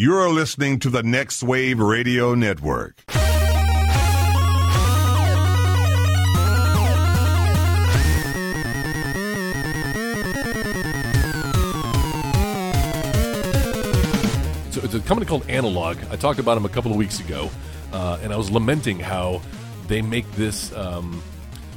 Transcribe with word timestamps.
You're 0.00 0.30
listening 0.30 0.78
to 0.78 0.88
the 0.88 1.02
Next 1.02 1.42
Wave 1.42 1.78
Radio 1.78 2.34
Network. 2.34 3.02
So 14.70 14.80
it's 14.80 14.94
a 14.94 15.00
company 15.00 15.26
called 15.26 15.46
Analogue. 15.50 15.98
I 16.10 16.16
talked 16.16 16.38
about 16.40 16.54
them 16.54 16.64
a 16.64 16.70
couple 16.70 16.90
of 16.90 16.96
weeks 16.96 17.20
ago, 17.20 17.50
uh, 17.92 18.20
and 18.22 18.32
I 18.32 18.38
was 18.38 18.50
lamenting 18.50 19.00
how 19.00 19.42
they 19.86 20.00
make 20.00 20.24
this 20.32 20.74
um, 20.74 21.22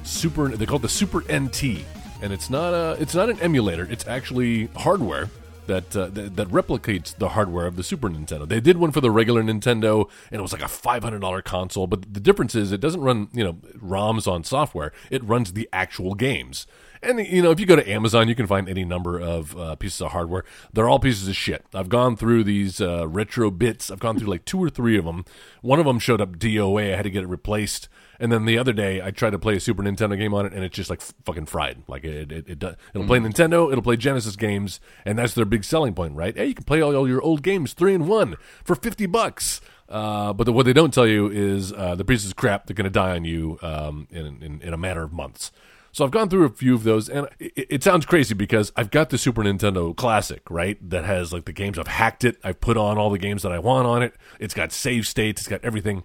super. 0.06 0.48
They 0.48 0.66
call 0.66 0.78
it 0.78 0.84
the 0.84 0.88
Super 0.88 1.24
NT, 1.24 1.84
and 2.22 2.32
it's 2.32 2.50
not 2.50 2.74
a. 2.74 2.96
It's 3.02 3.16
not 3.16 3.30
an 3.30 3.42
emulator. 3.42 3.86
It's 3.92 4.08
actually 4.08 4.68
hardware 4.78 5.30
that, 5.68 5.96
uh, 5.96 6.08
that 6.08 6.36
that 6.36 6.48
replicates 6.50 7.16
the 7.16 7.30
hardware 7.30 7.66
of 7.66 7.76
the 7.76 7.84
Super 7.84 8.10
Nintendo. 8.10 8.48
They 8.48 8.60
did 8.60 8.78
one 8.78 8.92
for 8.92 9.02
the 9.02 9.12
regular 9.12 9.44
Nintendo, 9.44 10.10
and 10.32 10.40
it 10.40 10.42
was 10.42 10.54
like 10.54 10.62
a 10.62 10.68
five 10.68 11.04
hundred 11.04 11.20
dollar 11.20 11.42
console. 11.42 11.88
But 11.88 12.14
the 12.14 12.20
difference 12.20 12.56
is, 12.56 12.72
it 12.72 12.82
doesn't 12.82 13.02
run 13.02 13.30
you 13.34 13.44
know 13.44 13.54
ROMs 13.78 14.32
on 14.32 14.44
software. 14.44 14.92
It 15.10 15.24
runs 15.24 15.54
the 15.54 15.70
actual 15.72 16.16
games. 16.16 16.68
And 17.04 17.20
you 17.20 17.42
know, 17.42 17.52
if 17.52 17.60
you 17.60 17.66
go 17.66 17.76
to 17.76 17.90
Amazon, 17.90 18.30
you 18.30 18.36
can 18.36 18.48
find 18.48 18.70
any 18.70 18.86
number 18.86 19.20
of 19.20 19.58
uh, 19.58 19.76
pieces 19.76 20.02
of 20.02 20.12
hardware. 20.12 20.46
They're 20.72 20.88
all 20.88 21.00
pieces 21.00 21.28
of 21.28 21.36
shit. 21.36 21.66
I've 21.74 21.90
gone 21.90 22.16
through 22.16 22.46
these 22.46 22.80
uh, 22.80 23.08
retro 23.08 23.52
bits. 23.52 23.92
I've 23.92 24.00
gone 24.00 24.18
through 24.18 24.30
like 24.30 24.46
two 24.46 24.64
or 24.64 24.70
three 24.70 24.98
of 24.98 25.04
them. 25.04 25.26
One 25.62 25.80
of 25.80 25.86
them 25.86 26.00
showed 26.00 26.22
up 26.22 26.38
DOA. 26.38 26.94
I 26.94 26.96
had 26.96 27.04
to 27.04 27.10
get 27.10 27.24
it 27.24 27.28
replaced. 27.28 27.90
And 28.20 28.32
then 28.32 28.46
the 28.46 28.58
other 28.58 28.74
day, 28.74 29.02
I 29.02 29.12
tried 29.12 29.32
to 29.32 29.40
play 29.40 29.56
a 29.56 29.60
Super 29.60 29.84
Nintendo 29.84 30.18
game 30.18 30.34
on 30.34 30.46
it, 30.46 30.54
and 30.54 30.64
it's 30.64 30.76
just 30.76 30.90
like 30.90 31.02
f- 31.02 31.14
fucking 31.26 31.48
fried. 31.48 31.84
Like 31.88 32.04
it, 32.04 32.32
it, 32.32 32.48
it 32.48 32.60
does. 32.60 32.76
It'll 32.94 33.08
play 33.08 33.20
Nintendo. 33.20 33.72
It'll 33.72 33.84
play 33.84 33.98
Genesis 33.98 34.36
games, 34.36 34.80
and 35.06 35.18
that's 35.18 35.34
their 35.34 35.46
big 35.46 35.64
selling 35.64 35.94
point, 35.94 36.16
right? 36.16 36.36
Hey, 36.36 36.48
you 36.48 36.54
can 36.54 36.64
play 36.64 36.82
all, 36.82 36.96
all 36.96 37.08
your 37.08 37.22
old 37.22 37.42
games 37.44 37.74
three 37.74 37.94
in 37.94 38.08
one 38.08 38.36
for 38.64 38.76
fifty 38.76 39.06
bucks. 39.06 39.62
Uh, 39.90 40.34
but 40.34 40.46
the, 40.46 40.54
what 40.54 40.66
they 40.66 40.74
don't 40.74 40.94
tell 40.94 41.08
you 41.08 41.30
is 41.30 41.74
uh, 41.74 41.96
the 41.96 42.06
pieces 42.06 42.32
of 42.32 42.36
crap 42.36 42.66
they're 42.66 42.74
going 42.74 42.86
to 42.86 42.90
die 42.90 43.12
on 43.12 43.26
you 43.26 43.60
um, 43.62 44.08
in, 44.12 44.42
in 44.42 44.62
in 44.62 44.74
a 44.74 44.78
matter 44.78 45.04
of 45.04 45.12
months. 45.12 45.52
So 45.92 46.04
I've 46.04 46.12
gone 46.12 46.28
through 46.28 46.46
a 46.46 46.50
few 46.50 46.74
of 46.74 46.84
those, 46.84 47.08
and 47.08 47.28
it, 47.40 47.68
it 47.70 47.84
sounds 47.84 48.08
crazy 48.08 48.34
because 48.34 48.72
I've 48.76 48.90
got 48.90 49.12
the 49.12 49.18
Super 49.20 49.44
Nintendo 49.44 49.96
Classic, 49.96 50.42
right? 50.50 50.78
That 50.90 51.06
has 51.06 51.32
like 51.32 51.46
the 51.46 51.54
games. 51.54 51.78
I've 51.78 51.88
hacked 51.88 52.24
it. 52.24 52.38
I've 52.44 52.60
put 52.60 52.78
on 52.78 52.98
all 52.98 53.12
the 53.12 53.20
games 53.20 53.44
that 53.44 53.52
I 53.52 53.60
want 53.60 53.86
on 53.86 54.02
it. 54.02 54.16
It's 54.40 54.56
got 54.56 54.72
save 54.72 55.06
states. 55.06 55.42
It's 55.42 55.50
got 55.50 55.64
everything. 55.64 56.04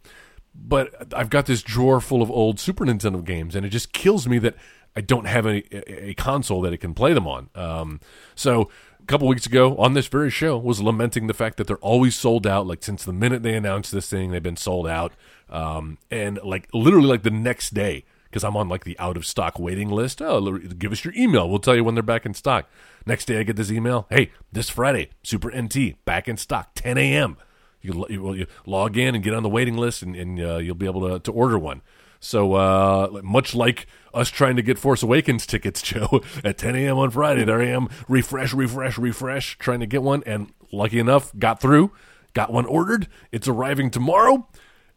But 0.60 1.14
I've 1.14 1.30
got 1.30 1.46
this 1.46 1.62
drawer 1.62 2.00
full 2.00 2.20
of 2.20 2.30
old 2.30 2.58
Super 2.58 2.84
Nintendo 2.84 3.24
games, 3.24 3.54
and 3.54 3.64
it 3.64 3.70
just 3.70 3.92
kills 3.92 4.26
me 4.26 4.38
that 4.40 4.56
I 4.96 5.00
don't 5.00 5.26
have 5.26 5.46
a, 5.46 6.08
a, 6.10 6.14
console 6.14 6.60
that 6.62 6.72
it 6.72 6.78
can 6.78 6.92
play 6.92 7.12
them 7.12 7.26
on. 7.26 7.50
Um, 7.54 8.00
so 8.34 8.68
a 9.00 9.06
couple 9.06 9.28
weeks 9.28 9.46
ago 9.46 9.76
on 9.76 9.94
this 9.94 10.08
very 10.08 10.30
show 10.30 10.58
was 10.58 10.80
lamenting 10.80 11.28
the 11.28 11.34
fact 11.34 11.56
that 11.58 11.68
they're 11.68 11.76
always 11.76 12.16
sold 12.16 12.46
out. 12.46 12.66
Like 12.66 12.82
since 12.82 13.04
the 13.04 13.12
minute 13.12 13.44
they 13.44 13.54
announced 13.54 13.92
this 13.92 14.10
thing, 14.10 14.30
they've 14.32 14.42
been 14.42 14.56
sold 14.56 14.88
out. 14.88 15.12
Um, 15.48 15.98
and 16.10 16.40
like 16.42 16.68
literally 16.74 17.06
like 17.06 17.22
the 17.22 17.30
next 17.30 17.74
day, 17.74 18.04
because 18.24 18.44
I'm 18.44 18.56
on 18.56 18.68
like 18.68 18.84
the 18.84 18.98
out 18.98 19.16
of 19.16 19.24
stock 19.24 19.58
waiting 19.58 19.88
list. 19.88 20.20
Oh, 20.20 20.58
give 20.58 20.92
us 20.92 21.04
your 21.04 21.14
email. 21.14 21.48
We'll 21.48 21.60
tell 21.60 21.76
you 21.76 21.84
when 21.84 21.94
they're 21.94 22.02
back 22.02 22.26
in 22.26 22.34
stock. 22.34 22.68
Next 23.06 23.26
day, 23.26 23.38
I 23.38 23.42
get 23.44 23.56
this 23.56 23.70
email. 23.70 24.06
Hey, 24.10 24.32
this 24.52 24.68
Friday, 24.68 25.10
Super 25.22 25.50
NT 25.56 26.04
back 26.04 26.28
in 26.28 26.36
stock, 26.36 26.70
10 26.74 26.98
a.m. 26.98 27.36
You, 27.80 28.06
you, 28.08 28.22
well, 28.22 28.34
you 28.34 28.46
log 28.66 28.96
in 28.96 29.14
and 29.14 29.22
get 29.22 29.34
on 29.34 29.42
the 29.42 29.48
waiting 29.48 29.76
list, 29.76 30.02
and, 30.02 30.16
and 30.16 30.40
uh, 30.40 30.56
you'll 30.56 30.74
be 30.74 30.86
able 30.86 31.08
to, 31.08 31.20
to 31.20 31.32
order 31.32 31.58
one. 31.58 31.82
So 32.20 32.54
uh, 32.54 33.20
much 33.22 33.54
like 33.54 33.86
us 34.12 34.28
trying 34.28 34.56
to 34.56 34.62
get 34.62 34.78
Force 34.78 35.02
Awakens 35.02 35.46
tickets, 35.46 35.80
Joe, 35.82 36.20
at 36.44 36.58
10 36.58 36.74
a.m. 36.76 36.98
on 36.98 37.10
Friday, 37.10 37.44
there 37.44 37.60
I 37.60 37.66
am, 37.66 37.88
refresh, 38.08 38.52
refresh, 38.52 38.98
refresh, 38.98 39.58
trying 39.58 39.80
to 39.80 39.86
get 39.86 40.02
one, 40.02 40.22
and 40.26 40.52
lucky 40.72 40.98
enough, 40.98 41.36
got 41.38 41.60
through, 41.60 41.92
got 42.34 42.52
one 42.52 42.66
ordered. 42.66 43.08
It's 43.30 43.46
arriving 43.46 43.90
tomorrow, 43.90 44.48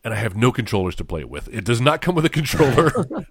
and 0.03 0.13
I 0.13 0.17
have 0.17 0.35
no 0.35 0.51
controllers 0.51 0.95
to 0.95 1.05
play 1.05 1.21
it 1.21 1.29
with. 1.29 1.47
It 1.53 1.63
does 1.63 1.79
not 1.79 2.01
come 2.01 2.15
with 2.15 2.25
a 2.25 2.29
controller. 2.29 3.05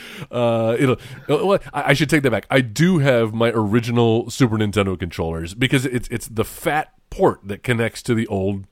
Uh, 0.30 0.76
it'll. 0.78 0.96
Well, 1.28 1.58
I 1.72 1.90
I 1.90 1.92
should 1.92 2.08
take 2.08 2.22
that 2.22 2.30
back. 2.30 2.46
I 2.50 2.60
do 2.60 2.98
have 2.98 3.34
my 3.34 3.50
original 3.50 4.30
Super 4.30 4.56
Nintendo 4.56 4.98
controllers 4.98 5.52
because 5.52 5.84
it's 5.84 6.08
it's 6.08 6.28
the 6.28 6.44
fat 6.44 6.92
port 7.10 7.40
that 7.44 7.62
connects 7.62 8.02
to 8.04 8.14
the 8.14 8.26
old 8.28 8.64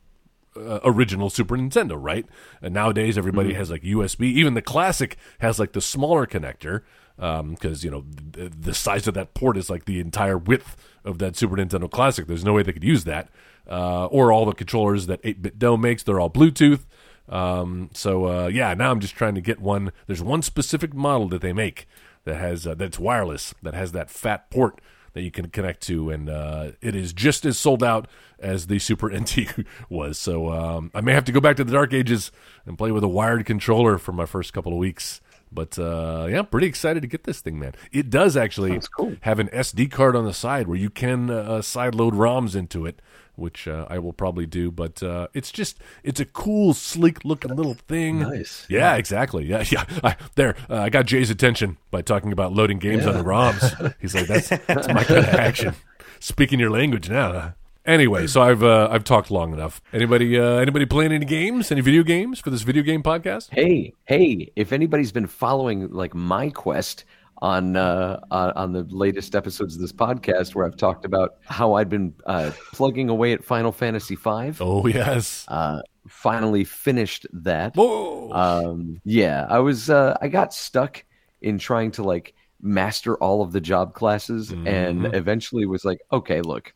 uh, 0.57 0.81
original 0.85 1.31
Super 1.31 1.57
Nintendo, 1.57 1.97
right? 1.99 2.27
And 2.61 2.75
nowadays 2.75 3.17
everybody 3.17 3.55
has 3.55 3.71
like 3.71 3.83
USB. 3.83 4.23
Even 4.23 4.55
the 4.55 4.63
classic 4.63 5.17
has 5.41 5.59
like 5.59 5.73
the 5.73 5.81
smaller 5.81 6.27
connector 6.27 6.83
because 7.17 7.85
you 7.85 7.91
know 7.91 8.05
the, 8.33 8.49
the 8.49 8.75
size 8.75 9.07
of 9.07 9.15
that 9.15 9.35
port 9.35 9.57
is 9.57 9.69
like 9.69 9.85
the 9.85 10.01
entire 10.01 10.39
width 10.39 10.77
of 11.05 11.19
that 11.19 11.37
Super 11.37 11.57
Nintendo 11.57 11.91
Classic. 11.91 12.27
There's 12.27 12.45
no 12.45 12.53
way 12.53 12.63
they 12.63 12.73
could 12.73 12.85
use 12.85 13.05
that. 13.05 13.29
Uh, 13.69 14.07
or 14.07 14.33
all 14.33 14.47
the 14.47 14.53
controllers 14.53 15.07
that 15.07 15.23
8BitDo 15.23 15.79
makes, 15.79 16.03
they're 16.03 16.19
all 16.19 16.31
Bluetooth. 16.31 16.87
Um, 17.29 17.91
so 17.93 18.27
uh, 18.27 18.47
yeah, 18.49 18.75
now 18.75 18.91
I'm 18.91 19.01
just 19.01 19.15
trying 19.15 19.37
to 19.37 19.41
get 19.41 19.61
one. 19.61 19.93
There's 20.07 20.23
one 20.23 20.43
specific 20.43 20.95
model 20.95 21.29
that 21.29 21.43
they 21.43 21.53
make 21.53 21.87
that 22.25 22.37
has 22.37 22.67
uh, 22.67 22.75
that's 22.75 22.99
wireless 22.99 23.55
that 23.63 23.75
has 23.75 23.93
that 23.93 24.11
fat 24.11 24.51
port 24.51 24.81
that 25.13 25.23
you 25.23 25.31
can 25.31 25.51
connect 25.51 25.83
to, 25.83 26.11
and 26.11 26.29
uh, 26.29 26.73
it 26.81 26.95
is 26.95 27.13
just 27.13 27.45
as 27.45 27.59
sold 27.59 27.83
out 27.83 28.09
as 28.39 28.67
the 28.67 28.79
Super 28.79 29.11
NT 29.17 29.55
was. 29.89 30.19
So 30.19 30.51
um, 30.51 30.91
I 30.95 31.01
may 31.01 31.13
have 31.13 31.25
to 31.25 31.33
go 31.33 31.41
back 31.41 31.57
to 31.57 31.65
the 31.65 31.73
dark 31.73 31.93
ages 31.93 32.33
and 32.67 32.79
play 32.79 32.93
with 32.93 33.05
a 33.05 33.09
wired 33.09 33.47
controller 33.47 33.99
for 33.99 34.13
my 34.13 34.27
first 34.27 34.53
couple 34.53 34.73
of 34.73 34.79
weeks. 34.79 35.21
But 35.53 35.79
uh, 35.79 36.27
yeah, 36.31 36.39
I'm 36.39 36.47
pretty 36.47 36.69
excited 36.69 37.01
to 37.03 37.09
get 37.09 37.25
this 37.25 37.41
thing, 37.41 37.59
man. 37.59 37.75
It 37.93 38.09
does 38.09 38.37
actually 38.37 38.81
cool. 38.97 39.17
have 39.23 39.39
an 39.39 39.49
SD 39.49 39.91
card 39.91 40.15
on 40.15 40.25
the 40.25 40.33
side 40.33 40.69
where 40.69 40.79
you 40.79 40.91
can 40.91 41.29
uh, 41.29 41.61
side 41.63 41.95
load 41.95 42.15
ROMs 42.15 42.55
into 42.55 42.87
it, 42.87 43.03
which 43.35 43.67
uh, 43.67 43.87
I 43.91 43.99
will 43.99 44.13
probably 44.13 44.47
do. 44.47 44.71
But 44.71 45.03
uh, 45.03 45.27
it's 45.35 45.51
just 45.51 45.79
it's 46.05 46.21
a 46.21 46.25
cool, 46.25 46.73
sleek 46.73 47.25
looking 47.25 47.55
little 47.57 47.75
thing. 47.75 48.21
Nice. 48.21 48.65
Yeah, 48.69 48.95
exactly. 48.95 49.45
Yeah, 49.45 49.65
yeah. 49.71 49.85
I, 50.05 50.17
there, 50.37 50.55
uh, 50.69 50.77
I 50.83 50.89
got 50.89 51.07
Jay's 51.07 51.31
attention 51.31 51.79
by 51.91 52.03
talking 52.03 52.33
about 52.33 52.53
loading 52.53 52.79
games 52.79 53.07
on 53.07 53.15
the 53.15 53.25
ROMs. 53.25 53.95
He's 54.01 54.15
like, 54.15 54.29
that's 54.29 54.49
that's 54.49 54.89
my 54.89 55.03
kind 55.03 55.19
of 55.19 55.25
action. 55.35 55.75
Speaking 56.21 56.61
your 56.61 56.71
language 56.71 57.09
now. 57.09 57.55
Anyway, 57.87 58.27
so 58.27 58.43
I've 58.43 58.63
uh, 58.63 58.89
I've 58.91 59.05
talked 59.05 59.31
long 59.31 59.53
enough. 59.53 59.81
Anybody 59.93 60.39
uh, 60.39 60.57
anybody 60.59 60.85
playing 60.87 61.13
any 61.13 61.25
games? 61.25 61.73
Any 61.73 61.81
video 61.81 62.03
games 62.03 62.39
for 62.39 62.51
this 62.51 62.63
video 62.63 62.83
game 62.83 63.03
podcast? 63.03 63.49
Hey, 63.51 63.95
hey! 64.05 64.53
If 64.55 64.73
anybody's 64.73 65.13
been 65.13 65.27
following 65.27 65.91
like 65.91 66.15
my 66.15 66.51
quest 66.51 67.05
on 67.39 67.77
uh, 67.77 68.21
on 68.31 68.73
the 68.73 68.83
latest 68.91 69.35
episodes 69.35 69.75
of 69.77 69.81
this 69.81 69.93
podcast, 69.93 70.55
where 70.55 70.67
I've 70.67 70.77
talked 70.77 71.07
about 71.07 71.37
how 71.47 71.73
I'd 71.75 71.89
been 71.89 72.13
uh, 72.27 72.51
plugging 72.75 73.09
away 73.09 73.33
at 73.33 73.43
Final 73.43 73.73
Fantasy 73.73 74.15
V, 74.15 74.53
Oh 74.61 74.87
yes. 74.87 75.47
uh, 75.49 75.81
finally 76.07 76.65
finished 76.65 77.27
that. 77.33 77.75
Whoa. 77.77 78.31
Um, 78.33 79.01
yeah, 79.05 79.47
I 79.49 79.59
was 79.61 79.89
uh, 79.89 80.19
I 80.21 80.29
got 80.29 80.53
stuck 80.53 81.03
in 81.41 81.59
trying 81.59 81.93
to 81.93 82.03
like 82.03 82.35
master 82.61 83.17
all 83.17 83.41
of 83.41 83.53
the 83.53 83.61
job 83.61 83.95
classes, 83.95 84.51
and 84.51 85.15
eventually 85.15 85.65
was 85.65 85.83
like, 85.87 85.99
okay, 86.13 86.43
look, 86.43 86.75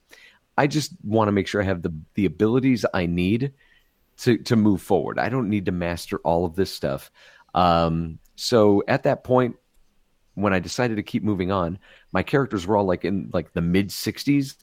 I 0.56 0.66
just 0.66 0.92
want 1.02 1.28
to 1.28 1.32
make 1.32 1.46
sure 1.46 1.60
I 1.60 1.64
have 1.64 1.82
the 1.82 1.94
the 2.14 2.26
abilities 2.26 2.84
I 2.94 3.06
need 3.06 3.52
to 4.18 4.38
to 4.38 4.56
move 4.56 4.82
forward. 4.82 5.18
I 5.18 5.28
don't 5.28 5.48
need 5.48 5.66
to 5.66 5.72
master 5.72 6.18
all 6.18 6.44
of 6.44 6.54
this 6.54 6.72
stuff. 6.72 7.10
Um, 7.54 8.18
so 8.36 8.82
at 8.88 9.04
that 9.04 9.24
point, 9.24 9.56
when 10.34 10.52
I 10.52 10.58
decided 10.58 10.96
to 10.96 11.02
keep 11.02 11.22
moving 11.22 11.52
on, 11.52 11.78
my 12.12 12.22
characters 12.22 12.66
were 12.66 12.76
all 12.76 12.84
like 12.84 13.04
in 13.04 13.30
like 13.32 13.52
the 13.52 13.60
mid 13.60 13.88
60s. 13.88 14.56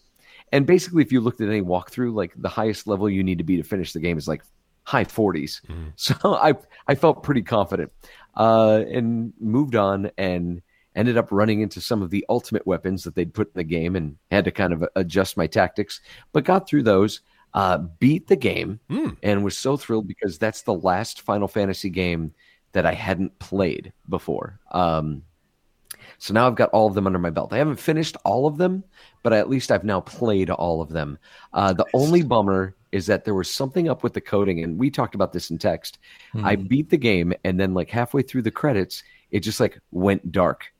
And 0.51 0.65
basically, 0.65 1.01
if 1.01 1.11
you 1.11 1.21
looked 1.21 1.39
at 1.39 1.47
any 1.47 1.61
walkthrough, 1.61 2.13
like 2.13 2.33
the 2.35 2.49
highest 2.49 2.87
level 2.87 3.09
you 3.09 3.23
need 3.23 3.37
to 3.37 3.43
be 3.43 3.57
to 3.57 3.63
finish 3.63 3.93
the 3.93 3.99
game 4.01 4.17
is 4.17 4.27
like 4.27 4.43
high 4.83 5.05
40s. 5.05 5.61
So 5.95 6.15
I 6.23 6.53
I 6.87 6.95
felt 6.95 7.23
pretty 7.23 7.43
confident 7.43 7.91
uh, 8.35 8.83
and 8.89 9.33
moved 9.39 9.75
on 9.75 10.11
and 10.17 10.61
ended 10.95 11.17
up 11.17 11.31
running 11.31 11.61
into 11.61 11.81
some 11.81 12.01
of 12.01 12.09
the 12.09 12.25
ultimate 12.29 12.65
weapons 12.67 13.03
that 13.03 13.15
they'd 13.15 13.33
put 13.33 13.47
in 13.47 13.53
the 13.55 13.63
game 13.63 13.95
and 13.95 14.17
had 14.29 14.45
to 14.45 14.51
kind 14.51 14.73
of 14.73 14.83
adjust 14.95 15.37
my 15.37 15.47
tactics, 15.47 16.01
but 16.31 16.43
got 16.43 16.67
through 16.67 16.83
those. 16.83 17.21
Uh, 17.53 17.79
beat 17.99 18.27
the 18.27 18.35
game 18.37 18.79
and 19.23 19.43
was 19.43 19.57
so 19.57 19.75
thrilled 19.75 20.07
because 20.07 20.37
that's 20.37 20.61
the 20.61 20.73
last 20.73 21.19
Final 21.19 21.49
Fantasy 21.49 21.89
game 21.89 22.33
that 22.71 22.85
I 22.85 22.93
hadn't 22.93 23.37
played 23.39 23.91
before. 24.07 24.57
Um, 24.71 25.23
so 26.17 26.33
now 26.33 26.47
I've 26.47 26.55
got 26.55 26.69
all 26.69 26.87
of 26.87 26.93
them 26.93 27.07
under 27.07 27.19
my 27.19 27.29
belt. 27.29 27.51
I 27.51 27.57
haven't 27.57 27.79
finished 27.79 28.15
all 28.23 28.45
of 28.45 28.57
them, 28.57 28.83
but 29.23 29.33
at 29.33 29.49
least 29.49 29.71
I've 29.71 29.83
now 29.83 30.01
played 30.01 30.49
all 30.49 30.81
of 30.81 30.89
them. 30.89 31.17
Uh, 31.51 31.73
the 31.73 31.85
only 31.93 32.21
bummer 32.21 32.75
is 32.91 33.05
that 33.07 33.25
there 33.25 33.33
was 33.33 33.49
something 33.49 33.89
up 33.89 34.03
with 34.03 34.13
the 34.13 34.21
coding, 34.21 34.63
and 34.63 34.77
we 34.79 34.89
talked 34.89 35.15
about 35.15 35.33
this 35.33 35.49
in 35.49 35.57
text. 35.57 35.97
I 36.43 36.55
beat 36.55 36.89
the 36.89 36.97
game, 36.97 37.33
and 37.43 37.59
then 37.59 37.73
like 37.73 37.89
halfway 37.89 38.21
through 38.21 38.43
the 38.43 38.51
credits, 38.51 39.03
it 39.31 39.39
just 39.41 39.59
like 39.59 39.79
went 39.91 40.31
dark, 40.31 40.71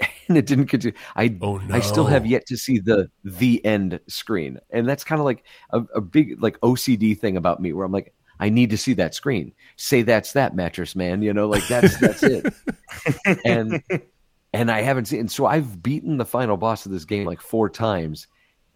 and 0.28 0.36
it 0.36 0.46
didn't 0.46 0.66
continue. 0.66 0.96
I 1.16 1.36
Oh, 1.42 1.60
I 1.70 1.80
still 1.80 2.06
have 2.06 2.26
yet 2.26 2.46
to 2.46 2.56
see 2.56 2.78
the 2.78 3.10
the 3.24 3.64
end 3.64 4.00
screen, 4.06 4.58
and 4.70 4.88
that's 4.88 5.04
kind 5.04 5.20
of 5.20 5.24
like 5.24 5.44
a, 5.70 5.82
a 5.94 6.00
big 6.00 6.42
like 6.42 6.58
OCD 6.60 7.18
thing 7.18 7.36
about 7.36 7.60
me, 7.60 7.72
where 7.72 7.84
I'm 7.84 7.92
like. 7.92 8.14
I 8.42 8.48
need 8.48 8.70
to 8.70 8.78
see 8.78 8.94
that 8.94 9.14
screen. 9.14 9.52
Say 9.76 10.00
that's 10.00 10.32
that 10.32 10.56
mattress, 10.56 10.96
man. 10.96 11.20
You 11.20 11.34
know, 11.34 11.46
like 11.46 11.68
that's 11.68 11.98
that's 11.98 12.22
it. 12.22 12.54
and 13.44 13.82
and 14.54 14.70
I 14.70 14.80
haven't 14.80 15.04
seen. 15.08 15.20
and 15.20 15.30
So 15.30 15.44
I've 15.44 15.82
beaten 15.82 16.16
the 16.16 16.24
final 16.24 16.56
boss 16.56 16.86
of 16.86 16.92
this 16.92 17.04
game 17.04 17.26
like 17.26 17.42
four 17.42 17.68
times, 17.68 18.28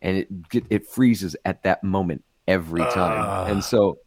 and 0.03 0.19
it 0.19 0.29
it 0.69 0.87
freezes 0.87 1.35
at 1.47 1.63
that 1.63 1.83
moment. 1.83 2.25
every 2.47 2.83
time. 2.83 3.25
Ah. 3.25 3.47
and 3.47 3.65
so 3.65 3.99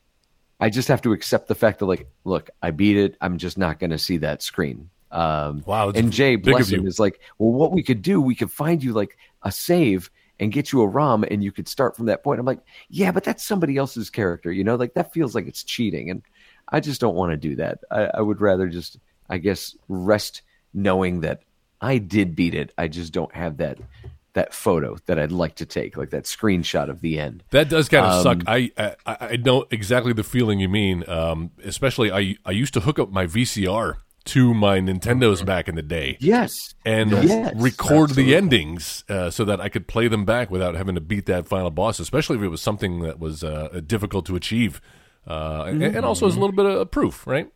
I 0.59 0.69
just 0.69 0.87
have 0.87 1.01
to 1.03 1.11
accept 1.11 1.47
the 1.47 1.55
fact 1.55 1.79
that 1.79 1.85
like, 1.85 2.07
look, 2.23 2.49
I 2.61 2.71
beat 2.71 2.97
it. 2.97 3.15
I'm 3.21 3.37
just 3.37 3.57
not 3.57 3.79
going 3.79 3.91
to 3.91 3.97
see 3.97 4.17
that 4.17 4.41
screen. 4.41 4.89
Um, 5.11 5.63
Wow, 5.65 5.89
and 5.89 6.11
Jay, 6.11 6.35
bless 6.35 6.69
him, 6.69 6.85
is 6.85 6.99
like, 6.99 7.19
well, 7.37 7.51
what 7.51 7.71
we 7.71 7.83
could 7.83 8.01
do, 8.01 8.19
we 8.21 8.35
could 8.35 8.51
find 8.51 8.83
you 8.83 8.93
like 8.93 9.17
a 9.43 9.51
save 9.51 10.09
and 10.39 10.51
get 10.51 10.71
you 10.71 10.81
a 10.81 10.87
ROM, 10.87 11.23
and 11.23 11.43
you 11.43 11.51
could 11.51 11.67
start 11.67 11.95
from 11.95 12.05
that 12.07 12.23
point. 12.23 12.39
I'm 12.39 12.45
like, 12.45 12.61
yeah, 12.89 13.11
but 13.11 13.23
that's 13.23 13.43
somebody 13.43 13.77
else's 13.77 14.09
character, 14.09 14.51
you 14.51 14.63
know, 14.63 14.75
like 14.75 14.93
that 14.93 15.13
feels 15.13 15.33
like 15.33 15.47
it's 15.47 15.63
cheating, 15.63 16.09
and 16.09 16.21
I 16.69 16.79
just 16.79 17.01
don't 17.01 17.15
want 17.15 17.31
to 17.31 17.37
do 17.37 17.55
that. 17.55 17.79
I, 17.89 18.09
I 18.15 18.21
would 18.21 18.41
rather 18.41 18.67
just, 18.67 18.99
I 19.29 19.37
guess, 19.37 19.75
rest 19.87 20.41
knowing 20.73 21.21
that 21.21 21.41
I 21.81 21.97
did 21.97 22.35
beat 22.35 22.53
it. 22.53 22.73
I 22.77 22.87
just 22.87 23.13
don't 23.13 23.33
have 23.33 23.57
that 23.57 23.79
that 24.33 24.53
photo 24.53 24.95
that 25.07 25.17
I'd 25.17 25.31
like 25.31 25.55
to 25.55 25.65
take, 25.65 25.97
like 25.97 26.11
that 26.11 26.25
screenshot 26.25 26.89
of 26.89 27.01
the 27.01 27.17
end. 27.17 27.43
That 27.49 27.69
does 27.69 27.89
kind 27.89 28.05
of 28.05 28.13
Um, 28.13 28.23
suck. 28.23 28.43
I, 28.45 28.71
I 28.77 28.95
I 29.05 29.35
know 29.37 29.65
exactly 29.71 30.13
the 30.13 30.23
feeling 30.23 30.59
you 30.59 30.69
mean. 30.69 31.03
Um, 31.09 31.51
especially 31.63 32.11
I 32.11 32.35
I 32.45 32.51
used 32.51 32.73
to 32.75 32.81
hook 32.81 32.99
up 32.99 33.11
my 33.11 33.25
VCR 33.25 33.95
to 34.27 34.53
my 34.53 34.79
Nintendos 34.79 35.45
back 35.45 35.67
in 35.67 35.75
the 35.75 35.81
day 35.81 36.19
Yes, 36.19 36.75
and 36.85 37.13
Yes, 37.13 37.53
record 37.53 38.11
the 38.11 38.35
endings 38.35 39.03
uh, 39.09 39.29
so 39.29 39.45
that 39.45 39.61
I 39.61 39.69
could 39.69 39.87
play 39.87 40.07
them 40.07 40.25
back 40.25 40.51
without 40.51 40.75
having 40.75 40.95
to 40.95 41.01
beat 41.01 41.25
that 41.27 41.47
final 41.47 41.71
boss. 41.71 41.99
Especially 41.99 42.37
if 42.37 42.43
it 42.43 42.49
was 42.49 42.61
something 42.61 43.01
that 43.01 43.19
was 43.19 43.43
uh, 43.43 43.81
difficult 43.85 44.25
to 44.27 44.35
achieve, 44.35 44.81
uh, 45.27 45.65
and, 45.67 45.81
and 45.83 46.05
also 46.05 46.27
as 46.27 46.35
a 46.35 46.39
little 46.39 46.55
bit 46.55 46.65
of 46.65 46.91
proof, 46.91 47.27
right? 47.27 47.49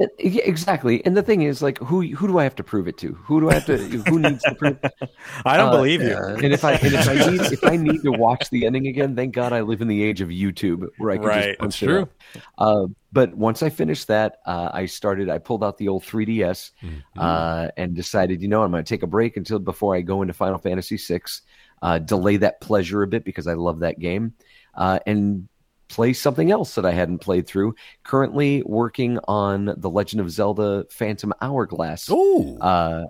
Uh, 0.00 0.06
Yeah, 0.18 0.42
exactly. 0.44 1.04
And 1.04 1.16
the 1.16 1.22
thing 1.22 1.42
is, 1.42 1.62
like, 1.62 1.78
who 1.78 2.02
who 2.02 2.26
do 2.26 2.38
I 2.38 2.44
have 2.44 2.54
to 2.56 2.64
prove 2.64 2.88
it 2.88 2.96
to? 2.98 3.12
Who 3.14 3.40
do 3.40 3.50
I 3.50 3.54
have 3.54 3.64
to? 3.66 3.76
who 4.06 4.18
needs 4.18 4.44
to 4.46 4.54
prove? 4.54 4.78
It? 5.00 5.10
I 5.44 5.56
don't 5.56 5.70
Uh, 5.70 5.70
believe 5.70 6.02
you. 6.02 6.16
And 6.42 6.52
if 6.52 6.64
I 6.64 6.72
and 6.82 6.94
if 6.94 7.06
I 7.08 7.16
need 7.16 7.42
if 7.52 7.66
I 7.66 7.76
need 7.76 8.02
to 8.04 8.12
watch 8.12 8.48
the 8.50 8.66
ending 8.66 8.86
again, 8.86 9.14
thank 9.16 9.34
God 9.34 9.52
I 9.52 9.60
live 9.60 9.82
in 9.82 9.88
the 9.88 10.02
age 10.02 10.20
of 10.20 10.28
YouTube 10.30 10.86
where 10.96 11.10
I 11.10 11.18
can 11.18 11.24
Right, 11.24 11.32
just 11.32 11.58
punch 11.58 11.74
that's 11.74 11.82
it 11.82 11.90
true. 11.90 12.02
up. 12.02 12.10
But 13.12 13.34
once 13.34 13.62
I 13.62 13.68
finished 13.68 14.08
that, 14.08 14.38
uh, 14.46 14.70
I 14.72 14.86
started. 14.86 15.28
I 15.28 15.36
pulled 15.38 15.62
out 15.62 15.76
the 15.76 15.88
old 15.88 16.02
3DS 16.02 16.70
Mm-hmm. 16.82 17.18
uh, 17.18 17.68
and 17.76 17.94
decided, 17.94 18.40
you 18.40 18.48
know, 18.48 18.62
I'm 18.62 18.70
going 18.70 18.82
to 18.82 18.88
take 18.88 19.02
a 19.02 19.06
break 19.06 19.36
until 19.36 19.58
before 19.58 19.94
I 19.94 20.00
go 20.00 20.22
into 20.22 20.32
Final 20.32 20.58
Fantasy 20.58 20.96
VI. 20.96 21.20
Uh, 21.82 21.98
delay 21.98 22.36
that 22.38 22.60
pleasure 22.60 23.02
a 23.02 23.06
bit 23.06 23.24
because 23.24 23.46
I 23.46 23.54
love 23.54 23.80
that 23.80 23.98
game, 23.98 24.32
uh, 24.74 24.98
and 25.06 25.48
play 25.88 26.12
something 26.14 26.50
else 26.50 26.74
that 26.76 26.86
I 26.86 26.92
hadn't 26.92 27.18
played 27.18 27.46
through. 27.46 27.74
Currently 28.02 28.62
working 28.62 29.18
on 29.28 29.74
the 29.76 29.90
Legend 29.90 30.20
of 30.22 30.30
Zelda: 30.30 30.86
Phantom 30.90 31.34
Hourglass. 31.42 32.08
Oh, 32.10 32.56
Uh, 32.60 33.04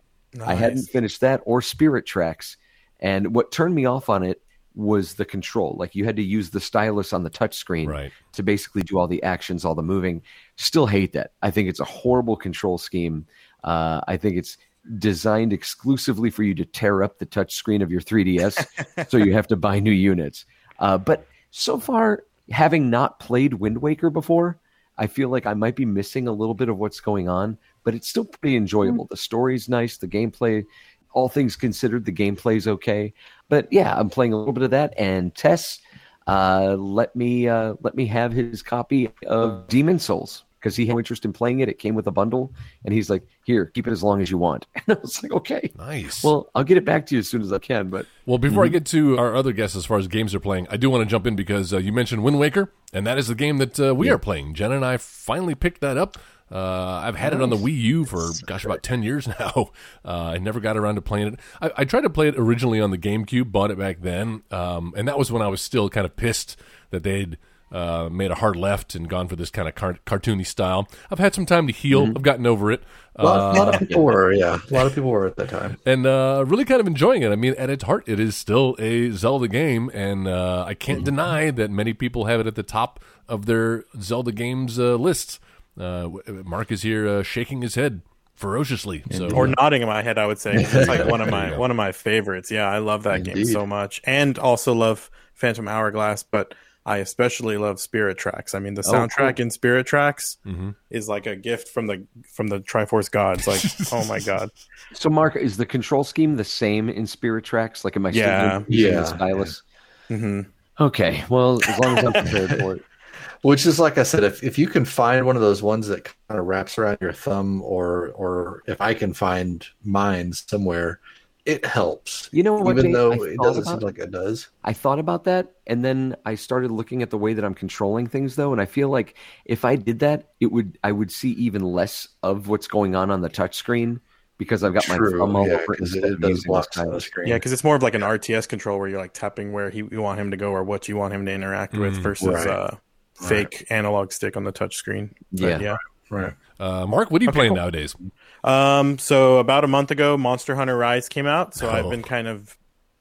I 0.44 0.54
hadn't 0.54 0.86
finished 0.86 1.20
that 1.20 1.42
or 1.44 1.62
Spirit 1.62 2.06
Tracks. 2.06 2.56
And 2.98 3.34
what 3.34 3.52
turned 3.52 3.74
me 3.74 3.84
off 3.84 4.08
on 4.08 4.22
it 4.24 4.41
was 4.74 5.14
the 5.14 5.24
control. 5.24 5.76
Like 5.78 5.94
you 5.94 6.04
had 6.04 6.16
to 6.16 6.22
use 6.22 6.50
the 6.50 6.60
stylus 6.60 7.12
on 7.12 7.24
the 7.24 7.30
touch 7.30 7.56
screen 7.56 7.88
right. 7.88 8.12
to 8.32 8.42
basically 8.42 8.82
do 8.82 8.98
all 8.98 9.06
the 9.06 9.22
actions, 9.22 9.64
all 9.64 9.74
the 9.74 9.82
moving. 9.82 10.22
Still 10.56 10.86
hate 10.86 11.12
that. 11.12 11.32
I 11.42 11.50
think 11.50 11.68
it's 11.68 11.80
a 11.80 11.84
horrible 11.84 12.36
control 12.36 12.78
scheme. 12.78 13.26
Uh, 13.64 14.00
I 14.08 14.16
think 14.16 14.36
it's 14.36 14.56
designed 14.98 15.52
exclusively 15.52 16.30
for 16.30 16.42
you 16.42 16.54
to 16.54 16.64
tear 16.64 17.02
up 17.02 17.18
the 17.18 17.26
touch 17.26 17.54
screen 17.54 17.82
of 17.82 17.90
your 17.90 18.00
3DS, 18.00 19.08
so 19.08 19.16
you 19.16 19.32
have 19.32 19.46
to 19.48 19.56
buy 19.56 19.78
new 19.78 19.92
units. 19.92 20.44
Uh, 20.78 20.98
but 20.98 21.26
so 21.50 21.78
far, 21.78 22.24
having 22.50 22.90
not 22.90 23.20
played 23.20 23.54
Wind 23.54 23.78
Waker 23.78 24.10
before, 24.10 24.58
I 24.98 25.06
feel 25.06 25.28
like 25.28 25.46
I 25.46 25.54
might 25.54 25.76
be 25.76 25.84
missing 25.84 26.28
a 26.28 26.32
little 26.32 26.54
bit 26.54 26.68
of 26.68 26.78
what's 26.78 27.00
going 27.00 27.28
on, 27.28 27.58
but 27.84 27.94
it's 27.94 28.08
still 28.08 28.24
pretty 28.24 28.56
enjoyable. 28.56 29.06
The 29.10 29.16
story's 29.16 29.68
nice, 29.68 29.96
the 29.96 30.08
gameplay, 30.08 30.64
all 31.12 31.28
things 31.28 31.56
considered, 31.56 32.04
the 32.04 32.12
gameplay's 32.12 32.66
okay. 32.66 33.12
But 33.48 33.68
yeah, 33.70 33.94
I'm 33.96 34.10
playing 34.10 34.32
a 34.32 34.38
little 34.38 34.52
bit 34.52 34.62
of 34.62 34.70
that, 34.70 34.94
and 34.98 35.34
Tess 35.34 35.80
uh, 36.26 36.76
let 36.78 37.14
me 37.16 37.48
uh, 37.48 37.74
let 37.82 37.94
me 37.94 38.06
have 38.06 38.32
his 38.32 38.62
copy 38.62 39.10
of 39.26 39.66
Demon's 39.68 40.04
Souls 40.04 40.44
because 40.62 40.76
he 40.76 40.86
had 40.86 40.94
no 40.94 40.98
interest 40.98 41.24
in 41.24 41.32
playing 41.32 41.58
it. 41.60 41.68
It 41.68 41.78
came 41.80 41.94
with 41.96 42.06
a 42.06 42.10
bundle, 42.12 42.52
and 42.84 42.94
he's 42.94 43.10
like, 43.10 43.26
"Here, 43.44 43.66
keep 43.66 43.86
it 43.88 43.90
as 43.90 44.02
long 44.02 44.22
as 44.22 44.30
you 44.30 44.38
want." 44.38 44.66
And 44.86 44.96
I 44.96 45.00
was 45.00 45.22
like, 45.22 45.32
"Okay, 45.32 45.72
Nice. 45.76 46.22
well, 46.22 46.48
I'll 46.54 46.64
get 46.64 46.76
it 46.76 46.84
back 46.84 47.06
to 47.06 47.14
you 47.14 47.18
as 47.18 47.28
soon 47.28 47.42
as 47.42 47.52
I 47.52 47.58
can." 47.58 47.90
But 47.90 48.06
Well, 48.26 48.38
before 48.38 48.64
I 48.64 48.68
get 48.68 48.86
to 48.86 49.18
our 49.18 49.34
other 49.34 49.52
guests 49.52 49.76
as 49.76 49.84
far 49.86 49.98
as 49.98 50.06
games 50.08 50.32
they're 50.32 50.40
playing, 50.40 50.66
I 50.70 50.76
do 50.76 50.88
want 50.90 51.02
to 51.02 51.10
jump 51.10 51.26
in 51.26 51.34
because 51.34 51.74
uh, 51.74 51.78
you 51.78 51.92
mentioned 51.92 52.22
Wind 52.22 52.38
Waker, 52.38 52.72
and 52.92 53.06
that 53.06 53.18
is 53.18 53.26
the 53.28 53.34
game 53.34 53.58
that 53.58 53.80
uh, 53.80 53.94
we 53.94 54.08
are 54.10 54.18
playing. 54.18 54.54
Jen 54.54 54.70
and 54.72 54.84
I 54.84 54.96
finally 54.98 55.54
picked 55.54 55.80
that 55.80 55.96
up. 55.96 56.16
Uh, 56.50 57.00
I've 57.02 57.16
had 57.16 57.32
it 57.32 57.40
on 57.40 57.48
the 57.48 57.56
Wii 57.56 57.74
U 57.80 58.04
for 58.04 58.28
gosh 58.44 58.64
about 58.64 58.82
ten 58.82 59.02
years 59.02 59.26
now. 59.40 59.70
Uh, 60.04 60.32
I 60.34 60.38
never 60.38 60.60
got 60.60 60.76
around 60.76 60.96
to 60.96 61.02
playing 61.02 61.28
it. 61.28 61.40
I, 61.62 61.70
I 61.78 61.84
tried 61.84 62.02
to 62.02 62.10
play 62.10 62.28
it 62.28 62.34
originally 62.36 62.78
on 62.80 62.90
the 62.90 62.98
GameCube, 62.98 63.50
bought 63.50 63.70
it 63.70 63.78
back 63.78 64.02
then, 64.02 64.42
um, 64.50 64.92
and 64.96 65.08
that 65.08 65.18
was 65.18 65.32
when 65.32 65.40
I 65.42 65.48
was 65.48 65.60
still 65.62 65.88
kind 65.88 66.04
of 66.04 66.14
pissed 66.14 66.56
that 66.90 67.02
they'd 67.04 67.38
uh, 67.72 68.08
made 68.12 68.30
a 68.30 68.34
hard 68.36 68.54
left 68.56 68.94
and 68.94 69.08
gone 69.08 69.26
for 69.28 69.34
this 69.36 69.50
kind 69.50 69.66
of 69.66 69.74
car- 69.74 69.98
cartoony 70.06 70.46
style. 70.46 70.86
I've 71.10 71.18
had 71.18 71.34
some 71.34 71.46
time 71.46 71.66
to 71.66 71.72
heal. 71.72 72.04
I've 72.06 72.22
gotten 72.22 72.46
over 72.46 72.70
it. 72.70 72.82
A 73.16 73.24
lot, 73.24 73.56
a 73.56 73.58
lot 73.58 73.68
Uh, 73.68 73.70
of 73.78 73.88
people 73.88 74.04
were, 74.04 74.32
yeah. 74.32 74.58
A 74.70 74.74
lot 74.74 74.86
of 74.86 74.94
people 74.94 75.10
were 75.10 75.26
at 75.26 75.36
that 75.36 75.48
time. 75.48 75.78
and 75.84 76.06
uh, 76.06 76.44
really 76.46 76.64
kind 76.64 76.80
of 76.80 76.86
enjoying 76.86 77.22
it. 77.22 77.30
I 77.32 77.36
mean, 77.36 77.54
at 77.58 77.70
its 77.70 77.84
heart, 77.84 78.04
it 78.06 78.20
is 78.20 78.36
still 78.36 78.76
a 78.78 79.10
Zelda 79.10 79.48
game, 79.48 79.90
and 79.94 80.28
uh, 80.28 80.64
I 80.66 80.74
can't 80.74 81.04
deny 81.04 81.50
that 81.50 81.70
many 81.70 81.92
people 81.94 82.24
have 82.26 82.40
it 82.40 82.46
at 82.46 82.54
the 82.54 82.62
top 82.62 83.00
of 83.28 83.46
their 83.46 83.84
Zelda 84.00 84.32
games 84.32 84.78
uh, 84.78 84.94
lists. 84.96 85.40
Uh, 85.78 86.08
Mark 86.44 86.70
is 86.72 86.82
here 86.82 87.08
uh, 87.08 87.22
shaking 87.22 87.62
his 87.62 87.74
head 87.74 88.02
ferociously. 88.34 89.04
So, 89.10 89.30
or 89.30 89.46
nodding 89.46 89.82
in 89.82 89.88
my 89.88 90.02
head, 90.02 90.18
I 90.18 90.26
would 90.26 90.38
say. 90.38 90.54
It's 90.68 90.88
like 90.88 91.06
one 91.06 91.20
of 91.20 91.28
my 91.30 91.56
one 91.56 91.70
of 91.70 91.76
my 91.76 91.92
favorites. 91.92 92.50
Yeah, 92.50 92.66
I 92.68 92.78
love 92.78 93.04
that 93.04 93.24
game 93.24 93.44
so 93.44 93.66
much, 93.66 94.00
and 94.04 94.38
also 94.38 94.72
love 94.74 95.10
Phantom 95.34 95.68
Hourglass, 95.68 96.22
but 96.22 96.54
I 96.84 96.98
especially 96.98 97.56
love 97.58 97.80
Spirit 97.80 98.18
Tracks. 98.18 98.54
I 98.54 98.58
mean, 98.58 98.74
the 98.74 98.82
Oh, 98.86 98.92
soundtrack 98.92 99.38
in 99.40 99.50
Spirit 99.50 99.86
Tracks 99.86 100.38
Mhm. 100.46 100.74
is 100.90 101.08
like 101.08 101.26
a 101.26 101.36
gift 101.36 101.68
from 101.68 101.86
the 101.86 102.04
from 102.34 102.48
the 102.48 102.60
Triforce 102.60 103.10
gods. 103.10 103.46
Like, 103.46 103.62
oh 103.92 104.04
my 104.04 104.18
god, 104.20 104.50
so, 104.92 105.08
Mark, 105.08 105.36
is 105.36 105.56
the 105.56 105.64
control 105.66 106.04
scheme 106.04 106.36
the 106.36 106.44
same 106.44 106.88
in 106.88 107.06
Spirit 107.06 107.44
Tracks? 107.44 107.84
Like, 107.84 107.96
am 107.96 108.04
I 108.06 108.10
still 108.10 108.22
Yeah. 108.22 108.50
doing- 108.58 108.66
using 108.68 108.92
Yeah, 108.94 109.00
the 109.00 109.06
stylus? 109.06 109.62
hmm 110.08 110.40
Okay, 110.80 111.22
well, 111.28 111.62
as 111.68 111.78
long 111.78 111.96
as 111.96 112.02
I'm 112.02 112.12
prepared 112.12 112.50
for 112.50 112.74
it. 112.76 112.82
Which 113.42 113.66
is 113.66 113.78
like 113.78 113.98
I 113.98 114.02
said, 114.04 114.24
if, 114.24 114.42
if 114.42 114.58
you 114.58 114.66
can 114.66 114.84
find 114.84 115.26
one 115.26 115.36
of 115.36 115.42
those 115.42 115.62
ones 115.62 115.86
that 115.88 116.04
kind 116.28 116.40
of 116.40 116.46
wraps 116.46 116.78
around 116.78 116.98
your 117.00 117.12
thumb, 117.12 117.60
or 117.62 118.08
or 118.14 118.62
if 118.66 118.80
I 118.80 118.94
can 118.94 119.12
find 119.12 119.64
mine 119.84 120.32
somewhere, 120.32 120.98
it 121.44 121.64
helps. 121.64 122.28
You 122.32 122.42
know 122.42 122.54
what? 122.54 122.78
Even 122.78 122.86
Jay? 122.86 122.92
though 122.92 123.12
it 123.12 123.36
doesn't 123.38 123.62
about- 123.64 123.80
seem 123.80 123.86
like 123.86 123.98
it 123.98 124.10
does. 124.10 124.48
I 124.64 124.72
thought 124.72 124.98
about 124.98 125.24
that, 125.24 125.52
and 125.66 125.84
then 125.84 126.14
I 126.24 126.36
started 126.36 126.70
looking 126.70 127.02
at 127.02 127.10
the 127.10 127.18
way 127.18 127.34
that 127.34 127.44
I'm 127.44 127.54
controlling 127.54 128.06
things, 128.06 128.36
though, 128.36 128.52
and 128.52 128.60
I 128.60 128.66
feel 128.66 128.88
like 128.88 129.16
if 129.44 129.64
I 129.64 129.76
did 129.76 129.98
that, 130.00 130.30
it 130.40 130.52
would 130.52 130.78
I 130.84 130.92
would 130.92 131.10
see 131.10 131.30
even 131.32 131.62
less 131.62 132.06
of 132.22 132.48
what's 132.48 132.68
going 132.68 132.94
on 132.94 133.10
on 133.10 133.20
the 133.22 133.28
touch 133.28 133.56
screen 133.56 134.00
because 134.38 134.62
I've 134.64 134.74
got 134.74 134.88
my 134.88 134.96
thumb 134.96 135.36
all 135.36 135.46
yeah, 135.46 135.54
over 135.54 135.74
it 135.74 135.78
'cause 135.78 135.94
it, 135.94 136.20
does 136.20 136.44
block 136.44 136.72
the 136.72 137.00
screen. 137.00 137.28
yeah, 137.28 137.36
because 137.36 137.52
it's 137.52 137.62
more 137.64 137.76
of 137.76 137.82
like 137.82 137.94
an 137.94 138.02
RTS 138.02 138.48
control 138.48 138.78
where 138.78 138.88
you're 138.88 138.98
like 138.98 139.12
tapping 139.12 139.52
where 139.52 139.70
he, 139.70 139.78
you 139.90 140.00
want 140.02 140.18
him 140.18 140.30
to 140.32 140.36
go 140.36 140.50
or 140.52 140.64
what 140.64 140.88
you 140.88 140.96
want 140.96 141.12
him 141.14 141.26
to 141.26 141.32
interact 141.32 141.74
with 141.74 141.94
Mm, 141.98 142.02
versus 142.02 142.28
right. 142.28 142.46
uh, 142.46 142.70
fake 143.14 143.66
analog 143.70 144.10
stick 144.10 144.36
on 144.36 144.42
the 144.44 144.50
touch 144.52 144.74
screen. 144.76 145.14
But 145.32 145.40
Yeah. 145.40 145.58
yeah. 145.60 145.76
Right. 146.12 146.34
uh, 146.60 146.86
Mark, 146.86 147.10
what 147.10 147.20
are 147.20 147.24
you 147.24 147.28
Okay, 147.30 147.36
playing 147.38 147.50
cool. 147.50 147.56
nowadays? 147.56 147.96
Um, 148.44 148.98
so 148.98 149.38
about 149.38 149.64
a 149.64 149.68
month 149.68 149.90
ago, 149.90 150.16
Monster 150.16 150.54
Hunter 150.54 150.76
Rise 150.76 151.08
came 151.08 151.26
out. 151.26 151.54
So 151.54 151.68
Oh. 151.68 151.72
I've 151.72 151.90
been 151.90 152.02
kind 152.02 152.26
of, 152.28 152.56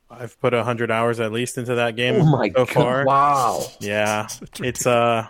I've 0.10 0.40
put 0.42 0.54
a 0.54 0.64
hundred 0.64 0.92
hours 0.92 1.20
at 1.20 1.32
least 1.32 1.58
into 1.58 1.76
that 1.76 1.96
game 1.96 2.16
Oh 2.22 2.26
my 2.26 2.48
so 2.50 2.66
God. 2.66 2.70
far. 2.70 3.06
Wow. 3.06 3.64
Yeah, 3.80 4.28
it's 4.60 4.86
uh, 4.86 5.28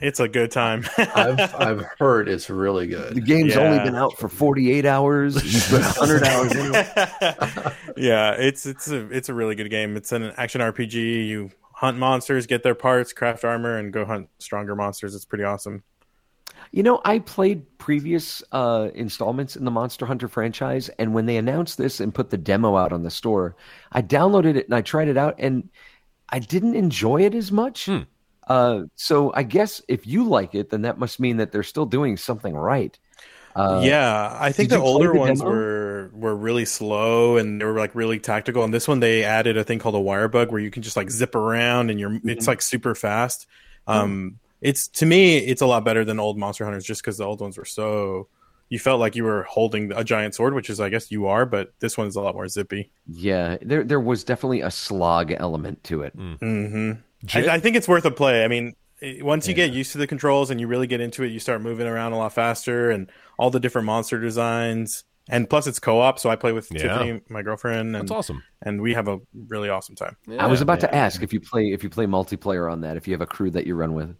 it's 0.00 0.18
a 0.20 0.28
good 0.28 0.50
time. 0.50 0.84
I've 0.98 1.54
I've 1.54 1.84
heard 1.98 2.28
it's 2.28 2.50
really 2.50 2.86
good. 2.88 3.10
The 3.14 3.20
good. 3.20 3.26
game's 3.26 3.56
only 3.56 3.78
been 3.78 3.94
out 3.96 4.18
for 4.18 4.28
48 4.28 4.84
hours. 4.86 5.34
You 5.44 5.60
put 5.78 5.82
100 5.98 6.24
hours 6.24 6.52
in 6.52 6.74
it. 6.74 7.72
yeah, 7.96 8.32
it's 8.32 8.66
it's 8.66 8.88
a 8.88 9.08
it's 9.10 9.28
a 9.28 9.34
really 9.34 9.54
good 9.54 9.70
game. 9.70 9.96
It's 9.96 10.12
an 10.12 10.24
action 10.36 10.60
RPG. 10.60 10.94
You 11.28 11.50
hunt 11.72 11.96
monsters, 11.96 12.46
get 12.46 12.62
their 12.64 12.74
parts, 12.74 13.12
craft 13.12 13.44
armor, 13.44 13.78
and 13.78 13.92
go 13.92 14.04
hunt 14.04 14.28
stronger 14.40 14.74
monsters. 14.74 15.14
It's 15.14 15.24
pretty 15.24 15.44
awesome. 15.44 15.84
You 16.72 16.82
know, 16.82 17.00
I 17.04 17.18
played 17.20 17.78
previous 17.78 18.42
uh, 18.52 18.90
installments 18.94 19.56
in 19.56 19.64
the 19.64 19.70
Monster 19.70 20.06
Hunter 20.06 20.28
franchise, 20.28 20.88
and 20.98 21.14
when 21.14 21.26
they 21.26 21.36
announced 21.36 21.78
this 21.78 22.00
and 22.00 22.14
put 22.14 22.30
the 22.30 22.38
demo 22.38 22.76
out 22.76 22.92
on 22.92 23.02
the 23.02 23.10
store, 23.10 23.56
I 23.92 24.02
downloaded 24.02 24.56
it 24.56 24.66
and 24.66 24.74
I 24.74 24.82
tried 24.82 25.08
it 25.08 25.16
out, 25.16 25.36
and 25.38 25.68
I 26.28 26.38
didn't 26.40 26.74
enjoy 26.74 27.22
it 27.22 27.34
as 27.34 27.50
much. 27.50 27.86
Hmm. 27.86 28.00
Uh, 28.46 28.84
so 28.96 29.32
I 29.34 29.42
guess 29.42 29.82
if 29.88 30.06
you 30.06 30.24
like 30.24 30.54
it, 30.54 30.70
then 30.70 30.82
that 30.82 30.98
must 30.98 31.20
mean 31.20 31.36
that 31.38 31.52
they're 31.52 31.62
still 31.62 31.86
doing 31.86 32.16
something 32.16 32.54
right. 32.54 32.98
Uh, 33.56 33.80
yeah, 33.84 34.36
I 34.38 34.52
think 34.52 34.70
the 34.70 34.78
older 34.78 35.12
the 35.12 35.18
ones 35.18 35.40
demo? 35.40 35.50
were 35.50 36.10
were 36.14 36.36
really 36.36 36.64
slow 36.64 37.36
and 37.38 37.60
they 37.60 37.64
were 37.64 37.78
like 37.78 37.94
really 37.94 38.20
tactical. 38.20 38.62
And 38.62 38.72
this 38.72 38.86
one 38.86 39.00
they 39.00 39.24
added 39.24 39.56
a 39.56 39.64
thing 39.64 39.78
called 39.80 39.96
a 39.96 40.00
wire 40.00 40.28
bug 40.28 40.52
where 40.52 40.60
you 40.60 40.70
can 40.70 40.82
just 40.82 40.96
like 40.96 41.10
zip 41.10 41.34
around 41.34 41.90
and 41.90 41.98
you're 41.98 42.10
Mm-hmm. 42.10 42.28
it's 42.28 42.46
like 42.46 42.62
super 42.62 42.94
fast. 42.94 43.46
Um, 43.86 44.38
it's 44.60 44.88
to 44.88 45.06
me 45.06 45.38
it's 45.38 45.62
a 45.62 45.66
lot 45.66 45.84
better 45.84 46.04
than 46.04 46.18
old 46.18 46.38
Monster 46.38 46.64
Hunters 46.64 46.84
just 46.84 47.00
because 47.02 47.18
the 47.18 47.24
old 47.24 47.40
ones 47.40 47.56
were 47.58 47.64
so 47.64 48.28
you 48.70 48.78
felt 48.78 49.00
like 49.00 49.16
you 49.16 49.24
were 49.24 49.44
holding 49.44 49.92
a 49.92 50.04
giant 50.04 50.34
sword, 50.34 50.52
which 50.52 50.68
is 50.68 50.78
I 50.78 50.90
guess 50.90 51.10
you 51.10 51.26
are, 51.26 51.46
but 51.46 51.72
this 51.80 51.96
one's 51.96 52.16
a 52.16 52.20
lot 52.20 52.34
more 52.34 52.48
zippy. 52.48 52.90
yeah, 53.06 53.56
there 53.62 53.82
there 53.84 54.00
was 54.00 54.24
definitely 54.24 54.60
a 54.60 54.70
slog 54.70 55.32
element 55.32 55.82
to 55.84 56.02
it. 56.02 56.12
hmm 56.14 56.92
Jay? 57.24 57.48
I, 57.48 57.54
I 57.54 57.60
think 57.60 57.76
it's 57.76 57.88
worth 57.88 58.04
a 58.04 58.10
play. 58.10 58.44
I 58.44 58.48
mean, 58.48 58.74
once 59.22 59.48
you 59.48 59.54
get 59.54 59.72
used 59.72 59.92
to 59.92 59.98
the 59.98 60.06
controls 60.06 60.50
and 60.50 60.60
you 60.60 60.66
really 60.68 60.86
get 60.86 61.00
into 61.00 61.22
it, 61.24 61.28
you 61.28 61.40
start 61.40 61.62
moving 61.62 61.86
around 61.86 62.12
a 62.12 62.18
lot 62.18 62.32
faster 62.32 62.90
and 62.90 63.10
all 63.38 63.50
the 63.50 63.58
different 63.60 63.86
monster 63.86 64.20
designs. 64.20 65.04
And 65.30 65.48
plus, 65.48 65.66
it's 65.66 65.78
co-op, 65.78 66.18
so 66.18 66.30
I 66.30 66.36
play 66.36 66.52
with 66.52 66.70
Yeah. 66.70 66.78
Tiffany, 66.82 67.20
my 67.28 67.42
girlfriend, 67.42 67.94
and 67.96 68.08
That's 68.08 68.10
awesome. 68.12 68.42
and 68.62 68.80
we 68.80 68.94
have 68.94 69.08
a 69.08 69.18
really 69.48 69.68
awesome 69.68 69.94
time. 69.94 70.16
I 70.38 70.46
was 70.46 70.60
about 70.60 70.80
to 70.80 70.94
ask 70.94 71.22
if 71.22 71.32
you 71.32 71.40
play 71.40 71.72
if 71.72 71.82
you 71.82 71.90
play 71.90 72.06
multiplayer 72.06 72.70
on 72.70 72.80
that, 72.82 72.96
if 72.96 73.06
you 73.08 73.14
have 73.14 73.20
a 73.20 73.26
crew 73.26 73.50
that 73.52 73.66
you 73.66 73.74
run 73.74 73.94
with. 73.94 74.14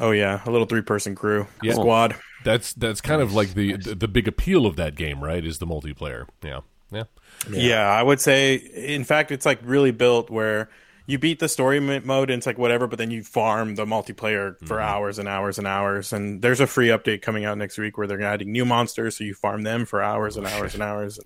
Oh 0.00 0.10
yeah, 0.10 0.40
a 0.46 0.50
little 0.50 0.66
three-person 0.66 1.14
crew 1.14 1.46
Yeah. 1.62 1.74
squad. 1.74 2.16
That's 2.44 2.72
that's 2.72 3.00
kind 3.00 3.20
of 3.22 3.34
like 3.34 3.54
the, 3.54 3.76
the 3.76 3.94
the 3.94 4.08
big 4.08 4.26
appeal 4.26 4.66
of 4.66 4.76
that 4.76 4.94
game, 4.96 5.22
right? 5.22 5.44
Is 5.44 5.58
the 5.58 5.66
multiplayer? 5.66 6.26
Yeah, 6.42 6.60
yeah. 6.90 7.04
Yeah. 7.50 7.88
I 7.88 8.02
would 8.02 8.20
say. 8.20 8.54
In 8.54 9.04
fact, 9.04 9.30
it's 9.30 9.46
like 9.46 9.60
really 9.62 9.90
built 9.92 10.28
where 10.30 10.68
you 11.06 11.18
beat 11.18 11.38
the 11.40 11.48
story 11.48 11.78
mode 11.78 12.30
and 12.30 12.38
it's 12.38 12.46
like 12.46 12.58
whatever, 12.58 12.86
but 12.86 12.98
then 12.98 13.10
you 13.10 13.22
farm 13.22 13.74
the 13.74 13.84
multiplayer 13.84 14.56
for 14.66 14.80
hours 14.80 15.18
and 15.18 15.28
hours 15.28 15.58
and 15.58 15.66
hours. 15.66 16.12
And 16.12 16.40
there's 16.42 16.60
a 16.60 16.66
free 16.66 16.88
update 16.88 17.22
coming 17.22 17.44
out 17.44 17.58
next 17.58 17.76
week 17.78 17.98
where 17.98 18.06
they're 18.06 18.22
adding 18.22 18.50
new 18.50 18.64
monsters, 18.64 19.18
so 19.18 19.24
you 19.24 19.34
farm 19.34 19.62
them 19.62 19.84
for 19.84 20.02
hours 20.02 20.36
and 20.36 20.46
hours 20.46 20.74
and 20.74 20.82
hours. 20.82 21.20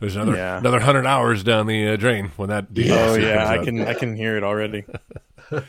There's 0.00 0.16
another 0.16 0.36
Yeah. 0.36 0.58
another 0.58 0.80
hundred 0.80 1.06
hours 1.06 1.44
down 1.44 1.66
the 1.66 1.88
uh, 1.88 1.96
drain 1.96 2.32
when 2.36 2.48
that. 2.48 2.72
DLC 2.72 2.90
Oh 2.90 3.12
comes 3.14 3.24
yeah, 3.24 3.44
I 3.48 3.58
out. 3.58 3.64
can 3.64 3.80
I 3.86 3.94
can 3.94 4.16
hear 4.16 4.36
it 4.36 4.42
already. 4.44 4.84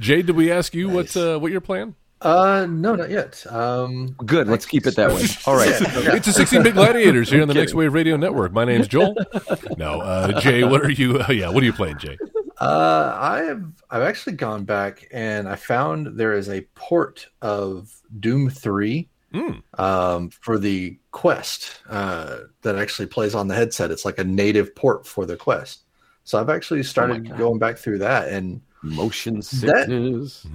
Jay, 0.00 0.22
did 0.22 0.36
we 0.36 0.50
ask 0.50 0.74
you 0.74 0.88
what 0.88 1.16
uh, 1.16 1.38
what 1.38 1.52
you're 1.52 1.60
playing? 1.60 1.94
Uh, 2.20 2.66
no, 2.68 2.94
not 2.96 3.10
yet. 3.10 3.44
Um, 3.50 4.08
Good, 4.24 4.48
let's 4.48 4.64
keep 4.64 4.86
it 4.86 4.96
that 4.96 5.10
way. 5.10 5.22
All 5.46 5.54
right. 5.54 5.68
It's 6.14 6.26
a 6.26 6.32
16 6.32 6.62
Bit 6.62 6.72
gladiators 6.74 7.28
here 7.30 7.42
on 7.42 7.48
the 7.48 7.52
Next 7.54 7.74
Wave 7.74 7.92
Radio 7.92 8.16
Network. 8.16 8.52
My 8.52 8.64
name's 8.64 8.88
Joel. 8.88 9.14
No, 9.76 10.00
uh, 10.00 10.40
Jay, 10.40 10.64
what 10.64 10.82
are 10.82 10.90
you? 10.90 11.20
Uh, 11.20 11.30
yeah, 11.30 11.50
what 11.50 11.62
are 11.62 11.66
you 11.66 11.74
playing, 11.74 11.98
Jay? 11.98 12.16
Uh, 12.58 13.14
I 13.20 13.42
have 13.42 13.64
I've 13.90 14.02
actually 14.02 14.36
gone 14.36 14.64
back 14.64 15.06
and 15.12 15.46
I 15.46 15.56
found 15.56 16.18
there 16.18 16.32
is 16.32 16.48
a 16.48 16.62
port 16.74 17.28
of 17.42 17.94
Doom 18.18 18.48
Three 18.50 19.08
Mm. 19.34 19.62
um, 19.78 20.30
for 20.30 20.56
the 20.58 20.98
Quest 21.10 21.80
uh, 21.90 22.38
that 22.62 22.76
actually 22.76 23.06
plays 23.06 23.34
on 23.34 23.48
the 23.48 23.54
headset. 23.54 23.90
It's 23.90 24.04
like 24.04 24.18
a 24.18 24.24
native 24.24 24.74
port 24.74 25.06
for 25.06 25.26
the 25.26 25.36
Quest. 25.36 25.82
So 26.24 26.40
I've 26.40 26.48
actually 26.48 26.82
started 26.84 27.28
God. 27.28 27.36
going 27.36 27.58
back 27.58 27.76
through 27.76 27.98
that, 27.98 28.28
and 28.28 28.62
Motion 28.94 29.42
sickness. 29.42 30.46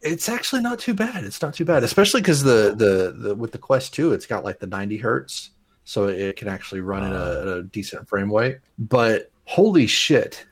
it's 0.00 0.28
actually 0.28 0.62
not 0.62 0.78
too 0.78 0.94
bad. 0.94 1.24
It's 1.24 1.40
not 1.40 1.54
too 1.54 1.64
bad, 1.64 1.82
especially 1.84 2.20
because 2.20 2.42
the, 2.42 2.74
the 2.76 3.28
the 3.28 3.34
with 3.34 3.52
the 3.52 3.58
Quest 3.58 3.94
Two, 3.94 4.12
it's 4.12 4.26
got 4.26 4.44
like 4.44 4.58
the 4.58 4.66
90 4.66 4.96
hertz, 4.98 5.50
so 5.84 6.08
it 6.08 6.36
can 6.36 6.48
actually 6.48 6.80
run 6.80 7.04
at, 7.04 7.12
a, 7.12 7.16
ah. 7.16 7.40
at 7.42 7.48
a 7.48 7.62
decent 7.64 8.08
frame 8.08 8.32
rate. 8.32 8.58
But 8.78 9.30
holy 9.44 9.86
shit, 9.86 10.44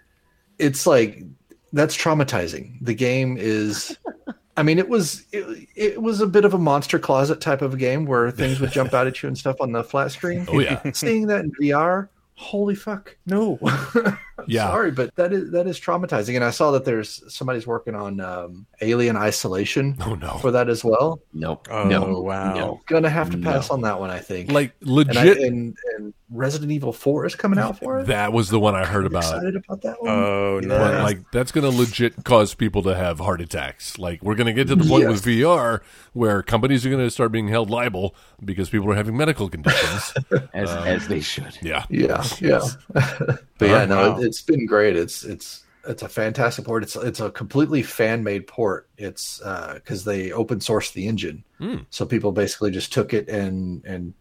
it's 0.59 0.87
like 0.87 1.25
that's 1.73 1.97
traumatizing. 1.97 2.79
The 2.81 2.95
game 2.95 3.37
is. 3.39 3.97
I 4.57 4.62
mean, 4.62 4.79
it 4.79 4.89
was 4.89 5.25
it, 5.33 5.69
it 5.75 6.03
was 6.03 6.21
a 6.21 6.27
bit 6.27 6.45
of 6.45 6.53
a 6.53 6.59
monster 6.59 6.99
closet 6.99 7.41
type 7.41 7.62
of 7.62 7.75
a 7.75 7.77
game 7.77 8.05
where 8.05 8.31
things 8.31 8.61
would 8.61 8.73
jump 8.73 8.93
out 8.93 9.07
at 9.07 9.23
you 9.23 9.29
and 9.29 9.39
stuff 9.39 9.57
on 9.61 9.73
the 9.73 9.83
flat 9.83 10.12
screen. 10.12 10.47
Oh 10.53 10.59
yeah, 10.59 10.83
Seeing 10.93 11.27
that 11.29 11.45
in 11.45 11.53
VR, 11.53 12.09
holy 12.35 12.75
fuck, 12.75 13.17
no. 13.25 13.59
Yeah. 14.47 14.69
Sorry, 14.69 14.91
but 14.91 15.15
that 15.17 15.33
is 15.33 15.51
that 15.53 15.67
is 15.67 15.79
traumatizing. 15.81 16.35
And 16.37 16.45
I 16.45 16.51
saw 16.51 16.71
that 16.73 16.85
there's 16.85 17.23
somebody's 17.33 17.67
working 17.67 17.95
on 17.95 18.21
um, 18.21 18.67
Alien 18.81 19.17
Isolation 19.17 19.97
Oh 20.05 20.15
no, 20.15 20.39
for 20.39 20.51
that 20.51 20.69
as 20.69 20.85
well. 20.85 21.21
Nope. 21.33 21.69
Oh, 21.71 21.85
no. 21.85 22.21
wow. 22.21 22.55
No. 22.55 22.81
Gonna 22.87 23.11
have 23.11 23.31
to 23.31 23.39
pass 23.39 23.71
on 23.71 23.83
that 23.83 23.99
one, 24.01 24.11
I 24.11 24.19
think. 24.19 24.51
like 24.53 24.73
and, 24.81 24.91
I, 24.91 24.93
legit. 24.93 25.39
and, 25.39 25.77
and 25.97 26.15
Resident 26.33 26.71
Evil 26.71 26.93
Four 26.93 27.27
is 27.27 27.35
coming 27.35 27.59
out 27.59 27.79
for 27.81 27.99
it. 28.01 28.07
that 28.07 28.33
was 28.33 28.51
the 28.51 28.61
one 28.61 28.75
I 28.77 28.85
heard 28.87 29.05
I'm 29.07 29.13
about. 29.13 29.25
excited 29.25 29.57
about 29.57 29.83
that 29.83 30.01
one. 30.01 30.11
Oh 30.13 30.61
no. 30.61 30.79
But 30.79 31.03
like 31.03 31.31
that's 31.33 31.51
going 31.53 31.69
to 31.71 31.77
legit 31.77 32.23
cause 32.25 32.55
people 32.55 32.83
to 32.85 32.95
have 32.95 33.19
heart 33.19 33.41
attacks. 33.41 33.99
Like 33.99 34.23
we're 34.23 34.37
going 34.37 34.47
to 34.47 34.53
get 34.53 34.69
to 34.69 34.77
the 34.77 34.85
point 34.89 35.03
Yes. 35.05 35.13
with 35.13 35.25
VR 35.25 35.81
where 36.13 36.43
companies 36.43 36.85
are 36.87 36.91
going 36.91 37.05
to 37.05 37.11
start 37.11 37.33
being 37.33 37.49
held 37.49 37.69
liable 37.71 38.15
because 38.45 38.71
people 38.71 38.91
are 38.93 38.95
having 38.95 39.17
medical 39.17 39.49
conditions. 39.49 40.15
As 40.55 40.71
as 40.71 41.09
they 41.09 41.21
should. 41.21 41.57
yeah. 41.63 41.85
yeah, 41.89 42.25
yeah. 42.41 42.61
but 42.93 43.39
yeah, 43.61 43.85
no, 43.85 44.13
Wow. 44.13 44.21
it, 44.21 44.30
it's 44.31 44.43
been 44.43 44.65
great. 44.67 44.97
It's 44.97 45.25
it's 45.25 45.65
it's 45.87 46.03
a 46.03 46.09
fantastic 46.09 46.65
port. 46.65 46.83
It's 46.83 46.97
it's 46.97 47.21
a 47.21 47.31
completely 47.31 47.83
fan 47.83 48.23
made 48.25 48.47
port. 48.47 48.89
It's 48.97 49.39
because 49.39 50.05
they 50.05 50.33
open 50.33 50.59
sourced 50.61 50.93
the 50.93 51.07
engine, 51.07 51.45
Hmm. 51.59 51.77
so 51.91 52.07
people 52.07 52.33
basically 52.33 52.71
just 52.71 52.93
took 52.93 53.13
it 53.13 53.29
and 53.29 53.85
and 53.85 54.15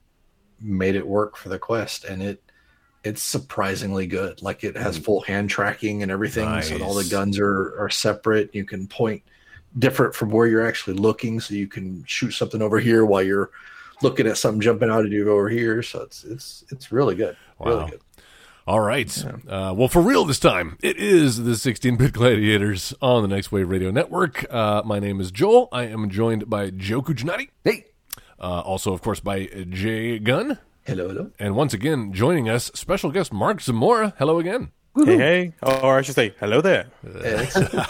made 0.62 0.96
it 0.96 1.08
work 1.08 1.38
for 1.38 1.50
the 1.50 1.60
Quest, 1.60 2.04
and 2.06 2.22
it 2.22 2.44
it's 3.04 3.24
surprisingly 3.24 4.08
good. 4.08 4.42
Like 4.42 4.64
it 4.64 4.76
has 4.76 4.98
full 4.98 5.22
hand 5.22 5.50
tracking 5.50 6.04
and 6.04 6.12
everything, 6.12 6.62
so 6.62 6.82
all 6.84 6.94
the 6.96 7.06
guns 7.10 7.40
are 7.40 7.80
are 7.80 7.90
separate. 7.90 8.54
You 8.54 8.66
can 8.66 8.88
point 8.88 9.22
different 9.78 10.16
from 10.16 10.32
where 10.32 10.48
you're 10.48 10.68
actually 10.68 10.96
looking, 10.98 11.40
so 11.40 11.54
you 11.54 11.68
can 11.68 12.04
shoot 12.08 12.32
something 12.32 12.62
over 12.62 12.80
here 12.80 13.06
while 13.06 13.22
you're 13.22 13.52
looking 14.02 14.28
at 14.28 14.38
something 14.38 14.62
jumping 14.62 14.90
out 14.90 15.06
at 15.06 15.12
you 15.12 15.30
over 15.30 15.50
here. 15.50 15.84
So 15.84 16.02
it's 16.02 16.24
it's 16.24 16.66
it's 16.72 16.92
really 16.92 17.16
good. 17.16 17.36
Wow. 17.58 17.68
Really 17.80 17.92
good. 17.92 18.02
All 18.70 18.82
right. 18.82 19.26
Uh, 19.48 19.74
well, 19.76 19.88
for 19.88 20.00
real 20.00 20.26
this 20.26 20.38
time, 20.38 20.78
it 20.84 20.96
is 20.98 21.44
the 21.44 21.58
16 21.58 21.96
bit 21.96 22.14
gladiators 22.14 22.94
on 23.02 23.24
the 23.24 23.28
Next 23.28 23.52
Wave 23.52 23.68
Radio 23.68 23.90
Network. 23.90 24.46
Uh, 24.54 24.84
my 24.86 25.00
name 25.00 25.20
is 25.20 25.32
Joel. 25.32 25.70
I 25.72 25.86
am 25.88 26.08
joined 26.08 26.48
by 26.52 26.70
Joe 26.70 27.02
Kujanati. 27.02 27.50
Hey, 27.64 27.86
Uh, 28.40 28.62
also, 28.62 28.94
of 28.94 29.02
course, 29.02 29.22
by 29.22 29.46
Jay 29.70 30.20
Gunn. 30.20 30.60
Hello, 30.84 31.08
hello. 31.08 31.32
And 31.40 31.56
once 31.56 31.74
again, 31.74 32.14
joining 32.14 32.48
us, 32.48 32.70
special 32.76 33.10
guest 33.10 33.34
Mark 33.34 33.60
Zamora. 33.60 34.14
Hello 34.20 34.38
again. 34.38 34.70
Hey, 34.96 35.18
hey. 35.18 35.54
Or 35.64 35.98
I 35.98 36.02
should 36.04 36.14
say, 36.16 36.36
hello 36.40 36.62
there. 36.62 36.88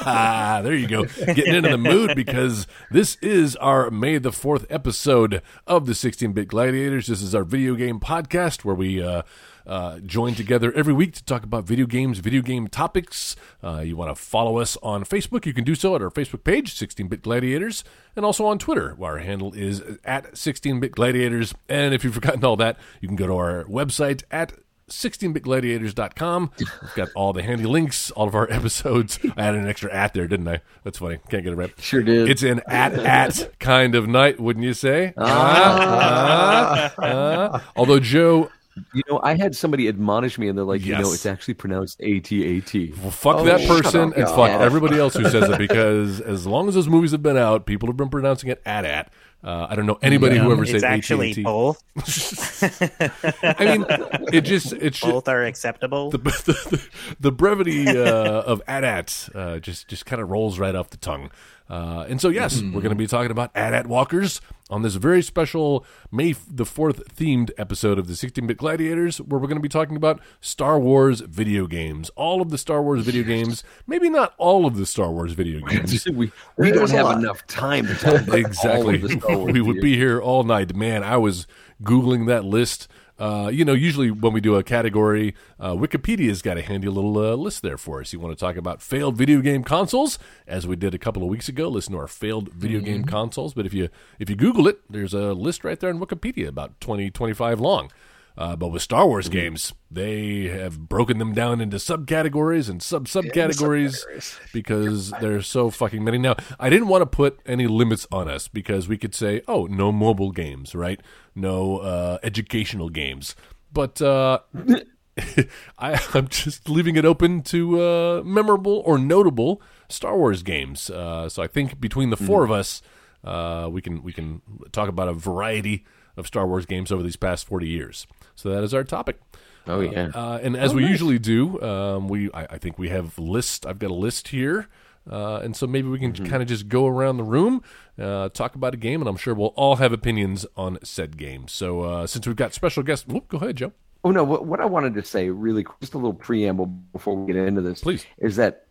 Ah, 0.05 0.61
there 0.63 0.75
you 0.75 0.87
go. 0.87 1.03
Getting 1.03 1.55
into 1.55 1.69
the 1.71 1.77
mood 1.77 2.15
because 2.15 2.67
this 2.89 3.17
is 3.21 3.57
our 3.57 3.91
May 3.91 4.17
the 4.17 4.31
4th 4.31 4.65
episode 4.69 5.41
of 5.67 5.87
the 5.87 5.93
16 5.95 6.31
Bit 6.31 6.47
Gladiators. 6.47 7.07
This 7.07 7.21
is 7.21 7.35
our 7.35 7.43
video 7.43 7.75
game 7.75 7.99
podcast 7.99 8.63
where 8.63 8.75
we 8.75 9.01
uh, 9.03 9.23
uh, 9.69 9.99
join 9.99 10.33
together 10.33 10.73
every 10.73 10.93
week 10.93 11.13
to 11.13 11.23
talk 11.23 11.43
about 11.43 11.63
video 11.63 11.85
games, 11.85 12.17
video 12.19 12.41
game 12.41 12.67
topics. 12.67 13.35
Uh, 13.63 13.81
you 13.85 13.95
want 13.95 14.09
to 14.09 14.21
follow 14.21 14.57
us 14.57 14.75
on 14.81 15.05
Facebook? 15.05 15.45
You 15.45 15.53
can 15.53 15.63
do 15.63 15.75
so 15.75 15.95
at 15.95 16.01
our 16.01 16.09
Facebook 16.09 16.43
page, 16.43 16.73
16 16.73 17.07
Bit 17.07 17.21
Gladiators, 17.21 17.83
and 18.15 18.25
also 18.25 18.47
on 18.47 18.57
Twitter, 18.57 18.95
where 18.97 19.11
our 19.11 19.17
handle 19.19 19.53
is 19.53 19.83
at 20.03 20.35
16 20.35 20.79
Bit 20.79 20.91
Gladiators. 20.93 21.53
And 21.69 21.93
if 21.93 22.03
you've 22.03 22.15
forgotten 22.15 22.43
all 22.43 22.57
that, 22.57 22.77
you 22.99 23.07
can 23.07 23.15
go 23.15 23.27
to 23.27 23.33
our 23.35 23.63
website 23.65 24.23
at 24.31 24.53
16bitgladiators.com. 24.89 26.51
We've 26.57 26.95
got 26.95 27.09
all 27.15 27.31
the 27.31 27.43
handy 27.43 27.65
links, 27.65 28.09
all 28.11 28.27
of 28.27 28.33
our 28.33 28.51
episodes. 28.51 29.19
I 29.37 29.43
added 29.43 29.61
an 29.61 29.67
extra 29.67 29.93
at 29.93 30.15
there, 30.15 30.27
didn't 30.27 30.47
I? 30.47 30.61
That's 30.83 30.97
funny. 30.97 31.19
Can't 31.29 31.43
get 31.43 31.53
it 31.53 31.55
right. 31.55 31.71
Sure 31.79 32.01
did. 32.01 32.27
It's 32.27 32.41
an 32.41 32.61
at 32.67 32.93
at 32.93 33.59
kind 33.59 33.93
of 33.93 34.07
night, 34.07 34.39
wouldn't 34.39 34.65
you 34.65 34.73
say? 34.73 35.13
Ah, 35.15 36.91
ah, 36.97 37.03
ah. 37.03 37.71
Although 37.75 37.99
Joe, 37.99 38.49
you 38.93 39.03
know, 39.09 39.19
I 39.23 39.35
had 39.35 39.55
somebody 39.55 39.87
admonish 39.87 40.37
me, 40.37 40.47
and 40.47 40.57
they're 40.57 40.65
like, 40.65 40.85
you 40.85 40.93
know, 40.93 41.11
it's 41.13 41.25
actually 41.25 41.53
pronounced 41.55 41.97
A 42.01 42.19
T 42.19 42.43
A 42.57 42.61
T. 42.61 42.93
well, 43.01 43.11
fuck 43.11 43.37
Oh, 43.37 43.45
that 43.45 43.67
person 43.67 44.09
up, 44.11 44.15
and 44.17 44.25
God. 44.25 44.35
fuck 44.35 44.61
everybody 44.61 44.97
else 44.97 45.13
who 45.15 45.23
says 45.29 45.49
it 45.49 45.57
because 45.67 46.21
as 46.21 46.45
long 46.47 46.67
as 46.67 46.75
those 46.75 46.87
movies 46.87 47.11
have 47.11 47.23
been 47.23 47.37
out, 47.37 47.65
people 47.65 47.87
have 47.87 47.97
been 47.97 48.09
pronouncing 48.09 48.49
it 48.49 48.61
at 48.65 48.85
at. 48.85 49.11
Uh, 49.41 49.67
I 49.69 49.75
don't 49.75 49.85
know 49.85 49.97
anybody 50.01 50.37
who 50.37 50.51
ever 50.51 50.65
said 50.65 50.75
It's 50.75 50.83
actually 50.83 51.29
AT&T. 51.29 51.43
both. 51.43 51.81
I 53.43 53.65
mean, 53.77 53.85
it 54.33 54.41
just 54.41 54.73
it 54.73 54.95
should, 54.95 55.11
Both 55.11 55.27
are 55.29 55.43
acceptable. 55.45 56.09
the, 56.09 56.17
the, 56.17 56.87
the 57.21 57.31
brevity 57.31 57.87
uh, 57.87 58.41
of 58.41 58.61
AT-AT 58.67 59.29
uh, 59.33 59.59
just 59.59 59.87
just 59.87 60.05
kind 60.05 60.21
of 60.21 60.29
rolls 60.29 60.59
right 60.59 60.75
off 60.75 60.89
the 60.89 60.97
tongue. 60.97 61.31
Uh, 61.69 62.05
and 62.09 62.19
so, 62.19 62.29
yes, 62.29 62.61
we're 62.61 62.81
going 62.81 62.89
to 62.89 62.95
be 62.95 63.05
talking 63.07 63.29
about 63.31 63.51
AT-AT 63.55 63.87
walkers 63.87 64.41
on 64.69 64.81
this 64.81 64.95
very 64.95 65.21
special 65.21 65.85
May 66.11 66.33
the 66.33 66.63
4th 66.63 67.03
themed 67.13 67.51
episode 67.57 67.97
of 67.97 68.07
the 68.07 68.13
16-Bit 68.13 68.57
Gladiators, 68.57 69.19
where 69.19 69.39
we're 69.39 69.47
going 69.47 69.57
to 69.57 69.61
be 69.61 69.69
talking 69.69 69.95
about 69.95 70.21
Star 70.41 70.79
Wars 70.79 71.21
video 71.21 71.67
games. 71.67 72.09
All 72.15 72.41
of 72.41 72.49
the 72.49 72.57
Star 72.57 72.81
Wars 72.81 73.03
video 73.03 73.23
games, 73.23 73.63
maybe 73.87 74.09
not 74.09 74.33
all 74.37 74.65
of 74.65 74.77
the 74.77 74.85
Star 74.85 75.11
Wars 75.11 75.33
video 75.33 75.59
games. 75.65 76.05
we 76.07 76.31
we 76.57 76.71
don't 76.71 76.91
have 76.91 77.17
enough 77.17 77.45
time 77.47 77.87
to 77.87 77.95
talk 77.95 78.21
about 78.21 78.39
exactly. 78.39 78.95
of 78.95 79.01
the 79.01 79.09
Star 79.09 79.37
Wars 79.37 79.53
we 79.53 79.61
would 79.61 79.81
be 79.81 79.95
here 79.95 80.21
all 80.21 80.43
night. 80.43 80.75
Man, 80.75 81.03
I 81.03 81.17
was 81.17 81.47
Googling 81.83 82.27
that 82.27 82.45
list. 82.45 82.87
Uh, 83.19 83.49
you 83.51 83.65
know, 83.65 83.73
usually 83.73 84.09
when 84.09 84.31
we 84.31 84.39
do 84.39 84.55
a 84.55 84.63
category, 84.63 85.35
uh, 85.59 85.73
Wikipedia's 85.73 86.41
got 86.41 86.57
a 86.57 86.61
handy 86.61 86.87
little 86.87 87.17
uh, 87.17 87.35
list 87.35 87.61
there 87.61 87.77
for 87.77 87.99
us. 87.99 88.13
You 88.13 88.19
want 88.19 88.37
to 88.37 88.39
talk 88.39 88.55
about 88.55 88.81
failed 88.81 89.17
video 89.17 89.41
game 89.41 89.63
consoles, 89.63 90.17
as 90.47 90.65
we 90.65 90.77
did 90.77 90.93
a 90.93 90.97
couple 90.97 91.21
of 91.21 91.27
weeks 91.27 91.49
ago. 91.49 91.67
Listen 91.67 91.93
to 91.93 91.99
our 91.99 92.07
failed 92.07 92.53
video 92.53 92.79
game 92.79 93.03
consoles. 93.03 93.53
But 93.53 93.65
if 93.65 93.73
you 93.73 93.89
if 94.19 94.29
you 94.29 94.37
Google 94.37 94.67
it, 94.67 94.79
there's 94.89 95.13
a 95.13 95.33
list 95.33 95.65
right 95.65 95.79
there 95.79 95.89
in 95.89 95.99
Wikipedia 95.99 96.47
about 96.47 96.79
20, 96.79 97.11
25 97.11 97.59
long. 97.59 97.91
Uh, 98.39 98.55
but 98.55 98.69
with 98.69 98.81
Star 98.81 99.05
Wars 99.05 99.27
games, 99.27 99.73
they 99.91 100.43
have 100.43 100.87
broken 100.87 101.17
them 101.17 101.33
down 101.33 101.59
into 101.59 101.75
subcategories 101.75 102.69
and 102.69 102.81
sub 102.81 103.05
subcategories 103.05 104.39
because 104.53 105.11
there's 105.19 105.45
so 105.45 105.69
fucking 105.69 106.05
many. 106.05 106.17
Now, 106.17 106.37
I 106.57 106.69
didn't 106.69 106.87
want 106.87 107.01
to 107.01 107.05
put 107.05 107.41
any 107.45 107.67
limits 107.67 108.07
on 108.13 108.29
us 108.29 108.47
because 108.47 108.87
we 108.87 108.97
could 108.97 109.13
say, 109.13 109.41
oh, 109.49 109.65
no 109.65 109.91
mobile 109.91 110.31
games, 110.31 110.73
right? 110.73 111.01
No 111.35 111.79
uh, 111.79 112.19
educational 112.23 112.87
games. 112.87 113.35
But 113.73 114.01
uh, 114.01 114.39
I, 115.77 116.01
I'm 116.13 116.29
just 116.29 116.69
leaving 116.69 116.95
it 116.95 117.03
open 117.03 117.41
to 117.41 117.81
uh, 117.81 118.21
memorable 118.23 118.81
or 118.85 118.97
notable 118.97 119.61
Star 119.89 120.17
Wars 120.17 120.43
games. 120.43 120.89
Uh, 120.89 121.27
so 121.27 121.43
I 121.43 121.47
think 121.47 121.81
between 121.81 122.09
the 122.09 122.15
4 122.15 122.45
of 122.45 122.51
us, 122.51 122.81
uh, 123.21 123.67
we 123.69 123.81
can 123.81 124.01
we 124.01 124.13
can 124.13 124.41
talk 124.71 124.87
about 124.87 125.09
a 125.09 125.13
variety 125.13 125.83
of 126.19 126.27
Star 126.27 126.45
Wars 126.45 126.65
games 126.65 126.91
over 126.91 127.01
these 127.01 127.15
past 127.15 127.47
forty 127.47 127.67
years. 127.67 128.05
So 128.35 128.49
that 128.49 128.63
is 128.63 128.73
our 128.73 128.83
topic. 128.83 129.19
Oh 129.67 129.81
yeah. 129.81 130.11
Uh, 130.13 130.39
and 130.41 130.55
as 130.55 130.73
we 130.73 130.85
usually 130.85 131.19
do, 131.19 131.61
um, 131.61 132.07
we 132.07 132.31
I, 132.33 132.43
I 132.51 132.57
think 132.57 132.77
we 132.77 132.89
have 132.89 133.17
list. 133.17 133.65
I've 133.65 133.79
got 133.79 133.91
a 133.91 133.95
list 133.95 134.29
here, 134.29 134.67
uh, 135.09 135.37
and 135.37 135.55
so 135.55 135.67
maybe 135.67 135.87
we 135.87 135.99
can 135.99 136.13
kind 136.13 136.41
of 136.41 136.47
just 136.47 136.67
go 136.67 136.87
around 136.87 137.17
the 137.17 137.23
room, 137.23 137.61
uh, 137.99 138.29
talk 138.29 138.55
about 138.55 138.73
a 138.73 138.77
game, 138.77 139.01
and 139.01 139.07
I'm 139.07 139.17
sure 139.17 139.33
we'll 139.33 139.47
all 139.49 139.77
have 139.77 139.93
opinions 139.93 140.45
on 140.57 140.79
said 140.83 141.17
game. 141.17 141.47
So 141.47 141.81
uh, 141.81 142.07
since 142.07 142.25
we've 142.25 142.35
got 142.35 142.53
special 142.53 142.83
guests, 142.83 143.07
whoop, 143.07 143.27
go 143.27 143.37
ahead, 143.37 143.57
Joe. 143.57 143.73
Oh 144.03 144.11
no! 144.11 144.23
What, 144.23 144.45
what 144.45 144.61
I 144.61 144.65
wanted 144.65 144.95
to 144.95 145.03
say, 145.03 145.29
really, 145.29 145.63
quick, 145.63 145.79
just 145.81 145.93
a 145.93 145.97
little 145.97 146.13
preamble 146.13 146.67
before 146.67 147.15
we 147.15 147.31
get 147.31 147.45
into 147.45 147.61
this, 147.61 147.81
Please. 147.81 148.05
is 148.17 148.37
that 148.37 148.65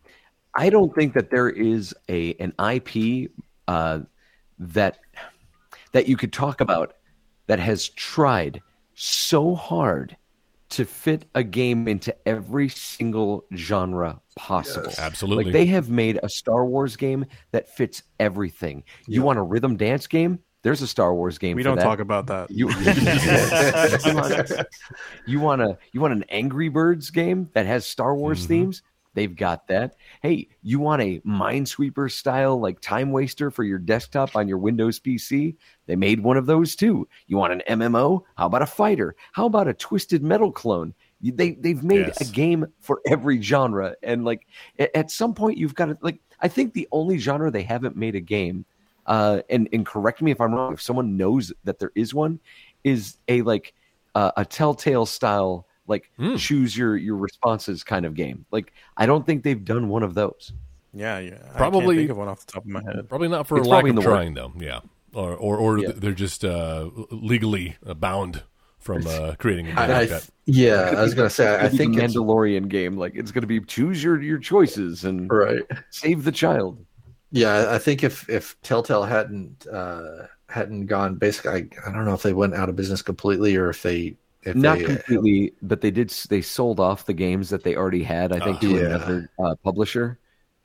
I 0.56 0.70
don't 0.70 0.94
think 0.94 1.14
that 1.14 1.30
there 1.30 1.48
is 1.48 1.94
a 2.08 2.34
an 2.34 2.54
IP 2.58 3.30
uh, 3.68 4.00
that 4.58 4.98
that 5.92 6.08
you 6.08 6.16
could 6.16 6.32
talk 6.32 6.60
about 6.60 6.94
that 7.48 7.58
has 7.58 7.88
tried 7.88 8.62
so 8.94 9.54
hard 9.54 10.16
to 10.70 10.84
fit 10.84 11.24
a 11.34 11.42
game 11.42 11.88
into 11.88 12.14
every 12.28 12.68
single 12.68 13.44
genre 13.56 14.20
possible. 14.36 14.92
Absolutely. 14.98 15.44
Like 15.44 15.52
they 15.52 15.66
have 15.66 15.88
made 15.90 16.20
a 16.22 16.28
Star 16.28 16.64
Wars 16.66 16.94
game 16.96 17.24
that 17.52 17.74
fits 17.74 18.02
everything. 18.20 18.84
You 19.06 19.22
want 19.22 19.38
a 19.38 19.42
rhythm 19.42 19.76
dance 19.76 20.06
game? 20.06 20.38
There's 20.62 20.82
a 20.82 20.86
Star 20.88 21.14
Wars 21.14 21.38
game. 21.38 21.56
We 21.56 21.62
for 21.62 21.70
don't 21.70 21.78
that. 21.78 21.84
talk 21.84 22.00
about 22.00 22.26
that. 22.26 22.50
You, 22.50 22.68
you, 24.06 24.14
want, 24.14 24.52
you 25.26 25.40
want 25.40 25.62
a 25.62 25.78
you 25.92 26.00
want 26.00 26.12
an 26.12 26.24
Angry 26.28 26.68
Birds 26.68 27.10
game 27.10 27.48
that 27.54 27.64
has 27.66 27.86
Star 27.86 28.14
Wars 28.14 28.40
Mm-hmm. 28.40 28.48
themes? 28.48 28.82
They've 29.14 29.34
got 29.34 29.66
that. 29.68 29.96
Hey, 30.22 30.48
you 30.62 30.78
want 30.78 31.02
a 31.02 31.20
Minesweeper 31.20 32.10
style 32.10 32.60
like 32.60 32.80
time 32.80 33.10
waster 33.10 33.50
for 33.50 33.64
your 33.64 33.78
desktop 33.78 34.36
on 34.36 34.48
your 34.48 34.58
Windows 34.58 35.00
PC? 35.00 35.56
They 35.86 35.96
made 35.96 36.20
one 36.20 36.36
of 36.36 36.46
those 36.46 36.76
too. 36.76 37.08
You 37.26 37.36
want 37.36 37.52
an 37.52 37.62
MMO? 37.68 38.22
How 38.36 38.46
about 38.46 38.62
a 38.62 38.66
fighter? 38.66 39.16
How 39.32 39.46
about 39.46 39.68
a 39.68 39.74
Twisted 39.74 40.22
Metal 40.22 40.52
clone? 40.52 40.94
They 41.20 41.52
they've 41.52 41.82
made 41.82 42.06
Yes. 42.06 42.20
a 42.20 42.32
game 42.32 42.66
for 42.80 43.00
every 43.06 43.42
genre, 43.42 43.96
and 44.02 44.24
like 44.24 44.46
at 44.94 45.10
some 45.10 45.34
point 45.34 45.58
you've 45.58 45.74
got 45.74 45.86
to 45.86 45.98
like. 46.00 46.20
I 46.40 46.46
think 46.46 46.72
the 46.72 46.86
only 46.92 47.18
genre 47.18 47.50
they 47.50 47.64
haven't 47.64 47.96
made 47.96 48.14
a 48.14 48.20
game 48.20 48.64
uh, 49.08 49.40
and 49.50 49.68
and 49.72 49.84
correct 49.84 50.22
me 50.22 50.30
if 50.30 50.40
I'm 50.40 50.54
wrong. 50.54 50.74
If 50.74 50.82
someone 50.82 51.16
knows 51.16 51.52
that 51.64 51.78
there 51.80 51.90
is 51.96 52.14
one, 52.14 52.38
is 52.84 53.16
a 53.26 53.42
like 53.42 53.74
uh, 54.14 54.30
a 54.36 54.44
Telltale 54.44 55.06
style 55.06 55.66
like 55.88 56.10
Hmm. 56.18 56.36
choose 56.36 56.76
your 56.76 56.96
your 56.96 57.16
responses 57.16 57.82
kind 57.82 58.06
of 58.06 58.14
game. 58.14 58.44
Like 58.52 58.72
I 58.96 59.06
don't 59.06 59.26
think 59.26 59.42
they've 59.42 59.64
done 59.64 59.88
one 59.88 60.02
of 60.04 60.14
those. 60.14 60.52
Yeah, 60.94 61.18
yeah. 61.18 61.38
I 61.54 61.56
Probably- 61.56 61.80
can't 61.96 61.96
think 61.98 62.10
of 62.10 62.16
one 62.18 62.28
off 62.28 62.46
the 62.46 62.52
top 62.52 62.64
of 62.64 62.70
my 62.70 62.82
head. 62.82 63.08
Probably 63.08 63.28
not 63.28 63.46
for 63.46 63.58
It's 63.58 63.66
a 63.66 63.70
lack 63.70 63.80
probably 63.82 63.90
of 63.90 63.96
in 63.96 64.02
the 64.02 64.08
work. 64.08 64.16
trying, 64.16 64.34
though. 64.34 64.52
Yeah, 64.58 64.80
or 65.14 65.34
or, 65.34 65.56
or 65.58 65.78
Yeah. 65.78 65.92
they're 65.94 66.12
just 66.12 66.44
uh, 66.44 66.88
legally 67.10 67.76
uh, 67.86 67.94
bound 67.94 68.42
from 68.78 69.06
uh, 69.06 69.34
creating 69.38 69.66
a 69.66 69.68
game 69.70 69.78
I, 69.78 69.86
like 69.86 69.96
I, 69.96 70.04
that. 70.06 70.28
yeah, 70.46 70.94
I 70.96 71.02
was 71.02 71.14
gonna 71.14 71.28
say. 71.30 71.46
I, 71.48 71.66
I 71.66 71.68
think 71.68 71.96
the 71.96 72.04
it's 72.04 72.14
Mandalorian 72.14 72.68
game. 72.68 72.96
Like 72.96 73.14
it's 73.16 73.30
going 73.32 73.42
to 73.42 73.46
be 73.48 73.60
choose 73.60 74.02
your 74.02 74.20
your 74.22 74.38
choices 74.38 75.04
and 75.04 75.30
right. 75.30 75.62
save 75.90 76.24
the 76.24 76.32
child. 76.32 76.84
Yeah, 77.30 77.66
I 77.70 77.78
think 77.78 78.02
if 78.02 78.28
if 78.30 78.56
Telltale 78.62 79.02
hadn't 79.04 79.66
uh, 79.66 80.26
hadn't 80.48 80.86
gone 80.86 81.16
basically, 81.16 81.50
I, 81.52 81.88
I 81.90 81.92
don't 81.92 82.06
know 82.06 82.14
if 82.14 82.22
they 82.22 82.32
went 82.32 82.54
out 82.54 82.70
of 82.70 82.76
business 82.76 83.02
completely 83.02 83.54
or 83.56 83.68
if 83.68 83.82
they 83.82 83.98
if 84.00 84.16
Not 84.46 84.78
they, 84.78 84.84
completely, 84.84 85.52
but 85.62 85.80
they 85.80 85.90
did. 85.90 86.10
They 86.30 86.40
sold 86.42 86.80
off 86.80 87.06
the 87.06 87.12
games 87.12 87.50
that 87.50 87.64
they 87.64 87.76
already 87.76 88.02
had. 88.02 88.32
I 88.32 88.38
think 88.38 88.60
to 88.60 88.70
Yeah. 88.70 88.84
another 88.86 89.30
uh, 89.38 89.54
publisher. 89.62 90.18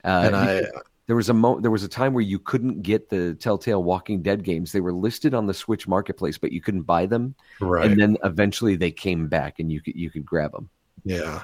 Uh, 0.06 0.24
and 0.26 0.36
I 0.36 0.64
There 1.08 1.16
was 1.18 1.28
a 1.30 1.34
mo- 1.34 1.60
there 1.60 1.72
was 1.72 1.84
a 1.84 1.88
time 1.90 2.14
where 2.14 2.24
you 2.24 2.40
couldn't 2.40 2.82
get 2.82 3.10
the 3.10 3.34
Telltale 3.36 3.84
Walking 3.84 4.22
Dead 4.22 4.44
games. 4.44 4.72
They 4.72 4.80
were 4.80 4.94
listed 4.94 5.34
on 5.34 5.48
the 5.48 5.54
Switch 5.54 5.86
marketplace, 5.88 6.38
but 6.38 6.52
you 6.54 6.62
couldn't 6.62 6.84
buy 6.84 7.06
them. 7.08 7.36
right 7.60 7.90
And 7.92 8.00
then 8.00 8.18
eventually 8.24 8.76
they 8.78 8.92
came 8.92 9.28
back, 9.28 9.60
and 9.60 9.70
you 9.72 9.82
could 9.82 9.96
you 9.96 10.10
could 10.10 10.26
grab 10.26 10.52
them. 10.54 10.70
yeah, 11.04 11.44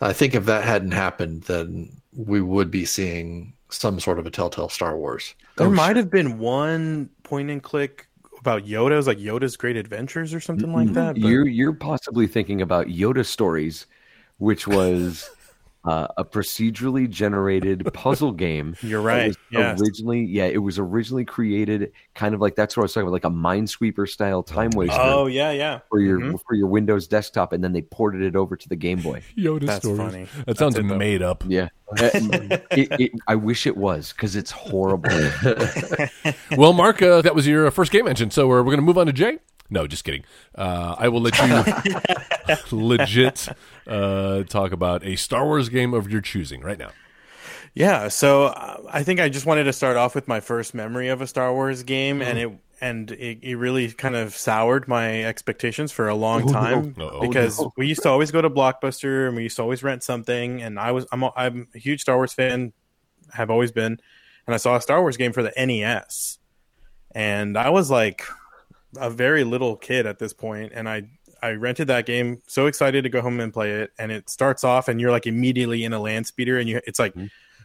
I 0.00 0.12
think 0.12 0.34
if 0.36 0.44
that 0.46 0.64
hadn't 0.64 0.92
happened, 0.92 1.42
then 1.44 1.90
we 2.14 2.40
would 2.40 2.70
be 2.70 2.84
seeing 2.84 3.54
some 3.70 3.98
sort 4.00 4.18
of 4.18 4.26
a 4.26 4.30
Telltale 4.30 4.68
Star 4.68 4.96
Wars. 4.96 5.34
There 5.56 5.66
Oh, 5.66 5.70
might 5.70 5.96
have 5.96 6.10
been 6.10 6.38
one 6.38 7.08
point 7.24 7.50
and 7.50 7.62
click 7.62 8.06
about 8.40 8.64
Yoda. 8.64 8.92
It 8.92 8.96
was 8.96 9.06
like 9.06 9.18
Yoda's 9.18 9.56
Great 9.56 9.76
Adventures 9.76 10.34
or 10.34 10.40
something 10.40 10.72
like 10.72 10.92
that. 10.94 11.14
but- 11.14 11.22
You're 11.28 11.46
you're 11.46 11.72
possibly 11.72 12.26
thinking 12.26 12.60
about 12.62 12.86
Yoda 12.88 13.24
Stories, 13.24 13.86
which 14.38 14.66
was 14.66 15.30
uh, 15.84 16.06
a 16.18 16.24
procedurally 16.24 17.08
generated 17.08 17.88
puzzle 17.94 18.32
game. 18.32 18.76
You're 18.82 19.00
right. 19.00 19.28
was 19.28 19.36
Yes. 19.50 19.80
Originally, 19.80 20.20
yeah, 20.24 20.44
it 20.44 20.58
was 20.58 20.78
originally 20.78 21.24
created 21.24 21.92
kind 22.14 22.34
of 22.34 22.40
like 22.40 22.54
that's 22.54 22.76
what 22.76 22.82
I 22.82 22.84
was 22.84 22.92
talking 22.92 23.08
about, 23.08 23.12
like 23.14 23.24
a 23.24 23.30
Minesweeper 23.30 24.08
style 24.08 24.42
time 24.42 24.70
waster. 24.74 25.00
Oh 25.00 25.26
yeah, 25.26 25.50
yeah. 25.52 25.80
for 25.88 26.00
your 26.00 26.20
Mhm. 26.20 26.40
for 26.46 26.54
your 26.54 26.66
Windows 26.66 27.08
desktop, 27.08 27.52
and 27.52 27.64
then 27.64 27.72
they 27.72 27.82
ported 27.82 28.22
it 28.22 28.36
over 28.36 28.56
to 28.56 28.68
the 28.68 28.76
Game 28.76 29.00
Boy. 29.00 29.22
Yoda 29.38 29.66
That's 29.66 29.84
stories. 29.84 29.98
funny. 29.98 30.24
That 30.24 30.46
That's 30.46 30.58
sounds 30.58 30.76
it, 30.76 30.82
made 30.84 31.22
up. 31.22 31.44
Yeah, 31.46 31.68
it, 31.92 32.88
it, 33.00 33.12
I 33.26 33.34
wish 33.36 33.66
it 33.66 33.76
was 33.76 34.12
because 34.12 34.36
it's 34.36 34.50
horrible. 34.50 35.10
well, 36.56 36.72
Mark, 36.72 37.02
uh, 37.02 37.22
that 37.22 37.34
was 37.34 37.46
your 37.46 37.66
uh, 37.66 37.70
first 37.70 37.90
game 37.92 38.04
mention, 38.04 38.30
so 38.30 38.46
we're, 38.48 38.58
we're 38.58 38.64
going 38.64 38.76
to 38.78 38.82
move 38.82 38.98
on 38.98 39.06
to 39.06 39.12
Jay. 39.12 39.38
No, 39.70 39.86
just 39.86 40.04
kidding. 40.04 40.24
Uh, 40.54 40.96
I 40.98 41.08
will 41.08 41.20
let 41.20 41.38
you 41.38 42.56
legit 42.76 43.48
uh, 43.86 44.42
talk 44.44 44.72
about 44.72 45.04
a 45.04 45.16
Star 45.16 45.46
Wars 45.46 45.68
game 45.68 45.94
of 45.94 46.10
your 46.10 46.20
choosing 46.20 46.60
right 46.60 46.78
now. 46.78 46.90
Yeah, 47.72 48.08
so 48.08 48.46
uh, 48.46 48.82
I 48.90 49.04
think 49.04 49.20
I 49.20 49.28
just 49.28 49.46
wanted 49.46 49.64
to 49.64 49.72
start 49.72 49.96
off 49.96 50.14
with 50.16 50.26
my 50.26 50.40
first 50.40 50.74
memory 50.74 51.08
of 51.08 51.20
a 51.22 51.26
Star 51.26 51.52
Wars 51.52 51.84
game, 51.84 52.20
and 52.20 52.36
it 52.38 52.50
and 52.80 53.10
it, 53.12 53.38
it 53.42 53.56
really 53.56 53.92
kind 53.92 54.16
of 54.16 54.34
soured 54.34 54.88
my 54.88 55.22
expectations 55.24 55.92
for 55.92 56.08
a 56.08 56.14
long 56.14 56.48
Oh, 56.48 56.52
time 56.52 56.94
no. 56.96 57.10
Oh, 57.10 57.20
because 57.20 57.60
no. 57.60 57.72
we 57.76 57.86
used 57.86 58.02
to 58.02 58.08
always 58.08 58.30
go 58.30 58.40
to 58.40 58.48
Blockbuster 58.50 59.26
and 59.28 59.36
we 59.36 59.42
used 59.44 59.56
to 59.56 59.62
always 59.62 59.82
rent 59.84 60.02
something, 60.02 60.62
and 60.62 60.80
I 60.80 60.90
was 60.92 61.06
I'm 61.12 61.22
a, 61.22 61.32
I'm 61.36 61.68
a 61.74 61.78
huge 61.78 62.00
Star 62.00 62.16
Wars 62.16 62.32
fan, 62.32 62.72
have 63.32 63.50
always 63.50 63.70
been, 63.70 64.00
and 64.46 64.54
I 64.54 64.56
saw 64.56 64.74
a 64.74 64.80
Star 64.80 65.00
Wars 65.00 65.16
game 65.16 65.32
for 65.32 65.42
the 65.44 65.52
NES, 65.56 66.38
and 67.14 67.56
I 67.56 67.70
was 67.70 67.88
like 67.88 68.24
a 68.96 69.10
very 69.10 69.44
little 69.44 69.76
kid 69.76 70.06
at 70.06 70.18
this 70.18 70.32
point, 70.32 70.72
and 70.74 70.88
I 70.88 71.02
I 71.42 71.52
rented 71.52 71.88
that 71.88 72.04
game, 72.06 72.42
so 72.46 72.66
excited 72.66 73.02
to 73.04 73.08
go 73.08 73.20
home 73.22 73.40
and 73.40 73.52
play 73.52 73.70
it, 73.72 73.92
and 73.98 74.12
it 74.12 74.28
starts 74.28 74.62
off, 74.64 74.88
and 74.88 75.00
you're 75.00 75.10
like 75.10 75.26
immediately 75.26 75.84
in 75.84 75.92
a 75.92 75.98
land 76.00 76.26
speeder, 76.26 76.58
and 76.58 76.68
you 76.68 76.80
it's 76.86 76.98
like 76.98 77.14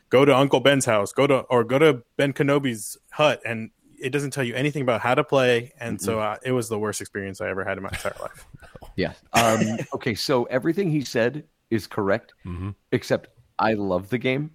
go 0.09 0.23
to 0.25 0.35
Uncle 0.35 0.59
Ben's 0.59 0.85
house, 0.85 1.11
go 1.11 1.27
to 1.27 1.39
or 1.49 1.63
go 1.63 1.77
to 1.79 2.03
Ben 2.17 2.31
Kenobi's 2.33 2.97
hut, 3.11 3.41
and 3.45 3.71
it 3.99 4.09
doesn't 4.11 4.31
tell 4.31 4.43
you 4.43 4.53
anything 4.55 4.81
about 4.81 5.01
how 5.01 5.15
to 5.15 5.23
play, 5.23 5.73
and 5.79 6.01
so 6.01 6.19
uh, 6.19 6.37
it 6.43 6.51
was 6.51 6.69
the 6.69 6.77
worst 6.79 7.01
experience 7.01 7.41
I 7.41 7.49
ever 7.49 7.63
had 7.65 7.77
in 7.77 7.83
my 7.83 7.89
entire 7.89 8.15
life. 8.21 8.45
yeah. 8.95 9.13
Um, 9.33 9.61
okay, 9.93 10.13
so 10.15 10.43
everything 10.45 10.89
he 10.89 11.01
said 11.01 11.43
is 11.69 11.87
correct, 11.87 12.33
Mm-hmm. 12.45 12.69
except 12.91 13.29
I 13.57 13.73
love 13.73 14.09
the 14.09 14.17
game. 14.17 14.51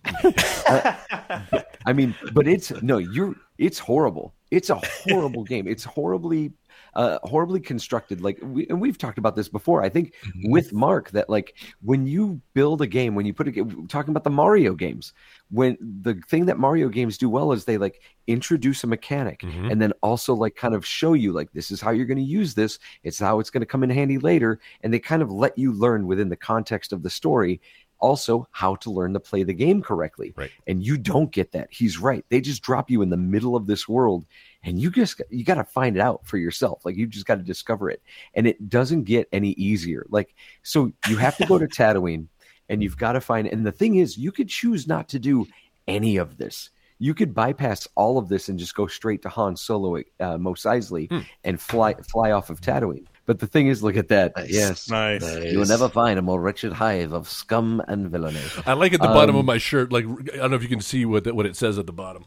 Uh, 0.66 0.94
I 1.86 1.92
mean, 1.94 2.14
but 2.32 2.46
it's 2.46 2.70
no, 2.82 2.98
you're 2.98 3.34
it's 3.58 3.78
horrible. 3.78 4.34
It's 4.50 4.68
a 4.70 4.80
horrible 5.08 5.44
game. 5.44 5.66
It's 5.66 5.84
horribly 5.84 6.52
uh 6.94 7.18
horribly 7.24 7.60
constructed 7.60 8.20
like 8.20 8.38
we, 8.42 8.66
and 8.68 8.80
we've 8.80 8.98
talked 8.98 9.18
about 9.18 9.36
this 9.36 9.48
before 9.48 9.82
i 9.82 9.88
think 9.88 10.14
with 10.44 10.72
mark 10.72 11.10
that 11.10 11.28
like 11.28 11.54
when 11.82 12.06
you 12.06 12.40
build 12.54 12.82
a 12.82 12.86
game 12.86 13.14
when 13.14 13.26
you 13.26 13.32
put 13.34 13.48
a 13.48 13.50
game 13.50 13.86
talking 13.88 14.10
about 14.10 14.24
the 14.24 14.30
mario 14.30 14.74
games 14.74 15.12
when 15.50 15.76
the 16.02 16.14
thing 16.28 16.46
that 16.46 16.58
mario 16.58 16.88
games 16.88 17.16
do 17.18 17.28
well 17.28 17.52
is 17.52 17.64
they 17.64 17.78
like 17.78 18.00
introduce 18.26 18.82
a 18.84 18.86
mechanic 18.86 19.40
Mhm. 19.40 19.70
and 19.72 19.80
then 19.82 19.92
also 20.02 20.34
like 20.34 20.56
kind 20.56 20.74
of 20.74 20.84
show 20.84 21.12
you 21.14 21.32
like 21.32 21.52
this 21.52 21.70
is 21.70 21.80
how 21.80 21.90
you're 21.90 22.06
going 22.06 22.18
to 22.18 22.22
use 22.24 22.54
this 22.54 22.78
it's 23.02 23.18
how 23.18 23.40
it's 23.40 23.50
going 23.50 23.60
to 23.62 23.66
come 23.66 23.82
in 23.84 23.90
handy 23.90 24.18
later 24.18 24.60
and 24.82 24.92
they 24.92 24.98
kind 24.98 25.22
of 25.22 25.30
let 25.30 25.56
you 25.56 25.72
learn 25.72 26.06
within 26.06 26.28
the 26.28 26.36
context 26.36 26.92
of 26.92 27.02
the 27.02 27.10
story 27.10 27.60
also 27.98 28.48
how 28.50 28.74
to 28.76 28.90
learn 28.90 29.12
to 29.12 29.20
play 29.20 29.42
the 29.42 29.52
game 29.52 29.82
correctly 29.82 30.32
Right. 30.36 30.50
and 30.66 30.82
you 30.82 30.96
don't 30.96 31.30
get 31.30 31.52
that 31.52 31.68
he's 31.70 31.98
right 31.98 32.24
they 32.30 32.40
just 32.40 32.62
drop 32.62 32.90
you 32.90 33.02
in 33.02 33.10
the 33.10 33.16
middle 33.16 33.54
of 33.56 33.66
this 33.66 33.86
world 33.88 34.24
and 34.62 34.78
you 34.80 34.90
just 34.90 35.20
you 35.30 35.44
got 35.44 35.54
to 35.54 35.64
find 35.64 35.96
it 35.96 36.00
out 36.02 36.20
for 36.26 36.36
yourself 36.36 36.84
like 36.84 36.96
you 36.96 37.06
just 37.06 37.26
got 37.26 37.36
to 37.36 37.42
discover 37.42 37.90
it 37.90 38.02
and 38.34 38.46
it 38.46 38.68
doesn't 38.68 39.04
get 39.04 39.28
any 39.32 39.50
easier 39.52 40.04
like 40.10 40.34
so 40.62 40.92
you 41.08 41.16
have 41.16 41.36
to 41.36 41.46
go 41.46 41.58
to 41.58 41.66
tatooine 41.78 42.26
and 42.68 42.82
you've 42.82 42.98
got 42.98 43.12
to 43.12 43.20
find 43.20 43.46
and 43.48 43.66
the 43.66 43.72
thing 43.72 43.96
is 43.96 44.18
you 44.18 44.30
could 44.32 44.48
choose 44.48 44.86
not 44.86 45.08
to 45.08 45.18
do 45.18 45.46
any 45.88 46.16
of 46.18 46.36
this 46.36 46.70
you 47.02 47.14
could 47.14 47.34
bypass 47.34 47.88
all 47.94 48.18
of 48.18 48.28
this 48.28 48.50
and 48.50 48.58
just 48.58 48.74
go 48.74 48.86
straight 48.86 49.22
to 49.22 49.30
Han 49.30 49.56
Solo, 49.56 50.02
uh, 50.20 50.36
Mos 50.36 50.64
Eisley, 50.64 51.08
Hmm. 51.10 51.20
and 51.44 51.58
fly 51.58 51.94
fly 51.94 52.30
off 52.32 52.50
of 52.50 52.60
Tatooine. 52.60 53.06
But 53.24 53.38
the 53.38 53.46
thing 53.46 53.68
is, 53.68 53.82
look 53.82 53.96
at 53.96 54.08
that. 54.08 54.36
Nice. 54.36 54.50
Yes, 54.50 54.90
Nice. 54.90 55.22
Nice. 55.22 55.50
you 55.50 55.58
will 55.60 55.66
never 55.66 55.88
find 55.88 56.18
a 56.18 56.22
more 56.22 56.38
wretched 56.42 56.74
hive 56.74 57.12
of 57.14 57.26
scum 57.26 57.80
and 57.88 58.10
villainy. 58.10 58.42
I 58.66 58.74
like 58.74 58.92
at 58.92 59.00
the 59.00 59.06
bottom 59.08 59.34
Um, 59.36 59.40
of 59.40 59.46
my 59.46 59.56
shirt, 59.56 59.90
like 59.90 60.04
I 60.04 60.36
don't 60.36 60.50
know 60.50 60.56
if 60.56 60.62
you 60.62 60.68
can 60.68 60.82
see 60.82 61.06
what 61.06 61.24
what 61.34 61.46
it 61.46 61.56
says 61.56 61.78
at 61.78 61.86
the 61.86 61.92
bottom. 61.94 62.26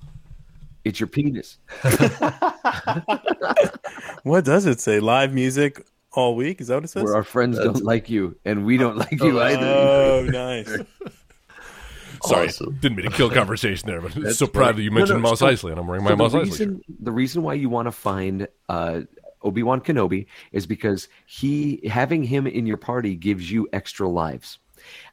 It's 0.84 1.00
your 1.00 1.08
penis. 1.08 1.58
What 4.24 4.46
does 4.46 4.65
it 4.65 4.80
say? 4.80 5.00
Live 5.02 5.34
music 5.34 5.86
all 6.13 6.36
week? 6.36 6.62
Is 6.62 6.67
that 6.67 6.76
what 6.76 6.86
it 6.86 6.88
says? 6.88 7.04
Where 7.04 7.15
our 7.15 7.24
friends 7.24 7.58
don't 7.58 7.84
like 7.84 8.10
you, 8.10 8.38
and 8.46 8.65
we 8.65 8.78
don't 8.78 8.96
like 8.98 9.12
you 9.22 9.41
either. 9.41 9.65
Oh, 9.65 10.24
nice. 10.32 10.69
Sorry, 12.26 12.48
Awesome. 12.48 12.78
didn't 12.80 12.96
mean 12.98 13.10
to 13.10 13.15
kill 13.17 13.30
conversation 13.30 13.86
there, 13.89 14.00
but 14.00 14.13
That's 14.15 14.38
so 14.38 14.48
proud 14.48 14.67
great. 14.67 14.76
that 14.78 14.82
you 14.84 14.91
mentioned 14.91 15.22
no, 15.22 15.30
Mos 15.32 15.39
so- 15.39 15.48
Eisley, 15.48 15.72
and 15.72 15.80
I'm 15.80 15.88
wearing 15.88 16.06
my 16.06 16.12
So 16.12 16.15
Mos 16.15 16.32
the 16.32 16.38
Eisley. 16.39 16.58
shirt. 16.58 16.78
the 17.02 17.12
reason 17.12 17.43
why 17.43 17.56
you 17.56 17.67
want 17.67 17.88
to 17.88 17.91
find 17.91 18.48
uh, 18.69 19.02
Obi 19.41 19.62
Wan 19.62 19.82
Kenobi 19.82 20.28
is 20.54 20.65
because 20.65 21.10
he 21.26 21.82
having 21.91 22.24
him 22.24 22.48
in 22.48 22.65
your 22.65 22.78
party 22.78 23.15
gives 23.17 23.52
you 23.52 23.67
extra 23.74 24.08
lives. 24.08 24.60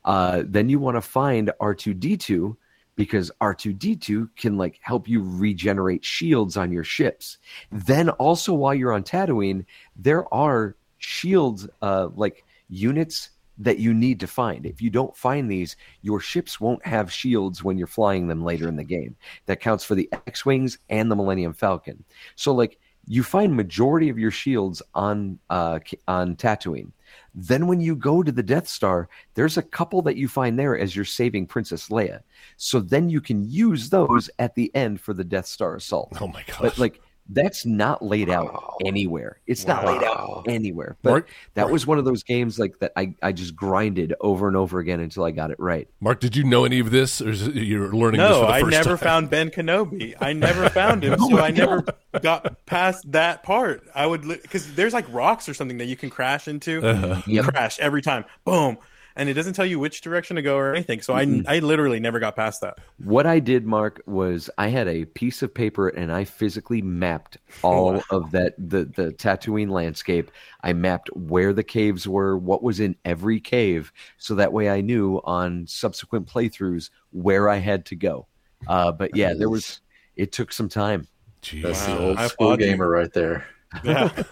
Uh, 0.04 0.44
then 0.46 0.68
you 0.68 0.78
want 0.78 0.96
to 0.96 1.00
find 1.00 1.50
R 1.58 1.74
two 1.74 1.94
D 1.94 2.16
two 2.16 2.56
because 2.96 3.30
R 3.40 3.54
two 3.54 3.72
D 3.72 3.96
two 3.96 4.28
can 4.36 4.56
like 4.56 4.78
help 4.82 5.08
you 5.08 5.22
regenerate 5.22 6.04
shields 6.04 6.56
on 6.56 6.72
your 6.72 6.84
ships. 6.84 7.38
Then 7.70 8.10
also 8.10 8.52
while 8.52 8.74
you're 8.74 8.92
on 8.92 9.02
Tatooine, 9.02 9.64
there 9.96 10.32
are 10.32 10.76
shield 10.98 11.70
uh, 11.80 12.08
like 12.14 12.44
units 12.68 13.30
that 13.58 13.78
you 13.78 13.92
need 13.92 14.20
to 14.20 14.26
find. 14.26 14.64
If 14.64 14.80
you 14.80 14.88
don't 14.88 15.16
find 15.16 15.50
these, 15.50 15.76
your 16.00 16.20
ships 16.20 16.60
won't 16.60 16.84
have 16.86 17.12
shields 17.12 17.62
when 17.62 17.76
you're 17.76 17.86
flying 17.86 18.26
them 18.26 18.42
later 18.42 18.68
in 18.68 18.76
the 18.76 18.84
game. 18.84 19.16
That 19.46 19.60
counts 19.60 19.84
for 19.84 19.94
the 19.94 20.08
X-wings 20.26 20.78
and 20.88 21.10
the 21.10 21.16
Millennium 21.16 21.52
Falcon. 21.52 22.02
So 22.36 22.52
like 22.52 22.78
you 23.06 23.22
find 23.22 23.54
majority 23.54 24.08
of 24.08 24.18
your 24.18 24.30
shields 24.30 24.82
on 24.94 25.38
uh, 25.50 25.80
on 26.06 26.36
Tatooine. 26.36 26.92
Then 27.34 27.66
when 27.66 27.80
you 27.80 27.96
go 27.96 28.22
to 28.22 28.32
the 28.32 28.42
Death 28.42 28.68
Star, 28.68 29.08
there's 29.34 29.56
a 29.56 29.62
couple 29.62 30.02
that 30.02 30.16
you 30.16 30.28
find 30.28 30.58
there 30.58 30.78
as 30.78 30.94
you're 30.94 31.04
saving 31.04 31.46
Princess 31.46 31.88
Leia. 31.88 32.22
So 32.56 32.80
then 32.80 33.08
you 33.08 33.20
can 33.20 33.48
use 33.48 33.90
those 33.90 34.30
at 34.38 34.54
the 34.54 34.74
end 34.74 35.00
for 35.00 35.14
the 35.14 35.24
Death 35.24 35.46
Star 35.46 35.76
assault. 35.76 36.16
Oh 36.20 36.28
my 36.28 36.42
god! 36.46 36.58
But 36.60 36.78
like 36.78 37.00
that's 37.28 37.64
not 37.64 38.02
laid 38.02 38.28
out 38.28 38.74
anywhere. 38.84 39.38
It's 39.46 39.66
not 39.66 39.84
laid 39.86 40.02
out 40.02 40.46
anywhere. 40.48 40.96
But 41.02 41.10
Mark- 41.10 41.28
that 41.54 41.70
was 41.70 41.86
one 41.86 41.98
of 41.98 42.04
those 42.04 42.22
games 42.24 42.58
like 42.58 42.78
that 42.80 42.92
I, 42.96 43.14
I 43.22 43.30
just 43.32 43.54
grinded 43.54 44.14
over 44.20 44.48
and 44.48 44.56
over 44.56 44.80
again 44.80 44.98
until 44.98 45.22
I 45.24 45.30
got 45.30 45.50
it 45.52 45.60
right. 45.60 45.86
Mark, 46.00 46.18
did 46.20 46.34
you 46.34 46.42
know 46.42 46.64
any 46.64 46.80
of 46.80 46.90
this, 46.90 47.20
or 47.20 47.30
is 47.30 47.46
it, 47.46 47.54
you're 47.54 47.92
learning 47.92 48.20
this 48.20 48.30
No, 48.30 48.46
I 48.46 48.62
never 48.62 48.90
time? 48.90 48.98
found 48.98 49.30
Ben 49.30 49.50
Kenobi. 49.50 50.14
I 50.20 50.32
never 50.32 50.68
found 50.70 51.04
him, 51.04 51.16
Oh 51.20 51.28
so 51.28 51.36
my 51.36 51.46
I 51.46 51.50
never 51.52 51.84
got 52.20 52.66
past 52.66 53.10
that 53.12 53.42
part. 53.44 53.82
I 53.94 54.06
would 54.06 54.22
because 54.22 54.74
there's 54.74 54.92
like 54.92 55.06
rocks 55.12 55.48
or 55.48 55.54
something 55.54 55.78
that 55.78 55.86
you 55.86 55.96
can 55.96 56.10
crash 56.10 56.48
into. 56.48 56.84
Uh-huh. 56.84 57.22
You 57.26 57.42
Crash 57.44 57.78
every 57.78 58.02
time, 58.02 58.24
boom, 58.44 58.76
and 59.16 59.28
it 59.28 59.34
doesn't 59.34 59.54
tell 59.54 59.66
you 59.66 59.78
which 59.78 60.00
direction 60.00 60.36
to 60.36 60.42
go 60.42 60.56
or 60.56 60.74
anything. 60.74 61.00
So 61.02 61.14
I, 61.14 61.42
I 61.46 61.58
literally 61.58 62.00
never 62.00 62.18
got 62.20 62.36
past 62.36 62.60
that. 62.60 62.78
What 62.98 63.26
I 63.26 63.38
did, 63.40 63.66
Mark, 63.66 64.02
was 64.06 64.50
I 64.58 64.68
had 64.68 64.88
a 64.88 65.04
piece 65.04 65.42
of 65.42 65.52
paper 65.52 65.88
and 65.88 66.12
I 66.12 66.24
physically 66.24 66.82
mapped 66.82 67.38
all 67.62 68.02
of 68.10 68.30
that 68.32 68.54
the 68.58 68.84
the 68.84 69.12
Tatooine 69.12 69.70
landscape. 69.70 70.30
I 70.62 70.72
mapped 70.72 71.08
where 71.16 71.52
the 71.52 71.64
caves 71.64 72.06
were, 72.06 72.36
what 72.36 72.62
was 72.62 72.80
in 72.80 72.96
every 73.04 73.40
cave, 73.40 73.92
so 74.18 74.34
that 74.36 74.52
way 74.52 74.68
I 74.70 74.80
knew 74.80 75.20
on 75.24 75.66
subsequent 75.66 76.26
playthroughs 76.26 76.90
where 77.10 77.48
I 77.48 77.56
had 77.56 77.86
to 77.86 77.96
go. 77.96 78.26
Uh, 78.66 78.92
but 78.92 79.16
yeah, 79.16 79.32
there 79.34 79.50
was. 79.50 79.80
It 80.16 80.32
took 80.32 80.52
some 80.52 80.68
time. 80.68 81.06
Jeez. 81.42 81.62
That's 81.62 81.86
Wow, 81.88 81.96
the 81.96 82.02
old 82.08 82.18
I 82.18 82.26
school 82.26 82.46
applaud 82.52 82.60
you. 82.60 82.66
gamer 82.66 82.88
right 82.90 83.12
there. 83.12 83.46
Yeah, 83.82 84.10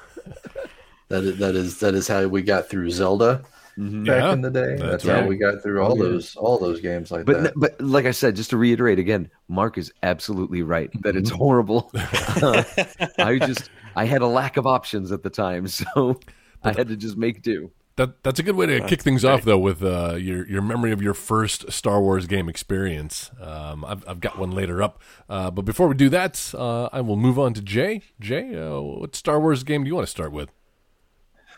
That 1.08 1.24
is, 1.24 1.38
that 1.38 1.54
is 1.54 1.80
that 1.80 1.94
is 1.94 2.06
how 2.06 2.26
we 2.26 2.42
got 2.42 2.68
through 2.68 2.90
Zelda 2.90 3.42
Mm-hmm. 3.78 4.04
back 4.04 4.22
Yeah, 4.22 4.32
in 4.32 4.40
the 4.40 4.50
day. 4.50 4.76
that's 4.76 4.82
That's, 4.82 5.04
right. 5.04 5.22
how 5.22 5.28
we 5.28 5.36
got 5.36 5.62
through 5.62 5.82
all 5.82 5.96
Yeah. 5.96 6.02
those 6.04 6.34
all 6.36 6.58
those 6.58 6.80
games 6.80 7.10
like 7.10 7.24
But 7.26 7.42
that. 7.44 7.52
but 7.56 7.80
like 7.80 8.06
I 8.06 8.10
said, 8.10 8.34
just 8.36 8.50
to 8.50 8.56
reiterate 8.56 8.98
again, 8.98 9.30
Mark 9.48 9.78
is 9.78 9.92
absolutely 10.02 10.62
right 10.62 10.90
that 11.02 11.14
it's 11.16 11.30
horrible. 11.42 11.90
I 11.94 13.38
just 13.40 13.70
I 13.96 14.04
had 14.04 14.22
a 14.22 14.26
lack 14.26 14.56
of 14.56 14.66
options 14.66 15.12
at 15.12 15.22
the 15.22 15.30
time, 15.30 15.66
so 15.80 16.18
I 16.62 16.72
had 16.72 16.88
to 16.88 16.96
just 16.96 17.16
make 17.16 17.42
do. 17.42 17.70
That 17.96 18.22
that's 18.22 18.38
a 18.38 18.44
good 18.44 18.54
way 18.54 18.66
to 18.66 18.80
kick 18.86 19.02
things 19.02 19.24
off, 19.24 19.42
though, 19.42 19.58
with 19.58 19.82
uh, 19.82 20.14
your 20.14 20.46
your 20.48 20.62
memory 20.62 20.92
of 20.92 21.02
your 21.02 21.14
first 21.14 21.72
Star 21.72 22.00
Wars 22.00 22.26
game 22.26 22.48
experience. 22.48 23.30
Um, 23.40 23.84
I've 23.84 24.08
I've 24.08 24.20
got 24.20 24.38
one 24.38 24.52
later 24.52 24.80
up, 24.82 25.02
uh, 25.28 25.50
but 25.50 25.62
before 25.64 25.88
we 25.88 25.94
do 25.96 26.08
that, 26.10 26.52
uh, 26.56 26.88
I 26.92 27.00
will 27.00 27.16
move 27.16 27.40
on 27.40 27.54
to 27.54 27.60
Jay. 27.62 28.02
Jay, 28.20 28.54
uh, 28.54 28.80
what 28.80 29.16
Star 29.16 29.40
Wars 29.40 29.64
game 29.64 29.82
do 29.82 29.88
you 29.88 29.96
want 29.96 30.06
to 30.06 30.10
start 30.10 30.30
with? 30.30 30.48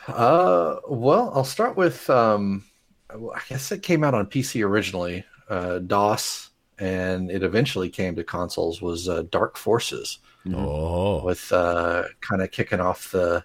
Uh, 0.07 0.77
well, 0.89 1.31
I'll 1.35 1.45
start 1.45 1.77
with 1.77 2.09
um, 2.11 2.65
I 3.11 3.41
guess 3.49 3.71
it 3.73 3.83
came 3.83 4.05
out 4.05 4.15
on 4.15 4.27
PC 4.27 4.65
originally, 4.65 5.25
uh, 5.49 5.79
DOS, 5.81 6.51
and 6.79 7.31
it 7.31 7.43
eventually 7.43 7.91
came 7.91 8.17
to 8.17 8.25
consoles. 8.25 8.81
Was 8.83 9.09
uh, 9.09 9.23
Dark 9.31 9.57
Forces 9.57 10.19
Oh, 10.47 11.25
with 11.25 11.53
uh, 11.53 12.05
kind 12.21 12.43
of 12.43 12.51
kicking 12.51 12.81
off 12.81 13.11
the 13.13 13.45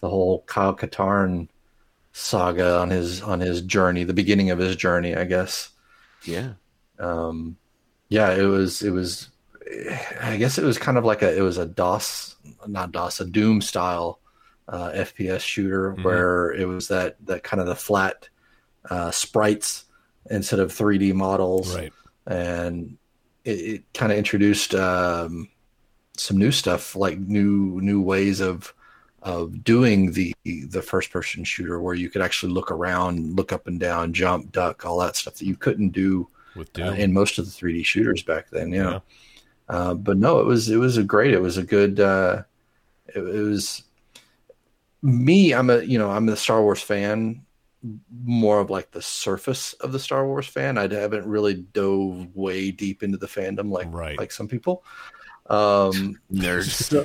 the 0.00 0.08
whole 0.08 0.42
Kyle 0.46 0.74
Katarn 0.76 1.48
saga 2.12 2.78
on 2.80 2.90
his 2.90 3.22
on 3.22 3.40
his 3.40 3.62
journey, 3.62 4.04
the 4.04 4.14
beginning 4.14 4.50
of 4.50 4.58
his 4.58 4.76
journey, 4.76 5.16
I 5.16 5.24
guess. 5.24 5.70
Yeah. 6.24 6.54
um 6.98 7.56
yeah 8.08 8.32
it 8.32 8.42
was 8.44 8.82
it 8.82 8.90
was 8.90 9.28
i 10.20 10.36
guess 10.36 10.58
it 10.58 10.64
was 10.64 10.78
kind 10.78 10.96
of 10.98 11.04
like 11.04 11.22
a 11.22 11.36
it 11.36 11.42
was 11.42 11.58
a 11.58 11.66
dos 11.66 12.36
not 12.66 12.92
dos 12.92 13.20
a 13.20 13.24
doom 13.26 13.60
style 13.60 14.20
uh 14.68 14.90
fps 14.92 15.40
shooter 15.40 15.94
Mhm. 15.94 16.04
where 16.04 16.52
it 16.52 16.66
was 16.66 16.88
that 16.88 17.16
that 17.26 17.42
kind 17.42 17.60
of 17.60 17.66
the 17.66 17.74
flat 17.74 18.28
uh 18.90 19.10
sprites 19.10 19.84
instead 20.30 20.60
of 20.60 20.70
3d 20.72 21.14
models 21.14 21.74
right. 21.74 21.92
and 22.26 22.98
it, 23.44 23.50
it 23.50 23.84
kind 23.94 24.12
of 24.12 24.18
introduced 24.18 24.74
um 24.74 25.48
some 26.16 26.36
new 26.36 26.52
stuff 26.52 26.94
like 26.96 27.18
new 27.18 27.80
new 27.80 28.00
ways 28.02 28.40
of 28.40 28.74
of 29.22 29.64
doing 29.64 30.12
the 30.12 30.34
the 30.44 30.82
first 30.82 31.10
person 31.10 31.44
shooter 31.44 31.80
where 31.80 31.94
you 31.94 32.10
could 32.10 32.22
actually 32.22 32.52
look 32.52 32.70
around 32.70 33.34
look 33.36 33.52
up 33.52 33.66
and 33.66 33.80
down 33.80 34.12
jump 34.12 34.52
duck 34.52 34.84
all 34.84 34.98
that 34.98 35.16
stuff 35.16 35.34
that 35.36 35.46
you 35.46 35.56
couldn't 35.56 35.90
do 35.90 36.28
With 36.54 36.78
uh, 36.78 36.92
in 36.92 37.12
most 37.12 37.38
of 37.38 37.44
the 37.46 37.50
3D 37.50 37.84
shooters 37.84 38.22
back 38.22 38.50
then. 38.50 38.70
Yeah. 38.72 38.90
Yeah. 38.90 38.98
Uh, 39.68 39.94
but 39.94 40.16
no, 40.18 40.40
it 40.40 40.46
was 40.46 40.70
it 40.70 40.76
was 40.78 40.96
a 40.96 41.02
great. 41.04 41.34
It 41.34 41.42
was 41.42 41.56
a 41.58 41.62
good. 41.62 42.00
Uh, 42.00 42.42
it, 43.08 43.18
it 43.18 43.42
was 43.42 43.82
me. 45.02 45.52
I'm 45.52 45.70
a 45.70 45.82
you 45.82 45.98
know 45.98 46.10
I'm 46.10 46.28
a 46.28 46.36
Star 46.36 46.62
Wars 46.62 46.80
fan, 46.82 47.44
more 48.24 48.60
of 48.60 48.70
like 48.70 48.90
the 48.90 49.02
surface 49.02 49.72
of 49.74 49.92
the 49.92 49.98
Star 49.98 50.26
Wars 50.26 50.46
fan. 50.46 50.78
I 50.78 50.92
haven't 50.92 51.26
really 51.26 51.54
dove 51.54 52.34
way 52.34 52.70
deep 52.70 53.02
into 53.02 53.18
the 53.18 53.26
fandom 53.28 53.70
like 53.70 53.88
Right. 53.92 54.18
like 54.18 54.32
some 54.32 54.48
people. 54.48 54.84
Um, 55.46 56.18
Nerds. 56.32 56.70
so 56.90 57.02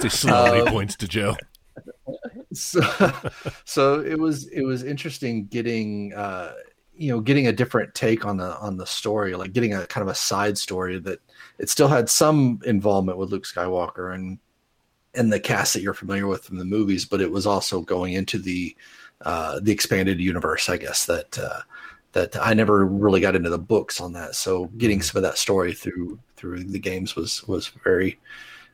Say 0.00 0.08
slowly 0.08 0.60
Um, 0.60 0.66
points 0.68 0.96
to 0.96 1.08
Joe. 1.08 1.36
so, 2.52 2.80
so 3.64 4.00
it 4.00 4.18
was 4.18 4.46
it 4.48 4.62
was 4.62 4.82
interesting 4.82 5.46
getting 5.46 6.12
uh 6.14 6.52
you 6.94 7.10
know 7.12 7.20
getting 7.20 7.46
a 7.46 7.52
different 7.52 7.94
take 7.94 8.26
on 8.26 8.36
the 8.38 8.56
on 8.58 8.76
the 8.76 8.86
story 8.86 9.34
like 9.36 9.52
getting 9.52 9.74
a 9.74 9.86
kind 9.86 10.02
of 10.02 10.08
a 10.08 10.14
side 10.14 10.58
story 10.58 10.98
that 10.98 11.20
it 11.58 11.68
still 11.70 11.88
had 11.88 12.08
some 12.08 12.58
involvement 12.64 13.18
with 13.18 13.30
luke 13.30 13.44
skywalker 13.44 14.14
and 14.14 14.38
and 15.14 15.32
the 15.32 15.40
cast 15.40 15.74
that 15.74 15.82
you're 15.82 15.94
familiar 15.94 16.26
with 16.26 16.44
from 16.44 16.58
the 16.58 16.64
movies 16.64 17.04
but 17.04 17.20
it 17.20 17.30
was 17.30 17.46
also 17.46 17.80
going 17.80 18.12
into 18.12 18.38
the 18.38 18.76
uh 19.22 19.58
the 19.60 19.72
expanded 19.72 20.20
universe 20.20 20.68
i 20.68 20.76
guess 20.76 21.06
that 21.06 21.38
uh 21.38 21.60
that 22.12 22.36
i 22.40 22.54
never 22.54 22.84
really 22.84 23.20
got 23.20 23.36
into 23.36 23.50
the 23.50 23.58
books 23.58 24.00
on 24.00 24.12
that. 24.12 24.34
So 24.34 24.66
getting 24.76 25.02
some 25.02 25.18
of 25.18 25.22
that 25.22 25.38
story 25.38 25.72
through 25.72 26.18
through 26.36 26.64
the 26.64 26.78
games 26.78 27.14
was 27.14 27.46
was 27.46 27.68
very 27.84 28.18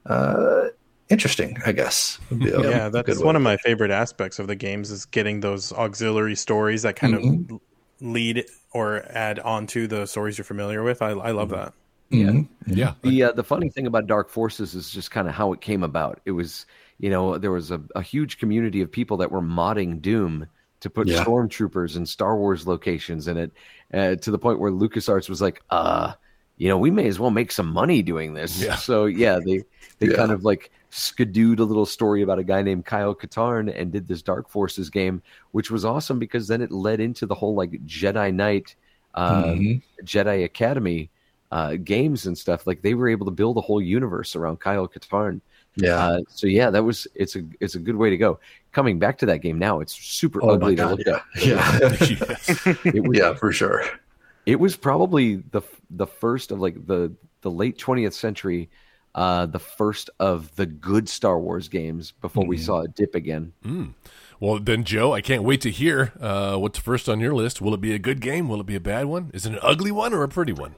uh 0.06 0.68
interesting 1.08 1.58
i 1.66 1.72
guess. 1.72 2.18
A 2.30 2.34
yeah, 2.34 2.88
that's 2.88 3.22
one 3.22 3.36
of 3.36 3.42
my 3.42 3.56
favorite 3.58 3.90
aspects 3.90 4.38
of 4.38 4.46
the 4.46 4.54
games 4.54 4.90
is 4.90 5.04
getting 5.04 5.40
those 5.40 5.72
auxiliary 5.72 6.36
stories 6.36 6.82
that 6.82 6.96
kind 6.96 7.14
of 7.14 7.60
lead 8.00 8.46
or 8.72 9.04
add 9.10 9.38
on 9.40 9.66
to 9.68 9.86
the 9.86 10.06
stories 10.06 10.38
you're 10.38 10.44
familiar 10.44 10.82
with. 10.82 11.02
I, 11.02 11.10
I 11.10 11.30
love 11.30 11.50
that. 11.50 11.74
Mhm. 12.10 12.48
Yeah. 12.66 12.94
The 13.02 13.24
uh, 13.24 13.32
the 13.32 13.44
funny 13.44 13.68
thing 13.68 13.86
about 13.86 14.06
Dark 14.06 14.28
Forces 14.30 14.74
is 14.74 14.90
just 14.90 15.10
kind 15.10 15.26
of 15.28 15.34
how 15.34 15.52
it 15.52 15.60
came 15.60 15.82
about. 15.82 16.20
It 16.24 16.32
was 16.32 16.66
you 16.98 17.10
know 17.10 17.38
there 17.38 17.50
was 17.50 17.70
a, 17.70 17.80
a 17.94 18.02
huge 18.02 18.38
community 18.38 18.80
of 18.80 18.90
people 18.90 19.16
that 19.18 19.30
were 19.32 19.42
modding 19.42 20.00
Doom 20.00 20.46
to 20.80 20.90
put 20.90 21.08
Yeah. 21.08 21.24
stormtroopers 21.24 21.96
and 21.96 22.08
Star 22.08 22.36
Wars 22.36 22.66
locations 22.66 23.26
in 23.26 23.36
it, 23.38 23.52
uh, 23.94 24.16
to 24.16 24.30
the 24.30 24.38
point 24.38 24.58
where 24.60 24.70
LucasArts 24.70 25.28
was 25.30 25.40
like, 25.40 25.62
uh, 25.70 26.12
you 26.58 26.68
know, 26.68 26.76
we 26.76 26.90
may 26.90 27.06
as 27.08 27.18
well 27.18 27.30
make 27.30 27.50
some 27.50 27.68
money 27.68 28.02
doing 28.02 28.34
this. 28.34 28.62
Yeah. 28.62 28.76
So 28.88 29.06
yeah, 29.06 29.40
they 29.44 29.64
they 29.98 30.08
Yeah. 30.08 30.16
kind 30.16 30.30
of 30.30 30.44
like 30.44 30.70
skidooed 30.92 31.58
a 31.58 31.64
little 31.64 31.86
story 31.86 32.22
about 32.22 32.38
a 32.38 32.44
guy 32.44 32.62
named 32.62 32.84
Kyle 32.84 33.14
Katarn 33.14 33.68
and 33.74 33.90
did 33.90 34.06
this 34.06 34.22
Dark 34.22 34.48
Forces 34.48 34.90
game, 34.90 35.20
which 35.50 35.70
was 35.70 35.84
awesome 35.84 36.18
because 36.20 36.46
then 36.46 36.60
it 36.62 36.70
led 36.70 37.00
into 37.00 37.26
the 37.26 37.34
whole 37.34 37.54
like 37.56 37.72
Jedi 37.86 38.32
Knight, 38.32 38.76
uh, 39.14 39.44
Mhm. 39.46 39.82
Jedi 40.04 40.44
Academy 40.44 41.10
uh, 41.50 41.76
games 41.76 42.26
and 42.26 42.37
stuff. 42.37 42.66
Like 42.66 42.83
they 42.83 42.94
were 42.94 43.09
able 43.09 43.26
to 43.26 43.33
build 43.33 43.57
a 43.57 43.61
whole 43.61 43.80
universe 43.80 44.35
around 44.37 44.61
Kyle 44.61 44.88
Katarn. 44.88 45.40
Yeah. 45.76 45.96
Uh, 45.96 46.20
so 46.28 46.46
yeah, 46.46 46.70
that 46.70 46.85
was 46.85 47.07
it's 47.14 47.35
a 47.37 47.42
it's 47.61 47.74
a 47.74 47.80
good 47.80 47.96
way 47.96 48.11
to 48.11 48.16
go. 48.16 48.38
Coming 48.72 48.98
back 48.98 49.18
to 49.18 49.26
that 49.26 49.38
game 49.38 49.59
now, 49.59 49.80
it's 49.80 49.92
super 49.94 50.42
Oh 50.42 50.46
my 50.48 50.52
ugly 50.54 50.76
to 50.76 50.87
look 50.88 51.00
yeah. 51.07 51.20
at. 51.35 51.44
Yeah. 51.44 52.74
It 52.94 53.02
was, 53.07 53.18
yeah, 53.18 53.35
for 53.35 53.52
sure. 53.52 53.83
it 54.46 54.61
was 54.61 54.76
probably 54.76 55.37
the 55.37 55.62
the 55.90 56.07
first 56.07 56.50
of 56.52 56.61
like 56.61 56.87
the 56.87 57.12
the 57.42 57.50
late 57.50 57.76
20th 57.78 58.14
century 58.14 58.70
uh 59.14 59.46
the 59.46 59.59
first 59.61 60.11
of 60.18 60.54
the 60.57 60.66
good 60.66 61.09
star 61.09 61.38
wars 61.38 61.68
games 61.68 62.12
before 62.20 62.44
we 62.46 62.57
Mhm. 62.57 62.61
saw 62.66 62.80
it 62.80 62.94
dip 62.94 63.14
again 63.14 63.52
Mm. 63.64 63.94
Well, 64.40 64.59
then, 64.59 64.83
Joe, 64.85 65.12
I 65.14 65.20
can't 65.20 65.44
wait 65.44 65.61
to 65.62 65.70
hear 65.70 66.12
uh, 66.20 66.57
what's 66.57 66.78
first 66.78 67.09
on 67.09 67.20
your 67.20 67.33
list. 67.35 67.62
Will 67.62 67.72
it 67.72 67.80
be 67.80 67.94
a 67.94 67.98
good 68.00 68.20
game? 68.20 68.48
Will 68.48 68.61
it 68.61 68.66
be 68.66 68.74
a 68.74 68.80
bad 68.80 69.07
one? 69.07 69.30
Is 69.33 69.46
it 69.46 69.52
an 69.52 69.59
ugly 69.62 69.92
one 69.92 70.12
or 70.12 70.22
a 70.24 70.28
pretty 70.28 70.52
one? 70.52 70.74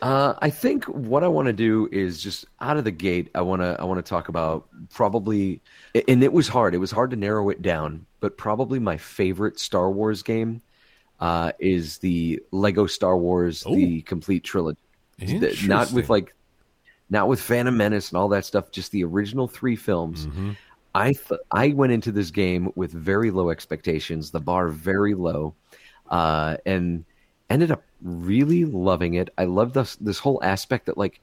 Uh, 0.00 0.34
I 0.40 0.50
think 0.50 0.84
what 0.84 1.24
I 1.24 1.28
want 1.28 1.46
to 1.46 1.52
do 1.52 1.88
is 1.90 2.22
just 2.22 2.44
out 2.60 2.76
of 2.76 2.84
the 2.84 2.90
gate. 2.90 3.30
I 3.34 3.40
want 3.40 3.62
to 3.62 3.76
I 3.80 3.84
want 3.84 4.04
to 4.04 4.08
talk 4.08 4.28
about 4.28 4.68
probably, 4.90 5.60
and 6.06 6.22
it 6.22 6.32
was 6.32 6.46
hard. 6.46 6.74
It 6.74 6.78
was 6.78 6.90
hard 6.90 7.10
to 7.10 7.16
narrow 7.16 7.48
it 7.48 7.62
down, 7.62 8.06
but 8.20 8.36
probably 8.36 8.78
my 8.78 8.96
favorite 8.96 9.58
Star 9.58 9.90
Wars 9.90 10.22
game 10.22 10.62
uh, 11.20 11.52
is 11.58 11.98
the 11.98 12.40
Lego 12.52 12.86
Star 12.86 13.16
Wars 13.16 13.64
the 13.64 14.02
complete 14.02 14.44
trilogy. 14.44 14.78
Not 15.66 15.90
with 15.92 16.08
like, 16.08 16.32
not 17.10 17.26
with 17.26 17.40
Phantom 17.40 17.76
Menace 17.76 18.10
and 18.10 18.18
all 18.18 18.28
that 18.28 18.44
stuff. 18.44 18.70
Just 18.70 18.92
the 18.92 19.02
original 19.02 19.48
three 19.48 19.76
films. 19.76 20.26
Mm-hmm. 20.26 20.52
I 20.94 21.12
th- 21.12 21.40
I 21.50 21.68
went 21.70 21.92
into 21.92 22.12
this 22.12 22.30
game 22.30 22.70
with 22.76 22.92
very 22.92 23.30
low 23.30 23.50
expectations, 23.50 24.30
the 24.30 24.40
bar 24.40 24.68
very 24.68 25.14
low, 25.14 25.54
uh, 26.08 26.56
and 26.64 27.04
ended 27.50 27.70
up 27.70 27.82
really 28.02 28.64
loving 28.64 29.14
it. 29.14 29.30
I 29.38 29.44
love 29.44 29.72
this 29.72 29.96
this 29.96 30.18
whole 30.18 30.40
aspect 30.42 30.86
that 30.86 30.98
like 30.98 31.20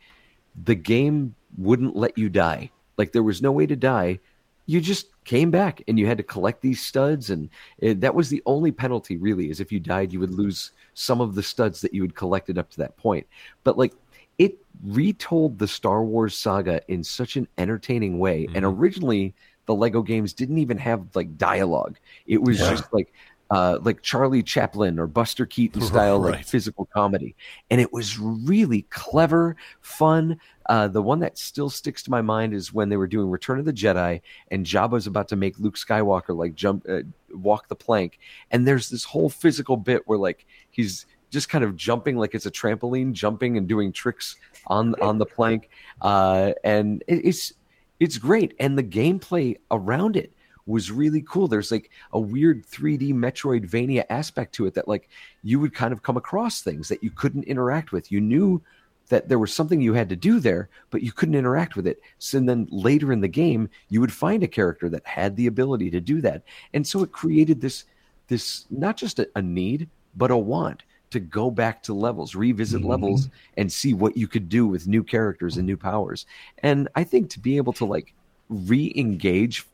the 0.63 0.75
game 0.75 1.35
wouldn't 1.57 1.95
let 1.95 2.17
you 2.17 2.29
die. 2.29 2.71
Like 2.97 3.11
there 3.11 3.23
was 3.23 3.41
no 3.41 3.51
way 3.51 3.65
to 3.65 3.75
die. 3.75 4.19
You 4.67 4.81
just 4.81 5.07
came 5.25 5.51
back 5.51 5.83
and 5.87 5.99
you 5.99 6.07
had 6.07 6.17
to 6.17 6.23
collect 6.23 6.61
these 6.61 6.83
studs, 6.83 7.29
and 7.29 7.49
it, 7.77 8.01
that 8.01 8.15
was 8.15 8.29
the 8.29 8.41
only 8.45 8.71
penalty 8.71 9.17
really. 9.17 9.49
Is 9.49 9.59
if 9.59 9.71
you 9.71 9.79
died, 9.79 10.11
you 10.11 10.19
would 10.19 10.33
lose 10.33 10.71
some 10.93 11.21
of 11.21 11.35
the 11.35 11.43
studs 11.43 11.81
that 11.81 11.93
you 11.93 12.01
had 12.01 12.15
collected 12.15 12.57
up 12.57 12.69
to 12.71 12.77
that 12.77 12.97
point. 12.97 13.27
But 13.63 13.77
like 13.77 13.93
it 14.37 14.57
retold 14.83 15.59
the 15.59 15.67
Star 15.67 16.03
Wars 16.03 16.35
saga 16.35 16.81
in 16.87 17.03
such 17.03 17.37
an 17.37 17.47
entertaining 17.57 18.19
way. 18.19 18.45
And 18.53 18.65
mm-hmm. 18.65 18.81
originally, 18.81 19.33
the 19.65 19.75
Lego 19.75 20.01
games 20.01 20.33
didn't 20.33 20.57
even 20.57 20.77
have 20.77 21.15
like 21.15 21.37
dialogue. 21.37 21.97
It 22.27 22.41
was 22.41 22.59
Yeah. 22.59 22.71
just 22.71 22.91
like 22.93 23.13
uh, 23.51 23.79
like 23.81 24.01
Charlie 24.01 24.43
Chaplin 24.43 24.97
or 24.99 25.07
Buster 25.07 25.45
Keaton 25.45 25.81
style 25.81 26.19
like 26.19 26.45
physical 26.45 26.85
comedy, 26.85 27.35
and 27.69 27.79
it 27.79 27.93
was 27.93 28.19
really 28.19 28.83
clever, 28.83 29.55
fun. 29.81 30.39
Uh, 30.67 30.87
the 30.87 31.01
one 31.01 31.19
that 31.19 31.37
still 31.37 31.69
sticks 31.69 32.01
to 32.03 32.11
my 32.11 32.21
mind 32.21 32.53
is 32.53 32.73
when 32.73 32.89
they 32.89 32.97
were 32.97 33.07
doing 33.07 33.29
Return 33.29 33.59
of 33.59 33.65
the 33.65 33.73
Jedi, 33.73 34.21
and 34.49 34.65
Jabba's 34.65 35.05
about 35.05 35.27
to 35.29 35.35
make 35.35 35.59
Luke 35.59 35.75
Skywalker 35.75 36.35
like 36.35 36.55
jump, 36.55 36.85
uh, 36.89 37.01
walk 37.31 37.67
the 37.67 37.75
plank, 37.75 38.19
and 38.51 38.67
there's 38.67 38.89
this 38.89 39.03
whole 39.03 39.29
physical 39.29 39.77
bit 39.77 40.07
where 40.07 40.17
like 40.17 40.45
he's 40.71 41.05
just 41.29 41.49
kind 41.49 41.63
of 41.63 41.75
jumping 41.75 42.17
like 42.17 42.33
it's 42.33 42.45
a 42.45 42.51
trampoline, 42.51 43.13
jumping 43.13 43.57
and 43.57 43.67
doing 43.67 43.91
tricks 43.91 44.37
on 44.67 44.95
on 45.01 45.19
the 45.19 45.25
plank, 45.25 45.69
uh, 46.01 46.53
and 46.63 47.03
it, 47.07 47.21
it's 47.23 47.53
it's 47.99 48.17
great, 48.17 48.55
and 48.59 48.77
the 48.77 48.83
gameplay 48.83 49.57
around 49.69 50.17
it 50.17 50.31
was 50.65 50.91
really 50.91 51.21
cool. 51.21 51.47
There's 51.47 51.71
like 51.71 51.91
a 52.13 52.19
weird 52.19 52.65
3D 52.65 53.13
Metroidvania 53.13 54.05
aspect 54.09 54.55
to 54.55 54.65
it 54.65 54.73
that 54.73 54.87
like 54.87 55.09
you 55.43 55.59
would 55.59 55.73
kind 55.73 55.93
of 55.93 56.03
come 56.03 56.17
across 56.17 56.61
things 56.61 56.87
that 56.89 57.03
you 57.03 57.11
couldn't 57.11 57.43
interact 57.43 57.91
with. 57.91 58.11
You 58.11 58.21
knew 58.21 58.61
that 59.09 59.29
there 59.29 59.39
was 59.39 59.53
something 59.53 59.81
you 59.81 59.93
had 59.93 60.09
to 60.09 60.15
do 60.15 60.39
there, 60.39 60.69
but 60.89 61.03
you 61.03 61.11
couldn't 61.11 61.35
interact 61.35 61.75
with 61.75 61.85
it. 61.85 62.01
So 62.17 62.39
then 62.39 62.67
later 62.71 63.11
in 63.11 63.21
the 63.21 63.27
game, 63.27 63.69
you 63.89 64.01
would 64.01 64.11
find 64.11 64.41
a 64.43 64.47
character 64.47 64.89
that 64.89 65.05
had 65.05 65.35
the 65.35 65.47
ability 65.47 65.91
to 65.91 66.01
do 66.01 66.21
that. 66.21 66.43
And 66.73 66.85
so 66.85 67.03
it 67.03 67.11
created 67.11 67.61
this 67.61 67.85
this 68.27 68.65
not 68.71 68.97
just 68.97 69.19
a, 69.19 69.29
a 69.35 69.41
need, 69.41 69.87
but 70.15 70.31
a 70.31 70.37
want 70.37 70.81
to 71.11 71.19
go 71.19 71.51
back 71.51 71.83
to 71.83 71.93
levels, 71.93 72.33
revisit 72.33 72.81
mm-hmm. 72.81 72.89
levels 72.89 73.29
and 73.57 73.71
see 73.71 73.93
what 73.93 74.17
you 74.17 74.27
could 74.27 74.49
do 74.49 74.65
with 74.65 74.87
new 74.87 75.03
characters 75.03 75.57
and 75.57 75.65
new 75.67 75.77
powers. 75.77 76.25
And 76.59 76.89
I 76.95 77.03
think 77.03 77.29
to 77.31 77.39
be 77.39 77.57
able 77.57 77.73
to 77.73 77.85
like 77.85 78.13
re-engage 78.49 79.67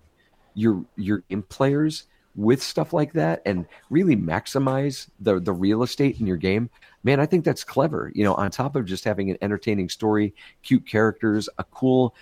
your 0.54 0.84
your 0.96 1.24
in 1.30 1.42
players 1.44 2.06
with 2.36 2.62
stuff 2.64 2.94
like 2.94 3.14
that 3.14 3.42
and 3.46 3.66
really 3.90 4.16
maximize 4.16 5.10
the 5.20 5.40
the 5.40 5.52
real 5.52 5.84
estate 5.84 6.20
in 6.20 6.26
your 6.28 6.38
game 6.38 6.70
man 7.04 7.20
i 7.20 7.26
think 7.26 7.44
that's 7.44 7.64
clever 7.64 8.12
you 8.16 8.24
know 8.24 8.34
on 8.36 8.50
top 8.50 8.76
of 8.76 8.86
just 8.86 9.04
having 9.04 9.30
an 9.30 9.38
entertaining 9.42 9.90
story 9.90 10.34
cute 10.64 10.86
characters 10.88 11.50
a 11.58 11.64
cool 11.66 12.16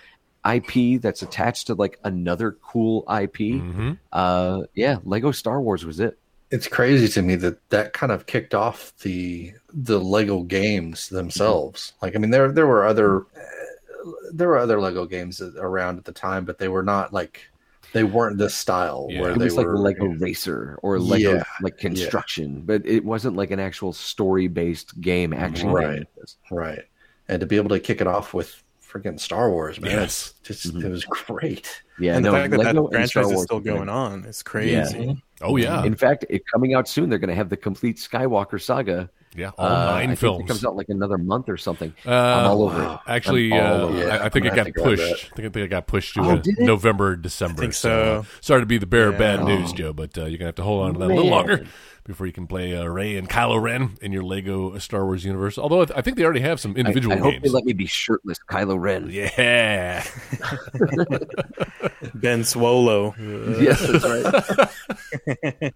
ip 0.52 1.00
that's 1.00 1.22
attached 1.22 1.66
to 1.68 1.74
like 1.74 1.98
another 2.04 2.52
cool 2.62 3.04
ip 3.22 3.36
Mm-hmm. 3.38 3.92
uh 4.12 4.62
yeah 4.74 4.98
lego 5.04 5.30
star 5.30 5.60
wars 5.60 5.84
was 5.84 6.00
it 6.00 6.18
It's 6.50 6.66
crazy 6.66 7.06
to 7.08 7.22
me 7.22 7.36
that 7.36 7.68
that 7.70 7.92
kind 7.92 8.10
of 8.10 8.26
kicked 8.26 8.54
off 8.54 8.92
the 9.02 9.52
the 9.72 10.00
Lego 10.00 10.42
games 10.42 11.08
themselves. 11.08 11.92
Like, 12.02 12.16
I 12.16 12.18
mean, 12.18 12.30
there 12.32 12.50
there 12.50 12.66
were 12.66 12.84
other 12.84 13.20
uh, 13.20 14.10
there 14.32 14.48
were 14.48 14.58
other 14.58 14.80
Lego 14.80 15.06
games 15.06 15.40
around 15.40 15.98
at 15.98 16.04
the 16.06 16.12
time, 16.12 16.44
but 16.44 16.58
they 16.58 16.66
were 16.66 16.82
not 16.82 17.12
like 17.12 17.49
they 17.92 18.04
weren't 18.04 18.38
this 18.38 18.54
style 18.54 19.06
Yeah. 19.10 19.20
where 19.22 19.30
it 19.32 19.38
they 19.38 19.44
was 19.44 19.56
like 19.56 19.66
were 19.66 19.78
lego 19.78 20.06
racer 20.06 20.78
or 20.82 20.98
like 20.98 21.20
Yeah, 21.20 21.42
like 21.62 21.78
construction 21.78 22.62
but 22.64 22.84
it 22.86 23.04
wasn't 23.04 23.36
like 23.36 23.50
an 23.50 23.60
actual 23.60 23.92
story 23.92 24.48
based 24.48 25.00
game 25.00 25.32
action 25.32 25.70
Right. 25.70 25.96
game. 25.96 26.06
right, 26.50 26.82
and 27.28 27.40
to 27.40 27.46
be 27.46 27.56
able 27.56 27.70
to 27.70 27.80
kick 27.80 28.00
it 28.00 28.06
off 28.06 28.34
with 28.34 28.62
freaking 28.82 29.20
Star 29.20 29.50
Wars, 29.50 29.80
man, 29.80 29.92
Yes. 29.92 30.34
it's 30.40 30.62
just 30.62 30.74
mm-hmm. 30.74 30.86
it 30.86 30.90
was 30.90 31.04
great. 31.04 31.82
yeah 32.00 32.16
and 32.16 32.24
no 32.24 32.32
the 32.32 32.38
fact 32.38 32.50
that 32.50 32.58
Lego 32.58 32.88
that 32.90 33.00
and 33.00 33.08
Star 33.08 33.22
franchise 33.22 33.30
is 33.30 33.34
Wars 33.36 33.44
still 33.46 33.60
going 33.60 33.88
on 33.88 34.24
is 34.24 34.42
crazy. 34.42 34.74
Mm-hmm. 34.98 35.12
Oh 35.42 35.56
yeah, 35.56 35.84
In 35.84 35.94
fact, 35.94 36.26
it 36.28 36.42
coming 36.52 36.74
out 36.74 36.86
soon. 36.88 37.08
They're 37.08 37.18
going 37.18 37.28
to 37.30 37.34
have 37.34 37.48
the 37.48 37.56
complete 37.56 37.96
Skywalker 37.96 38.60
saga. 38.60 39.08
Yeah. 39.36 39.50
All 39.58 39.66
Uh, 39.66 39.70
I 39.70 39.98
nine 40.00 40.08
think 40.08 40.18
films. 40.18 40.44
It 40.44 40.48
comes 40.48 40.64
out 40.64 40.76
like 40.76 40.88
another 40.88 41.18
month 41.18 41.48
or 41.48 41.56
something. 41.56 41.94
Uh, 42.04 42.10
I'm 42.10 42.46
all 42.46 42.62
over 42.64 42.82
it. 42.82 42.98
Actually, 43.06 43.52
I'm 43.52 43.64
uh, 43.64 43.84
over 43.84 44.02
it. 44.02 44.10
I, 44.10 44.24
I 44.26 44.28
think 44.28 44.46
it 44.46 44.54
got 44.54 44.72
pushed. 44.74 45.02
I 45.02 45.36
think, 45.36 45.38
I 45.38 45.42
think 45.42 45.56
it 45.56 45.68
got 45.68 45.86
pushed 45.86 46.14
to 46.14 46.20
Oh, 46.22 46.30
uh. 46.30 46.42
November, 46.58 47.16
December. 47.16 47.62
think 47.62 47.74
so. 47.74 47.88
so. 47.88 48.20
uh, 48.20 48.22
sorry 48.40 48.62
to 48.62 48.66
be 48.66 48.78
the 48.78 48.86
bearer 48.86 49.12
of 49.12 49.18
bad 49.18 49.44
news, 49.44 49.72
Joe, 49.72 49.92
but 49.92 50.16
uh, 50.18 50.24
you're 50.26 50.38
gonna 50.38 50.48
have 50.48 50.54
to 50.56 50.62
hold 50.62 50.84
on 50.84 50.92
to 50.94 50.98
that 51.00 51.10
a 51.10 51.14
little 51.14 51.30
longer 51.30 51.66
before 52.04 52.26
you 52.26 52.32
can 52.32 52.46
play 52.46 52.76
uh, 52.76 52.84
Rey 52.84 53.16
and 53.16 53.28
Kylo 53.28 53.60
Ren 53.60 53.96
in 54.00 54.12
your 54.12 54.22
Lego 54.24 54.78
Star 54.78 55.04
Wars 55.04 55.24
universe. 55.24 55.58
Although 55.58 55.82
I, 55.82 55.84
th- 55.84 55.98
I 55.98 56.02
think 56.02 56.16
they 56.16 56.24
already 56.24 56.40
have 56.40 56.58
some 56.60 56.76
individual 56.76 57.14
I 57.14 57.18
hope 57.18 57.32
games. 57.32 57.42
they 57.44 57.50
let 57.50 57.64
me 57.64 57.72
be 57.72 57.86
shirtless, 57.86 58.38
Kylo 58.48 58.80
Ren. 58.80 59.10
yeah, 59.10 60.04
Ben 62.14 62.42
Swolo. 62.42 63.14
Yes, 63.60 63.80
that's 63.86 64.04
right. 64.04 64.24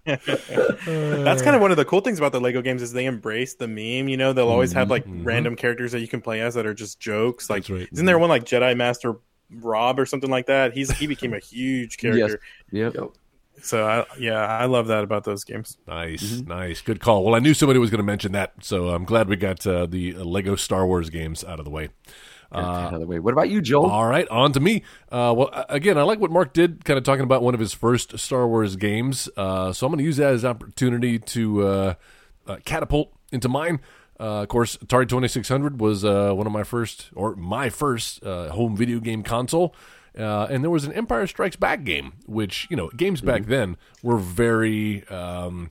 That's 0.85 1.41
kind 1.41 1.55
of 1.55 1.61
one 1.61 1.71
of 1.71 1.77
the 1.77 1.85
cool 1.85 2.01
things 2.01 2.17
about 2.19 2.31
the 2.31 2.39
Lego 2.41 2.61
games 2.61 2.81
is 2.81 2.93
they 2.93 3.05
embrace 3.05 3.55
the 3.55 3.67
meme. 3.67 4.07
You 4.09 4.17
know, 4.17 4.33
they'll 4.33 4.49
always 4.49 4.71
have 4.73 4.89
like 4.89 5.05
Mhm. 5.05 5.25
random 5.25 5.55
characters 5.55 5.91
that 5.91 6.01
you 6.01 6.07
can 6.07 6.21
play 6.21 6.41
as 6.41 6.53
that 6.55 6.65
are 6.65 6.73
just 6.73 6.99
jokes. 6.99 7.49
Like, 7.49 7.67
right. 7.69 7.87
isn't 7.91 8.05
there 8.05 8.19
one 8.19 8.29
like 8.29 8.43
Jedi 8.45 8.75
Master 8.75 9.15
Rob 9.51 9.99
or 9.99 10.05
something 10.05 10.29
like 10.29 10.47
that? 10.47 10.73
He's 10.73 10.91
he 10.97 11.07
became 11.07 11.33
a 11.33 11.39
huge 11.39 11.97
character. 11.97 12.39
Yep. 12.71 12.95
Yep. 12.95 13.09
So 13.61 13.85
I, 13.85 14.05
yeah, 14.19 14.33
I 14.45 14.65
love 14.65 14.87
that 14.87 15.03
about 15.03 15.23
those 15.23 15.43
games. 15.43 15.77
nice, 15.87 16.21
Mm-hmm. 16.23 16.47
nice, 16.49 16.81
good 16.81 16.99
call. 16.99 17.23
Well, 17.25 17.35
I 17.35 17.39
knew 17.39 17.53
somebody 17.53 17.79
was 17.79 17.89
going 17.89 17.99
to 17.99 18.03
mention 18.05 18.31
that, 18.33 18.53
so 18.61 18.89
I'm 18.89 19.05
glad 19.05 19.27
we 19.29 19.35
got 19.37 19.65
uh, 19.65 19.85
the 19.85 20.15
uh, 20.17 20.23
Lego 20.23 20.55
Star 20.55 20.85
Wars 20.85 21.09
games 21.09 21.43
out 21.43 21.59
of 21.59 21.65
the 21.65 21.71
way. 21.71 21.89
Uh, 22.51 22.57
Out 22.59 22.93
of 22.93 22.99
the 22.99 23.07
way. 23.07 23.19
What 23.19 23.33
about 23.33 23.49
you, 23.49 23.59
Joel? 23.59 23.89
All 23.89 24.07
right, 24.07 24.27
on 24.29 24.51
to 24.53 24.59
me. 24.59 24.83
Uh, 25.11 25.33
well, 25.35 25.65
again, 25.67 25.97
I 25.97 26.03
like 26.03 26.19
what 26.19 26.31
Mark 26.31 26.53
did, 26.53 26.85
kind 26.85 26.97
of 26.97 27.03
talking 27.03 27.23
about 27.23 27.41
one 27.41 27.53
of 27.55 27.59
his 27.59 27.73
first 27.73 28.17
Star 28.19 28.47
Wars 28.47 28.75
games. 28.75 29.27
Uh, 29.35 29.73
so 29.73 29.85
I'm 29.87 29.91
going 29.91 29.97
to 29.97 30.05
use 30.05 30.17
that 30.17 30.31
as 30.31 30.43
an 30.43 30.51
opportunity 30.51 31.17
to 31.19 31.67
uh, 31.67 31.93
uh, 32.47 32.57
catapult 32.63 33.11
into 33.31 33.49
mine. 33.49 33.81
Uh, 34.19 34.43
of 34.43 34.47
course, 34.47 34.77
Atari 34.77 35.09
2600 35.09 35.81
was 35.81 36.05
uh, 36.05 36.31
one 36.33 36.45
of 36.47 36.53
my 36.53 36.63
first, 36.63 37.09
or 37.15 37.35
my 37.35 37.69
first, 37.69 38.23
uh, 38.23 38.49
home 38.51 38.77
video 38.77 38.99
game 38.99 39.23
console. 39.23 39.75
Uh, 40.17 40.47
and 40.49 40.63
there 40.63 40.71
was 40.71 40.85
an 40.85 40.93
Empire 40.93 41.27
Strikes 41.27 41.55
Back 41.55 41.83
game, 41.83 42.13
which, 42.25 42.67
you 42.69 42.77
know, 42.77 42.89
games 42.89 43.21
back 43.21 43.45
then 43.45 43.77
were 44.01 44.17
very. 44.17 45.07
Um, 45.07 45.69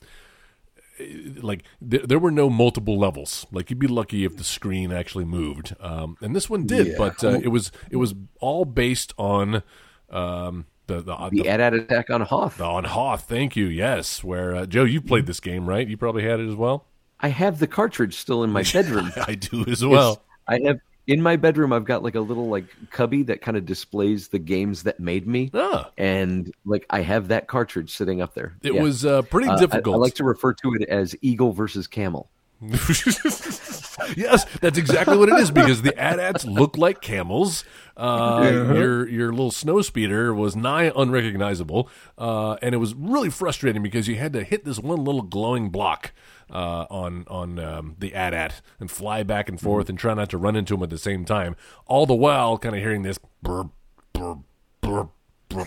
like 1.41 1.65
th- 1.89 2.05
there 2.05 2.19
were 2.19 2.31
no 2.31 2.49
multiple 2.49 2.99
levels. 2.99 3.47
Like 3.51 3.71
you'd 3.71 3.79
be 3.79 3.87
lucky 3.87 4.25
if 4.25 4.37
the 4.37 4.45
screen 4.45 4.93
actually 4.93 5.25
moved, 5.25 5.75
um, 5.81 6.17
and 6.21 6.37
this 6.37 6.49
one 6.49 6.67
did. 6.67 6.89
Yeah. 6.89 6.95
But 6.99 7.25
uh, 7.25 7.41
it 7.43 7.49
was 7.49 7.73
it 7.91 7.97
was 7.97 8.15
all 8.41 8.65
based 8.65 9.13
on 9.19 9.63
um, 10.11 10.67
the 10.87 11.01
the, 11.01 11.17
the 11.17 11.43
the, 11.43 11.49
AT-AT 11.49 11.75
attack 11.75 12.11
on 12.11 12.21
Hoth. 12.21 12.61
on 12.61 12.85
Hoth. 12.85 13.29
Thank 13.29 13.57
you. 13.57 13.67
Yes, 13.67 14.23
where 14.23 14.55
uh, 14.55 14.67
Joe, 14.67 14.85
you 14.85 15.01
played 15.01 15.27
this 15.27 15.41
game, 15.41 15.69
right? 15.69 15.87
You 15.87 15.97
probably 15.97 16.23
had 16.23 16.41
it 16.41 16.49
as 16.49 16.55
well. 16.55 16.87
I 17.21 17.29
have 17.29 17.59
the 17.59 17.67
cartridge 17.67 18.15
still 18.15 18.45
in 18.45 18.51
my 18.51 18.63
bedroom. 18.73 19.11
I 19.27 19.35
do 19.35 19.65
as 19.67 19.85
well. 19.85 20.23
I 20.47 20.61
have 20.65 20.79
in 21.07 21.21
my 21.23 21.37
bedroom. 21.37 21.73
I've 21.73 21.85
got 21.85 22.03
like 22.03 22.15
a 22.15 22.21
little 22.21 22.49
like 22.49 22.65
cubby 22.91 23.23
that 23.25 23.43
kind 23.43 23.57
of 23.57 23.67
displays 23.67 24.29
the 24.29 24.39
games 24.39 24.83
that 24.85 25.01
made 25.01 25.27
me, 25.27 25.51
Ah, 25.55 25.91
and 25.99 26.53
like 26.65 26.87
I 26.91 27.01
have 27.01 27.29
that 27.29 27.47
cartridge 27.49 27.91
sitting 27.95 28.21
up 28.21 28.35
there. 28.35 28.57
it 28.63 28.75
Yeah. 28.75 28.83
was 28.83 29.05
uh, 29.05 29.23
pretty 29.23 29.49
Uh, 29.49 29.55
I- 29.57 29.59
difficult. 29.61 29.97
I, 29.97 29.99
like 29.99 30.15
to 30.15 30.25
refer 30.25 30.53
to 30.55 30.75
it 30.75 30.89
as 30.89 31.15
eagle 31.23 31.53
versus 31.53 31.87
camel. 31.87 32.31
yes, 34.17 34.45
that's 34.61 34.79
exactly 34.79 35.17
what 35.17 35.29
it 35.29 35.39
is 35.39 35.51
because 35.51 35.83
the 35.83 35.97
AT-ATs 35.99 36.45
look 36.47 36.77
like 36.77 37.01
camels. 37.01 37.65
Uh, 37.97 38.41
Your 38.75 39.09
your 39.09 39.31
little 39.31 39.51
snow 39.53 39.81
speeder 39.83 40.35
was 40.35 40.57
nigh 40.57 40.91
unrecognizable, 40.97 41.89
uh, 42.19 42.57
and 42.61 42.75
it 42.75 42.79
was 42.79 42.95
really 42.95 43.31
frustrating 43.31 43.83
because 43.83 44.09
you 44.09 44.17
had 44.17 44.33
to 44.33 44.43
hit 44.43 44.65
this 44.65 44.79
one 44.79 45.05
little 45.05 45.23
glowing 45.23 45.71
block 45.71 46.13
uh, 46.51 46.87
on 46.91 47.25
on 47.29 47.59
um, 47.59 47.97
the 47.99 48.15
AT-AT 48.15 48.61
and 48.81 48.91
fly 48.91 49.23
back 49.23 49.49
and 49.49 49.61
forth 49.61 49.89
and 49.89 49.99
try 49.99 50.15
not 50.15 50.29
to 50.31 50.39
run 50.39 50.57
into 50.57 50.75
them 50.75 50.83
at 50.83 50.91
the 50.91 50.99
same 50.99 51.25
time. 51.25 51.55
All 51.87 52.05
the 52.07 52.15
while, 52.15 52.59
kind 52.59 52.75
of 52.75 52.81
hearing 52.81 53.03
this 53.03 53.19
burp 53.43 53.71
burp 54.13 54.39
burp 54.81 55.11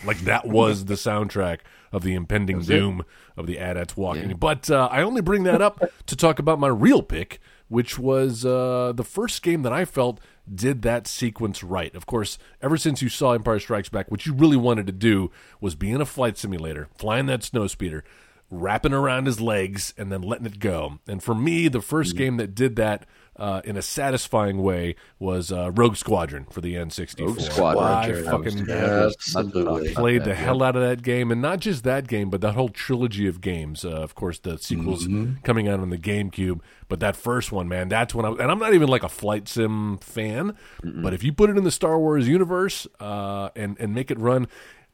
like 0.05 0.19
that 0.21 0.47
was 0.47 0.85
the 0.85 0.95
soundtrack 0.95 1.59
of 1.91 2.03
the 2.03 2.13
impending 2.15 2.61
doom 2.61 3.03
of 3.35 3.47
the 3.47 3.59
AT-ATs 3.59 3.95
walking. 3.97 4.35
But 4.37 4.69
uh, 4.69 4.89
I 4.91 5.01
only 5.01 5.21
bring 5.21 5.43
that 5.43 5.61
up 5.61 5.81
to 6.05 6.15
talk 6.15 6.39
about 6.39 6.59
my 6.59 6.67
real 6.67 7.01
pick, 7.01 7.39
which 7.69 7.97
was 7.97 8.45
uh, 8.45 8.93
the 8.95 9.03
first 9.03 9.41
game 9.41 9.61
that 9.63 9.73
I 9.73 9.85
felt 9.85 10.19
did 10.53 10.81
that 10.83 11.07
sequence 11.07 11.63
right. 11.63 11.93
Of 11.95 12.05
course, 12.05 12.37
ever 12.61 12.77
since 12.77 13.01
you 13.01 13.09
saw 13.09 13.33
Empire 13.33 13.59
Strikes 13.59 13.89
Back, 13.89 14.09
what 14.11 14.25
you 14.25 14.33
really 14.33 14.57
wanted 14.57 14.85
to 14.87 14.93
do 14.93 15.31
was 15.59 15.75
be 15.75 15.91
in 15.91 16.01
a 16.01 16.05
flight 16.05 16.37
simulator, 16.37 16.87
flying 16.97 17.25
that 17.27 17.43
snow 17.43 17.67
speeder, 17.67 18.03
wrapping 18.49 18.93
around 18.93 19.25
his 19.25 19.41
legs, 19.41 19.93
and 19.97 20.09
then 20.11 20.21
letting 20.21 20.45
it 20.45 20.59
go. 20.59 20.99
And 21.07 21.21
for 21.21 21.35
me, 21.35 21.67
the 21.67 21.79
1st 21.79 21.83
Mm-hmm. 22.09 22.17
game 22.17 22.37
that 22.37 22.55
did 22.55 22.75
that 22.77 23.05
uh, 23.37 23.61
in 23.63 23.77
a 23.77 23.81
satisfying 23.81 24.61
way 24.63 24.95
was 25.19 25.51
uh, 25.51 25.71
Rogue 25.71 25.95
Squadron 25.95 26.45
for 26.49 26.61
the 26.61 26.75
N64. 26.75 27.19
Rogue 27.27 27.39
Squadron, 27.39 27.83
I 27.83 28.07
Jared, 28.07 28.27
I 28.27 28.35
was 28.35 28.45
fucking 28.53 28.65
just 28.65 29.35
Absolutely. 29.35 29.93
played 29.93 30.23
the 30.23 30.29
Yeah. 30.31 30.35
hell 30.35 30.63
out 30.63 30.75
of 30.75 30.81
that 30.81 31.03
game, 31.03 31.31
and 31.31 31.41
not 31.41 31.59
just 31.59 31.83
that 31.83 32.07
game, 32.07 32.29
but 32.29 32.41
that 32.41 32.55
whole 32.55 32.69
trilogy 32.69 33.27
of 33.27 33.41
games. 33.41 33.85
Uh, 33.85 33.89
of 33.91 34.15
course, 34.15 34.39
the 34.39 34.57
sequels 34.57 35.07
coming 35.43 35.67
out 35.67 35.79
on 35.79 35.89
the 35.89 35.97
GameCube, 35.97 36.61
but 36.89 36.99
that 36.99 37.15
first 37.15 37.51
one, 37.51 37.67
man, 37.67 37.89
that's 37.89 38.15
when 38.15 38.25
I. 38.25 38.29
And 38.29 38.51
I'm 38.51 38.59
not 38.59 38.73
even 38.73 38.87
like 38.89 39.03
a 39.03 39.09
flight 39.09 39.47
sim 39.47 39.97
fan, 39.99 40.55
but 40.83 41.13
if 41.13 41.23
you 41.23 41.31
put 41.31 41.49
it 41.49 41.57
in 41.57 41.63
the 41.63 41.71
Star 41.71 41.99
Wars 41.99 42.27
universe 42.27 42.87
uh, 42.99 43.49
and 43.55 43.77
and 43.79 43.93
make 43.93 44.09
it 44.09 44.17
run, 44.19 44.47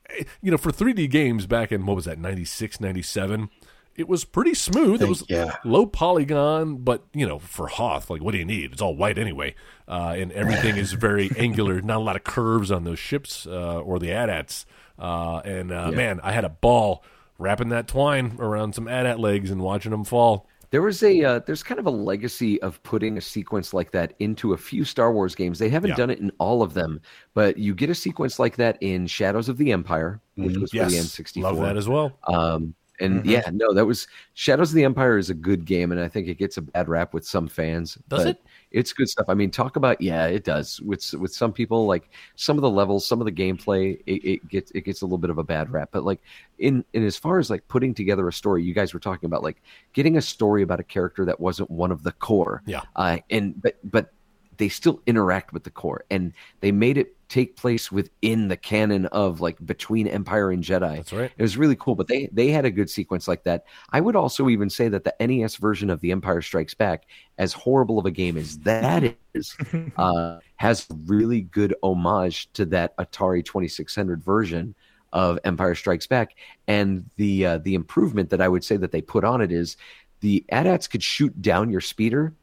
eh, 0.09 0.23
you 0.41 0.51
know, 0.51 0.57
for 0.57 0.71
3D 0.71 1.09
games 1.09 1.45
back 1.45 1.71
in 1.71 1.85
what 1.85 1.95
was 1.95 2.05
that 2.05 2.19
96, 2.19 2.79
97, 2.81 3.49
It 3.95 4.07
was 4.07 4.25
pretty 4.25 4.55
smooth. 4.55 5.01
It 5.01 5.07
was 5.09 5.23
yeah. 5.29 5.57
low 5.63 5.85
polygon, 5.85 6.77
but 6.77 7.03
you 7.13 7.27
know, 7.27 7.37
for 7.39 7.67
Hoth, 7.67 8.09
like 8.09 8.23
what 8.23 8.31
do 8.31 8.39
you 8.39 8.45
need? 8.45 8.71
It's 8.73 8.81
all 8.81 8.95
white 8.95 9.17
anyway, 9.19 9.53
uh, 9.87 10.15
and 10.17 10.31
everything 10.31 10.77
is 10.77 10.93
very 10.93 11.29
angular. 11.37 11.79
Not 11.81 11.97
a 11.97 12.03
lot 12.03 12.15
of 12.15 12.23
curves 12.23 12.71
on 12.71 12.85
those 12.85 12.99
ships 12.99 13.45
uh, 13.45 13.79
or 13.79 13.99
the 13.99 14.11
AT-ATs. 14.11 14.65
Uh, 14.97 15.37
and 15.45 15.71
uh, 15.71 15.91
man, 15.91 16.19
I 16.23 16.31
had 16.31 16.43
a 16.45 16.49
ball 16.49 17.03
wrapping 17.37 17.69
that 17.69 17.87
twine 17.87 18.35
around 18.39 18.73
some 18.73 18.87
AT-AT 18.87 19.19
legs 19.19 19.51
and 19.51 19.61
watching 19.61 19.91
them 19.91 20.03
fall. 20.03 20.47
There 20.71 20.81
was 20.81 21.03
a 21.03 21.23
uh, 21.23 21.39
there's 21.45 21.61
kind 21.61 21.79
of 21.79 21.85
a 21.85 21.91
legacy 21.91 22.59
of 22.63 22.81
putting 22.81 23.15
a 23.15 23.21
sequence 23.21 23.75
like 23.75 23.91
that 23.91 24.15
into 24.17 24.53
a 24.53 24.57
few 24.57 24.83
Star 24.85 25.13
Wars 25.13 25.35
games. 25.35 25.59
They 25.59 25.69
haven't 25.69 25.91
Yeah. 25.91 25.97
done 25.97 26.09
it 26.09 26.17
in 26.17 26.31
all 26.39 26.63
of 26.63 26.73
them, 26.73 26.99
but 27.35 27.59
you 27.59 27.75
get 27.75 27.91
a 27.91 27.95
sequence 27.95 28.39
like 28.39 28.55
that 28.55 28.79
in 28.81 29.05
Shadows 29.05 29.49
of 29.49 29.57
the 29.57 29.71
Empire, 29.71 30.19
which 30.33 30.57
was 30.57 30.71
for 30.71 30.77
the 30.77 30.97
N64. 30.97 31.43
love 31.43 31.57
that 31.57 31.77
as 31.77 31.87
well. 31.87 32.17
Um, 32.27 32.73
and 33.03 33.25
yeah, 33.25 33.49
no, 33.51 33.73
that 33.73 33.85
was 33.85 34.07
Shadows 34.33 34.69
of 34.69 34.75
the 34.75 34.83
Empire 34.83 35.17
is 35.17 35.29
a 35.29 35.33
good 35.33 35.65
game, 35.65 35.91
and 35.91 35.99
I 35.99 36.07
think 36.07 36.27
it 36.27 36.37
gets 36.37 36.57
a 36.57 36.61
bad 36.61 36.87
rap 36.87 37.13
with 37.13 37.25
some 37.25 37.47
fans. 37.47 37.95
Does 38.07 38.23
but 38.23 38.27
it? 38.27 38.41
It's 38.71 38.93
good 38.93 39.09
stuff. 39.09 39.25
I 39.27 39.33
mean, 39.33 39.51
talk 39.51 39.75
about 39.75 39.99
yeah, 40.01 40.25
it 40.25 40.43
does. 40.43 40.81
With 40.81 41.13
with 41.13 41.33
some 41.33 41.51
people, 41.51 41.85
like 41.85 42.09
some 42.35 42.57
of 42.57 42.61
the 42.61 42.69
levels, 42.69 43.05
some 43.05 43.19
of 43.19 43.25
the 43.25 43.31
gameplay, 43.31 44.01
it, 44.05 44.27
it 44.27 44.47
gets 44.47 44.71
it 44.71 44.85
gets 44.85 45.01
a 45.01 45.05
little 45.05 45.17
bit 45.17 45.29
of 45.29 45.37
a 45.37 45.43
bad 45.43 45.71
rap. 45.71 45.89
But 45.91 46.05
like 46.05 46.21
in 46.59 46.85
in 46.93 47.05
as 47.05 47.17
far 47.17 47.39
as 47.39 47.49
like 47.49 47.67
putting 47.67 47.93
together 47.93 48.27
a 48.27 48.33
story, 48.33 48.63
you 48.63 48.73
guys 48.73 48.93
were 48.93 48.99
talking 48.99 49.27
about 49.27 49.43
like 49.43 49.61
getting 49.91 50.17
a 50.17 50.21
story 50.21 50.63
about 50.63 50.79
a 50.79 50.83
character 50.83 51.25
that 51.25 51.39
wasn't 51.39 51.69
one 51.69 51.91
of 51.91 52.03
the 52.03 52.13
core. 52.13 52.63
Yeah. 52.65 52.81
Uh, 52.95 53.17
and 53.29 53.61
but 53.61 53.77
but 53.83 54.12
they 54.57 54.69
still 54.69 55.01
interact 55.05 55.53
with 55.53 55.63
the 55.63 55.69
core, 55.69 56.05
and 56.09 56.33
they 56.61 56.71
made 56.71 56.97
it 56.97 57.15
take 57.33 57.55
place 57.55 57.91
within 57.91 58.47
the 58.47 58.55
canon 58.55 59.07
of 59.07 59.41
like 59.41 59.57
between 59.65 60.07
Empire 60.07 60.51
and 60.51 60.63
Jedi. 60.63 60.97
That's 60.97 61.13
right. 61.13 61.31
It 61.35 61.41
was 61.41 61.57
really 61.57 61.75
cool, 61.75 61.95
but 61.95 62.07
they 62.07 62.29
they 62.31 62.49
had 62.49 62.65
a 62.65 62.71
good 62.71 62.89
sequence 62.89 63.27
like 63.27 63.43
that. 63.43 63.65
I 63.91 64.01
would 64.01 64.15
also 64.15 64.49
even 64.49 64.69
say 64.69 64.87
that 64.89 65.03
the 65.03 65.15
NES 65.19 65.55
version 65.55 65.89
of 65.89 65.99
The 66.01 66.11
Empire 66.11 66.41
Strikes 66.41 66.73
Back, 66.73 67.05
as 67.37 67.53
horrible 67.53 67.97
of 67.97 68.05
a 68.05 68.11
game 68.11 68.37
as 68.37 68.59
that 68.59 69.15
is, 69.33 69.57
uh, 69.97 70.39
has 70.57 70.87
really 71.05 71.41
good 71.41 71.73
homage 71.81 72.51
to 72.53 72.65
that 72.67 72.95
Atari 72.97 73.43
Twenty 73.43 73.67
Six 73.67 73.95
Hundred 73.95 74.23
version 74.23 74.75
of 75.11 75.39
Empire 75.43 75.75
Strikes 75.75 76.07
Back. 76.07 76.35
And 76.67 77.09
the 77.15 77.45
uh, 77.45 77.57
the 77.59 77.73
improvement 77.73 78.29
that 78.29 78.41
I 78.41 78.47
would 78.47 78.63
say 78.63 78.77
that 78.77 78.91
they 78.91 79.01
put 79.01 79.23
on 79.23 79.41
it 79.41 79.51
is 79.51 79.77
the 80.19 80.45
AT-ATs 80.49 80.87
could 80.87 81.03
shoot 81.03 81.41
down 81.41 81.69
your 81.69 81.81
speeder. 81.81 82.33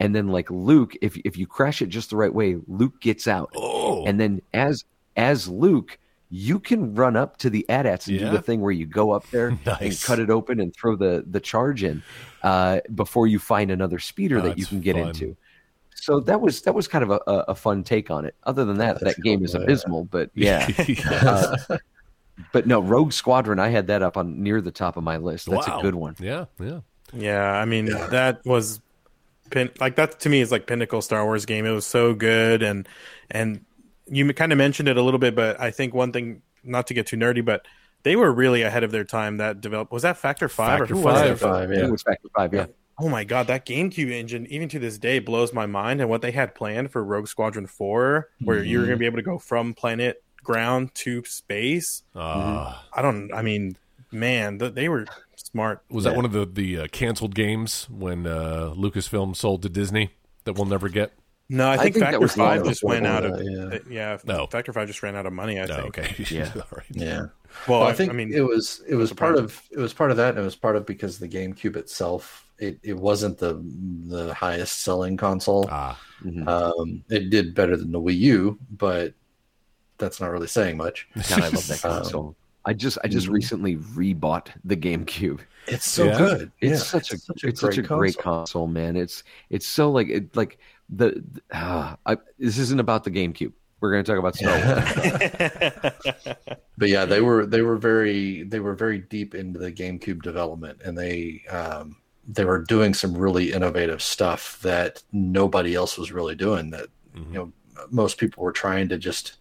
And 0.00 0.14
then, 0.14 0.28
like 0.28 0.50
Luke, 0.50 0.94
if 1.02 1.16
if 1.24 1.36
you 1.36 1.46
crash 1.46 1.82
it 1.82 1.86
just 1.90 2.10
the 2.10 2.16
right 2.16 2.32
way, 2.34 2.56
Luke 2.66 3.00
gets 3.00 3.28
out 3.28 3.50
Oh, 3.54 4.04
and 4.06 4.18
then 4.18 4.40
as 4.54 4.84
as 5.16 5.46
Luke, 5.46 5.98
you 6.30 6.58
can 6.58 6.94
run 6.94 7.16
up 7.16 7.36
to 7.38 7.50
the 7.50 7.68
AT-ATs 7.68 8.06
and 8.06 8.16
Yeah. 8.18 8.30
do 8.30 8.36
the 8.36 8.42
thing 8.42 8.60
where 8.60 8.72
you 8.72 8.86
go 8.86 9.10
up 9.10 9.28
there 9.30 9.48
and 9.80 10.00
cut 10.02 10.18
it 10.18 10.30
open 10.30 10.58
and 10.58 10.74
throw 10.74 10.96
the 10.96 11.24
the 11.30 11.40
charge 11.40 11.84
in 11.84 12.02
uh, 12.42 12.80
before 12.94 13.26
you 13.26 13.38
find 13.38 13.70
another 13.70 13.98
speeder 13.98 14.38
Oh, 14.38 14.42
that 14.42 14.58
you 14.58 14.64
can 14.66 14.80
get 14.80 14.96
fun. 14.96 15.08
into. 15.08 15.36
So 15.94 16.20
that 16.20 16.40
was 16.40 16.62
that 16.62 16.74
was 16.74 16.88
kind 16.88 17.04
of 17.04 17.10
a, 17.10 17.20
a, 17.26 17.34
a 17.48 17.54
fun 17.54 17.82
take 17.84 18.10
on 18.10 18.24
it. 18.24 18.34
Other 18.44 18.64
than 18.64 18.78
that, 18.78 19.00
that 19.00 19.20
game 19.20 19.44
is 19.44 19.52
cool, 19.52 19.60
yeah. 19.60 19.64
abysmal. 19.64 20.04
But 20.04 20.30
yeah, 20.34 20.66
uh, 21.10 21.56
but 22.52 22.66
no, 22.66 22.80
Rogue 22.80 23.12
Squadron. 23.12 23.58
I 23.58 23.68
had 23.68 23.88
that 23.88 24.00
up 24.02 24.16
on 24.16 24.42
near 24.42 24.62
the 24.62 24.70
top 24.70 24.96
of 24.96 25.04
my 25.04 25.18
list. 25.18 25.50
That's 25.50 25.68
Wow. 25.68 25.80
a 25.80 25.82
good 25.82 25.94
one. 25.94 26.14
Yeah, 26.18 26.46
yeah. 26.58 26.80
Yeah, 27.12 27.52
I 27.52 27.64
mean 27.66 27.86
that 27.86 28.40
was 28.46 28.80
pin 29.50 29.70
like 29.80 29.96
that 29.96 30.20
to 30.20 30.28
me 30.28 30.40
is 30.40 30.50
like 30.50 30.66
pinnacle 30.66 31.02
Star 31.02 31.24
Wars 31.24 31.46
game. 31.46 31.66
It 31.66 31.72
was 31.72 31.86
so 31.86 32.14
good 32.14 32.62
and 32.62 32.88
and 33.30 33.64
you 34.06 34.32
kind 34.32 34.52
of 34.52 34.58
mentioned 34.58 34.88
it 34.88 34.96
a 34.96 35.02
little 35.02 35.20
bit, 35.20 35.34
but 35.34 35.60
I 35.60 35.70
think 35.70 35.94
one 35.94 36.12
thing 36.12 36.42
not 36.64 36.88
to 36.88 36.94
get 36.94 37.06
too 37.06 37.16
nerdy, 37.16 37.44
but 37.44 37.66
they 38.02 38.16
were 38.16 38.32
really 38.32 38.62
ahead 38.62 38.82
of 38.82 38.90
their 38.90 39.04
time. 39.04 39.36
That 39.36 39.60
developed 39.60 39.92
was 39.92 40.02
that 40.02 40.16
Factor 40.16 40.48
Five 40.48 40.80
Factor 40.80 40.94
or 40.94 40.96
who 40.96 41.02
Five. 41.02 41.30
it? 41.30 41.36
Five, 41.36 41.72
yeah. 41.72 41.84
it 41.84 41.90
was 41.90 42.02
Factor 42.02 42.28
Five. 42.34 42.54
Yeah, 42.54 42.66
Oh 43.02 43.08
my 43.08 43.24
god, 43.24 43.46
that 43.46 43.64
GameCube 43.64 44.10
engine, 44.10 44.46
even 44.50 44.68
to 44.68 44.78
this 44.78 44.98
day, 44.98 45.20
blows 45.20 45.54
my 45.54 45.64
mind. 45.64 46.02
And 46.02 46.10
what 46.10 46.20
they 46.20 46.32
had 46.32 46.54
planned 46.54 46.92
for 46.92 47.02
Rogue 47.02 47.28
Squadron 47.28 47.66
Four, 47.66 48.28
where 48.42 48.62
you're 48.62 48.82
going 48.82 48.96
to 48.96 48.98
be 48.98 49.06
able 49.06 49.16
to 49.16 49.22
go 49.22 49.38
from 49.38 49.72
planet 49.72 50.22
ground 50.44 50.94
to 50.96 51.24
space. 51.24 52.02
Uh, 52.14 52.76
I 52.92 53.00
don't. 53.00 53.32
I 53.32 53.40
mean, 53.40 53.76
man, 54.12 54.58
they 54.58 54.90
were 54.90 55.06
smart. 55.52 55.82
Was 55.90 56.04
that 56.04 56.16
one 56.16 56.24
of 56.24 56.32
the 56.32 56.46
the 56.46 56.78
uh, 56.80 56.86
canceled 56.88 57.34
games 57.34 57.86
when 57.90 58.26
uh, 58.26 58.72
Lucasfilm 58.76 59.34
sold 59.36 59.62
to 59.62 59.68
Disney 59.68 60.10
that 60.44 60.54
we'll 60.54 60.66
never 60.66 60.88
get? 60.88 61.12
No, 61.52 61.68
I 61.68 61.76
think, 61.78 61.94
think 61.94 62.04
Factor 62.04 62.20
was 62.20 62.32
Five 62.34 62.64
just 62.64 62.84
went 62.84 63.06
out 63.08 63.24
of. 63.24 63.36
that, 63.36 63.82
yeah, 63.90 64.18
No. 64.24 64.46
Factor 64.46 64.72
Five 64.72 64.86
just 64.86 65.02
ran 65.02 65.16
out 65.16 65.26
of 65.26 65.32
money. 65.32 65.58
I 65.58 65.64
No, 65.66 65.74
think. 65.82 65.98
okay. 65.98 66.24
Yeah. 66.30 66.52
All 66.56 66.62
right. 66.76 66.86
Yeah. 66.90 67.18
Well, 67.66 67.80
Well, 67.80 67.82
I, 67.82 67.90
I 67.90 67.92
think 67.92 68.10
I 68.10 68.14
mean, 68.14 68.32
it 68.32 68.42
was 68.42 68.80
it 68.88 68.94
was 68.94 69.12
part 69.12 69.34
of 69.36 69.60
it 69.72 69.78
was 69.78 69.92
part 69.92 70.12
of 70.12 70.16
that, 70.18 70.30
and 70.30 70.38
it 70.38 70.42
was 70.44 70.54
part 70.54 70.76
of 70.76 70.86
because 70.86 71.18
the 71.18 71.28
GameCube 71.28 71.74
itself 71.76 72.46
it, 72.60 72.78
it 72.84 72.96
wasn't 72.96 73.38
the 73.38 73.60
the 74.06 74.32
highest 74.34 74.82
selling 74.82 75.16
console. 75.16 75.66
Ah, 75.72 75.98
Um, 76.46 77.02
it 77.10 77.30
did 77.30 77.54
better 77.54 77.76
than 77.76 77.90
the 77.90 78.00
Wii 78.00 78.16
U, 78.18 78.58
but 78.70 79.14
that's 79.98 80.20
not 80.20 80.30
really 80.30 80.46
saying 80.46 80.76
much. 80.76 81.08
God, 81.28 81.40
I 81.42 81.48
love 81.48 81.66
that 81.66 81.84
Um, 81.84 81.90
console. 82.02 82.36
I 82.64 82.72
just 82.74 82.98
I 83.04 83.08
just 83.08 83.28
mhm. 83.28 83.32
recently 83.32 83.76
rebought 83.76 84.48
the 84.64 84.76
GameCube. 84.76 85.40
It's 85.66 85.86
so 85.86 86.04
Yeah. 86.04 86.18
good. 86.18 86.52
It's 86.60 86.70
Yeah, 86.70 86.76
such 87.00 87.12
a 87.12 87.16
it's 87.42 87.60
such 87.60 87.78
a 87.78 87.82
great 87.82 88.18
console, 88.18 88.66
man. 88.66 88.96
It's 88.96 89.22
it's 89.50 89.66
so 89.66 89.90
like 89.90 90.08
it 90.08 90.34
like 90.36 90.58
the, 90.88 91.22
the 91.32 91.42
ah, 91.52 91.96
I, 92.06 92.16
this 92.38 92.58
isn't 92.58 92.80
about 92.80 93.04
the 93.04 93.10
GameCube. 93.10 93.52
We're 93.80 93.92
going 93.92 94.04
to 94.04 94.10
talk 94.12 94.18
about 94.18 94.34
Star 94.36 94.52
Wars. 94.52 95.92
but 96.78 96.88
yeah, 96.88 97.04
they 97.06 97.20
were 97.20 97.46
they 97.46 97.62
were 97.62 97.76
very 97.76 98.42
they 98.42 98.60
were 98.60 98.74
very 98.74 98.98
deep 98.98 99.34
into 99.34 99.58
the 99.58 99.72
GameCube 99.72 100.22
development, 100.22 100.80
and 100.84 100.96
they 100.98 101.42
um, 101.50 101.96
they 102.28 102.44
were 102.44 102.58
doing 102.62 102.92
some 102.94 103.16
really 103.16 103.52
innovative 103.52 104.02
stuff 104.02 104.60
that 104.62 105.02
nobody 105.12 105.74
else 105.74 105.96
was 105.96 106.12
really 106.12 106.34
doing. 106.34 106.70
That 106.70 106.88
Mm-hmm. 107.16 107.32
you 107.34 107.38
know 107.40 107.52
most 107.90 108.18
people 108.18 108.44
were 108.44 108.52
trying 108.52 108.88
to 108.90 108.96
just 108.98 109.38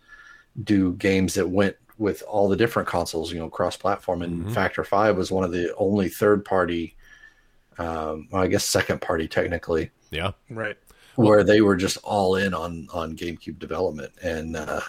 do 0.63 0.93
games 0.93 1.35
that 1.35 1.47
went 1.47 1.75
with 1.99 2.23
all 2.23 2.47
the 2.47 2.55
different 2.55 2.87
consoles, 2.87 3.31
you 3.31 3.37
know, 3.37 3.49
cross 3.49 3.75
platform. 3.77 4.21
And 4.23 4.45
Mhm. 4.45 4.53
Factor 4.53 4.83
Five 4.83 5.17
was 5.17 5.31
one 5.31 5.43
of 5.43 5.51
the 5.51 5.75
only 5.75 6.09
third 6.09 6.43
party, 6.45 6.95
um, 7.77 8.29
well, 8.31 8.41
I 8.41 8.47
guess 8.47 8.63
second 8.65 9.01
party 9.01 9.27
technically, 9.27 9.91
yeah. 10.09 10.31
right. 10.49 10.77
where 11.15 11.43
they 11.43 11.59
were 11.61 11.75
just 11.75 11.97
all 12.03 12.35
in 12.37 12.53
on 12.53 12.87
on 12.93 13.15
GameCube 13.15 13.59
development, 13.59 14.13
and 14.23 14.55
uh, 14.55 14.79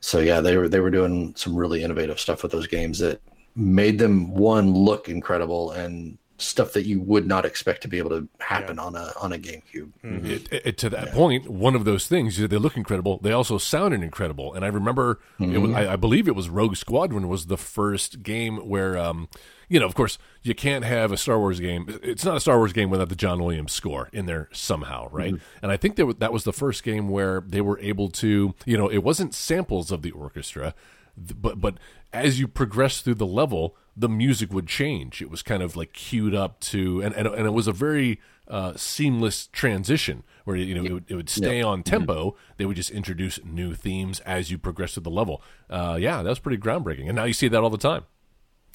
so 0.00 0.20
yeah, 0.20 0.40
they 0.40 0.56
were 0.56 0.68
they 0.68 0.78
were 0.80 0.90
doing 0.90 1.34
some 1.36 1.56
really 1.56 1.82
innovative 1.82 2.20
stuff 2.20 2.44
with 2.44 2.52
those 2.52 2.68
games 2.68 3.00
that 3.00 3.20
made 3.56 3.98
them 3.98 4.30
one 4.32 4.72
look 4.72 5.08
incredible 5.08 5.72
and 5.72 6.16
stuff 6.40 6.72
that 6.72 6.86
you 6.86 7.00
would 7.00 7.26
not 7.26 7.44
expect 7.44 7.82
to 7.82 7.88
be 7.88 7.98
able 7.98 8.10
to 8.10 8.28
happen 8.38 8.78
on 8.78 8.94
a 8.94 9.12
on 9.20 9.32
a 9.32 9.38
GameCube. 9.38 9.90
Mm-hmm. 10.04 10.26
It, 10.26 10.48
it- 10.52 10.78
to 10.78 10.88
that 10.90 11.12
point, 11.12 11.48
one 11.48 11.74
of 11.74 11.84
those 11.84 12.06
things, 12.06 12.38
they 12.38 12.46
look 12.56 12.76
incredible. 12.76 13.18
They 13.18 13.32
also 13.32 13.58
sounded 13.58 14.02
incredible. 14.02 14.54
And 14.54 14.64
I 14.64 14.68
remember, 14.68 15.18
it 15.40 15.42
mm-hmm. 15.42 15.62
was, 15.62 15.72
I, 15.72 15.94
I 15.94 15.96
believe 15.96 16.28
it 16.28 16.36
was 16.36 16.48
Rogue 16.48 16.76
Squadron 16.76 17.28
was 17.28 17.46
the 17.46 17.56
first 17.56 18.22
game 18.22 18.58
where, 18.68 18.96
um, 18.96 19.28
you 19.68 19.80
know, 19.80 19.86
of 19.86 19.94
course, 19.94 20.16
you 20.42 20.54
can't 20.54 20.84
have 20.84 21.10
a 21.10 21.16
Star 21.16 21.38
Wars 21.38 21.58
game. 21.58 21.98
It's 22.02 22.24
not 22.24 22.36
a 22.36 22.40
Star 22.40 22.58
Wars 22.58 22.72
game 22.72 22.88
without 22.90 23.08
the 23.08 23.16
John 23.16 23.42
Williams 23.42 23.72
score 23.72 24.08
in 24.12 24.26
there 24.26 24.48
somehow, 24.52 25.08
right? 25.10 25.34
Mm-hmm. 25.34 25.58
And 25.62 25.72
I 25.72 25.76
think 25.76 25.96
that 25.96 26.06
wa- 26.06 26.14
that 26.18 26.32
was 26.32 26.44
the 26.44 26.52
first 26.52 26.84
game 26.84 27.08
where 27.08 27.42
they 27.44 27.60
were 27.60 27.80
able 27.80 28.08
to, 28.10 28.54
you 28.64 28.78
know, 28.78 28.88
it 28.88 29.02
wasn't 29.02 29.34
samples 29.34 29.90
of 29.90 30.02
the 30.02 30.12
orchestra. 30.12 30.74
but 31.40 31.60
but 31.60 31.74
as 32.12 32.40
you 32.40 32.48
progress 32.48 33.00
through 33.00 33.16
the 33.16 33.26
level, 33.26 33.76
the 33.96 34.08
music 34.08 34.52
would 34.52 34.66
change. 34.66 35.20
It 35.20 35.30
was 35.30 35.42
kind 35.42 35.62
of 35.62 35.76
like 35.76 35.92
queued 35.92 36.34
up 36.34 36.60
to, 36.60 37.02
and 37.02 37.14
and, 37.14 37.26
and 37.26 37.46
it 37.46 37.52
was 37.52 37.66
a 37.66 37.72
very 37.72 38.20
uh, 38.46 38.72
seamless 38.76 39.48
transition 39.48 40.22
where 40.44 40.56
you 40.56 40.74
know 40.74 40.84
it 40.84 40.92
would, 40.92 41.04
it 41.08 41.14
would 41.16 41.28
stay 41.28 41.60
on 41.60 41.82
tempo. 41.82 42.36
They 42.56 42.64
would 42.64 42.76
just 42.76 42.90
introduce 42.90 43.38
new 43.44 43.74
themes 43.74 44.20
as 44.20 44.50
you 44.50 44.58
progress 44.58 44.94
through 44.94 45.02
the 45.04 45.10
level. 45.10 45.42
Uh, 45.68 45.98
yeah, 46.00 46.22
that 46.22 46.28
was 46.28 46.38
pretty 46.38 46.58
groundbreaking, 46.58 47.06
and 47.06 47.16
now 47.16 47.24
you 47.24 47.32
see 47.32 47.48
that 47.48 47.62
all 47.62 47.70
the 47.70 47.76
time, 47.76 48.04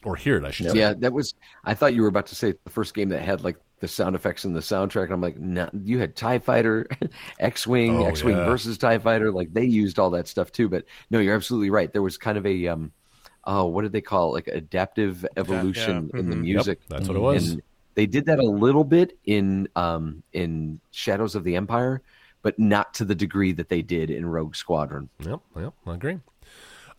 or 0.03 0.15
hear 0.15 0.37
it, 0.37 0.45
I 0.45 0.51
should 0.51 0.69
say. 0.71 0.77
Yeah, 0.77 0.93
that 0.99 1.13
was. 1.13 1.33
I 1.63 1.73
thought 1.73 1.93
you 1.95 2.01
were 2.03 2.07
about 2.09 2.27
to 2.27 2.35
say 2.35 2.53
the 2.63 2.69
first 2.69 2.93
game 2.93 3.09
that 3.09 3.21
had 3.21 3.43
like 3.43 3.57
the 3.79 3.87
sound 3.87 4.15
effects 4.15 4.45
and 4.45 4.55
the 4.55 4.61
soundtrack. 4.61 5.05
And 5.05 5.13
I'm 5.13 5.21
like, 5.21 5.37
no, 5.37 5.69
you 5.73 5.99
had 5.99 6.15
Tie 6.15 6.39
Fighter, 6.39 6.87
X 7.39 7.65
Wing, 7.67 7.97
Oh, 7.97 8.05
X 8.05 8.23
Wing 8.23 8.37
yeah. 8.37 8.45
versus 8.45 8.77
Tie 8.77 8.97
Fighter. 8.99 9.31
Like 9.31 9.53
they 9.53 9.65
used 9.65 9.99
all 9.99 10.09
that 10.11 10.27
stuff 10.27 10.51
too. 10.51 10.69
But 10.69 10.85
no, 11.09 11.19
you're 11.19 11.35
absolutely 11.35 11.69
right. 11.69 11.91
There 11.91 12.01
was 12.01 12.17
kind 12.17 12.37
of 12.37 12.45
a 12.45 12.67
um, 12.67 12.91
oh, 13.45 13.65
what 13.65 13.81
did 13.83 13.91
they 13.91 14.01
call 14.01 14.29
it? 14.29 14.33
Like 14.33 14.47
adaptive 14.47 15.25
evolution 15.37 16.09
in 16.13 16.29
the 16.29 16.35
mhm. 16.35 16.41
music. 16.41 16.79
Yep, 16.81 16.89
that's 16.89 17.07
what 17.07 17.17
it 17.17 17.21
was. 17.21 17.51
And 17.51 17.61
they 17.95 18.05
did 18.05 18.25
that 18.25 18.39
a 18.39 18.43
little 18.43 18.83
bit 18.83 19.17
in 19.25 19.67
um 19.75 20.23
in 20.33 20.79
Shadows 20.91 21.35
of 21.35 21.43
the 21.43 21.55
Empire, 21.55 22.01
but 22.41 22.57
not 22.57 22.93
to 22.95 23.05
the 23.05 23.15
degree 23.15 23.51
that 23.53 23.69
they 23.69 23.81
did 23.81 24.09
in 24.09 24.25
Rogue 24.25 24.55
Squadron. 24.55 25.09
Yep, 25.19 25.39
yep, 25.57 25.73
I 25.85 25.93
agree. 25.95 26.19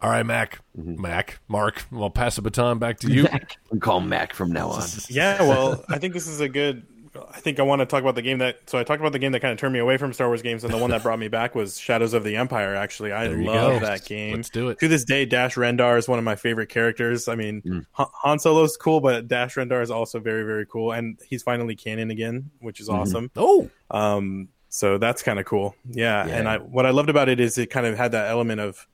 All 0.00 0.10
right, 0.10 0.24
Mac, 0.24 0.60
Mm-hmm. 0.78 1.00
Mac, 1.00 1.38
Mark, 1.48 1.86
I'll 1.92 2.10
pass 2.10 2.36
the 2.36 2.42
baton 2.42 2.78
back 2.78 2.98
to 3.00 3.10
you. 3.10 3.28
We 3.70 3.78
call 3.78 4.00
Mac 4.00 4.34
from 4.34 4.52
now 4.52 4.68
on. 4.70 4.82
Yeah, 5.08 5.40
well, 5.42 5.84
I 5.88 5.98
think 5.98 6.12
this 6.14 6.26
is 6.26 6.40
a 6.40 6.48
good. 6.48 6.84
I 7.32 7.40
think 7.40 7.58
I 7.60 7.62
want 7.62 7.80
to 7.80 7.86
talk 7.86 8.02
about 8.02 8.14
the 8.14 8.22
game 8.22 8.38
that. 8.38 8.58
So 8.68 8.78
I 8.78 8.84
talked 8.84 9.00
about 9.00 9.12
the 9.12 9.18
game 9.18 9.32
that 9.32 9.40
kind 9.40 9.52
of 9.52 9.58
turned 9.58 9.72
me 9.72 9.78
away 9.78 9.96
from 9.96 10.12
Star 10.12 10.26
Wars 10.28 10.42
games, 10.42 10.64
and 10.64 10.72
the 10.72 10.78
one 10.78 10.90
that 10.90 11.02
brought 11.02 11.18
me 11.18 11.28
back 11.28 11.54
was 11.54 11.78
Shadows 11.78 12.12
of 12.14 12.24
the 12.24 12.36
Empire. 12.36 12.74
Actually, 12.74 13.12
I 13.12 13.28
love 13.28 13.80
go. 13.80 13.86
that 13.86 14.04
game. 14.04 14.36
Let's 14.36 14.50
do 14.50 14.68
it. 14.70 14.78
To 14.80 14.88
this 14.88 15.04
day, 15.04 15.24
Dash 15.24 15.54
Rendar 15.56 15.96
is 15.98 16.08
one 16.08 16.18
of 16.18 16.24
my 16.24 16.36
favorite 16.36 16.68
characters. 16.68 17.28
I 17.28 17.34
mean, 17.34 17.62
Mm. 17.62 17.86
Han- 17.92 18.38
Solo's 18.38 18.76
cool, 18.76 19.00
but 19.00 19.28
Dash 19.28 19.54
Rendar 19.56 19.82
is 19.82 19.90
also 19.90 20.18
very, 20.20 20.44
very 20.44 20.66
cool, 20.66 20.92
and 20.92 21.18
he's 21.28 21.42
finally 21.42 21.76
canon 21.76 22.10
again, 22.10 22.50
which 22.60 22.80
is 22.80 22.88
awesome. 22.88 23.30
Oh, 23.36 23.70
Um, 23.90 24.48
so 24.68 24.98
that's 24.98 25.22
kind 25.22 25.38
of 25.38 25.44
cool. 25.46 25.76
Yeah, 25.88 26.26
Yeah. 26.26 26.36
and 26.36 26.48
I 26.48 26.58
what 26.58 26.84
I 26.86 26.90
loved 26.90 27.08
about 27.10 27.28
it 27.28 27.38
is 27.38 27.58
it 27.58 27.66
kind 27.70 27.86
of 27.86 27.96
had 27.96 28.12
that 28.12 28.28
element 28.28 28.60
of 28.60 28.86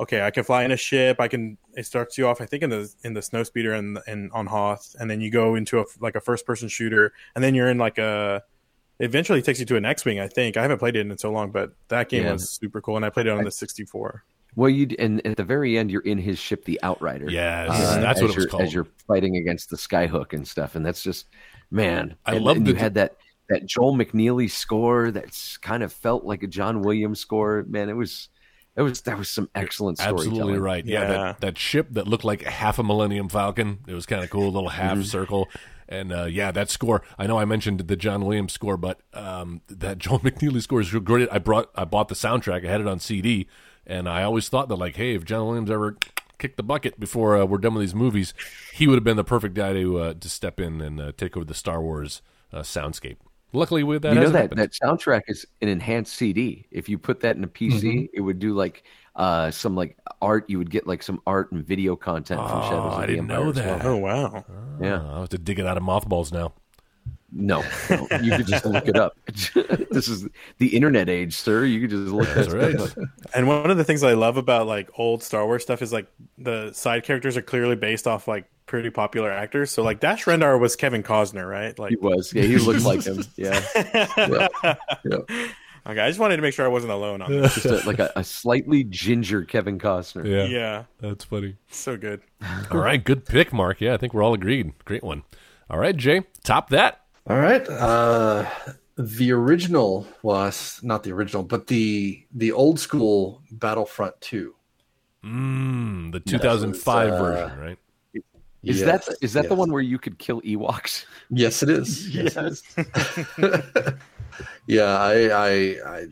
okay, 0.00 0.22
I 0.22 0.30
can 0.30 0.44
fly 0.44 0.64
in 0.64 0.70
a 0.72 0.76
ship. 0.76 1.20
I 1.20 1.28
can. 1.28 1.58
It 1.74 1.86
starts 1.86 2.16
you 2.18 2.26
off, 2.26 2.40
I 2.40 2.46
think, 2.46 2.62
in 2.62 2.70
the 2.70 2.92
in 3.04 3.14
the 3.14 3.20
snowspeeder 3.20 3.78
and 3.78 3.98
and 4.06 4.30
on 4.32 4.46
Hoth, 4.46 4.94
and 4.98 5.10
then 5.10 5.20
you 5.20 5.30
go 5.30 5.54
into 5.54 5.80
a 5.80 5.84
like 6.00 6.14
a 6.16 6.20
first 6.20 6.46
person 6.46 6.68
shooter, 6.68 7.12
and 7.34 7.42
then 7.44 7.54
you're 7.54 7.68
in 7.68 7.78
like 7.78 7.98
a. 7.98 8.42
Eventually, 9.00 9.40
takes 9.42 9.60
you 9.60 9.66
to 9.66 9.76
an 9.76 9.84
X 9.84 10.04
wing. 10.04 10.18
I 10.18 10.26
think 10.26 10.56
I 10.56 10.62
haven't 10.62 10.78
played 10.78 10.96
it 10.96 11.00
in 11.08 11.16
so 11.18 11.30
long, 11.30 11.52
but 11.52 11.72
that 11.86 12.08
game 12.08 12.24
Yeah. 12.24 12.32
was 12.32 12.50
super 12.50 12.80
cool, 12.80 12.96
and 12.96 13.04
I 13.04 13.10
played 13.10 13.26
it 13.26 13.30
on 13.30 13.44
the 13.44 13.50
64. 13.52 14.24
Well, 14.56 14.70
you 14.70 14.88
and 14.98 15.24
at 15.24 15.36
the 15.36 15.44
very 15.44 15.78
end, 15.78 15.92
you're 15.92 16.00
in 16.02 16.18
his 16.18 16.36
ship, 16.36 16.64
the 16.64 16.80
Outrider. 16.82 17.30
Yes, 17.30 17.68
Uh, 17.70 18.00
that's 18.00 18.18
as 18.18 18.22
what 18.22 18.22
it 18.22 18.26
was 18.26 18.36
you're- 18.36 18.46
called. 18.50 18.62
As 18.64 18.74
you're 18.74 18.88
fighting 19.06 19.36
against 19.36 19.70
the 19.70 19.76
Skyhook 19.76 20.32
and 20.32 20.46
stuff, 20.48 20.74
and 20.74 20.84
that's 20.84 21.00
just 21.02 21.26
man. 21.70 22.16
I 22.26 22.34
and, 22.36 22.44
love 22.44 22.56
and 22.56 22.66
the- 22.66 22.70
you 22.72 22.76
had 22.76 22.94
that 22.94 23.16
that 23.50 23.64
Joel 23.66 23.94
McNeely 23.96 24.50
score 24.50 25.10
that's 25.12 25.56
kind 25.58 25.82
of 25.84 25.92
felt 25.92 26.24
like 26.24 26.42
a 26.42 26.46
John 26.48 26.82
Williams 26.82 27.20
score. 27.20 27.64
Man, 27.68 27.88
it 27.88 27.96
was 27.96 28.30
it 28.78 28.82
was 28.82 29.02
that 29.02 29.18
was 29.18 29.28
some 29.28 29.50
excellent 29.54 29.98
storytelling. 29.98 30.28
absolutely 30.30 30.58
right. 30.60 30.86
Yeah, 30.86 31.00
Yeah. 31.02 31.08
That, 31.08 31.40
that 31.42 31.58
ship 31.58 31.88
that 31.90 32.08
looked 32.08 32.24
like 32.24 32.42
half 32.44 32.78
a 32.78 32.82
Millennium 32.82 33.28
Falcon. 33.28 33.80
It 33.86 33.92
was 33.92 34.06
kind 34.06 34.24
of 34.24 34.30
cool, 34.30 34.44
a 34.48 34.54
little 34.54 34.70
half 34.70 34.94
Mm-hmm. 34.94 35.02
circle. 35.02 35.48
And 35.90 36.12
uh, 36.12 36.24
yeah, 36.24 36.50
that 36.52 36.70
score. 36.70 37.02
I 37.18 37.26
know 37.26 37.38
I 37.38 37.44
mentioned 37.44 37.80
the 37.80 37.96
John 37.96 38.24
Williams 38.24 38.52
score, 38.52 38.76
but 38.76 39.00
um, 39.14 39.62
that 39.68 39.98
Joel 40.04 40.20
McNeely 40.20 40.62
score 40.62 40.80
is 40.80 40.90
great. 40.90 41.28
I 41.32 41.38
brought, 41.38 41.70
I 41.74 41.84
bought 41.84 42.08
the 42.08 42.14
soundtrack. 42.14 42.64
I 42.66 42.70
had 42.70 42.80
it 42.80 42.86
on 42.86 42.98
CD, 43.00 43.48
and 43.86 44.08
I 44.08 44.22
always 44.22 44.48
thought 44.48 44.68
that 44.68 44.76
like, 44.76 44.96
hey, 44.96 45.14
if 45.14 45.24
John 45.24 45.46
Williams 45.46 45.70
ever 45.70 45.96
kicked 46.38 46.56
the 46.58 46.62
bucket 46.62 47.00
before 47.00 47.36
uh, 47.36 47.44
we're 47.46 47.58
done 47.58 47.74
with 47.74 47.80
these 47.82 47.94
movies, 47.94 48.32
he 48.74 48.86
would 48.86 48.94
have 48.96 49.02
been 49.04 49.16
the 49.16 49.24
perfect 49.24 49.54
guy 49.54 49.72
to 49.72 49.98
uh, 49.98 50.14
to 50.14 50.28
step 50.28 50.60
in 50.60 50.80
and 50.82 51.00
uh, 51.00 51.12
take 51.16 51.36
over 51.36 51.44
the 51.44 51.54
Star 51.54 51.80
Wars 51.82 52.20
uh, 52.52 52.60
soundscape. 52.60 53.16
Luckily, 53.52 53.82
with 53.82 54.02
that, 54.02 54.14
you 54.14 54.20
know 54.20 54.28
that 54.30 54.42
happened. 54.42 54.60
that 54.60 54.72
soundtrack 54.72 55.22
is 55.28 55.46
an 55.62 55.68
enhanced 55.68 56.14
CD. 56.14 56.66
If 56.70 56.88
you 56.88 56.98
put 56.98 57.20
that 57.20 57.36
in 57.36 57.44
a 57.44 57.48
PC, 57.48 57.80
Mm-hmm. 57.82 58.04
it 58.12 58.20
would 58.20 58.38
do 58.38 58.54
like 58.54 58.84
uh 59.16 59.50
some 59.50 59.74
like 59.74 59.96
art. 60.20 60.44
You 60.48 60.58
would 60.58 60.70
get 60.70 60.86
like 60.86 61.02
some 61.02 61.20
art 61.26 61.50
and 61.52 61.64
video 61.66 61.96
content 61.96 62.40
from 62.40 62.50
Oh, 62.58 62.62
Shadows 62.62 62.92
of 62.94 62.98
I 63.00 63.06
didn't 63.06 63.30
Empire 63.30 63.44
know 63.44 63.50
as 63.50 63.56
well. 63.56 63.78
that. 63.78 63.86
Oh 63.86 63.96
wow! 63.96 64.44
Yeah. 64.80 65.00
Uh, 65.00 65.16
I 65.16 65.20
have 65.20 65.28
to 65.30 65.38
dig 65.38 65.58
it 65.58 65.66
out 65.66 65.76
of 65.76 65.82
mothballs 65.82 66.30
now. 66.32 66.52
No, 67.30 67.62
no, 67.90 68.08
you 68.22 68.34
could 68.38 68.46
just 68.46 68.64
look 68.64 68.88
it 68.88 68.96
up. 68.96 69.14
this 69.90 70.08
is 70.08 70.26
the 70.56 70.68
internet 70.74 71.10
age, 71.10 71.34
sir. 71.36 71.64
You 71.66 71.80
could 71.82 71.90
just 71.90 72.10
look 72.10 72.26
That's 72.34 72.48
that 72.54 72.56
right. 72.56 72.80
up. 72.80 72.90
And 73.34 73.46
one 73.46 73.70
of 73.70 73.76
the 73.76 73.84
things 73.84 74.02
I 74.02 74.14
love 74.14 74.38
about 74.38 74.66
like 74.66 74.88
old 74.98 75.22
Star 75.22 75.44
Wars 75.44 75.62
stuff 75.62 75.82
is 75.82 75.92
like 75.92 76.06
the 76.38 76.72
side 76.72 77.04
characters 77.04 77.36
are 77.36 77.42
clearly 77.42 77.76
based 77.76 78.06
off 78.06 78.28
like 78.28 78.46
pretty 78.68 78.90
popular 78.90 79.30
actors. 79.30 79.70
So 79.70 79.82
like 79.82 80.00
Dash 80.00 80.24
Rendar 80.24 80.60
was 80.60 80.76
Kevin 80.76 81.02
Costner, 81.02 81.48
right? 81.48 81.76
Like 81.78 81.90
He 81.90 81.96
was. 81.96 82.32
Yeah, 82.32 82.42
he 82.42 82.58
looked 82.58 82.84
like 82.84 83.02
him. 83.02 83.24
Yeah. 83.36 83.60
yeah. 83.74 84.48
yeah. 85.04 85.48
Okay, 85.86 86.00
I 86.00 86.08
just 86.08 86.20
wanted 86.20 86.36
to 86.36 86.42
make 86.42 86.52
sure 86.52 86.66
I 86.66 86.68
wasn't 86.68 86.92
alone 86.92 87.22
on 87.22 87.32
this. 87.32 87.54
Just 87.54 87.64
a, 87.64 87.86
like 87.86 87.98
a, 87.98 88.12
a 88.14 88.22
slightly 88.22 88.84
ginger 88.84 89.42
Kevin 89.44 89.78
Costner. 89.78 90.26
Yeah, 90.26 90.44
yeah, 90.44 90.84
that's 91.00 91.24
funny. 91.24 91.56
so 91.70 91.96
good. 91.96 92.20
All 92.70 92.78
right, 92.78 93.02
good 93.02 93.24
pick, 93.24 93.54
Mark. 93.54 93.80
Yeah, 93.80 93.94
I 93.94 93.96
think 93.96 94.12
we're 94.12 94.22
all 94.22 94.34
agreed. 94.34 94.72
Great 94.84 95.02
one. 95.02 95.22
All 95.70 95.78
right, 95.78 95.96
Jay, 95.96 96.24
top 96.44 96.68
that. 96.70 97.00
All 97.26 97.38
right. 97.38 97.66
Uh, 97.66 98.46
the 98.96 99.32
original 99.32 100.06
was 100.22 100.78
not 100.82 101.04
the 101.04 101.12
original, 101.12 101.42
but 101.42 101.68
the 101.68 102.22
the 102.32 102.52
old 102.52 102.78
school 102.78 103.40
Battlefront 103.50 104.20
Two. 104.20 104.56
Mm, 105.24 106.12
the 106.12 106.20
2005 106.20 107.12
uh, 107.12 107.18
version, 107.18 107.58
right? 107.58 107.78
Is 108.62 108.80
Yes, 108.80 109.06
that 109.06 109.16
is 109.20 109.32
that 109.34 109.48
the 109.48 109.54
one 109.54 109.70
where 109.70 109.82
you 109.82 109.98
could 109.98 110.18
kill 110.18 110.40
Ewoks? 110.42 111.04
Yes, 111.30 111.62
it 111.62 111.70
is. 111.70 112.08
Yes. 112.14 112.62
yeah, 114.66 114.98
I, 114.98 115.28
I 115.28 115.48
I 115.86 116.06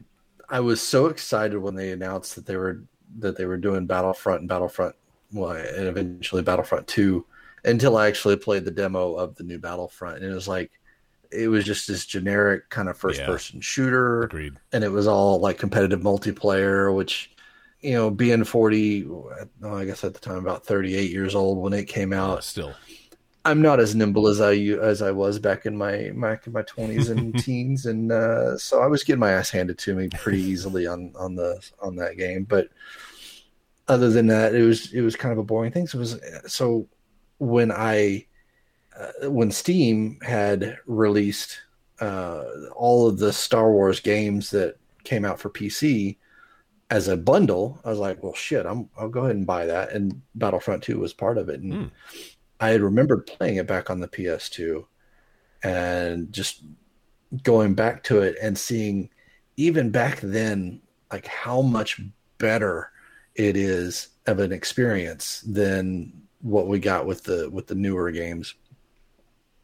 I 0.48 0.60
was 0.60 0.80
so 0.80 1.06
excited 1.06 1.58
when 1.58 1.74
they 1.74 1.90
announced 1.90 2.36
that 2.36 2.46
they 2.46 2.56
were 2.56 2.82
that 3.18 3.36
they 3.36 3.46
were 3.46 3.56
doing 3.56 3.86
Battlefront 3.86 4.40
and 4.40 4.48
Battlefront 4.48 4.94
well, 5.32 5.50
and 5.50 5.88
eventually 5.88 6.42
Battlefront 6.42 6.86
2 6.86 7.24
until 7.64 7.96
I 7.96 8.06
actually 8.06 8.36
played 8.36 8.64
the 8.64 8.70
demo 8.70 9.14
of 9.14 9.34
the 9.34 9.42
new 9.42 9.58
Battlefront 9.58 10.22
and 10.22 10.30
it 10.30 10.34
was 10.34 10.46
like 10.46 10.70
it 11.32 11.48
was 11.48 11.64
just 11.64 11.88
this 11.88 12.06
generic 12.06 12.68
kind 12.70 12.88
of 12.88 12.96
first 12.96 13.22
person 13.24 13.60
shooter 13.60 14.22
Agreed. 14.22 14.54
and 14.72 14.84
it 14.84 14.88
was 14.88 15.08
all 15.08 15.40
like 15.40 15.58
competitive 15.58 16.00
multiplayer 16.00 16.94
which 16.94 17.32
you 17.80 17.92
know 17.92 18.10
being 18.10 18.44
40 18.44 19.06
oh, 19.06 19.30
I 19.64 19.84
guess 19.84 20.04
at 20.04 20.14
the 20.14 20.20
time 20.20 20.38
about 20.38 20.64
38 20.64 21.10
years 21.10 21.34
old 21.34 21.58
when 21.58 21.72
it 21.72 21.84
came 21.84 22.12
out 22.12 22.42
still, 22.44 22.74
I'm 23.46 23.62
not 23.62 23.78
as 23.78 23.94
nimble 23.94 24.26
as 24.26 24.40
I 24.40 24.54
as 24.54 25.02
I 25.02 25.12
was 25.12 25.38
back 25.38 25.66
in 25.66 25.76
my 25.76 26.10
back 26.16 26.48
in 26.48 26.52
my 26.52 26.62
twenties 26.62 27.10
and 27.10 27.38
teens, 27.44 27.86
and 27.86 28.10
uh, 28.10 28.58
so 28.58 28.82
I 28.82 28.88
was 28.88 29.04
getting 29.04 29.20
my 29.20 29.30
ass 29.30 29.50
handed 29.50 29.78
to 29.78 29.94
me 29.94 30.08
pretty 30.08 30.42
easily 30.42 30.88
on 30.88 31.12
on 31.16 31.36
the 31.36 31.64
on 31.80 31.94
that 31.96 32.16
game. 32.16 32.42
But 32.42 32.70
other 33.86 34.10
than 34.10 34.26
that, 34.26 34.52
it 34.52 34.62
was 34.62 34.92
it 34.92 35.02
was 35.02 35.14
kind 35.14 35.30
of 35.30 35.38
a 35.38 35.44
boring 35.44 35.70
thing. 35.70 35.86
So 35.86 35.98
it 35.98 36.00
was 36.00 36.20
so 36.48 36.88
when 37.38 37.70
I 37.70 38.26
uh, 38.98 39.30
when 39.30 39.52
Steam 39.52 40.18
had 40.22 40.78
released 40.86 41.60
uh, 42.00 42.44
all 42.74 43.06
of 43.06 43.18
the 43.18 43.32
Star 43.32 43.70
Wars 43.70 44.00
games 44.00 44.50
that 44.50 44.76
came 45.04 45.24
out 45.24 45.38
for 45.38 45.50
PC 45.50 46.16
as 46.90 47.08
a 47.08 47.16
bundle, 47.16 47.80
I 47.84 47.90
was 47.90 47.98
like, 47.98 48.22
well, 48.22 48.34
shit, 48.34 48.64
I'm 48.66 48.88
I'll 48.96 49.08
go 49.08 49.24
ahead 49.24 49.36
and 49.36 49.46
buy 49.46 49.66
that. 49.66 49.92
And 49.92 50.22
Battlefront 50.34 50.82
Two 50.82 50.98
was 51.00 51.12
part 51.12 51.38
of 51.38 51.48
it, 51.48 51.60
and 51.60 51.72
Hmm. 51.72 51.84
I 52.60 52.70
had 52.70 52.80
remembered 52.80 53.26
playing 53.26 53.56
it 53.56 53.66
back 53.66 53.90
on 53.90 54.00
the 54.00 54.08
PS2 54.08 54.86
and 55.62 56.32
just 56.32 56.62
going 57.42 57.74
back 57.74 58.02
to 58.04 58.20
it 58.22 58.36
and 58.40 58.56
seeing 58.56 59.10
even 59.56 59.90
back 59.90 60.20
then 60.20 60.80
like 61.12 61.26
how 61.26 61.60
much 61.60 62.00
better 62.38 62.90
it 63.34 63.56
is 63.56 64.08
of 64.26 64.38
an 64.40 64.52
experience 64.52 65.42
than 65.46 66.12
what 66.40 66.66
we 66.68 66.78
got 66.78 67.06
with 67.06 67.24
the 67.24 67.50
with 67.50 67.66
the 67.66 67.74
newer 67.74 68.10
games. 68.10 68.54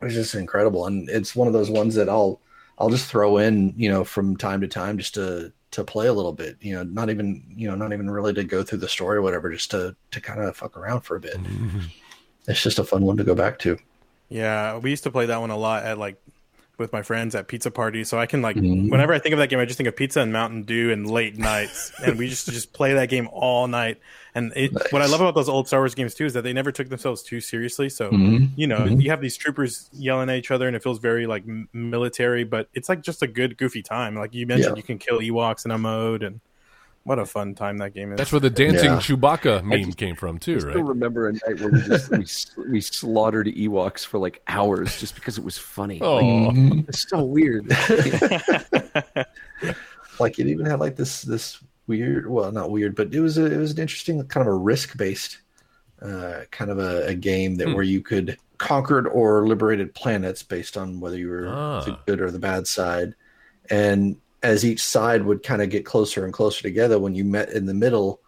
It's 0.03 0.15
just 0.15 0.35
incredible 0.35 0.87
and 0.87 1.09
it's 1.09 1.37
one 1.37 1.47
of 1.47 1.55
those 1.55 1.71
ones 1.71 1.95
that 1.95 2.09
I'll 2.09 2.41
I'll 2.79 2.91
just 2.91 3.07
throw 3.09 3.39
in, 3.39 3.75
you 3.77 3.89
know, 3.89 4.05
from 4.05 4.37
time 4.37 4.61
to 4.63 4.69
time 4.69 4.99
just 4.99 5.15
to 5.15 5.53
to 5.73 5.85
play 5.85 6.07
a 6.07 6.13
little 6.13 6.33
bit, 6.33 6.57
you 6.61 6.75
know, 6.75 6.85
not 6.85 7.11
even, 7.11 7.43
you 7.49 7.69
know, 7.69 7.75
not 7.75 7.93
even 7.93 8.11
really 8.11 8.33
to 8.35 8.45
go 8.45 8.63
through 8.63 8.79
the 8.79 8.89
story 8.89 9.19
or 9.19 9.23
whatever, 9.23 9.51
just 9.51 9.71
to 9.73 9.97
to 10.11 10.21
kind 10.21 10.41
of 10.41 10.57
fuck 10.57 10.77
around 10.77 11.01
for 11.01 11.17
a 11.17 11.21
bit 11.21 11.35
mm-hmm. 11.35 11.81
it's 12.47 12.63
just 12.63 12.79
a 12.79 12.85
fun 12.85 13.03
one 13.03 13.17
to 13.17 13.25
go 13.25 13.35
back 13.35 13.59
to. 13.61 13.77
Yeah, 14.29 14.79
we 14.79 14.91
used 14.91 15.03
to 15.05 15.11
play 15.11 15.27
that 15.27 15.41
one 15.41 15.51
a 15.51 15.57
lot 15.57 15.85
at 15.85 15.99
like 15.99 16.17
with 16.83 16.93
my 16.93 17.01
friends 17.01 17.35
at 17.35 17.49
pizza 17.49 17.71
parties. 17.71 18.11
So 18.11 18.19
I 18.19 18.27
can 18.27 18.43
like 18.43 18.57
Mhm. 18.57 18.91
whenever 18.91 19.15
I 19.15 19.19
think 19.19 19.33
of 19.33 19.39
that 19.39 19.49
game, 19.49 19.59
I 19.59 19.65
just 19.65 19.79
think 19.79 19.89
of 19.89 19.97
pizza 19.97 20.21
and 20.21 20.33
Mountain 20.33 20.65
Dew 20.65 20.91
and 20.93 21.11
late 21.11 21.39
nights, 21.39 21.91
and 22.05 22.19
we 22.19 22.29
just 22.29 22.47
just 22.51 22.75
play 22.75 22.93
that 22.93 23.09
game 23.09 23.29
all 23.33 23.67
night. 23.69 23.99
And 24.35 24.53
it, 24.57 24.73
what 24.91 25.01
I 25.03 25.07
love 25.07 25.21
about 25.21 25.35
those 25.35 25.49
old 25.49 25.67
Star 25.69 25.81
Wars 25.81 25.95
games 25.95 26.15
too 26.15 26.27
is 26.27 26.33
that 26.35 26.43
they 26.43 26.53
never 26.53 26.73
took 26.73 26.89
themselves 26.91 27.23
too 27.23 27.41
seriously. 27.41 27.89
So 27.89 28.11
Mhm. 28.11 28.51
you 28.57 28.67
know, 28.67 28.81
Mhm. 28.81 29.03
you 29.03 29.11
have 29.11 29.21
these 29.23 29.37
troopers 29.37 29.89
yelling 29.93 30.29
at 30.29 30.37
each 30.37 30.51
other, 30.51 30.67
and 30.67 30.77
it 30.77 30.83
feels 30.83 30.99
very 30.99 31.27
like 31.27 31.45
military, 31.73 32.45
but 32.45 32.69
it's 32.75 32.89
like 32.89 33.03
just 33.03 33.23
a 33.23 33.27
good 33.27 33.57
goofy 33.57 33.83
time. 33.83 34.15
Like 34.17 34.35
you 34.35 34.47
mentioned, 34.47 34.77
Yeah. 34.77 34.81
you 34.81 34.83
can 34.83 34.99
kill 34.99 35.21
Ewoks 35.21 35.65
in 35.65 35.71
a 35.71 35.79
mode, 35.79 36.23
and 36.23 36.41
What 37.05 37.19
a 37.19 37.27
fun 37.27 37.55
time 37.57 37.79
that 37.79 37.95
game 37.95 38.13
is. 38.13 38.19
That's 38.19 38.31
where 38.31 38.41
the 38.41 38.49
dancing 38.51 38.91
Yeah. 38.93 38.99
Chewbacca 38.99 39.65
meme 39.65 39.87
just- 39.87 39.99
came 39.99 40.15
from 40.15 40.37
I 40.37 40.39
too, 40.39 40.61
still 40.61 40.73
right? 40.73 40.85
remember 40.85 41.29
a 41.29 41.33
night 41.33 41.61
where 41.61 41.71
we 41.71 41.83
just 41.83 42.11
we, 42.57 42.65
we 42.71 42.81
slaughtered 42.81 43.49
Ewoks 43.49 44.07
for 44.07 44.19
like 44.19 44.41
hours 44.47 45.01
just 45.01 45.17
because 45.17 45.37
it 45.37 45.43
was 45.45 45.59
funny. 45.59 46.01
Oh, 46.01 46.17
Like, 46.19 46.89
it's 46.89 47.09
so 47.11 47.25
weird. 47.25 47.67
like 50.21 50.39
it 50.39 50.47
even 50.47 50.67
had 50.67 50.79
like 50.81 50.97
this 50.97 51.23
this 51.23 51.59
weird 51.87 52.29
well 52.29 52.53
not 52.53 52.71
weird 52.71 52.95
but 52.95 53.13
it 53.13 53.21
was 53.21 53.39
a, 53.39 53.47
it 53.47 53.57
was 53.57 53.73
an 53.73 53.79
interesting 53.81 54.23
kind 54.29 54.47
of 54.47 54.53
a 54.53 54.57
risk 54.57 54.97
based 54.97 55.39
uh, 56.01 56.43
kind 56.51 56.71
of 56.71 56.79
a, 56.79 57.07
a 57.07 57.15
game 57.15 57.57
that 57.57 57.69
Hmm. 57.69 57.75
where 57.75 57.85
you 57.85 58.01
could 58.01 58.37
conquered 58.59 59.07
or 59.09 59.47
liberated 59.47 59.93
planets 59.95 60.43
based 60.43 60.77
on 60.77 61.01
whether 61.01 61.17
you 61.19 61.29
were 61.29 61.49
Ah. 61.49 61.81
the 61.83 61.99
good 62.07 62.21
or 62.21 62.31
the 62.31 62.39
bad 62.39 62.67
side 62.67 63.15
and 63.71 64.17
as 64.43 64.65
each 64.65 64.83
side 64.83 65.25
would 65.25 65.43
kind 65.43 65.63
of 65.63 65.71
get 65.71 65.85
closer 65.85 66.25
and 66.25 66.33
closer 66.33 66.63
together 66.63 66.99
when 66.99 67.15
you 67.15 67.25
met 67.25 67.51
in 67.51 67.67
the 67.67 67.75
middle 67.75 68.21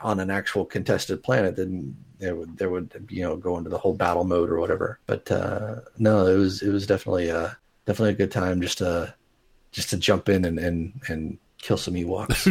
on 0.00 0.20
an 0.20 0.30
actual 0.30 0.64
contested 0.64 1.22
planet 1.22 1.56
then 1.56 1.96
there 2.18 2.34
would 2.34 2.56
there 2.58 2.70
would 2.70 2.92
you 3.08 3.22
know 3.22 3.36
go 3.36 3.56
into 3.58 3.70
the 3.70 3.78
whole 3.78 3.94
battle 3.94 4.24
mode 4.24 4.50
or 4.50 4.60
whatever 4.60 4.98
but 5.06 5.30
uh 5.30 5.76
no 5.98 6.26
it 6.26 6.36
was 6.36 6.62
it 6.62 6.70
was 6.70 6.86
definitely 6.86 7.30
uh 7.30 7.50
definitely 7.86 8.12
a 8.12 8.16
good 8.16 8.30
time 8.30 8.60
just 8.60 8.78
to 8.78 9.12
just 9.72 9.90
to 9.90 9.96
jump 9.96 10.28
in 10.28 10.44
and 10.44 10.58
and 10.58 11.00
and 11.08 11.38
kill 11.60 11.76
some 11.76 11.94
Ewoks. 11.94 12.46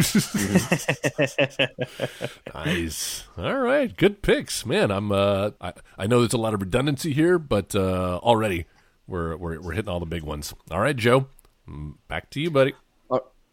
nice. 2.54 3.24
All 3.36 3.56
right, 3.56 3.96
good 3.96 4.22
picks, 4.22 4.66
man. 4.66 4.90
I'm. 4.90 5.10
Uh, 5.10 5.52
I, 5.60 5.72
I 5.96 6.06
know 6.06 6.20
there's 6.20 6.34
a 6.34 6.38
lot 6.38 6.54
of 6.54 6.60
redundancy 6.60 7.12
here, 7.12 7.38
but 7.38 7.74
uh, 7.74 8.18
already 8.18 8.66
we're, 9.06 9.36
we're 9.36 9.60
we're 9.60 9.72
hitting 9.72 9.88
all 9.88 10.00
the 10.00 10.06
big 10.06 10.22
ones. 10.22 10.54
All 10.70 10.80
right, 10.80 10.96
Joe, 10.96 11.26
mm, 11.68 11.94
back 12.06 12.30
to 12.30 12.40
you, 12.40 12.50
buddy. 12.50 12.74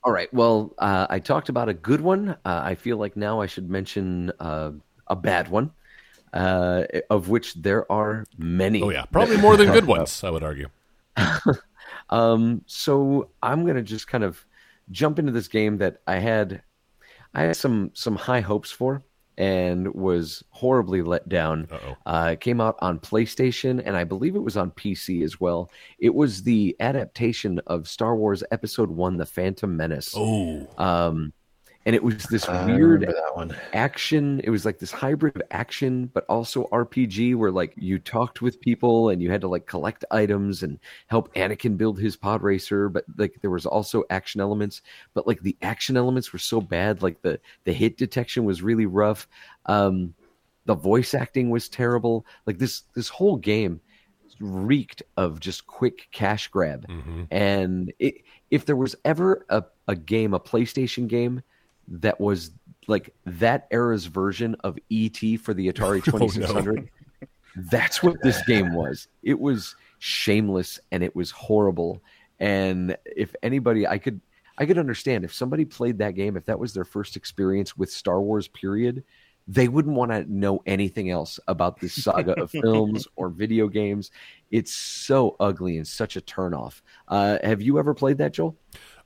All 0.06 0.14
right. 0.14 0.32
Well, 0.32 0.74
uh, 0.78 1.08
I 1.10 1.18
talked 1.20 1.50
about 1.50 1.68
a 1.68 1.74
good 1.74 2.00
one. 2.00 2.30
Uh, 2.30 2.62
I 2.64 2.76
feel 2.76 2.98
like 2.98 3.18
now 3.18 3.42
I 3.42 3.48
should 3.48 3.70
mention 3.70 4.32
uh, 4.40 4.72
a 5.08 5.16
bad 5.16 5.50
one, 5.50 5.72
uh, 6.32 6.84
of 7.10 7.30
which 7.30 7.56
there 7.56 7.92
are 7.92 8.24
many. 8.38 8.84
Oh 8.84 8.90
yeah, 8.92 9.06
probably 9.06 9.38
more 9.38 9.58
than 9.58 9.72
good 9.72 9.86
ones. 9.86 10.24
I 10.24 10.30
would 10.30 10.44
argue. 10.44 10.70
Um, 12.10 12.62
so 12.68 13.30
I'm 13.42 13.66
gonna 13.66 13.82
just 13.82 14.08
kind 14.08 14.24
of 14.24 14.46
jump 14.92 15.18
into 15.20 15.32
this 15.32 15.48
game 15.48 15.78
that 15.80 16.02
I 16.06 16.18
had, 16.18 16.62
I 17.34 17.44
had 17.44 17.56
some 17.56 17.92
some 17.94 18.16
high 18.16 18.42
hopes 18.42 18.72
for, 18.72 19.04
and 19.38 19.94
was 19.94 20.44
horribly 20.50 21.02
let 21.02 21.28
down. 21.30 21.68
Uh, 22.06 22.30
it 22.34 22.40
came 22.42 22.62
out 22.62 22.78
on 22.80 23.00
PlayStation, 23.00 23.82
and 23.86 23.96
I 23.98 24.04
believe 24.04 24.36
it 24.36 24.40
was 24.44 24.58
on 24.58 24.72
PC 24.72 25.24
as 25.24 25.40
well. 25.40 25.70
It 26.00 26.14
was 26.14 26.44
the 26.44 26.76
adaptation 26.80 27.60
of 27.68 27.88
Star 27.88 28.16
Wars 28.16 28.44
Episode 28.52 28.90
One: 28.90 29.18
The 29.18 29.26
Phantom 29.26 29.76
Menace. 29.76 30.14
Oh, 30.16 30.68
Um, 30.78 31.34
and 31.86 31.96
it 31.96 32.04
was 32.04 32.24
this 32.26 32.48
weird 32.48 33.02
that 33.02 33.36
one. 33.36 33.56
action. 33.74 34.42
It 34.44 34.50
was 34.50 34.66
like 34.66 34.80
this 34.80 34.92
hybrid 34.92 35.36
of 35.36 35.44
action, 35.52 36.08
but 36.14 36.26
also 36.28 36.68
RPG, 36.72 37.36
where 37.36 37.52
like 37.52 37.74
you 37.78 38.00
talked 38.00 38.42
with 38.42 38.60
people 38.60 39.10
and 39.10 39.22
you 39.22 39.30
had 39.30 39.42
to 39.42 39.48
like 39.48 39.68
collect 39.68 40.04
items 40.10 40.64
and 40.64 40.80
help 41.08 41.32
Anakin 41.36 41.78
build 41.78 42.00
his 42.00 42.16
pod 42.16 42.42
racer. 42.42 42.90
But 42.90 43.06
like 43.18 43.36
there 43.42 43.52
was 43.52 43.68
also 43.68 44.04
action 44.10 44.42
elements, 44.42 44.82
but 45.14 45.28
like 45.28 45.42
the 45.42 45.56
action 45.62 45.96
elements 45.96 46.34
were 46.34 46.40
so 46.40 46.60
bad. 46.60 47.04
Like 47.04 47.22
the 47.22 47.40
the 47.66 47.74
hit 47.74 47.98
detection 47.98 48.46
was 48.46 48.64
really 48.64 48.88
rough. 48.88 49.28
Um, 49.68 50.16
the 50.66 50.76
voice 50.76 51.14
acting 51.14 51.52
was 51.52 51.70
terrible. 51.70 52.26
Like 52.48 52.58
this 52.58 52.84
this 52.96 53.10
whole 53.10 53.38
game 53.38 53.80
reeked 54.40 55.04
of 55.18 55.40
just 55.40 55.68
quick 55.68 56.08
cash 56.12 56.48
grab. 56.48 56.86
hmm 56.90 57.24
And 57.32 57.94
it, 58.00 58.16
if 58.52 58.66
there 58.66 58.76
was 58.76 58.96
ever 59.06 59.46
a, 59.50 59.64
a 59.88 59.96
game, 59.96 60.34
a 60.34 60.40
PlayStation 60.40 61.08
game 61.08 61.42
that 61.88 62.20
was 62.20 62.52
like 62.88 63.14
that 63.26 63.68
era's 63.72 64.06
version 64.06 64.56
of 64.64 64.78
ET 64.92 65.18
for 65.40 65.54
the 65.54 65.72
Atari 65.72 66.02
Oh, 66.14 66.18
no. 66.18 66.28
2600, 66.28 66.90
that's 67.56 68.04
what 68.04 68.22
this 68.22 68.42
game 68.44 68.74
was. 68.74 69.08
It 69.24 69.40
was 69.40 69.76
shameless 70.00 70.80
and 70.92 71.04
it 71.04 71.16
was 71.16 71.32
horrible. 71.32 72.02
And 72.40 72.98
if 73.06 73.36
anybody, 73.42 73.88
I 73.88 73.98
could, 73.98 74.20
I 74.58 74.66
could 74.66 74.78
understand 74.78 75.24
if 75.26 75.34
somebody 75.34 75.66
played 75.66 75.98
that 76.00 76.16
game, 76.16 76.38
if 76.38 76.46
that 76.46 76.60
was 76.60 76.74
their 76.74 76.86
first 76.86 77.16
experience 77.16 77.78
with 77.78 77.92
Star 77.92 78.22
Wars, 78.22 78.48
period, 78.48 79.04
they 79.48 79.68
wouldn't 79.68 79.96
want 79.96 80.12
to 80.12 80.32
know 80.32 80.62
anything 80.66 81.12
else 81.12 81.40
about 81.48 81.80
this 81.80 82.04
saga 82.04 82.40
of 82.42 82.52
films 82.64 83.08
or 83.16 83.30
video 83.30 83.68
games. 83.68 84.12
It's 84.52 84.74
so 84.74 85.36
ugly 85.40 85.78
and 85.78 85.88
such 85.88 86.16
a 86.16 86.22
turnoff. 86.22 86.82
Uh, 87.08 87.38
have 87.44 87.62
you 87.62 87.78
ever 87.78 87.94
played 87.94 88.18
that, 88.18 88.34
Joel? 88.34 88.56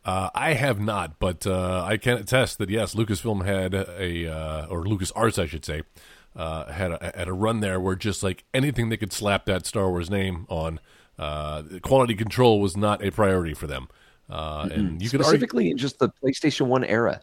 Uh, 0.10 0.30
I 0.34 0.53
have 0.53 0.80
not, 0.80 1.20
but 1.20 1.45
uh, 1.45 1.84
I 1.86 1.97
can 1.97 2.18
attest 2.18 2.57
that 2.57 2.70
yes, 2.70 2.95
Lucasfilm 2.95 3.45
had 3.45 3.74
a 3.76 4.28
uh, 4.28 4.66
or 4.68 4.84
Lucas 4.88 5.12
Arts, 5.12 5.38
I 5.38 5.45
should 5.45 5.64
say, 5.66 5.84
uh, 6.36 6.72
had 6.72 6.91
a, 6.91 7.12
had 7.16 7.28
a 7.28 7.34
run 7.34 7.60
there 7.60 7.80
where 7.80 7.95
just 7.95 8.24
like 8.24 8.43
anything 8.53 8.89
they 8.89 8.97
could 8.97 9.14
slap 9.14 9.45
that 9.45 9.66
Star 9.68 9.88
Wars 9.89 10.10
name 10.10 10.45
on, 10.49 10.80
uh, 11.20 11.62
quality 11.84 12.16
control 12.16 12.60
was 12.60 12.76
not 12.76 13.03
a 13.03 13.12
priority 13.12 13.53
for 13.53 13.68
them. 13.68 13.88
Uh, 14.30 14.68
and 14.72 15.01
you 15.01 15.10
could 15.10 15.22
argue, 15.22 15.32
Specifically 15.32 15.70
in 15.70 15.78
just 15.78 15.99
the 15.99 16.10
PlayStation 16.24 16.68
1 16.68 16.84
era. 16.86 17.22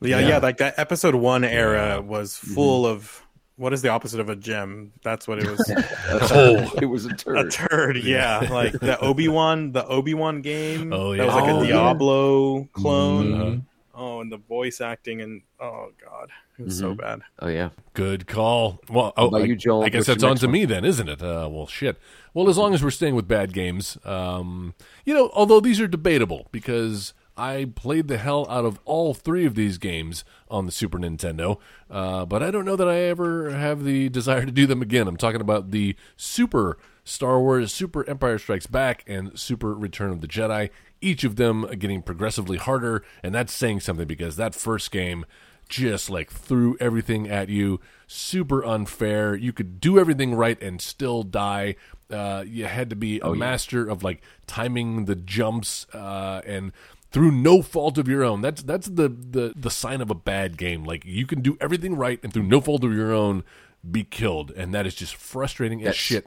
yeah, 0.00 0.18
Yeah. 0.20 0.28
yeah, 0.28 0.38
like 0.38 0.56
that 0.58 0.78
episode 0.78 1.14
one 1.14 1.44
era 1.44 2.00
was 2.00 2.34
Mm-hmm. 2.36 2.54
full 2.54 2.86
of 2.86 3.21
what 3.56 3.72
is 3.72 3.82
the 3.82 3.88
opposite 3.90 4.20
of 4.20 4.28
a 4.28 4.36
gem? 4.36 4.92
That's 5.02 5.28
what 5.28 5.38
it 5.38 5.46
was. 5.50 5.72
oh, 6.32 6.72
It 6.80 6.86
was 6.86 7.04
a 7.06 7.10
turd. 7.14 7.38
a 7.38 7.42
turd. 7.50 7.70
turd, 7.70 7.96
yeah. 7.98 8.40
Like 8.50 8.72
the 8.72 8.98
Obi 9.00 9.28
Wan, 9.28 9.72
the 9.72 9.86
Obi 9.86 10.14
Wan 10.14 10.40
game. 10.42 10.92
Oh, 10.92 11.12
yeah, 11.12 11.18
That 11.18 11.26
was 11.26 11.34
like 11.36 11.50
Oh, 11.52 11.60
a 11.60 11.64
yeah. 11.66 11.72
Diablo 11.72 12.64
clone. 12.72 13.32
Mhm. 13.32 13.62
Oh, 13.94 14.20
and 14.20 14.32
the 14.32 14.38
voice 14.38 14.80
acting 14.80 15.20
and 15.20 15.42
oh 15.60 15.90
god, 16.02 16.30
it 16.58 16.64
was 16.64 16.78
so 16.78 16.94
Mhm. 16.94 16.96
bad. 16.98 17.20
Oh, 17.40 17.48
yeah. 17.48 17.68
Good 17.94 18.26
call. 18.26 18.80
Well, 18.88 19.12
oh, 19.18 19.36
I, 19.36 19.40
you, 19.44 19.54
Joel? 19.54 19.84
I 19.84 19.90
guess 19.90 20.00
What's 20.08 20.22
that's 20.22 20.24
on 20.24 20.36
to 20.36 20.46
one? 20.46 20.52
me 20.52 20.64
then, 20.64 20.84
isn't 20.84 21.08
it? 21.08 21.22
Uh, 21.22 21.46
well, 21.50 21.66
shit. 21.66 21.98
Well, 22.34 22.48
as 22.48 22.56
long 22.56 22.72
as 22.72 22.82
we're 22.82 22.90
staying 22.90 23.14
with 23.14 23.28
bad 23.28 23.52
games, 23.52 23.98
um, 24.06 24.74
you 25.04 25.12
know, 25.12 25.30
although 25.34 25.60
these 25.60 25.78
are 25.80 25.86
debatable 25.86 26.48
because 26.52 27.12
I 27.36 27.70
played 27.74 28.08
the 28.08 28.18
hell 28.18 28.46
out 28.50 28.64
of 28.64 28.78
all 28.84 29.14
three 29.14 29.46
of 29.46 29.54
these 29.54 29.78
games 29.78 30.24
on 30.50 30.66
the 30.66 30.72
Super 30.72 30.98
Nintendo, 30.98 31.58
uh, 31.90 32.26
but 32.26 32.42
I 32.42 32.50
don't 32.50 32.64
know 32.64 32.76
that 32.76 32.88
I 32.88 32.98
ever 33.00 33.50
have 33.50 33.84
the 33.84 34.08
desire 34.10 34.44
to 34.44 34.52
do 34.52 34.66
them 34.66 34.82
again. 34.82 35.08
I'm 35.08 35.16
talking 35.16 35.40
about 35.40 35.70
the 35.70 35.96
Super 36.16 36.78
Star 37.04 37.40
Wars, 37.40 37.72
Super 37.72 38.08
Empire 38.08 38.38
Strikes 38.38 38.66
Back, 38.66 39.02
and 39.06 39.38
Super 39.38 39.74
Return 39.74 40.10
of 40.10 40.20
the 40.20 40.28
Jedi. 40.28 40.70
Each 41.00 41.24
of 41.24 41.36
them 41.36 41.66
getting 41.78 42.02
progressively 42.02 42.58
harder, 42.58 43.02
and 43.22 43.34
that's 43.34 43.52
saying 43.52 43.80
something 43.80 44.06
because 44.06 44.36
that 44.36 44.54
first 44.54 44.90
game 44.90 45.24
just 45.68 46.10
like 46.10 46.30
threw 46.30 46.76
everything 46.80 47.28
at 47.30 47.48
you. 47.48 47.80
Super 48.06 48.62
unfair. 48.62 49.34
You 49.34 49.54
could 49.54 49.80
do 49.80 49.98
everything 49.98 50.34
right 50.34 50.60
and 50.62 50.80
still 50.80 51.22
die. 51.22 51.76
Uh, 52.10 52.44
you 52.46 52.66
had 52.66 52.90
to 52.90 52.96
be 52.96 53.20
a 53.20 53.34
master 53.34 53.88
of 53.88 54.02
like 54.02 54.20
timing 54.46 55.06
the 55.06 55.16
jumps 55.16 55.86
uh, 55.94 56.42
and 56.44 56.72
through 57.12 57.30
no 57.30 57.62
fault 57.62 57.98
of 57.98 58.08
your 58.08 58.24
own. 58.24 58.40
That's 58.40 58.62
that's 58.62 58.86
the, 58.86 59.08
the 59.08 59.52
the 59.54 59.70
sign 59.70 60.00
of 60.00 60.10
a 60.10 60.14
bad 60.14 60.56
game. 60.56 60.84
Like 60.84 61.04
you 61.04 61.26
can 61.26 61.40
do 61.40 61.56
everything 61.60 61.94
right 61.94 62.18
and 62.22 62.32
through 62.32 62.44
no 62.44 62.60
fault 62.60 62.84
of 62.84 62.92
your 62.92 63.12
own 63.12 63.44
be 63.88 64.04
killed, 64.04 64.50
and 64.52 64.74
that 64.74 64.86
is 64.86 64.94
just 64.94 65.14
frustrating 65.14 65.84
as 65.84 65.96
shit. 65.96 66.26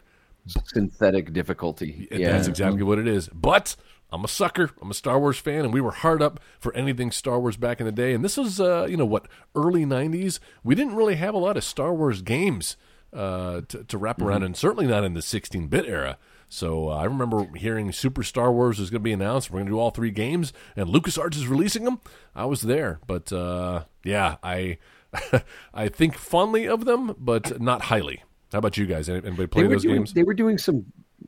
Synthetic 0.66 1.34
difficulty. 1.34 2.08
Yeah. 2.12 2.34
That's 2.34 2.48
exactly 2.48 2.84
what 2.84 3.00
it 3.00 3.08
is. 3.08 3.30
But 3.30 3.76
I'm 4.12 4.24
a 4.24 4.28
sucker. 4.28 4.70
I'm 4.80 4.92
a 4.92 4.94
Star 4.94 5.20
Wars 5.20 5.40
fan, 5.40 5.66
and 5.66 5.74
we 5.74 5.82
were 5.82 5.92
hard 5.92 6.22
up 6.22 6.40
for 6.60 6.74
anything 6.76 7.12
Star 7.12 7.40
Wars 7.40 7.58
back 7.58 7.80
in 7.80 7.86
the 7.86 7.92
day. 7.92 8.14
And 8.14 8.24
this 8.24 8.38
was, 8.38 8.62
uh, 8.62 8.86
you 8.90 8.96
know, 8.96 9.06
what 9.06 9.28
early 9.56 9.86
'90s. 9.86 10.40
We 10.64 10.76
didn't 10.76 10.96
really 10.96 11.16
have 11.16 11.34
a 11.34 11.40
lot 11.40 11.58
of 11.58 11.64
Star 11.64 11.94
Wars 11.94 12.22
games 12.22 12.78
uh, 13.12 13.62
to, 13.70 13.84
to 13.86 13.98
wrap 13.98 14.22
around, 14.22 14.44
and 14.44 14.56
certainly 14.56 14.86
not 14.86 15.04
in 15.04 15.16
the 15.16 15.22
16-bit 15.22 15.86
era. 15.86 16.18
So 16.50 16.90
uh, 16.90 16.96
I 16.98 17.04
remember 17.06 17.48
hearing 17.56 17.92
Super 17.92 18.24
Star 18.24 18.52
Wars 18.52 18.80
is 18.80 18.90
going 18.90 19.02
to 19.02 19.04
be 19.04 19.12
announced. 19.14 19.50
We're 19.52 19.58
going 19.60 19.66
to 19.68 19.72
do 19.74 19.80
all 19.80 19.92
three 19.92 20.12
games, 20.12 20.54
and 20.76 20.88
LucasArts 20.90 21.36
is 21.36 21.48
releasing 21.48 21.84
them. 21.84 22.00
I 22.36 22.46
was 22.46 22.62
there, 22.62 23.00
but 23.08 23.32
uh, 23.34 23.86
yeah, 24.04 24.38
I 24.44 24.78
I 25.74 25.90
think 25.90 26.16
fondly 26.18 26.68
of 26.68 26.86
them, 26.86 27.16
but 27.20 27.60
not 27.62 27.84
highly. 27.84 28.24
How 28.52 28.60
about 28.60 28.78
you 28.78 28.86
guys? 28.86 29.10
Anybody 29.10 29.48
play 29.48 29.68
those 29.68 29.82
doing, 29.84 29.96
games? 29.96 30.14
They 30.14 30.24
were 30.24 30.34
doing 30.34 30.58
some. 30.58 30.86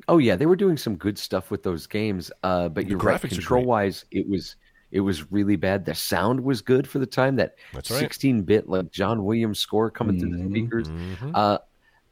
Oh 0.07 0.17
yeah, 0.19 0.35
they 0.35 0.45
were 0.45 0.55
doing 0.55 0.77
some 0.77 0.95
good 0.95 1.17
stuff 1.17 1.49
with 1.51 1.63
those 1.63 1.87
games. 1.87 2.31
Uh, 2.43 2.69
but 2.69 2.83
The 2.85 2.91
you're 2.91 2.99
right. 2.99 3.19
graphics 3.19 3.29
Control 3.31 3.65
wise, 3.65 4.05
it 4.11 4.29
was 4.29 4.55
it 4.91 5.01
was 5.01 5.29
really 5.31 5.57
bad. 5.57 5.83
The 5.83 5.95
sound 5.95 6.39
was 6.39 6.61
good 6.61 6.87
for 6.87 6.99
the 6.99 7.05
time. 7.05 7.35
That 7.35 7.55
That's 7.73 7.91
right. 7.91 7.99
16 7.99 8.43
bit 8.43 8.69
like 8.69 8.91
John 8.91 9.25
Williams 9.25 9.59
score 9.59 9.89
coming 9.91 10.17
through 10.19 10.29
the 10.31 10.37
Mhm. 10.43 10.49
speakers. 10.51 10.87
Mhm. 10.87 11.31
Uh, 11.33 11.57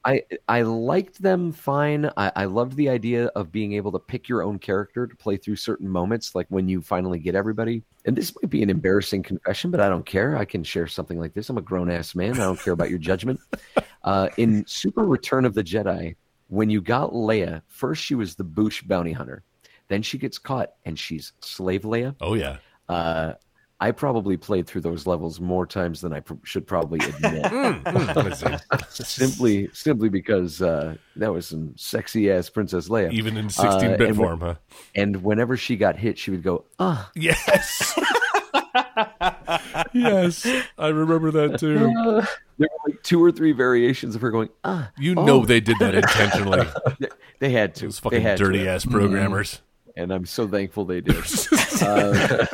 I 0.06 0.24
I 0.47 0.62
liked 0.62 1.22
them 1.22 1.51
fine. 1.51 2.12
I, 2.16 2.32
I 2.36 2.45
loved 2.45 2.78
the 2.78 2.89
idea 2.89 3.26
of 3.28 3.51
being 3.51 3.74
able 3.74 3.91
to 3.91 3.99
pick 3.99 4.30
your 4.30 4.43
own 4.43 4.60
character 4.60 5.08
to 5.08 5.16
play 5.16 5.36
through 5.36 5.56
certain 5.56 5.89
moments, 5.89 6.36
like 6.36 6.45
when 6.49 6.70
you 6.70 6.82
finally 6.82 7.18
get 7.18 7.34
everybody. 7.34 7.82
And 8.06 8.16
this 8.16 8.32
might 8.36 8.51
be 8.51 8.62
an 8.62 8.70
embarrassing 8.70 9.24
confession, 9.24 9.72
but 9.72 9.80
I 9.80 9.89
don't 9.89 10.06
care. 10.06 10.38
I 10.38 10.45
can 10.45 10.64
share 10.64 10.86
something 10.86 11.20
like 11.20 11.34
this. 11.34 11.49
I'm 11.49 11.58
a 11.58 11.62
grown 11.62 11.89
ass 11.89 12.14
man. 12.14 12.34
I 12.34 12.43
don't 12.43 12.60
care 12.60 12.74
about 12.74 12.89
your 12.89 12.99
judgment. 12.99 13.39
Uh, 14.03 14.30
in 14.38 14.64
Super 14.68 15.03
Return 15.03 15.45
of 15.45 15.56
the 15.56 15.64
Jedi, 15.64 16.16
when 16.49 16.70
you 16.70 16.80
got 16.80 17.10
Leia, 17.10 17.64
first 17.68 18.03
she 18.03 18.14
was 18.14 18.36
the 18.36 18.45
Boushh 18.45 18.88
bounty 18.88 19.12
hunter, 19.12 19.41
then 19.88 20.03
she 20.03 20.20
gets 20.20 20.38
caught 20.38 20.74
and 20.86 20.99
she's 20.99 21.34
Slave 21.39 21.82
Leia. 21.82 22.16
Oh 22.22 22.36
yeah. 22.36 22.58
Uh, 22.88 23.34
I 23.86 23.92
probably 23.92 24.36
played 24.36 24.66
through 24.66 24.82
those 24.82 25.06
levels 25.06 25.40
more 25.40 25.68
times 25.68 26.02
than 26.02 26.12
I 26.12 26.20
pr- 26.22 26.34
should 26.44 26.66
probably 26.66 26.98
admit. 27.06 27.44
Mm, 27.86 28.92
simply, 29.06 29.70
simply 29.74 30.10
because 30.10 30.60
uh, 30.62 30.96
that 31.18 31.32
was 31.32 31.46
some 31.48 31.74
sexy 31.78 32.32
ass 32.32 32.50
Princess 32.50 32.90
Leia. 32.90 33.12
Even 33.14 33.38
in 33.38 33.48
16 33.50 33.98
bit 33.98 34.02
and 34.10 34.16
form, 34.18 34.40
huh? 34.40 34.56
And 34.96 35.22
whenever 35.24 35.56
she 35.56 35.76
got 35.76 35.98
hit, 35.98 36.18
she 36.18 36.32
would 36.32 36.42
go, 36.42 36.66
"Ah, 36.80 37.12
Yes. 37.16 37.94
yes. 39.94 40.46
I 40.78 40.88
remember 40.88 41.30
that 41.32 41.60
too. 41.60 41.78
there 42.58 42.68
were 42.72 42.90
like 42.92 43.04
two 43.04 43.24
or 43.24 43.32
three 43.32 43.52
variations 43.52 44.16
of 44.16 44.22
her 44.22 44.32
going, 44.32 44.50
ah." 44.64 44.92
You 44.98 45.14
Oh. 45.18 45.26
know 45.26 45.46
they 45.46 45.60
did 45.60 45.78
that 45.80 45.94
intentionally. 45.96 46.68
They- 47.00 47.08
They 47.40 47.50
had 47.52 47.76
to. 47.76 47.86
Those 47.86 48.00
they 48.00 48.04
fucking 48.04 48.22
had 48.22 48.38
to. 48.38 48.46
dirty 48.46 48.68
ass 48.68 48.86
programmers. 48.86 49.62
and 49.98 50.12
I'm 50.12 50.26
so 50.26 50.48
thankful 50.48 50.86
they 50.86 51.02
did. 51.02 51.18
Uh, 51.82 52.46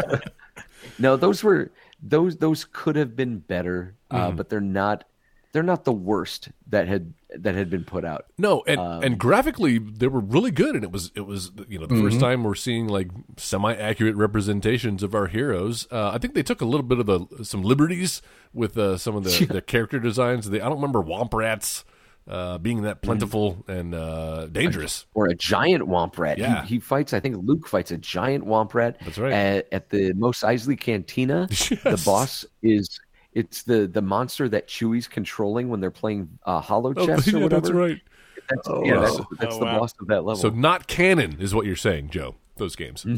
no, 0.99 1.15
those 1.17 1.43
were 1.43 1.71
those 2.01 2.37
those 2.37 2.65
could 2.65 2.95
have 2.95 3.15
been 3.15 3.39
better, 3.39 3.95
uh, 4.09 4.27
Mm-hmm. 4.27 4.37
but 4.37 4.49
they're 4.49 4.59
not. 4.61 5.05
They're 5.53 5.63
not 5.63 5.83
the 5.83 5.91
worst 5.91 6.47
that 6.67 6.87
had 6.87 7.13
that 7.37 7.55
had 7.55 7.69
been 7.69 7.83
put 7.83 8.05
out. 8.05 8.25
No, 8.37 8.63
and 8.67 8.79
Um, 8.79 9.03
and 9.03 9.19
graphically 9.19 9.79
they 9.79 10.07
were 10.07 10.21
really 10.21 10.49
good, 10.51 10.75
and 10.75 10.83
it 10.85 10.91
was 10.93 11.11
it 11.13 11.25
was 11.27 11.51
you 11.67 11.77
know 11.77 11.85
the 11.87 11.95
Mm-hmm. 11.95 12.03
first 12.05 12.21
time 12.21 12.45
we're 12.45 12.55
seeing 12.55 12.87
like 12.87 13.09
semi 13.35 13.73
accurate 13.73 14.15
representations 14.15 15.03
of 15.03 15.13
our 15.13 15.27
heroes. 15.27 15.87
Uh, 15.91 16.11
I 16.13 16.19
think 16.19 16.35
they 16.35 16.43
took 16.43 16.61
a 16.61 16.65
little 16.65 16.85
bit 16.85 16.99
of 16.99 17.05
the 17.05 17.43
some 17.43 17.63
liberties 17.63 18.21
with 18.53 18.77
uh, 18.77 18.97
some 18.97 19.17
of 19.17 19.25
the, 19.25 19.45
the 19.49 19.61
character 19.61 19.99
designs. 19.99 20.49
They, 20.49 20.61
I 20.61 20.69
don't 20.69 20.77
remember 20.77 21.03
Womp 21.03 21.33
Rats 21.33 21.83
uh, 22.27 22.57
being 22.59 22.83
that 22.83 23.01
plentiful 23.01 23.63
and 23.67 23.93
uh, 23.95 24.47
dangerous. 24.47 25.05
Or 25.13 25.27
a 25.27 25.35
giant 25.35 25.83
womp 25.87 26.17
rat. 26.17 26.37
He- 26.37 26.43
Yeah. 26.43 26.63
He, 26.65 26.79
fights. 26.79 27.13
I 27.13 27.19
think 27.19 27.37
Luke 27.43 27.67
fights 27.67 27.91
a 27.91 27.97
giant 27.97 28.45
womp 28.45 28.73
rat. 28.73 28.97
That's 29.03 29.17
right. 29.17 29.33
At, 29.33 29.67
at 29.71 29.89
the 29.89 30.13
Mos 30.13 30.41
Eisley 30.41 30.79
Cantina, 30.79 31.47
the 31.49 32.01
boss 32.05 32.45
is 32.61 32.99
it's 33.33 33.63
the 33.63 33.87
the 33.87 34.01
monster 34.01 34.49
that 34.49 34.67
Chewie's 34.67 35.07
controlling 35.07 35.69
when 35.69 35.79
they're 35.79 35.89
playing 35.89 36.27
uh, 36.45 36.61
Holochess 36.61 37.07
or 37.33 37.37
Oh, 37.37 37.37
yeah, 37.39 37.43
whatever. 37.43 37.61
that's 37.61 37.71
right. 37.71 38.01
That's, 38.49 38.67
Oh, 38.67 38.83
yeah, 38.83 38.95
wow. 38.95 39.01
that's, 39.01 39.17
that's 39.39 39.55
Oh, 39.55 39.59
the 39.59 39.65
wow. 39.65 39.79
boss 39.79 39.93
of 40.01 40.07
that 40.07 40.25
level. 40.25 40.35
So 40.41 40.49
not 40.49 40.87
canon 40.87 41.37
is 41.39 41.55
what 41.55 41.65
you're 41.65 41.75
saying, 41.77 42.09
Joe. 42.09 42.35
Those 42.57 42.75
games. 42.75 43.05
no, 43.05 43.15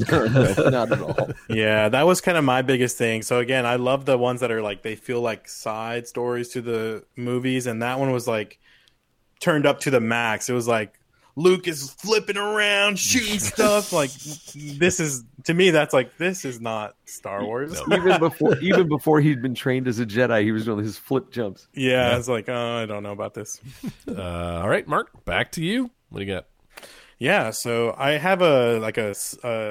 not 0.69 0.91
at 0.91 1.01
all. 1.01 1.29
Yeah, 1.49 1.89
that 1.89 2.05
was 2.05 2.21
kind 2.21 2.37
of 2.37 2.43
my 2.45 2.61
biggest 2.61 2.97
thing. 2.97 3.23
So 3.23 3.39
again, 3.39 3.65
I 3.65 3.75
love 3.75 4.05
the 4.05 4.17
ones 4.17 4.39
that 4.41 4.51
are 4.51 4.61
like 4.61 4.83
they 4.83 4.95
feel 4.95 5.19
like 5.21 5.49
side 5.49 6.07
stories 6.07 6.49
to 6.49 6.61
the 6.61 7.03
movies, 7.17 7.65
and 7.65 7.81
that 7.81 7.99
one 7.99 8.11
was 8.11 8.27
like 8.27 8.59
turned 9.43 9.65
up 9.65 9.81
to 9.81 9.91
the 9.91 9.99
max. 9.99 10.49
It 10.49 10.53
was 10.53 10.67
like 10.67 10.97
Luke 11.35 11.67
is 11.67 11.91
flipping 11.91 12.37
around, 12.37 12.97
shooting 12.97 13.39
stuff. 13.39 13.91
Like 13.91 14.11
this 14.55 14.99
is 14.99 15.23
to 15.43 15.53
me, 15.53 15.71
that's 15.71 15.93
like 15.93 16.17
this 16.17 16.45
is 16.45 16.61
not 16.61 16.95
Star 17.05 17.43
Wars. 17.43 17.79
even 17.91 18.19
before 18.19 18.57
even 18.61 18.87
before 18.87 19.19
he'd 19.19 19.41
been 19.41 19.53
trained 19.53 19.87
as 19.87 19.99
a 19.99 20.05
Jedi, 20.05 20.43
he 20.43 20.51
was 20.51 20.65
doing 20.65 20.83
his 20.83 20.97
flip 20.97 21.31
jumps. 21.31 21.67
Yeah, 21.73 22.11
I 22.11 22.17
was 22.17 22.29
like 22.29 22.49
oh, 22.49 22.77
I 22.77 22.85
don't 22.85 23.03
know 23.03 23.11
about 23.11 23.33
this. 23.33 23.59
Uh, 24.07 24.61
all 24.61 24.69
right, 24.69 24.87
Mark, 24.87 25.25
back 25.25 25.51
to 25.53 25.63
you. 25.63 25.91
What 26.09 26.19
do 26.19 26.25
you 26.25 26.33
got? 26.33 26.45
Yeah, 27.19 27.51
so 27.51 27.95
I 27.97 28.11
have 28.11 28.41
a 28.41 28.79
like 28.79 28.97
a 28.97 29.13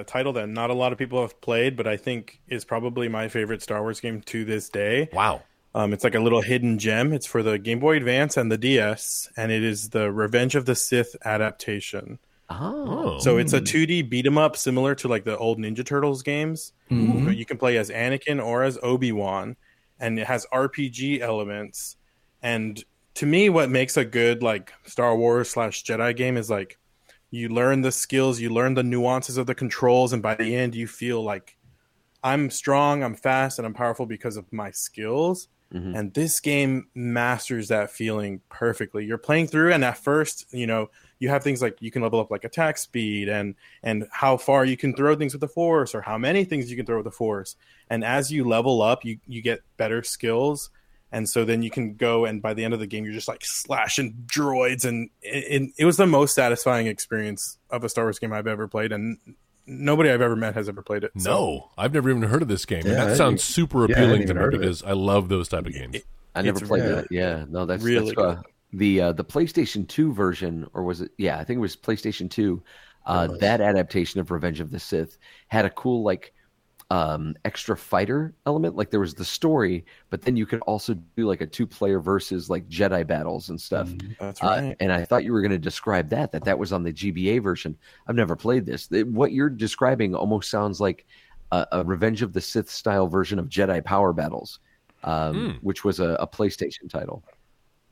title 0.06 0.32
that 0.34 0.48
not 0.48 0.70
a 0.70 0.74
lot 0.74 0.92
of 0.92 0.98
people 0.98 1.20
have 1.22 1.40
played, 1.40 1.76
but 1.76 1.86
I 1.86 1.96
think 1.96 2.40
is 2.48 2.64
probably 2.64 3.08
my 3.08 3.28
favorite 3.28 3.62
Star 3.62 3.80
Wars 3.82 4.00
game 4.00 4.20
to 4.22 4.44
this 4.44 4.68
day. 4.68 5.08
Wow. 5.12 5.42
Um, 5.74 5.92
it's 5.92 6.04
like 6.04 6.14
a 6.14 6.20
little 6.20 6.42
hidden 6.42 6.78
gem. 6.78 7.12
It's 7.12 7.26
for 7.26 7.42
the 7.42 7.58
Game 7.58 7.78
Boy 7.80 7.96
Advance 7.96 8.36
and 8.36 8.52
the 8.52 8.58
DS, 8.58 9.30
and 9.36 9.50
it 9.50 9.62
is 9.62 9.90
the 9.90 10.12
Revenge 10.12 10.54
of 10.54 10.66
the 10.66 10.74
Sith 10.74 11.16
adaptation. 11.24 12.18
Oh, 12.50 13.18
So 13.20 13.38
it's 13.38 13.54
a 13.54 13.60
2D 13.60 14.02
beat 14.02 14.26
'em 14.26 14.36
up, 14.36 14.56
similar 14.56 14.94
to 14.96 15.08
like 15.08 15.24
the 15.24 15.38
old 15.38 15.58
Ninja 15.58 15.84
Turtles 15.84 16.22
games. 16.22 16.72
But 16.90 17.36
You 17.36 17.46
can 17.46 17.56
play 17.56 17.78
as 17.78 17.88
Anakin 17.88 18.44
or 18.44 18.62
as 18.62 18.78
Obi 18.82 19.12
Wan, 19.12 19.56
and 19.98 20.18
it 20.18 20.26
has 20.26 20.44
RPG 20.52 21.20
elements. 21.20 21.96
And 22.42 22.84
to 23.14 23.24
me, 23.24 23.48
what 23.48 23.70
makes 23.70 23.96
a 23.96 24.04
good 24.04 24.42
like 24.42 24.72
Star 24.84 25.16
Wars 25.16 25.48
slash 25.48 25.82
Jedi 25.84 26.14
game 26.14 26.36
is 26.36 26.50
like 26.50 26.78
you 27.30 27.48
learn 27.48 27.80
the 27.80 27.92
skills, 27.92 28.40
you 28.40 28.50
learn 28.50 28.74
the 28.74 28.82
nuances 28.82 29.38
of 29.38 29.46
the 29.46 29.54
controls, 29.54 30.12
and 30.12 30.22
by 30.22 30.34
the 30.34 30.54
end, 30.54 30.74
you 30.74 30.86
feel 30.86 31.22
like 31.22 31.56
I'm 32.22 32.50
strong, 32.50 33.02
I'm 33.02 33.14
fast, 33.14 33.58
and 33.58 33.64
I'm 33.64 33.72
powerful 33.74 34.04
because 34.04 34.36
of 34.36 34.52
my 34.52 34.70
skills. 34.70 35.48
Mm-hmm. 35.72 35.94
And 35.94 36.14
this 36.14 36.40
game 36.40 36.88
masters 36.94 37.68
that 37.68 37.90
feeling 37.90 38.42
perfectly. 38.50 39.06
You're 39.06 39.16
playing 39.18 39.46
through, 39.46 39.72
and 39.72 39.84
at 39.84 39.96
first, 39.96 40.46
you 40.52 40.66
know, 40.66 40.90
you 41.18 41.30
have 41.30 41.42
things 41.42 41.62
like 41.62 41.80
you 41.80 41.90
can 41.90 42.02
level 42.02 42.20
up 42.20 42.30
like 42.30 42.44
attack 42.44 42.76
speed 42.76 43.28
and 43.28 43.54
and 43.82 44.06
how 44.10 44.36
far 44.36 44.64
you 44.64 44.76
can 44.76 44.94
throw 44.94 45.14
things 45.14 45.32
with 45.32 45.40
the 45.40 45.48
force, 45.48 45.94
or 45.94 46.02
how 46.02 46.18
many 46.18 46.44
things 46.44 46.70
you 46.70 46.76
can 46.76 46.84
throw 46.84 46.96
with 46.96 47.04
the 47.04 47.10
force. 47.10 47.56
And 47.88 48.04
as 48.04 48.30
you 48.30 48.44
level 48.44 48.82
up, 48.82 49.04
you 49.04 49.18
you 49.26 49.40
get 49.40 49.62
better 49.78 50.02
skills, 50.02 50.68
and 51.10 51.26
so 51.26 51.44
then 51.44 51.62
you 51.62 51.70
can 51.70 51.94
go 51.94 52.26
and 52.26 52.42
by 52.42 52.52
the 52.52 52.64
end 52.64 52.74
of 52.74 52.80
the 52.80 52.86
game, 52.86 53.04
you're 53.04 53.14
just 53.14 53.28
like 53.28 53.44
slashing 53.44 54.14
droids, 54.26 54.84
and 54.84 55.08
it, 55.22 55.62
it, 55.62 55.70
it 55.78 55.84
was 55.86 55.96
the 55.96 56.06
most 56.06 56.34
satisfying 56.34 56.86
experience 56.86 57.56
of 57.70 57.82
a 57.82 57.88
Star 57.88 58.04
Wars 58.04 58.18
game 58.18 58.32
I've 58.32 58.46
ever 58.46 58.68
played, 58.68 58.92
and 58.92 59.16
nobody 59.66 60.10
I've 60.10 60.20
ever 60.20 60.36
met 60.36 60.54
has 60.54 60.68
ever 60.68 60.82
played 60.82 61.04
it. 61.04 61.12
So- 61.18 61.30
no, 61.30 61.70
I've 61.78 61.92
never 61.94 62.10
even 62.10 62.22
heard 62.22 62.42
of 62.42 62.48
this 62.48 62.64
game. 62.64 62.82
Yeah, 62.86 62.94
that 62.94 63.04
didn't 63.04 63.16
sounds 63.16 63.42
super 63.42 63.84
appealing 63.84 64.22
hadn't 64.22 64.26
to 64.28 64.34
me 64.34 64.40
heard 64.40 64.54
it. 64.54 64.60
because 64.60 64.82
I 64.82 64.92
love 64.92 65.28
those 65.28 65.48
type 65.48 65.66
of 65.66 65.72
games. 65.72 65.98
I 66.34 66.42
never 66.42 66.60
played 66.60 66.82
really- 66.82 66.94
that. 66.94 67.06
Yeah, 67.10 67.44
no, 67.48 67.66
that's 67.66 67.82
really 67.84 68.14
that's 68.14 68.18
uh, 68.18 68.42
the 68.72 69.00
uh, 69.00 69.12
the 69.12 69.24
PlayStation 69.24 69.86
Two 69.86 70.12
version, 70.14 70.66
or 70.72 70.82
was 70.82 71.00
it? 71.02 71.10
Yeah, 71.18 71.38
I 71.38 71.44
think 71.44 71.58
it 71.58 71.60
was 71.60 71.76
PlayStation 71.76 72.30
Two. 72.30 72.62
Uh, 73.04 73.26
that 73.40 73.60
adaptation 73.60 74.20
of 74.20 74.30
Revenge 74.30 74.60
of 74.60 74.70
the 74.70 74.78
Sith 74.78 75.18
had 75.48 75.64
a 75.64 75.70
cool 75.70 76.02
like 76.04 76.32
um, 76.92 77.34
extra 77.46 77.74
fighter 77.74 78.34
element. 78.44 78.76
Like 78.76 78.90
there 78.90 79.00
was 79.00 79.14
the 79.14 79.24
story, 79.24 79.86
but 80.10 80.20
then 80.20 80.36
you 80.36 80.44
could 80.44 80.60
also 80.62 80.92
do 81.16 81.26
like 81.26 81.40
a 81.40 81.46
two 81.46 81.66
player 81.66 82.00
versus 82.00 82.50
like 82.50 82.68
Jedi 82.68 83.06
battles 83.06 83.48
and 83.48 83.58
stuff. 83.58 83.88
That's 84.20 84.42
Uh, 84.42 84.46
right. 84.46 84.76
and 84.78 84.92
I 84.92 85.04
thought 85.06 85.24
you 85.24 85.32
were 85.32 85.40
going 85.40 85.52
to 85.52 85.58
describe 85.70 86.10
that 86.10 86.32
that 86.32 86.44
that 86.44 86.58
was 86.58 86.70
on 86.70 86.82
the 86.82 86.92
GBA 86.92 87.42
version. 87.42 87.76
I've 88.06 88.16
never 88.16 88.36
played 88.36 88.66
this. 88.66 88.90
It- 88.92 89.08
what 89.08 89.32
you're 89.32 89.48
describing 89.48 90.14
almost 90.14 90.50
sounds 90.50 90.80
like 90.82 91.06
a, 91.50 91.66
a 91.72 91.84
Revenge 91.84 92.20
of 92.20 92.34
the 92.34 92.40
Sith 92.42 92.68
style 92.68 93.06
version 93.06 93.38
of 93.38 93.48
Jedi 93.48 93.82
Power 93.82 94.12
Battles, 94.12 94.58
um, 95.04 95.58
which 95.62 95.84
was 95.84 95.98
a, 95.98 96.16
a 96.20 96.26
PlayStation 96.26 96.90
title. 96.90 97.24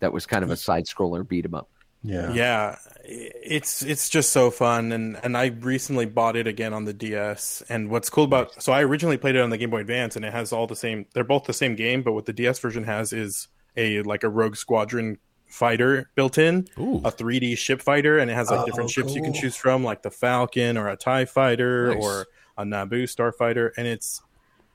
That 0.01 0.13
was 0.13 0.27
kind 0.27 0.45
of 0.45 0.51
a 0.51 0.57
side 0.57 0.85
scroller 0.85 1.27
beat 1.27 1.45
'em 1.47 1.55
up. 1.55 1.71
Yeah. 2.03 2.33
yeah 2.33 2.77
it's 3.05 3.83
it's 3.83 4.09
just 4.09 4.31
so 4.31 4.51
fun 4.51 4.91
and 4.93 5.19
and 5.23 5.37
i 5.37 5.47
recently 5.47 6.07
bought 6.07 6.35
it 6.35 6.47
again 6.47 6.73
on 6.73 6.87
the 6.87 6.95
ds 6.95 7.63
and 7.69 7.91
what's 7.91 8.09
cool 8.09 8.25
about 8.25 8.63
so 8.63 8.73
i 8.73 8.83
originally 8.83 9.19
played 9.19 9.37
it 9.37 9.41
on 9.43 9.51
the 9.51 9.59
game 9.59 9.69
boy 9.69 9.81
advance 9.81 10.17
and 10.17 10.25
it 10.25 10.33
has 10.33 10.51
all 10.53 10.67
the 10.67 10.75
same 10.77 11.05
they're 11.13 11.25
both 11.25 11.45
the 11.45 11.53
same 11.53 11.75
game 11.77 12.03
but 12.03 12.13
what 12.13 12.25
the 12.25 12.33
ds 12.33 12.59
version 12.59 12.85
has 12.85 13.13
is 13.13 13.49
a 13.77 14.01
like 14.03 14.23
a 14.25 14.31
rogue 14.31 14.57
squadron 14.57 15.19
fighter 15.47 16.09
built 16.15 16.39
in 16.39 16.67
Ooh. 16.79 17.03
a 17.05 17.13
3d 17.13 17.59
ship 17.59 17.83
fighter 17.83 18.19
and 18.19 18.31
it 18.31 18.35
has 18.35 18.51
like 18.51 18.61
Oh, 18.61 18.65
different 18.67 18.89
ships 18.91 19.15
you 19.15 19.23
can 19.23 19.35
choose 19.35 19.57
from 19.57 19.85
like 19.85 20.01
the 20.03 20.11
falcon 20.11 20.79
or 20.79 20.89
a 20.89 20.97
tie 20.97 21.27
fighter 21.27 21.95
Nice. 21.95 22.03
or 22.03 22.27
a 22.57 22.65
naboo 22.65 23.05
starfighter 23.05 23.73
and 23.77 23.87
it's 23.87 24.23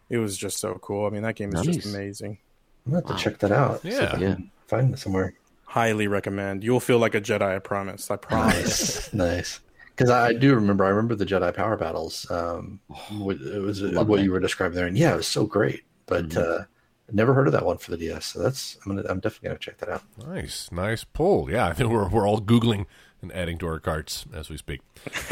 it 0.10 0.18
was 0.20 0.38
just 0.38 0.58
so 0.60 0.76
cool 0.76 1.08
i 1.08 1.10
mean 1.10 1.24
that 1.24 1.36
game 1.36 1.50
is 1.56 1.66
Nice. 1.66 1.76
just 1.78 1.88
amazing 1.96 2.38
I'm 2.86 2.92
gonna 2.92 3.08
have 3.08 3.18
to 3.18 3.24
check 3.24 3.40
that 3.40 3.52
out. 3.52 3.84
Yeah. 3.84 4.12
I 4.14 4.18
Yeah. 4.20 4.36
find 4.68 4.94
it 4.94 5.00
somewhere. 5.00 5.34
Highly 5.66 6.08
recommend 6.08 6.64
you'll 6.64 6.80
feel 6.80 6.98
like 7.00 7.16
a 7.16 7.22
jedi 7.22 7.56
i 7.56 7.60
promise 7.60 8.10
i 8.12 8.16
promise 8.16 9.12
Nice, 9.12 9.14
nice. 9.36 9.60
Because 9.96 10.10
I 10.10 10.34
do 10.34 10.54
remember, 10.56 10.84
I 10.84 10.90
remember 10.90 11.16
the 11.16 11.26
Jedi 11.26 11.54
power 11.56 11.78
battles. 11.78 12.30
Um, 12.30 12.82
it 13.12 13.62
was 13.62 13.82
uh, 13.82 13.92
Love 13.94 14.10
what 14.10 14.18
that. 14.18 14.24
you 14.24 14.32
were 14.34 14.42
describing 14.42 14.76
there, 14.76 14.88
and 14.88 14.98
yeah, 14.98 15.14
it 15.14 15.16
was 15.16 15.28
so 15.28 15.46
great. 15.46 15.84
But 16.06 16.36
uh, 16.36 16.66
never 17.14 17.34
heard 17.34 17.48
of 17.48 17.54
that 17.54 17.66
one 17.66 17.78
for 17.78 17.92
the 17.92 17.98
DS, 17.98 18.26
so 18.26 18.44
that's 18.44 18.78
I'm 18.86 18.94
gonna 18.94 19.08
I'm 19.10 19.22
definitely 19.22 19.48
gonna 19.48 19.60
check 19.60 19.78
that 19.78 19.88
out. 19.88 20.04
Nice, 20.28 20.70
nice 20.70 21.06
pull. 21.06 21.50
Yeah, 21.50 21.68
I 21.68 21.72
think 21.78 21.90
we're 21.92 22.10
we're 22.10 22.28
all 22.28 22.42
googling 22.42 22.88
and 23.22 23.32
adding 23.32 23.58
to 23.60 23.68
our 23.68 23.80
carts 23.80 24.26
as 24.34 24.50
we 24.50 24.58
speak. 24.58 24.82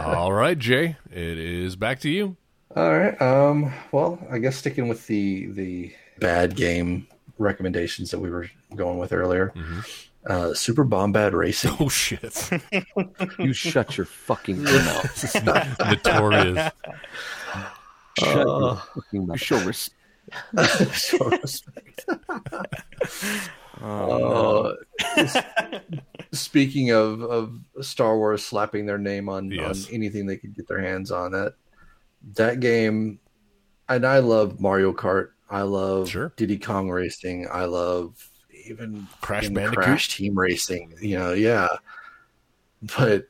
all 0.00 0.32
right, 0.32 0.58
Jay, 0.58 0.96
it 1.12 1.38
is 1.38 1.76
back 1.76 2.00
to 2.00 2.10
you. 2.10 2.36
All 2.74 2.98
right. 2.98 3.20
Um. 3.22 3.72
Well, 3.92 4.18
I 4.28 4.38
guess 4.38 4.56
sticking 4.56 4.88
with 4.88 5.06
the 5.06 5.46
the 5.52 5.92
bad 6.18 6.56
game 6.56 7.06
recommendations 7.38 8.10
that 8.10 8.18
we 8.18 8.30
were 8.30 8.48
going 8.74 8.98
with 8.98 9.12
earlier. 9.12 9.52
Uh, 10.26 10.52
Super 10.54 10.84
Bombad 10.84 11.32
Racing. 11.32 11.72
Oh 11.78 11.88
shit, 11.88 12.50
You 13.38 13.52
shut 13.52 13.96
your 13.96 14.06
fucking 14.06 14.62
mouth. 14.62 15.44
notorious. 15.78 16.72
Shut 18.18 18.34
your 18.36 18.76
fucking 18.94 19.26
mouth. 19.26 19.40
Show 19.40 19.64
res- 19.64 19.90
Show 20.92 21.28
respect. 21.28 22.06
Oh, 23.82 24.74
Uh, 25.16 25.80
speaking 26.32 26.90
of, 26.90 27.22
of 27.22 27.60
Star 27.82 28.16
Wars 28.16 28.44
slapping 28.44 28.86
their 28.86 28.98
name 28.98 29.28
on, 29.28 29.50
Yes. 29.50 29.86
on 29.88 29.94
anything 29.94 30.26
they 30.26 30.38
could 30.38 30.56
get 30.56 30.66
their 30.66 30.80
hands 30.80 31.10
on, 31.12 31.32
that 31.32 31.54
that 32.34 32.58
game, 32.60 33.20
and 33.88 34.04
I 34.04 34.18
love 34.18 34.60
Mario 34.60 34.92
Kart. 34.92 35.28
I 35.48 35.62
love 35.62 36.08
Sure. 36.08 36.32
Diddy 36.36 36.58
Kong 36.58 36.90
Racing. 36.90 37.46
I 37.50 37.64
love 37.66 38.28
even 38.66 39.06
Crash 39.20 39.48
Bandicoot? 39.48 39.84
Crash 39.84 40.16
Team 40.16 40.38
Racing. 40.38 40.94
You 41.00 41.18
know, 41.18 41.32
yeah. 41.32 41.68
But 42.98 43.28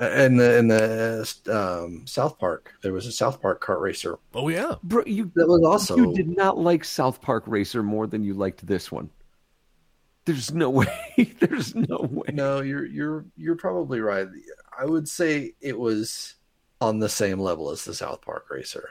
In 0.00 0.36
the 0.36 0.58
in 0.58 0.66
the 0.68 1.34
um, 1.48 2.06
South 2.06 2.38
Park, 2.38 2.74
there 2.82 2.92
was 2.92 3.06
a 3.06 3.12
South 3.12 3.40
Park 3.40 3.62
kart 3.64 3.80
racer 3.80 4.18
Oh 4.34 4.48
yeah, 4.48 4.74
Bro, 4.82 5.04
you 5.06 5.30
that 5.36 5.46
was 5.46 5.62
also 5.62 5.96
you 5.96 6.14
did 6.14 6.28
not 6.28 6.58
like 6.58 6.84
South 6.84 7.20
Park 7.22 7.44
Racer 7.46 7.82
more 7.84 8.08
than 8.08 8.24
you 8.24 8.34
liked 8.34 8.66
this 8.66 8.90
one. 8.90 9.10
There's 10.24 10.52
no 10.52 10.70
way. 10.80 11.34
There's 11.38 11.76
no 11.76 12.08
way. 12.10 12.30
No, 12.32 12.60
you're 12.60 12.84
you're 12.84 13.24
you're 13.36 13.54
probably 13.56 14.00
right. 14.00 14.26
I 14.76 14.84
would 14.84 15.08
say 15.08 15.54
it 15.60 15.78
was 15.78 16.34
on 16.80 16.98
the 16.98 17.08
same 17.08 17.38
level 17.38 17.70
as 17.70 17.84
the 17.84 17.94
South 17.94 18.22
Park 18.22 18.46
Racer. 18.50 18.90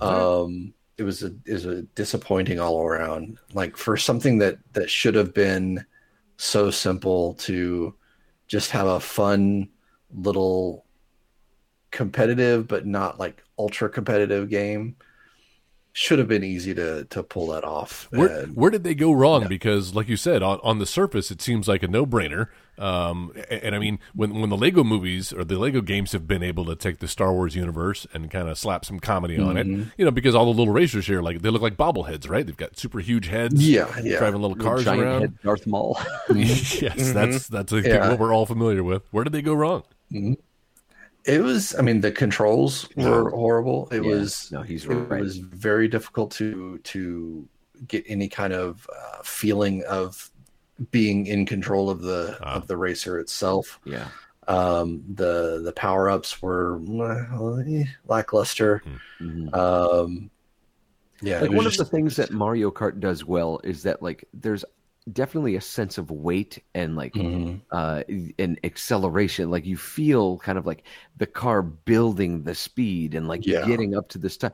Um, 0.00 0.74
it 0.98 1.02
was 1.02 1.22
a 1.22 1.32
is 1.44 1.66
a 1.66 1.82
disappointing 1.82 2.58
all 2.58 2.80
around. 2.82 3.38
Like 3.52 3.76
for 3.76 3.96
something 3.96 4.38
that 4.38 4.58
that 4.72 4.90
should 4.90 5.14
have 5.14 5.34
been 5.34 5.84
so 6.36 6.70
simple 6.70 7.34
to 7.34 7.94
just 8.46 8.70
have 8.70 8.86
a 8.86 9.00
fun 9.00 9.68
little 10.14 10.84
competitive 11.90 12.68
but 12.68 12.86
not 12.86 13.18
like 13.18 13.42
ultra 13.58 13.88
competitive 13.88 14.50
game 14.50 14.96
should 15.98 16.18
have 16.18 16.28
been 16.28 16.44
easy 16.44 16.74
to 16.74 17.04
to 17.06 17.22
pull 17.22 17.46
that 17.48 17.64
off. 17.64 18.06
Where, 18.10 18.28
And- 18.42 18.54
where 18.54 18.70
did 18.70 18.84
they 18.84 18.94
go 18.94 19.12
wrong? 19.12 19.48
Because, 19.48 19.94
like 19.94 20.08
you 20.08 20.16
said, 20.18 20.42
on, 20.42 20.60
on 20.62 20.78
the 20.78 20.84
surface, 20.84 21.30
it 21.30 21.40
seems 21.40 21.66
like 21.68 21.82
a 21.82 21.88
no 21.88 22.04
brainer. 22.04 22.48
Um, 22.78 23.32
and, 23.50 23.62
and 23.62 23.74
I 23.74 23.78
mean, 23.78 23.98
when 24.14 24.38
when 24.38 24.50
the 24.50 24.56
Lego 24.58 24.84
movies 24.84 25.32
or 25.32 25.42
the 25.44 25.58
Lego 25.58 25.80
games 25.80 26.12
have 26.12 26.28
been 26.28 26.42
able 26.42 26.66
to 26.66 26.76
take 26.76 26.98
the 26.98 27.08
Star 27.08 27.32
Wars 27.32 27.56
universe 27.56 28.06
and 28.12 28.30
kind 28.30 28.50
of 28.50 28.58
slap 28.58 28.84
some 28.84 29.00
comedy 29.00 29.38
on 29.40 29.54
Mm-hmm. 29.54 29.80
it, 29.82 29.88
you 29.96 30.04
know, 30.04 30.10
because 30.10 30.34
all 30.34 30.44
the 30.44 30.50
little 30.58 30.74
racers 30.74 31.06
here, 31.06 31.22
like 31.22 31.40
they 31.40 31.48
look 31.48 31.62
like 31.62 31.78
bobbleheads, 31.78 32.28
right? 32.28 32.44
They've 32.44 32.54
got 32.54 32.78
super 32.78 32.98
huge 33.00 33.28
heads. 33.28 33.66
Yeah, 33.66 33.88
yeah. 34.02 34.18
driving 34.18 34.42
little 34.42 34.58
cars 34.58 34.84
Giant 34.84 35.02
around. 35.02 35.20
head 35.22 35.38
Darth 35.42 35.66
Maul. 35.66 35.98
yes, 36.34 37.12
that's 37.14 37.48
that's 37.48 37.72
I 37.72 37.80
think, 37.80 37.86
Yeah. 37.94 38.10
what 38.10 38.18
we're 38.18 38.34
all 38.34 38.44
familiar 38.44 38.84
with. 38.84 39.02
Where 39.12 39.24
did 39.24 39.32
they 39.32 39.40
go 39.42 39.54
wrong? 39.54 39.84
It 41.26 41.42
was. 41.42 41.74
I 41.76 41.82
mean, 41.82 42.00
the 42.00 42.12
controls 42.12 42.88
were 42.96 43.30
horrible. 43.30 43.88
It 43.90 44.02
Yeah. 44.04 44.10
was. 44.10 44.50
No, 44.52 44.62
he's 44.62 44.84
It 44.84 44.88
right. 44.94 45.20
was 45.20 45.38
very 45.38 45.88
difficult 45.88 46.30
to 46.32 46.78
to 46.78 47.48
get 47.88 48.04
any 48.06 48.28
kind 48.28 48.52
of 48.52 48.88
uh, 48.94 49.22
feeling 49.22 49.82
of 49.84 50.30
being 50.90 51.26
in 51.26 51.46
control 51.46 51.90
of 51.90 52.00
the 52.02 52.38
of 52.42 52.66
the 52.68 52.76
racer 52.76 53.18
itself. 53.18 53.80
yeah. 53.84 54.08
Um, 54.48 55.02
the 55.12 55.60
the 55.64 55.72
power 55.72 56.08
ups 56.08 56.40
were 56.40 56.78
well, 56.78 57.58
eh, 57.66 57.84
lackluster. 58.06 58.80
Mhm. 59.20 59.52
Um, 59.52 60.30
yeah, 61.20 61.40
like 61.40 61.46
it 61.46 61.48
was 61.50 61.56
one 61.56 61.64
just- 61.64 61.80
of 61.80 61.86
the 61.86 61.90
things 61.90 62.16
that 62.16 62.30
Mario 62.30 62.70
Kart 62.70 63.00
does 63.00 63.24
well 63.24 63.60
is 63.64 63.82
that 63.82 64.02
like 64.02 64.24
there's 64.32 64.64
definitely 65.12 65.54
a 65.54 65.60
sense 65.60 65.98
of 65.98 66.10
weight 66.10 66.62
and 66.74 66.96
like 66.96 67.14
Mhm. 67.14 67.62
uh 67.70 68.02
an 68.40 68.56
acceleration. 68.64 69.50
Like 69.50 69.64
you 69.64 69.76
feel 69.76 70.38
kind 70.38 70.58
of 70.58 70.66
like 70.66 70.84
the 71.16 71.26
car 71.26 71.62
building 71.62 72.42
the 72.42 72.54
speed 72.56 73.14
and 73.14 73.28
like 73.28 73.46
Yeah. 73.46 73.64
getting 73.66 73.96
up 73.96 74.08
to 74.10 74.18
this 74.18 74.36
time 74.36 74.52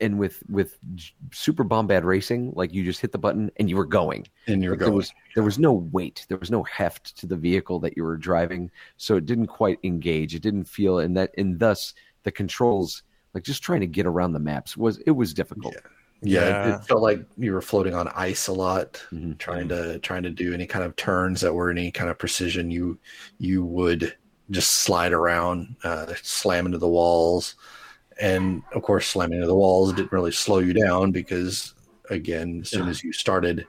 and 0.00 0.18
with 0.18 0.42
with 0.48 0.78
super 1.32 1.64
bombad 1.64 2.02
racing 2.04 2.52
like 2.56 2.72
you 2.74 2.84
just 2.84 3.00
hit 3.00 3.12
the 3.12 3.18
button 3.18 3.50
and 3.56 3.70
you 3.70 3.76
were 3.76 3.86
going. 3.86 4.26
And 4.48 4.62
you're 4.62 4.72
Like, 4.72 4.80
there 4.80 4.90
was 4.92 5.12
there 5.36 5.44
was 5.44 5.58
no 5.60 5.72
weight. 5.72 6.26
There 6.28 6.38
was 6.38 6.50
no 6.50 6.64
heft 6.64 7.16
to 7.18 7.26
the 7.26 7.36
vehicle 7.36 7.78
that 7.80 7.96
you 7.96 8.02
were 8.02 8.16
driving. 8.16 8.70
So 8.96 9.16
it 9.16 9.26
didn't 9.26 9.46
quite 9.46 9.78
engage. 9.84 10.34
It 10.34 10.42
didn't 10.42 10.64
feel 10.64 10.98
and 10.98 11.16
that 11.16 11.30
and 11.38 11.60
thus 11.60 11.94
the 12.24 12.32
controls 12.32 13.04
like 13.34 13.44
just 13.44 13.62
trying 13.62 13.80
to 13.80 13.86
get 13.86 14.06
around 14.06 14.32
the 14.32 14.40
maps 14.40 14.76
was 14.76 14.98
it 15.06 15.12
was 15.12 15.32
difficult. 15.34 15.74
Yeah, 15.74 15.80
Yeah. 16.20 16.76
it 16.76 16.84
felt 16.84 17.00
like 17.02 17.24
you 17.36 17.52
were 17.52 17.60
floating 17.60 17.94
on 17.94 18.08
ice 18.08 18.48
a 18.48 18.52
lot, 18.52 19.02
Mhm. 19.12 19.38
trying 19.38 19.68
to 19.68 19.98
trying 20.00 20.24
to 20.24 20.30
do 20.30 20.52
any 20.52 20.66
kind 20.66 20.84
of 20.84 20.96
turns 20.96 21.40
that 21.42 21.54
were 21.54 21.70
any 21.70 21.90
kind 21.92 22.10
of 22.10 22.18
precision. 22.18 22.70
You 22.70 22.98
you 23.38 23.64
would 23.64 24.14
just 24.50 24.72
slide 24.82 25.12
around, 25.12 25.76
uh, 25.84 26.12
slam 26.22 26.66
into 26.66 26.78
the 26.78 26.88
walls, 26.88 27.54
and 28.20 28.62
of 28.74 28.82
course, 28.82 29.06
slamming 29.06 29.36
into 29.36 29.46
the 29.46 29.54
walls 29.54 29.92
didn't 29.92 30.10
really 30.12 30.32
slow 30.32 30.58
you 30.58 30.72
down 30.72 31.12
because 31.12 31.74
again, 32.10 32.60
as 32.62 32.70
soon 32.70 32.88
as 32.88 33.04
you 33.04 33.12
started, 33.12 33.66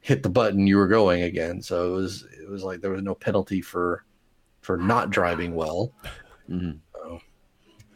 hit 0.00 0.22
the 0.22 0.30
button, 0.30 0.66
you 0.66 0.76
were 0.78 0.86
going 0.88 1.22
again. 1.24 1.60
So 1.60 1.92
it 1.92 1.96
was 1.96 2.24
it 2.40 2.48
was 2.48 2.62
like 2.64 2.80
there 2.80 2.92
was 2.92 3.02
no 3.02 3.14
penalty 3.14 3.60
for 3.60 4.04
for 4.62 4.76
not 4.78 5.10
driving 5.10 5.54
well. 5.54 5.92
Mhm. 6.48 6.78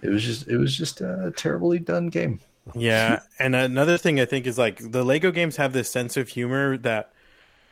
It 0.02 0.10
was 0.10 0.22
just 0.22 0.48
it 0.48 0.58
was 0.58 0.76
just 0.76 1.00
a 1.00 1.32
terribly 1.36 1.78
done 1.78 2.08
game. 2.08 2.40
Yeah, 2.74 3.20
and 3.38 3.54
another 3.54 3.96
thing 3.96 4.18
I 4.20 4.24
think 4.24 4.46
is 4.46 4.58
like 4.58 4.78
the 4.90 5.04
Lego 5.04 5.30
games 5.30 5.56
have 5.56 5.72
this 5.72 5.90
sense 5.90 6.16
of 6.16 6.28
humor 6.28 6.76
that 6.78 7.12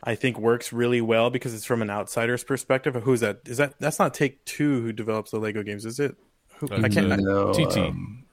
I 0.03 0.15
think 0.15 0.39
works 0.39 0.71
really 0.71 1.01
well 1.01 1.29
because 1.29 1.53
it's 1.53 1.65
from 1.65 1.81
an 1.81 1.89
outsider's 1.89 2.43
perspective. 2.43 2.95
Who's 2.95 3.19
that? 3.19 3.41
Is 3.45 3.57
that 3.57 3.73
that's 3.79 3.99
not 3.99 4.13
Take 4.13 4.43
Two 4.45 4.81
who 4.81 4.93
develops 4.93 5.31
the 5.31 5.39
Lego 5.39 5.63
games? 5.63 5.85
Is 5.85 5.99
it? 5.99 6.15
Who, 6.57 6.67
I 6.71 6.87
can't. 6.87 7.11
Uh, 7.11 7.15
No, 7.17 7.53
TT. 7.53 7.77
um, 7.77 8.23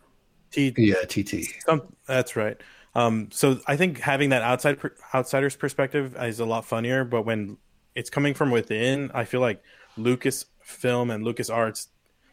T, 0.52 0.72
yeah, 0.76 1.02
TT. 1.08 1.46
Some, 1.66 1.82
that's 2.06 2.36
right. 2.36 2.60
Um, 2.94 3.30
so 3.32 3.58
I 3.66 3.76
think 3.76 3.98
having 3.98 4.30
that 4.30 4.42
outside 4.42 4.78
per, 4.78 4.94
outsider's 5.14 5.56
perspective 5.56 6.14
is 6.20 6.40
a 6.40 6.44
lot 6.44 6.64
funnier. 6.66 7.04
But 7.04 7.22
when 7.22 7.56
it's 7.94 8.10
coming 8.10 8.34
from 8.34 8.50
within, 8.50 9.10
I 9.14 9.24
feel 9.24 9.40
like 9.40 9.62
Lucasfilm 9.98 11.12
and 11.12 11.24
Lucas 11.24 11.48
Arts 11.50 11.88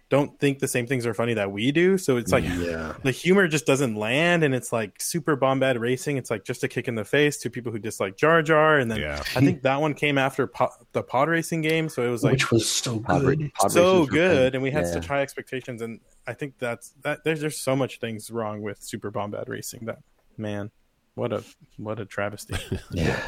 don't 0.10 0.40
think 0.40 0.58
the 0.60 0.68
same 0.68 0.88
things 0.88 1.06
are 1.06 1.14
funny 1.14 1.36
that 1.36 1.52
we 1.52 1.72
do. 1.72 1.98
So 1.98 2.18
it's 2.18 2.32
like 2.32 2.44
Yeah. 2.44 2.96
the 3.04 3.12
humor 3.12 3.48
just 3.48 3.66
doesn't 3.68 3.96
land, 3.96 4.44
and 4.44 4.56
it's 4.56 4.74
like 4.74 5.00
super 5.00 5.38
bombad 5.38 5.80
racing. 5.80 6.18
It's 6.18 6.32
like 6.32 6.44
just 6.44 6.64
a 6.64 6.68
kick 6.68 6.88
in 6.88 6.96
the 6.96 7.06
face 7.06 7.38
to 7.38 7.50
people 7.50 7.72
who 7.72 7.78
dislike 7.80 8.18
Jar 8.18 8.42
Jar. 8.42 8.78
And 8.80 8.90
then 8.90 9.00
Yeah. 9.02 9.20
I 9.36 9.40
think 9.42 9.62
that 9.62 9.80
one 9.80 9.94
came 9.94 10.18
after 10.18 10.48
po- 10.48 10.72
the 10.94 11.04
pod 11.04 11.30
racing 11.30 11.62
game, 11.62 11.90
so 11.90 12.02
it 12.04 12.10
was 12.10 12.24
like 12.24 12.32
which 12.34 12.50
was 12.52 12.68
so 12.68 12.98
good. 13.00 13.42
ra- 13.42 13.48
pod 13.60 13.72
so 13.72 14.06
good 14.08 14.56
and 14.56 14.64
we 14.64 14.72
had 14.72 14.86
Yeah. 14.86 14.92
such 14.94 15.06
high 15.08 15.22
expectations 15.22 15.82
and 15.82 16.00
i 16.28 16.34
think 16.34 16.58
that's 16.58 16.90
that 17.04 17.24
there's 17.24 17.42
there's 17.42 17.60
so 17.60 17.76
much 17.76 18.00
things 18.00 18.30
wrong 18.32 18.62
with 18.62 18.82
super 18.82 19.12
bombad 19.12 19.48
racing 19.48 19.86
that 19.86 20.00
man 20.38 20.72
what 21.16 21.32
a 21.34 21.44
what 21.78 22.00
a 22.00 22.06
travesty 22.06 22.56
Yeah, 22.92 23.22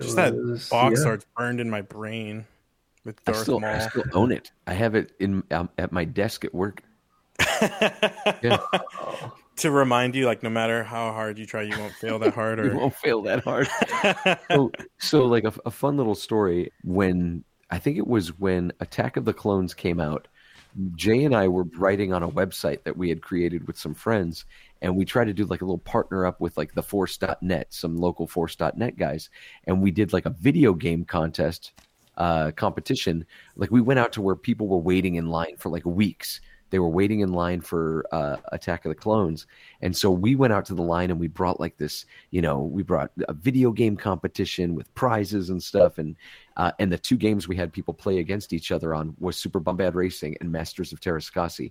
just 0.00 0.16
that 0.16 0.32
It 0.34 0.42
was- 0.44 0.68
box 0.68 1.00
yeah. 1.02 1.10
art's 1.10 1.26
burned 1.36 1.60
in 1.60 1.68
my 1.70 1.82
brain 1.82 2.46
with 3.04 3.20
I 3.26 3.32
still, 3.32 3.60
maul 3.60 3.70
I 3.70 3.86
still 3.88 4.04
own 4.12 4.32
it. 4.32 4.52
I 4.66 4.74
have 4.74 4.94
it 4.94 5.12
in 5.20 5.42
um, 5.50 5.68
at 5.78 5.92
my 5.92 6.04
desk 6.04 6.44
at 6.44 6.54
work. 6.54 6.82
Yeah. 8.42 8.58
to 9.56 9.70
remind 9.70 10.14
you 10.14 10.26
like 10.26 10.42
no 10.42 10.50
matter 10.50 10.82
how 10.84 11.12
hard 11.12 11.38
you 11.38 11.46
try 11.46 11.62
you 11.62 11.78
won't 11.78 11.94
fail 11.94 12.18
that 12.18 12.34
hard 12.34 12.58
Or... 12.60 12.72
You 12.72 12.76
won't 12.76 12.94
fail 12.94 13.22
that 13.22 13.44
hard. 13.44 13.68
so, 14.50 14.72
so 14.98 15.24
like 15.26 15.44
a, 15.44 15.52
a 15.64 15.70
fun 15.70 15.96
little 15.96 16.14
story 16.14 16.72
when 16.82 17.44
I 17.70 17.78
think 17.78 17.96
it 17.96 18.06
was 18.06 18.38
when 18.38 18.72
Attack 18.80 19.16
of 19.16 19.24
the 19.24 19.32
Clones 19.32 19.74
came 19.74 20.00
out. 20.00 20.28
Jay 20.96 21.24
and 21.24 21.34
I 21.34 21.48
were 21.48 21.64
writing 21.76 22.12
on 22.12 22.22
a 22.22 22.28
website 22.28 22.82
that 22.82 22.96
we 22.96 23.08
had 23.08 23.22
created 23.22 23.66
with 23.66 23.78
some 23.78 23.94
friends, 23.94 24.44
and 24.82 24.96
we 24.96 25.04
tried 25.04 25.26
to 25.26 25.32
do 25.32 25.44
like 25.44 25.62
a 25.62 25.64
little 25.64 25.78
partner 25.78 26.26
up 26.26 26.40
with 26.40 26.56
like 26.56 26.74
the 26.74 26.82
Force.net, 26.82 27.72
some 27.72 27.96
local 27.96 28.26
Force.net 28.26 28.96
guys, 28.96 29.30
and 29.68 29.80
we 29.80 29.92
did 29.92 30.12
like 30.12 30.26
a 30.26 30.30
video 30.30 30.74
game 30.74 31.04
contest 31.04 31.72
uh, 32.16 32.50
competition. 32.52 33.24
Like 33.56 33.70
we 33.70 33.80
went 33.80 34.00
out 34.00 34.12
to 34.12 34.22
where 34.22 34.36
people 34.36 34.68
were 34.68 34.78
waiting 34.78 35.16
in 35.16 35.28
line 35.28 35.56
for 35.58 35.68
like 35.68 35.84
weeks. 35.84 36.40
They 36.70 36.78
were 36.80 36.88
waiting 36.88 37.20
in 37.20 37.32
line 37.32 37.60
for 37.60 38.04
uh, 38.10 38.38
Attack 38.50 38.84
of 38.84 38.88
the 38.88 38.96
Clones, 38.96 39.46
and 39.80 39.96
so 39.96 40.10
we 40.10 40.34
went 40.34 40.52
out 40.52 40.64
to 40.64 40.74
the 40.74 40.82
line 40.82 41.12
and 41.12 41.20
we 41.20 41.28
brought 41.28 41.60
like 41.60 41.76
this, 41.76 42.04
you 42.32 42.42
know, 42.42 42.62
we 42.62 42.82
brought 42.82 43.12
a 43.28 43.32
video 43.32 43.70
game 43.70 43.96
competition 43.96 44.74
with 44.74 44.92
prizes 44.94 45.50
and 45.50 45.62
stuff, 45.62 45.98
and 45.98 46.16
uh, 46.56 46.72
and 46.80 46.90
the 46.90 46.98
two 46.98 47.16
games 47.16 47.46
we 47.46 47.54
had 47.54 47.72
people 47.72 47.94
play 47.94 48.18
against 48.18 48.52
each 48.52 48.72
other 48.72 48.92
on 48.92 49.14
was 49.20 49.36
Super 49.36 49.60
Bombad 49.60 49.94
Racing 49.94 50.36
and 50.40 50.50
Masters 50.50 50.92
of 50.92 51.00
Teräs 51.00 51.32
Käsi, 51.32 51.70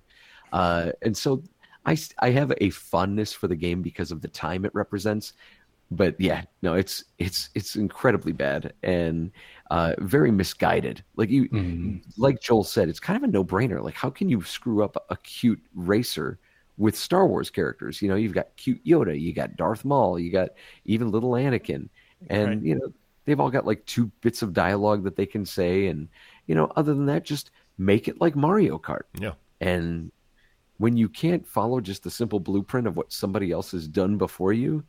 uh, 0.53 0.91
and 1.01 1.17
so 1.17 1.43
I 1.85 1.97
I 2.19 2.29
have 2.29 2.53
a 2.61 2.69
fondness 2.69 3.33
for 3.33 3.49
the 3.49 3.57
game 3.57 3.81
because 3.81 4.11
of 4.11 4.21
the 4.21 4.29
time 4.29 4.63
it 4.63 4.73
represents, 4.73 5.33
but 5.95 6.19
yeah, 6.19 6.43
no, 6.61 6.73
it's 6.75 7.03
it's 7.17 7.49
it's 7.55 7.75
incredibly 7.75 8.31
bad 8.31 8.73
and 8.83 9.31
uh, 9.71 9.93
very 9.99 10.31
misguided. 10.31 11.03
Like 11.15 11.29
you, 11.29 11.47
like 12.17 12.41
Joel 12.41 12.63
said, 12.63 12.89
it's 12.89 12.99
kind 12.99 13.17
of 13.17 13.23
a 13.23 13.31
no 13.31 13.43
brainer. 13.43 13.81
Like 13.83 13.95
how 13.95 14.09
can 14.09 14.29
you 14.29 14.41
screw 14.43 14.83
up 14.83 15.03
a 15.09 15.17
cute 15.17 15.61
racer? 15.73 16.39
With 16.79 16.97
Star 16.97 17.27
Wars 17.27 17.51
characters, 17.51 18.01
you 18.01 18.07
know, 18.07 18.15
you've 18.15 18.33
got 18.33 18.47
cute 18.57 18.83
Yoda, 18.83 19.13
you 19.19 19.31
got 19.31 19.55
Darth 19.57 19.85
Maul, 19.85 20.17
you 20.17 20.31
got 20.31 20.49
even 20.85 21.11
little 21.11 21.33
Anakin, 21.33 21.87
and 22.29 22.47
Right. 22.49 22.61
you 22.63 22.73
know 22.75 22.91
they've 23.25 23.39
all 23.39 23.51
got 23.51 23.67
like 23.67 23.85
two 23.85 24.07
bits 24.21 24.41
of 24.41 24.53
dialogue 24.53 25.03
that 25.03 25.15
they 25.15 25.27
can 25.27 25.45
say, 25.45 25.85
and 25.85 26.07
you 26.47 26.55
know, 26.55 26.71
other 26.75 26.95
than 26.95 27.05
that, 27.05 27.25
just 27.25 27.51
make 27.77 28.07
it 28.07 28.19
like 28.19 28.35
Mario 28.35 28.79
Kart. 28.79 29.03
Yeah. 29.19 29.33
And 29.61 30.11
when 30.77 30.97
you 30.97 31.07
can't 31.07 31.47
follow 31.47 31.79
just 31.79 32.01
the 32.03 32.09
simple 32.09 32.39
blueprint 32.39 32.87
of 32.87 32.97
what 32.97 33.13
somebody 33.13 33.51
else 33.51 33.71
has 33.71 33.87
done 33.87 34.17
before 34.17 34.51
you, 34.51 34.83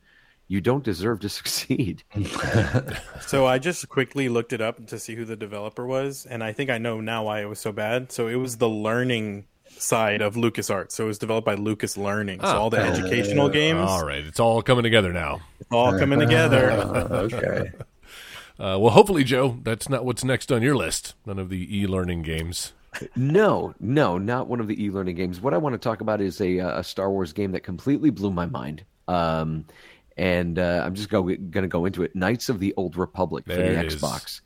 you 0.49 0.61
don't 0.61 0.85
deserve 0.85 1.21
to 1.21 1.29
succeed. 1.41 2.03
so 3.27 3.47
i 3.47 3.59
just 3.59 3.89
quickly 3.89 4.29
looked 4.29 4.53
it 4.53 4.61
up 4.61 4.87
to 4.87 4.99
see 4.99 5.15
who 5.15 5.25
the 5.25 5.37
developer 5.37 5.87
was 5.87 6.27
and 6.27 6.43
i 6.45 6.53
think 6.53 6.71
i 6.71 6.79
know 6.79 7.01
now 7.01 7.25
why 7.25 7.41
it 7.41 7.49
was 7.49 7.59
so 7.59 7.73
bad 7.73 8.13
so 8.13 8.29
it 8.29 8.37
was 8.37 8.59
the 8.59 8.69
learning 8.69 9.47
side 9.71 10.21
of 10.23 10.35
lucasarts 10.35 10.93
so 10.93 11.05
it 11.05 11.07
was 11.09 11.19
developed 11.19 11.45
by 11.47 11.55
lucas 11.55 11.97
learning 11.97 12.39
so 12.41 12.47
Ah. 12.47 12.59
all 12.59 12.71
the 12.71 12.79
educational 12.79 13.49
games 13.49 13.81
All 13.89 14.05
right, 14.07 14.25
it's 14.25 14.39
all 14.41 14.63
coming 14.63 14.83
together 14.85 15.13
now. 15.13 15.41
all 15.73 15.99
coming 15.99 16.19
together 16.21 16.71
okay. 17.11 17.71
Uh, 18.57 18.79
well, 18.79 18.91
hopefully, 18.91 19.25
Joe, 19.25 19.59
that's 19.65 19.89
not 19.89 20.05
what's 20.05 20.23
next 20.23 20.53
on 20.53 20.63
your 20.63 20.77
list. 20.77 21.15
None 21.27 21.41
of 21.41 21.49
the 21.49 21.77
e-learning 21.77 22.23
games. 22.23 22.73
no, 23.17 23.75
no, 23.81 24.17
not 24.17 24.47
one 24.47 24.61
of 24.61 24.69
the 24.69 24.81
e-learning 24.85 25.17
games. 25.17 25.41
What 25.41 25.53
I 25.55 25.59
want 25.59 25.73
to 25.73 25.79
talk 25.79 26.01
about 26.01 26.21
is 26.21 26.41
a, 26.41 26.61
uh, 26.61 26.79
a 26.79 26.85
Star 26.85 27.11
Wars 27.11 27.33
game 27.33 27.51
that 27.51 27.65
completely 27.65 28.11
blew 28.11 28.31
my 28.31 28.47
mind. 28.47 28.85
Um, 29.09 29.65
and 30.17 30.59
uh, 30.59 30.83
I'm 30.85 30.95
just 30.95 31.09
going 31.09 31.51
to 31.53 31.69
go 31.69 31.85
into 31.85 32.03
it. 32.03 32.15
Knights 32.15 32.49
of 32.49 32.61
the 32.61 32.75
Old 32.77 32.97
Republic 32.97 33.45
for 33.47 33.55
There 33.55 33.83
the. 33.83 33.89
Xbox. 33.89 34.41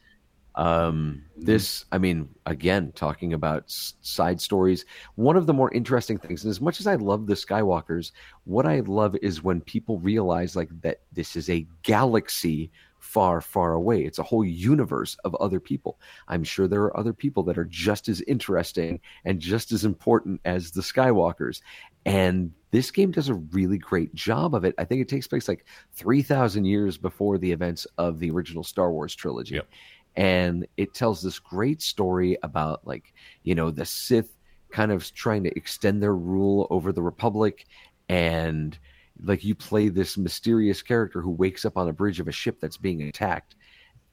Um, 0.54 1.22
this, 1.36 1.84
I 1.92 1.98
mean, 1.98 2.28
again, 2.44 2.90
talking 2.96 3.32
about 3.32 3.64
s- 3.64 3.94
side 4.00 4.40
stories. 4.40 4.84
One 5.14 5.36
of 5.36 5.46
the 5.46 5.54
more 5.54 5.72
interesting 5.72 6.18
things, 6.18 6.42
and 6.42 6.50
as 6.50 6.60
much 6.60 6.80
as 6.80 6.88
I 6.88 6.96
love 6.96 7.26
the 7.26 7.34
Skywalkers, 7.34 8.10
what 8.44 8.66
I 8.66 8.80
love 8.80 9.14
is 9.22 9.44
when 9.44 9.60
people 9.60 10.00
realize 10.00 10.56
like 10.56 10.68
that 10.80 11.02
this 11.12 11.36
is 11.36 11.48
a 11.48 11.64
galaxy 11.84 12.72
far, 12.98 13.40
far 13.40 13.74
away. 13.74 14.02
It's 14.04 14.18
a 14.18 14.24
whole 14.24 14.44
universe 14.44 15.16
of 15.24 15.34
other 15.36 15.60
people. 15.60 16.00
I'm 16.26 16.42
sure 16.42 16.66
there 16.66 16.82
are 16.82 16.96
other 16.96 17.12
people 17.12 17.44
that 17.44 17.56
are 17.56 17.64
just 17.64 18.08
as 18.08 18.20
interesting 18.22 19.00
and 19.24 19.38
just 19.38 19.70
as 19.70 19.84
important 19.84 20.40
as 20.44 20.72
the 20.72 20.82
Skywalkers. 20.82 21.60
And 22.04 22.52
this 22.70 22.90
game 22.90 23.10
does 23.10 23.28
a 23.28 23.34
really 23.34 23.78
great 23.78 24.14
job 24.14 24.54
of 24.54 24.64
it. 24.64 24.74
I 24.78 24.84
think 24.84 25.00
it 25.00 25.08
takes 25.08 25.26
place 25.26 25.48
like 25.48 25.64
3,000 25.94 26.64
years 26.64 26.98
before 26.98 27.38
the 27.38 27.50
events 27.50 27.86
of 27.96 28.18
the 28.18 28.30
original 28.30 28.64
Star 28.64 28.92
Wars 28.92 29.14
trilogy. 29.14 29.56
Yep. 29.56 29.68
And 30.16 30.66
it 30.76 30.94
tells 30.94 31.22
this 31.22 31.38
great 31.38 31.80
story 31.80 32.36
about, 32.42 32.86
like, 32.86 33.14
you 33.44 33.54
know, 33.54 33.70
the 33.70 33.84
Sith 33.84 34.36
kind 34.70 34.92
of 34.92 35.12
trying 35.14 35.44
to 35.44 35.56
extend 35.56 36.02
their 36.02 36.14
rule 36.14 36.66
over 36.70 36.92
the 36.92 37.02
Republic. 37.02 37.66
And 38.08 38.78
like, 39.22 39.44
you 39.44 39.54
play 39.54 39.88
this 39.88 40.18
mysterious 40.18 40.82
character 40.82 41.22
who 41.22 41.30
wakes 41.30 41.64
up 41.64 41.76
on 41.76 41.88
a 41.88 41.92
bridge 41.92 42.20
of 42.20 42.28
a 42.28 42.32
ship 42.32 42.58
that's 42.60 42.76
being 42.76 43.02
attacked. 43.02 43.54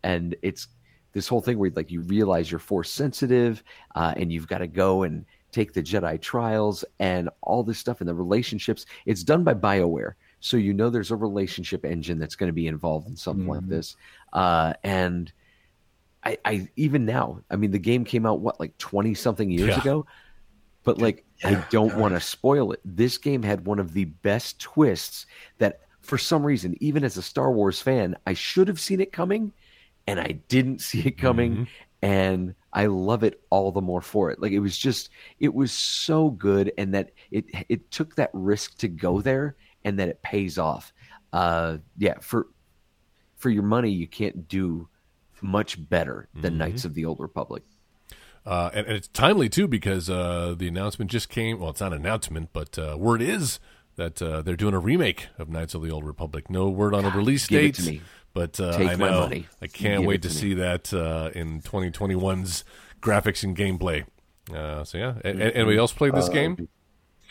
And 0.03 0.35
it's 0.43 0.67
this 1.15 1.27
whole 1.27 1.41
thing 1.41 1.57
where 1.57 1.71
like 1.75 1.89
you 1.89 2.01
realize 2.01 2.51
you're 2.51 2.59
force 2.59 2.91
sensitive 2.91 3.63
uh, 3.95 4.13
and 4.17 4.31
you've 4.31 4.47
got 4.47 4.59
to 4.59 4.67
go 4.67 5.03
and 5.03 5.25
take 5.55 5.73
the 5.73 5.81
Jedi 5.81 6.21
trials 6.21 6.85
and 6.99 7.29
all 7.41 7.63
this 7.63 7.79
stuff 7.79 8.01
and 8.01 8.07
the 8.07 8.13
relationships. 8.13 8.85
It's 9.05 9.23
done 9.23 9.43
by 9.43 9.53
BioWare. 9.53 10.13
So 10.41 10.57
you 10.57 10.73
know 10.73 10.89
there's 10.91 11.11
a 11.11 11.15
relationship 11.15 11.85
engine 11.85 12.19
that's 12.19 12.35
going 12.35 12.49
to 12.49 12.53
be 12.53 12.67
involved 12.67 13.07
in 13.07 13.15
something 13.15 13.47
like 13.47 13.67
this. 13.67 13.95
Uh, 14.33 14.73
and 14.83 15.31
I, 16.23 16.37
I 16.45 16.69
even 16.75 17.05
now, 17.05 17.41
I 17.49 17.55
mean, 17.55 17.71
the 17.71 17.79
game 17.79 18.03
came 18.05 18.25
out 18.25 18.41
what 18.41 18.59
like 18.59 18.77
twenty 18.77 19.13
something 19.15 19.49
years 19.49 19.69
Yeah. 19.69 19.79
ago, 19.79 20.05
but 20.83 20.99
like 20.99 21.23
I 21.43 21.65
don't 21.71 21.95
want 21.97 22.13
to 22.13 22.19
spoil 22.19 22.71
it. 22.73 22.79
This 22.85 23.17
game 23.17 23.41
had 23.43 23.65
one 23.65 23.79
of 23.79 23.93
the 23.93 24.05
best 24.05 24.59
twists 24.59 25.25
that, 25.57 25.81
for 26.01 26.17
some 26.17 26.45
reason, 26.45 26.75
even 26.79 27.03
as 27.03 27.17
a 27.17 27.21
Star 27.21 27.51
Wars 27.51 27.81
fan, 27.81 28.15
I 28.27 28.33
should 28.33 28.67
have 28.67 28.79
seen 28.79 28.99
it 29.01 29.11
coming, 29.11 29.51
and 30.05 30.19
I 30.19 30.33
didn't 30.47 30.81
see 30.81 30.99
it 31.01 31.17
coming, 31.17 31.67
and 32.01 32.53
I 32.75 32.87
love 32.87 33.23
it 33.23 33.41
all 33.49 33.71
the 33.71 33.81
more 33.81 34.01
for 34.01 34.29
it. 34.29 34.41
Like 34.41 34.51
it 34.51 34.59
was 34.59 34.77
just, 34.77 35.09
it 35.39 35.53
was 35.53 35.71
so 35.71 36.29
good, 36.29 36.73
and 36.77 36.93
that 36.93 37.11
it 37.31 37.45
it 37.69 37.89
took 37.89 38.15
that 38.15 38.29
risk 38.33 38.77
to 38.79 38.89
go 38.89 39.21
there, 39.21 39.55
and 39.85 39.97
that 39.97 40.09
it 40.09 40.21
pays 40.21 40.57
off. 40.57 40.93
Uh, 41.31 41.77
yeah, 41.97 42.19
for 42.19 42.47
for 43.37 43.49
your 43.49 43.63
money, 43.63 43.91
you 43.91 44.07
can't 44.07 44.47
do 44.47 44.89
much 45.41 45.89
better 45.89 46.27
than 46.33 46.57
Knights 46.57 46.85
of 46.85 46.93
the 46.93 47.05
Old 47.05 47.19
Republic. 47.19 47.63
Uh, 48.45 48.69
and, 48.73 48.85
and 48.87 48.95
it's 48.95 49.07
timely 49.07 49.49
too 49.49 49.67
because 49.67 50.09
uh, 50.09 50.53
the 50.57 50.67
announcement 50.67 51.09
just 51.09 51.29
came. 51.29 51.59
Well, 51.59 51.69
it's 51.71 51.81
not 51.81 51.93
an 51.93 51.99
announcement, 51.99 52.49
but 52.53 52.77
uh, 52.77 52.95
word 52.97 53.21
is 53.21 53.59
that 53.95 54.21
uh, 54.21 54.41
they're 54.41 54.55
doing 54.55 54.73
a 54.73 54.79
remake 54.79 55.27
of 55.37 55.49
Knights 55.49 55.73
of 55.73 55.81
the 55.81 55.91
Old 55.91 56.03
Republic. 56.03 56.49
No 56.49 56.69
word 56.69 56.93
on 56.93 57.05
a 57.05 57.09
release 57.09 57.47
give 57.47 57.59
it 57.59 57.63
date, 57.63 57.75
to 57.75 57.91
me. 57.91 58.01
But 58.35 58.59
uh, 58.59 58.77
Take 58.77 58.89
I 58.91 58.95
my 58.97 59.09
know 59.09 59.19
money. 59.21 59.47
I 59.63 59.65
can't 59.67 60.01
Give 60.01 60.07
wait 60.07 60.21
to, 60.21 60.27
to 60.29 60.35
me. 60.35 60.39
see 60.41 60.53
that 60.53 60.93
uh, 60.93 61.31
in 61.33 61.61
2021's 61.61 62.63
graphics 63.01 63.43
and 63.43 63.57
gameplay. 63.57 64.05
Uh, 64.53 64.83
so 64.83 64.99
yeah, 64.99 65.15
A- 65.23 65.29
a- 65.29 65.51
anybody 65.55 65.77
else 65.77 65.91
played 65.93 66.13
this 66.13 66.29
game? 66.29 66.67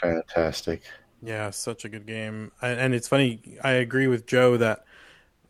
Fantastic. 0.01 0.83
Yeah, 1.23 1.51
such 1.51 1.85
a 1.85 1.89
good 1.89 2.07
game. 2.07 2.53
And 2.61 2.81
and 2.81 2.95
it's 2.95 3.09
funny, 3.09 3.41
I 3.63 3.73
agree 3.73 4.07
with 4.09 4.27
Joe 4.27 4.57
that 4.59 4.85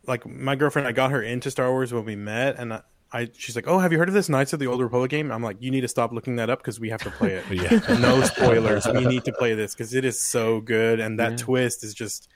like 0.06 0.26
my 0.26 0.54
girlfriend 0.54 0.86
I 0.86 0.92
got 0.92 1.10
her 1.10 1.22
into 1.22 1.50
Star 1.50 1.70
Wars 1.70 1.92
when 1.92 2.04
we 2.04 2.14
met 2.16 2.56
and 2.58 2.74
I, 2.74 2.82
I 3.12 3.30
she's 3.36 3.56
like, 3.56 3.66
"Oh, 3.66 3.78
have 3.78 3.90
you 3.92 3.98
heard 3.98 4.08
of 4.08 4.14
this 4.14 4.28
Knights 4.28 4.52
of 4.52 4.58
the 4.60 4.66
Old 4.66 4.80
Republic 4.80 5.10
game?" 5.10 5.30
I'm 5.32 5.42
like, 5.42 5.56
"You 5.60 5.70
need 5.70 5.80
to 5.80 5.88
stop 5.88 6.12
looking 6.12 6.36
that 6.36 6.50
up 6.50 6.58
because 6.60 6.78
we 6.78 6.90
have 6.90 7.02
to 7.02 7.10
play 7.10 7.32
it." 7.32 7.44
Yeah. 7.50 7.98
no 7.98 8.20
spoilers. 8.22 8.86
We 8.86 9.04
need 9.06 9.24
to 9.24 9.32
play 9.32 9.54
this 9.54 9.74
because 9.74 9.94
it 9.94 10.04
is 10.04 10.20
so 10.20 10.60
good 10.60 11.00
and 11.00 11.18
that 11.18 11.38
twist 11.38 11.82
is 11.84 11.94
just 11.94 12.28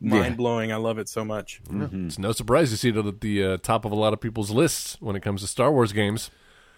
mind 0.00 0.36
blowing. 0.36 0.72
I 0.72 0.76
love 0.76 0.98
it 0.98 1.08
so 1.08 1.24
much. 1.24 1.60
It's 1.70 2.18
no 2.18 2.32
surprise 2.32 2.70
to 2.70 2.76
see 2.76 2.88
it 2.88 2.96
at 2.96 3.20
the 3.20 3.44
uh, 3.44 3.56
top 3.58 3.84
of 3.84 3.92
a 3.92 3.96
lot 3.96 4.12
of 4.12 4.20
people's 4.20 4.50
lists 4.50 4.96
when 5.00 5.14
it 5.16 5.20
comes 5.20 5.42
to 5.42 5.46
Star 5.46 5.70
Wars 5.70 5.92
games. 5.92 6.30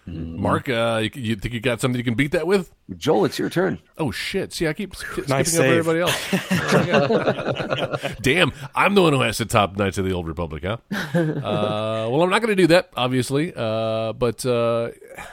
Mark, 0.05 0.67
uh, 0.67 0.99
you, 1.01 1.09
you 1.13 1.35
think 1.37 1.53
you 1.53 1.61
got 1.61 1.79
something 1.79 1.97
you 1.97 2.03
can 2.03 2.15
beat 2.15 2.33
that 2.33 2.45
with? 2.45 2.73
Joel, 2.97 3.23
it's 3.23 3.39
your 3.39 3.49
turn. 3.49 3.79
Oh 3.97 4.11
shit! 4.11 4.51
See, 4.51 4.67
I 4.67 4.73
keep 4.73 4.93
sk- 4.97 5.29
Nice 5.29 5.53
skipping 5.53 5.79
over 5.79 6.01
save. 6.01 6.01
everybody 6.01 6.01
else. 6.01 8.15
Damn, 8.21 8.51
I'm 8.75 8.95
the 8.95 9.01
one 9.01 9.13
who 9.13 9.21
has 9.21 9.37
to 9.37 9.45
top 9.45 9.77
Knights 9.77 9.97
of 9.97 10.03
the 10.03 10.11
Old 10.11 10.27
Republic, 10.27 10.63
huh? 10.65 10.77
Uh, 10.91 12.09
well, 12.11 12.21
I'm 12.21 12.29
not 12.29 12.41
going 12.41 12.49
to 12.55 12.61
do 12.61 12.67
that, 12.67 12.89
obviously. 12.97 13.53
Uh, 13.55 14.11
but 14.13 14.45
uh, 14.45 14.89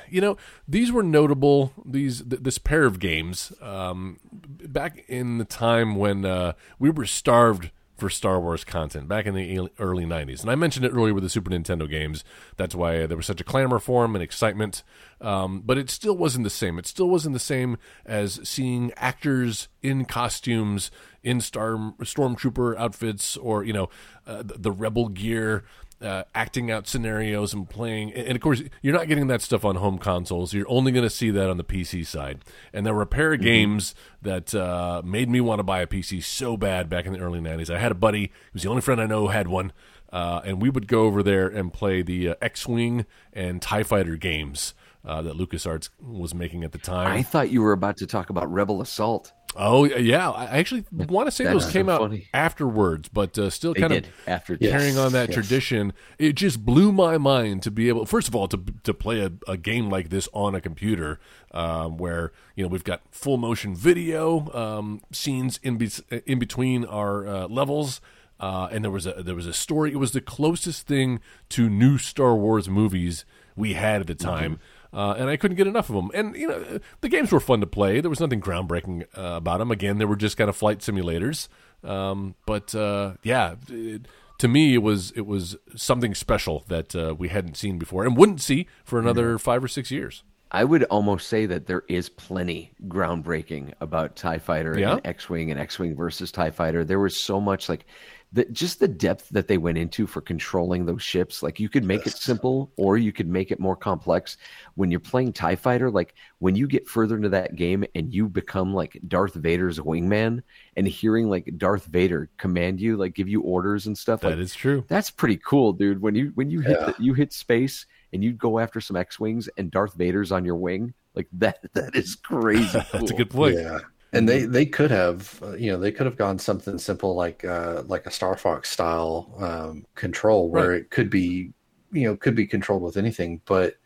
you 0.08 0.20
know, 0.20 0.36
these 0.68 0.92
were 0.92 1.02
notable. 1.02 1.72
These 1.84 2.22
th- 2.22 2.42
this 2.42 2.58
pair 2.58 2.84
of 2.84 3.00
games 3.00 3.52
um, 3.60 4.20
back 4.32 5.04
in 5.08 5.38
the 5.38 5.44
time 5.44 5.96
when 5.96 6.24
uh, 6.24 6.52
we 6.78 6.90
were 6.90 7.06
starved 7.06 7.70
for 8.00 8.10
Star 8.10 8.40
Wars 8.40 8.64
content 8.64 9.06
back 9.08 9.26
in 9.26 9.34
the 9.34 9.56
early- 9.56 9.70
early 9.78 10.04
90s. 10.04 10.40
And 10.42 10.50
I 10.50 10.54
mentioned 10.54 10.84
it 10.84 10.92
earlier 10.92 11.14
with 11.14 11.22
the 11.22 11.28
Super 11.28 11.50
Nintendo 11.50 11.88
games. 11.88 12.24
That's 12.56 12.74
why 12.74 13.06
there 13.06 13.16
was 13.16 13.26
such 13.26 13.40
a 13.40 13.44
clamor 13.44 13.78
for 13.78 14.02
them 14.02 14.16
and 14.16 14.22
excitement. 14.22 14.82
Um, 15.20 15.62
but 15.64 15.78
it 15.78 15.90
still 15.90 16.16
wasn't 16.16 16.44
the 16.44 16.50
same. 16.50 16.78
It 16.78 16.86
still 16.86 17.08
wasn't 17.08 17.34
the 17.34 17.38
same 17.38 17.76
as 18.06 18.40
seeing 18.48 18.92
actors 18.96 19.68
in 19.82 20.06
costumes, 20.06 20.90
in 21.22 21.40
Star 21.40 21.76
Stormtrooper 22.00 22.76
outfits, 22.78 23.36
or, 23.36 23.62
you 23.62 23.72
know, 23.72 23.88
uh, 24.26 24.42
the 24.44 24.72
rebel 24.72 25.08
gear. 25.08 25.64
Uh, 26.00 26.24
acting 26.34 26.70
out 26.70 26.88
scenarios 26.88 27.52
and 27.52 27.68
playing, 27.68 28.10
and 28.14 28.34
of 28.34 28.40
course, 28.40 28.62
you're 28.80 28.94
not 28.94 29.06
getting 29.06 29.26
that 29.26 29.42
stuff 29.42 29.66
on 29.66 29.76
home 29.76 29.98
consoles. 29.98 30.54
You're 30.54 30.70
only 30.70 30.92
going 30.92 31.04
to 31.04 31.10
see 31.10 31.30
that 31.30 31.50
on 31.50 31.58
the 31.58 31.64
PC 31.64 32.06
side. 32.06 32.38
And 32.72 32.86
there 32.86 32.94
were 32.94 33.02
a 33.02 33.06
pair 33.06 33.34
of 33.34 33.42
games 33.42 33.94
that 34.22 34.54
uh, 34.54 35.02
made 35.04 35.28
me 35.28 35.42
want 35.42 35.58
to 35.58 35.62
buy 35.62 35.82
a 35.82 35.86
PC 35.86 36.22
so 36.22 36.56
bad 36.56 36.88
back 36.88 37.04
in 37.04 37.12
the 37.12 37.18
early 37.18 37.38
'90s. 37.38 37.68
I 37.68 37.78
had 37.78 37.92
a 37.92 37.94
buddy; 37.94 38.20
he 38.22 38.30
was 38.54 38.62
the 38.62 38.70
only 38.70 38.80
friend 38.80 38.98
I 38.98 39.04
know 39.04 39.26
who 39.26 39.28
had 39.28 39.48
one, 39.48 39.72
uh, 40.10 40.40
and 40.42 40.62
we 40.62 40.70
would 40.70 40.88
go 40.88 41.04
over 41.04 41.22
there 41.22 41.48
and 41.48 41.70
play 41.70 42.00
the 42.00 42.30
uh, 42.30 42.34
X-wing 42.40 43.04
and 43.34 43.60
Tie 43.60 43.82
Fighter 43.82 44.16
games 44.16 44.72
uh, 45.04 45.22
that 45.22 45.36
LucasArts 45.36 45.90
was 46.00 46.34
making 46.34 46.64
at 46.64 46.72
the 46.72 46.78
time. 46.78 47.08
I 47.08 47.22
thought 47.22 47.50
you 47.50 47.62
were 47.62 47.72
about 47.72 47.96
to 47.98 48.06
talk 48.06 48.30
about 48.30 48.50
Rebel 48.50 48.82
Assault. 48.82 49.32
Oh 49.56 49.84
yeah, 49.84 50.30
I 50.30 50.58
actually 50.58 50.84
want 50.90 51.26
to 51.26 51.30
say 51.30 51.44
That's 51.44 51.64
those 51.64 51.72
came 51.72 51.86
so 51.86 51.92
out 51.92 52.00
funny. 52.00 52.28
afterwards, 52.32 53.08
but 53.08 53.36
uh, 53.38 53.50
still 53.50 53.74
They 53.74 53.80
kind 53.80 53.92
of 53.92 54.06
after 54.26 54.56
carrying 54.56 54.96
on 54.98 55.12
that 55.12 55.28
yes. 55.28 55.34
tradition. 55.34 55.92
It 56.18 56.34
just 56.34 56.64
blew 56.64 56.92
my 56.92 57.18
mind 57.18 57.62
to 57.64 57.70
be 57.70 57.88
able, 57.88 58.06
first 58.06 58.28
of 58.28 58.34
all, 58.34 58.48
to 58.48 58.60
to 58.84 58.94
play 58.94 59.20
a, 59.20 59.32
a 59.48 59.56
game 59.56 59.90
like 59.90 60.08
this 60.10 60.28
on 60.32 60.54
a 60.54 60.60
computer, 60.60 61.18
um, 61.52 61.96
where 61.98 62.32
you 62.54 62.62
know 62.64 62.68
we've 62.68 62.84
got 62.84 63.02
full 63.10 63.36
motion 63.38 63.74
video 63.74 64.50
um, 64.52 65.00
scenes 65.12 65.58
in 65.62 65.76
be- 65.78 65.90
in 66.26 66.38
between 66.38 66.84
our 66.84 67.26
uh, 67.26 67.48
levels. 67.48 68.00
Uh, 68.38 68.68
and 68.72 68.82
there 68.82 68.90
was 68.90 69.04
a 69.06 69.22
there 69.22 69.34
was 69.34 69.46
a 69.46 69.52
story. 69.52 69.92
It 69.92 69.96
was 69.98 70.12
the 70.12 70.22
closest 70.22 70.86
thing 70.86 71.20
to 71.50 71.68
new 71.68 71.98
Star 71.98 72.34
Wars 72.34 72.70
movies 72.70 73.26
we 73.54 73.74
had 73.74 74.00
at 74.00 74.06
the 74.06 74.14
time, 74.14 74.58
uh, 74.92 75.14
and 75.18 75.28
I 75.28 75.36
couldn't 75.36 75.56
get 75.56 75.66
enough 75.66 75.88
of 75.88 75.94
them. 75.96 76.10
And 76.14 76.36
you 76.36 76.48
know, 76.48 76.78
the 77.00 77.08
games 77.08 77.32
were 77.32 77.40
fun 77.40 77.60
to 77.60 77.66
play. 77.66 78.00
There 78.00 78.10
was 78.10 78.20
nothing 78.20 78.40
groundbreaking 78.40 79.04
uh, 79.16 79.36
about 79.36 79.58
them. 79.58 79.70
Again, 79.70 79.98
they 79.98 80.04
were 80.04 80.16
just 80.16 80.36
kind 80.36 80.50
of 80.50 80.56
flight 80.56 80.78
simulators. 80.78 81.48
Um, 81.82 82.34
but 82.46 82.74
uh, 82.74 83.14
yeah, 83.22 83.54
it, 83.68 84.06
to 84.38 84.48
me, 84.48 84.74
it 84.74 84.82
was 84.82 85.10
it 85.12 85.26
was 85.26 85.56
something 85.76 86.14
special 86.14 86.64
that 86.68 86.94
uh, 86.94 87.14
we 87.16 87.28
hadn't 87.28 87.56
seen 87.56 87.78
before 87.78 88.04
and 88.04 88.16
wouldn't 88.16 88.40
see 88.40 88.66
for 88.84 88.98
another 88.98 89.38
five 89.38 89.62
or 89.64 89.68
six 89.68 89.90
years. 89.90 90.22
I 90.52 90.64
would 90.64 90.82
almost 90.84 91.28
say 91.28 91.46
that 91.46 91.66
there 91.66 91.84
is 91.88 92.08
plenty 92.08 92.72
groundbreaking 92.88 93.72
about 93.80 94.16
TIE 94.16 94.38
Fighter 94.38 94.76
Yeah? 94.76 94.94
and 94.96 95.06
X 95.06 95.28
Wing 95.30 95.52
and 95.52 95.60
X 95.60 95.78
Wing 95.78 95.94
versus 95.94 96.32
TIE 96.32 96.50
Fighter. 96.50 96.84
There 96.84 96.98
was 96.98 97.16
so 97.16 97.40
much 97.40 97.68
like 97.68 97.86
the, 98.32 98.44
just 98.46 98.78
the 98.78 98.88
depth 98.88 99.28
that 99.30 99.48
they 99.48 99.58
went 99.58 99.78
into 99.78 100.06
for 100.06 100.20
controlling 100.20 100.86
those 100.86 101.02
ships. 101.02 101.42
Like 101.42 101.58
you 101.58 101.68
could 101.68 101.84
make 101.84 102.06
it 102.06 102.16
simple 102.16 102.70
or 102.76 102.96
you 102.96 103.12
could 103.12 103.28
make 103.28 103.50
it 103.50 103.58
more 103.58 103.74
complex. 103.74 104.36
When 104.76 104.90
you're 104.90 105.00
playing 105.00 105.32
TIE 105.32 105.56
Fighter, 105.56 105.90
like 105.90 106.14
when 106.38 106.54
you 106.54 106.68
get 106.68 106.88
further 106.88 107.16
into 107.16 107.28
that 107.30 107.56
game 107.56 107.84
and 107.94 108.14
you 108.14 108.28
become 108.28 108.72
like 108.72 109.00
Darth 109.08 109.34
Vader's 109.34 109.80
wingman 109.80 110.42
and 110.76 110.86
hearing 110.86 111.28
like 111.28 111.52
Darth 111.58 111.86
Vader 111.86 112.30
command 112.36 112.80
you, 112.80 112.96
like 112.96 113.14
give 113.14 113.28
you 113.28 113.40
orders 113.42 113.86
and 113.86 113.98
stuff. 113.98 114.20
That 114.20 114.30
like, 114.30 114.38
is 114.38 114.54
true. 114.54 114.84
that's 114.86 115.10
pretty 115.10 115.38
cool, 115.38 115.72
dude. 115.72 116.00
When 116.00 116.14
you 116.14 116.30
when 116.34 116.50
you 116.50 116.60
hit 116.60 116.78
the, 116.78 116.94
you 117.00 117.14
hit 117.14 117.32
space 117.32 117.86
and 118.12 118.22
you 118.22 118.32
go 118.32 118.60
after 118.60 118.80
some 118.80 118.96
X 118.96 119.18
wings 119.18 119.48
and 119.56 119.70
Darth 119.70 119.94
Vader's 119.94 120.30
on 120.30 120.44
your 120.44 120.56
wing, 120.56 120.94
like 121.14 121.26
that 121.32 121.58
that 121.72 121.96
is 121.96 122.14
crazy. 122.14 122.80
That's 122.92 123.10
a 123.10 123.14
good 123.14 123.30
point. 123.30 123.56
Yeah. 123.56 123.80
And 124.12 124.28
they, 124.28 124.44
they 124.44 124.66
could 124.66 124.90
have, 124.90 125.40
uh, 125.42 125.52
you 125.52 125.70
know, 125.70 125.78
they 125.78 125.92
could 125.92 126.06
have 126.06 126.16
gone 126.16 126.38
something 126.38 126.78
simple 126.78 127.14
like 127.14 127.44
uh, 127.44 127.84
like 127.86 128.06
a 128.06 128.10
Star 128.10 128.36
Fox 128.36 128.68
style 128.70 129.32
um, 129.38 129.86
control 129.94 130.50
where 130.50 130.70
Right. 130.70 130.80
it 130.80 130.90
could 130.90 131.10
be, 131.10 131.52
you 131.92 132.04
know, 132.08 132.16
could 132.16 132.34
be 132.34 132.46
controlled 132.46 132.82
with 132.82 132.96
anything. 132.96 133.40
But 133.44 133.76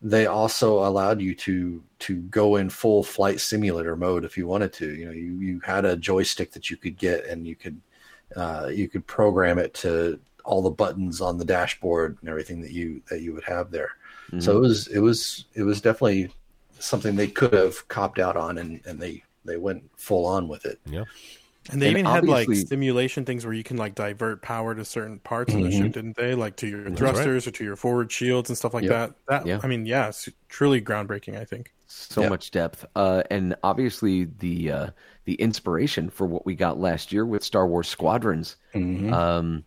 they 0.00 0.26
also 0.26 0.86
allowed 0.86 1.20
you 1.20 1.34
to 1.34 1.82
to 1.98 2.16
go 2.22 2.56
in 2.56 2.70
full 2.70 3.02
flight 3.02 3.40
simulator 3.40 3.96
mode 3.96 4.24
if 4.24 4.38
you 4.38 4.46
wanted 4.46 4.72
to. 4.74 4.94
You 4.94 5.06
know, 5.06 5.12
you 5.12 5.34
you 5.40 5.60
had 5.60 5.84
a 5.84 5.96
joystick 5.96 6.52
that 6.52 6.70
you 6.70 6.76
could 6.76 6.96
get, 6.96 7.26
and 7.26 7.46
you 7.46 7.56
could 7.56 7.80
uh, 8.36 8.70
you 8.72 8.88
could 8.88 9.06
program 9.06 9.58
it 9.58 9.74
to 9.74 10.18
all 10.44 10.62
the 10.62 10.70
buttons 10.70 11.20
on 11.20 11.36
the 11.36 11.44
dashboard 11.44 12.16
and 12.20 12.30
everything 12.30 12.62
that 12.62 12.72
you 12.72 13.02
that 13.10 13.20
you 13.20 13.34
would 13.34 13.44
have 13.44 13.70
there. 13.70 13.90
Mm-hmm. 14.28 14.40
So 14.40 14.56
it 14.56 14.60
was 14.60 14.86
it 14.88 15.00
was 15.00 15.44
it 15.54 15.62
was 15.62 15.80
definitely 15.80 16.30
something 16.78 17.16
they 17.16 17.28
could 17.28 17.52
have 17.52 17.86
copped 17.88 18.18
out 18.18 18.36
on, 18.36 18.56
and 18.58 18.80
and 18.86 19.00
they 19.00 19.24
they 19.48 19.56
went 19.56 19.84
full 19.96 20.26
on 20.26 20.48
with 20.48 20.64
it. 20.64 20.78
Yeah. 20.86 21.04
And 21.70 21.82
they 21.82 21.88
and 21.88 21.98
even 21.98 22.10
had 22.10 22.26
like 22.26 22.48
simulation 22.50 23.24
things 23.24 23.44
where 23.44 23.52
you 23.52 23.62
can 23.62 23.76
like 23.76 23.94
divert 23.94 24.40
power 24.40 24.74
to 24.74 24.84
certain 24.84 25.18
parts 25.18 25.52
mm-hmm. 25.52 25.66
of 25.66 25.70
the 25.70 25.76
ship, 25.76 25.92
didn't 25.92 26.16
they? 26.16 26.34
Like 26.34 26.56
to 26.56 26.66
your 26.66 26.90
thrusters 26.90 27.46
right. 27.46 27.54
or 27.54 27.58
to 27.58 27.64
your 27.64 27.76
forward 27.76 28.10
shields 28.10 28.48
and 28.48 28.56
stuff 28.56 28.72
like 28.72 28.84
yep. 28.84 28.92
that. 28.92 29.14
That 29.28 29.46
yeah. 29.46 29.60
I 29.62 29.66
mean, 29.66 29.84
yeah, 29.84 30.08
it's 30.08 30.28
truly 30.48 30.80
groundbreaking. 30.80 31.38
I 31.38 31.44
think 31.44 31.72
so 31.86 32.22
yep. 32.22 32.30
much 32.30 32.50
depth, 32.52 32.86
uh, 32.96 33.22
and 33.30 33.54
obviously 33.62 34.24
the 34.38 34.70
uh, 34.70 34.86
the 35.26 35.34
inspiration 35.34 36.08
for 36.08 36.26
what 36.26 36.46
we 36.46 36.54
got 36.54 36.78
last 36.78 37.12
year 37.12 37.26
with 37.26 37.44
Star 37.44 37.66
Wars 37.66 37.88
Squadrons. 37.88 38.56
Mm-hmm. 38.74 39.12
Um, 39.12 39.64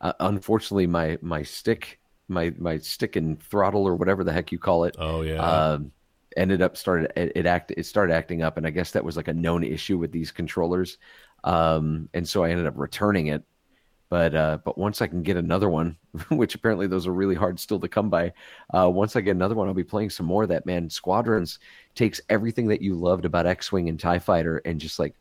uh, 0.00 0.12
unfortunately, 0.20 0.88
my 0.88 1.18
my 1.22 1.44
stick, 1.44 2.00
my 2.26 2.52
my 2.58 2.78
stick 2.78 3.14
and 3.14 3.40
throttle 3.40 3.86
or 3.86 3.94
whatever 3.94 4.24
the 4.24 4.32
heck 4.32 4.50
you 4.50 4.58
call 4.58 4.84
it. 4.84 4.96
Oh 4.98 5.22
yeah. 5.22 5.36
Um, 5.36 5.92
ended 6.36 6.62
up 6.62 6.76
started 6.76 7.12
it, 7.16 7.32
it 7.34 7.46
act 7.46 7.72
it 7.76 7.86
started 7.86 8.14
acting 8.14 8.42
up, 8.42 8.56
and 8.56 8.66
I 8.66 8.70
guess 8.70 8.92
that 8.92 9.04
was 9.04 9.16
like 9.16 9.28
a 9.28 9.34
known 9.34 9.64
issue 9.64 9.98
with 9.98 10.12
these 10.12 10.30
controllers. 10.30 10.98
Um, 11.44 12.08
and 12.14 12.28
so 12.28 12.42
I 12.44 12.50
ended 12.50 12.66
up 12.66 12.74
returning 12.76 13.28
it. 13.28 13.44
But 14.10 14.34
uh, 14.34 14.58
but 14.64 14.78
once 14.78 15.02
I 15.02 15.06
can 15.06 15.22
get 15.22 15.36
another 15.36 15.68
one, 15.68 15.96
which 16.28 16.54
apparently 16.54 16.86
those 16.86 17.06
are 17.06 17.12
really 17.12 17.34
hard 17.34 17.58
still 17.58 17.80
to 17.80 17.88
come 17.88 18.10
by, 18.10 18.32
uh, 18.72 18.88
once 18.88 19.16
I 19.16 19.20
get 19.20 19.32
another 19.34 19.54
one, 19.54 19.66
I'll 19.68 19.74
be 19.74 19.84
playing 19.84 20.10
some 20.10 20.26
more 20.26 20.44
of 20.44 20.50
that. 20.50 20.66
Man, 20.66 20.88
Squadrons 20.90 21.58
takes 21.94 22.20
everything 22.28 22.68
that 22.68 22.82
you 22.82 22.94
loved 22.94 23.24
about 23.24 23.46
X 23.46 23.72
Wing 23.72 23.88
and 23.88 23.98
Tie 23.98 24.18
Fighter 24.18 24.62
and 24.64 24.80
just 24.80 24.98
like 24.98 25.16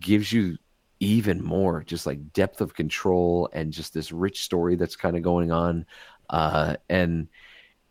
gives 0.00 0.32
you 0.32 0.58
even 1.00 1.42
more, 1.42 1.82
just 1.82 2.06
like 2.06 2.32
depth 2.32 2.60
of 2.60 2.74
control 2.74 3.48
and 3.52 3.72
just 3.72 3.94
this 3.94 4.12
rich 4.12 4.42
story 4.42 4.76
that's 4.76 4.96
kind 4.96 5.16
of 5.16 5.22
going 5.22 5.52
on. 5.52 5.86
Uh, 6.28 6.76
and 6.88 7.28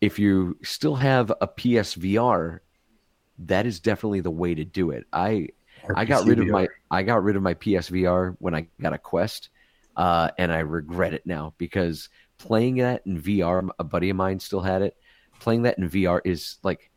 if 0.01 0.19
you 0.19 0.57
still 0.63 0.95
have 0.95 1.31
a 1.41 1.47
PSVR, 1.47 2.59
that 3.39 3.65
is 3.65 3.79
definitely 3.79 4.21
the 4.21 4.31
way 4.31 4.55
to 4.55 4.65
do 4.65 4.91
it. 4.91 5.05
I 5.11 5.49
I 5.95 6.05
got 6.05 6.25
rid 6.25 6.39
of 6.39 6.47
my 6.47 6.67
I 6.89 7.03
got 7.03 7.23
rid 7.23 7.35
of 7.35 7.41
my 7.41 7.53
PSVR 7.53 8.35
when 8.39 8.55
I 8.55 8.67
got 8.81 8.93
a 8.93 8.97
Quest, 8.97 9.49
uh, 9.95 10.31
and 10.37 10.51
I 10.51 10.59
regret 10.59 11.13
it 11.13 11.25
now 11.25 11.53
because 11.57 12.09
playing 12.37 12.77
that 12.77 13.05
in 13.05 13.21
VR, 13.21 13.69
a 13.79 13.83
buddy 13.83 14.09
of 14.09 14.15
mine 14.15 14.39
still 14.39 14.61
had 14.61 14.81
it. 14.81 14.95
Playing 15.39 15.63
that 15.63 15.77
in 15.77 15.89
VR 15.89 16.21
is 16.23 16.57
like, 16.63 16.89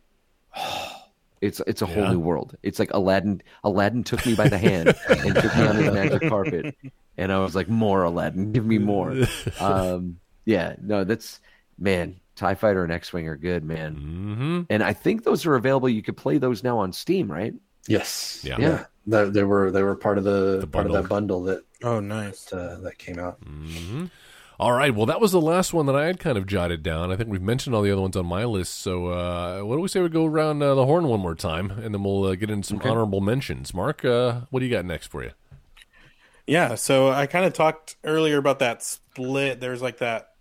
it's 1.41 1.61
it's 1.67 1.83
a 1.83 1.87
whole 1.87 2.09
new 2.09 2.21
world. 2.21 2.57
It's 2.63 2.79
like 2.79 2.93
Aladdin. 2.93 3.43
Aladdin 3.65 4.05
took 4.05 4.25
me 4.25 4.35
by 4.35 4.49
the 4.49 4.59
hand 4.59 4.95
and 5.09 5.35
took 5.35 5.57
me 5.57 5.67
on 5.67 5.77
his 5.77 5.93
magic 5.93 6.23
carpet, 6.29 6.77
and 7.17 7.33
I 7.33 7.39
was 7.39 7.55
like, 7.55 7.69
"More 7.69 8.05
Aladdin, 8.05 8.53
give 8.53 8.67
me 8.67 8.79
more." 8.79 9.15
Um, 9.61 10.21
yeah, 10.45 10.77
no, 10.81 11.05
that's 11.05 11.41
man. 11.79 12.21
Tie 12.39 12.55
Fighter 12.55 12.85
and 12.85 12.93
X 12.93 13.13
Wing 13.13 13.27
are 13.29 13.37
good, 13.37 13.65
man. 13.65 13.97
Mm-hmm. 13.97 14.61
And 14.71 14.83
I 14.83 14.93
think 14.93 15.25
those 15.25 15.45
are 15.45 15.57
available. 15.57 15.89
You 15.89 16.03
could 16.03 16.17
play 16.17 16.39
those 16.39 16.63
now 16.63 16.79
on 16.79 16.93
Steam, 16.93 17.31
right? 17.31 17.53
Yes. 17.89 18.41
Yeah. 18.45 18.57
Yeah. 18.59 18.85
They, 19.07 19.25
they 19.31 19.43
were 19.43 19.71
they 19.71 19.83
were 19.83 19.97
part 19.97 20.19
of 20.19 20.25
the, 20.25 20.59
the 20.61 20.67
part 20.67 20.87
of 20.87 20.93
that 20.93 21.09
bundle 21.09 21.43
that 21.45 21.65
oh 21.83 22.01
nice 22.01 22.45
that, 22.47 22.59
uh, 22.59 22.81
that 22.81 22.99
came 22.99 23.19
out. 23.19 23.41
Mm-hmm. 23.41 24.07
All 24.61 24.73
right. 24.73 24.95
Well, 24.95 25.07
that 25.07 25.21
was 25.21 25.33
the 25.33 25.41
last 25.41 25.73
one 25.73 25.87
that 25.87 25.97
I 25.97 26.07
had 26.07 26.19
kind 26.19 26.37
of 26.37 26.47
jotted 26.47 26.83
down. 26.83 27.13
I 27.13 27.17
think 27.17 27.29
we've 27.29 27.43
mentioned 27.43 27.75
all 27.75 27.83
the 27.83 27.93
other 27.93 28.03
ones 28.03 28.17
on 28.17 28.27
my 28.27 28.45
list. 28.45 28.75
So, 28.75 29.07
uh, 29.07 29.61
what 29.61 29.77
do 29.77 29.81
we 29.81 29.89
say 29.89 30.01
we 30.01 30.09
go 30.09 30.27
around 30.27 30.63
uh, 30.63 30.75
the 30.75 30.85
horn 30.85 31.07
one 31.07 31.21
more 31.21 31.37
time, 31.37 31.71
and 31.71 31.95
then 31.95 32.03
we'll 32.03 32.25
uh, 32.25 32.35
get 32.35 32.51
into 32.51 32.67
some 32.67 32.79
okay. 32.79 32.89
honorable 32.89 33.21
mentions. 33.21 33.73
Mark, 33.73 34.05
uh, 34.05 34.43
what 34.51 34.61
do 34.61 34.67
you 34.67 34.73
got 34.73 34.85
next 34.85 35.07
for 35.09 35.23
you? 35.23 35.31
Yeah. 36.47 36.75
So 36.75 37.09
I 37.09 37.27
kind 37.27 37.45
of 37.45 37.53
talked 37.53 37.97
earlier 38.05 38.37
about 38.37 38.59
that 38.59 38.83
split. 38.83 39.61
There's 39.61 39.83
like 39.83 39.99
that 39.99 40.35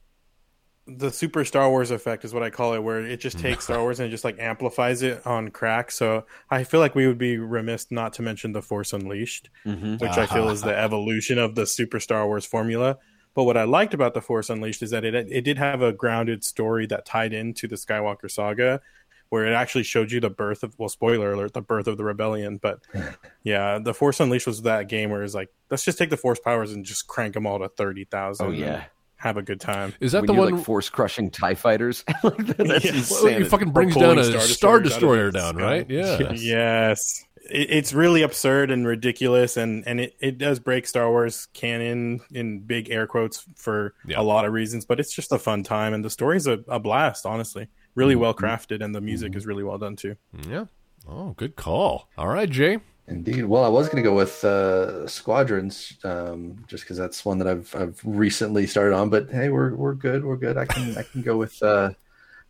the 0.87 1.11
super 1.11 1.43
Star 1.43 1.69
Wars 1.69 1.91
effect 1.91 2.23
is 2.23 2.33
what 2.33 2.43
I 2.43 2.49
call 2.49 2.73
it, 2.73 2.79
where 2.79 3.01
it 3.01 3.19
just 3.19 3.37
takes 3.39 3.65
Star 3.65 3.81
Wars 3.81 3.99
and 3.99 4.09
just 4.09 4.23
like 4.23 4.39
amplifies 4.39 5.01
it 5.01 5.25
on 5.25 5.49
crack. 5.49 5.91
So 5.91 6.25
I 6.49 6.63
feel 6.63 6.79
like 6.79 6.95
we 6.95 7.07
would 7.07 7.17
be 7.17 7.37
remiss 7.37 7.87
not 7.91 8.13
to 8.13 8.21
mention 8.21 8.53
the 8.53 8.61
Force 8.61 8.93
Unleashed, 8.93 9.49
mm-hmm. 9.65 9.93
which 9.93 10.11
uh-huh. 10.11 10.21
I 10.21 10.25
feel 10.25 10.49
is 10.49 10.61
the 10.61 10.77
evolution 10.77 11.37
of 11.37 11.55
the 11.55 11.67
super 11.67 11.99
Star 11.99 12.25
Wars 12.25 12.45
formula. 12.45 12.97
But 13.35 13.43
what 13.43 13.57
I 13.57 13.65
liked 13.65 13.93
about 13.93 14.13
the 14.13 14.21
Force 14.21 14.49
Unleashed 14.49 14.81
is 14.81 14.91
that 14.91 15.03
it 15.03 15.13
it 15.13 15.41
did 15.41 15.57
have 15.57 15.81
a 15.81 15.91
grounded 15.91 16.43
story 16.43 16.87
that 16.87 17.05
tied 17.05 17.33
into 17.33 17.67
the 17.67 17.75
Skywalker 17.75 18.31
saga, 18.31 18.81
where 19.29 19.45
it 19.45 19.53
actually 19.53 19.83
showed 19.83 20.11
you 20.11 20.19
the 20.19 20.29
birth 20.29 20.63
of 20.63 20.73
well, 20.79 20.89
spoiler 20.89 21.33
alert, 21.33 21.53
the 21.53 21.61
birth 21.61 21.87
of 21.87 21.97
the 21.97 22.03
rebellion. 22.05 22.57
But 22.57 22.79
yeah, 23.43 23.77
the 23.77 23.93
Force 23.93 24.19
Unleashed 24.21 24.47
was 24.47 24.61
that 24.63 24.87
game 24.87 25.11
where 25.11 25.21
it's 25.21 25.35
like, 25.35 25.49
let's 25.69 25.83
just 25.83 25.97
take 25.97 26.09
the 26.09 26.17
Force 26.17 26.39
powers 26.39 26.71
and 26.71 26.85
just 26.85 27.07
crank 27.07 27.33
them 27.33 27.45
all 27.45 27.59
to 27.59 27.67
thirty 27.67 28.05
thousand. 28.05 28.47
Oh 28.47 28.51
yeah 28.51 28.85
have 29.17 29.37
a 29.37 29.41
good 29.41 29.59
time. 29.59 29.93
Is 29.99 30.11
that 30.11 30.21
when 30.21 30.27
the 30.27 30.33
one 30.33 30.55
like 30.55 30.65
force 30.65 30.89
crushing 30.89 31.29
Tie 31.29 31.55
fighters? 31.55 32.03
That's 32.23 32.85
yes. 32.85 33.11
well, 33.11 33.37
he 33.37 33.43
fucking 33.43 33.71
brings 33.71 33.95
down 33.95 34.17
a 34.17 34.23
Star 34.23 34.39
Destroyer, 34.39 34.47
Star 34.47 34.79
Destroyer 34.79 35.31
down, 35.31 35.57
right? 35.57 35.89
Yeah. 35.89 36.31
Yes. 36.33 37.25
It, 37.49 37.69
it's 37.71 37.93
really 37.93 38.21
absurd 38.21 38.71
and 38.71 38.85
ridiculous, 38.85 39.57
and 39.57 39.85
and 39.87 39.99
it, 39.99 40.15
it 40.19 40.37
does 40.37 40.59
break 40.59 40.85
Star 40.87 41.09
Wars 41.09 41.47
canon 41.53 42.21
in 42.31 42.59
big 42.59 42.89
air 42.89 43.07
quotes 43.07 43.43
for 43.55 43.95
yeah. 44.05 44.19
a 44.19 44.23
lot 44.23 44.45
of 44.45 44.53
reasons. 44.53 44.85
But 44.85 44.99
it's 44.99 45.13
just 45.13 45.31
a 45.31 45.39
fun 45.39 45.63
time, 45.63 45.93
and 45.93 46.05
the 46.05 46.09
story's 46.09 46.47
a, 46.47 46.59
a 46.67 46.79
blast. 46.79 47.25
Honestly, 47.25 47.67
really 47.95 48.13
mm-hmm. 48.13 48.21
well 48.21 48.33
crafted, 48.33 48.83
and 48.83 48.93
the 48.93 49.01
music 49.01 49.31
mm-hmm. 49.31 49.39
is 49.39 49.45
really 49.47 49.63
well 49.63 49.77
done 49.77 49.95
too. 49.95 50.15
Yeah. 50.47 50.65
Oh, 51.09 51.31
good 51.37 51.55
call. 51.55 52.09
All 52.17 52.27
right, 52.27 52.49
Jay. 52.49 52.79
Indeed. 53.09 53.45
Well, 53.45 53.63
I 53.63 53.69
was 53.69 53.87
going 53.87 54.03
to 54.03 54.09
go 54.09 54.15
with 54.15 54.43
uh, 54.43 55.07
Squadrons, 55.07 55.97
um, 56.03 56.63
just 56.67 56.83
because 56.83 56.97
that's 56.97 57.23
one 57.23 57.37
that 57.37 57.47
I've 57.47 57.73
I've 57.73 58.01
recently 58.03 58.67
started 58.67 58.93
on. 58.93 59.09
But 59.09 59.29
hey, 59.31 59.49
we're 59.49 59.73
we're 59.75 59.93
good. 59.93 60.25
We're 60.25 60.35
good. 60.35 60.57
I 60.57 60.65
can 60.65 60.97
I 60.97 61.03
can 61.03 61.21
go 61.21 61.37
with 61.37 61.61
uh, 61.63 61.91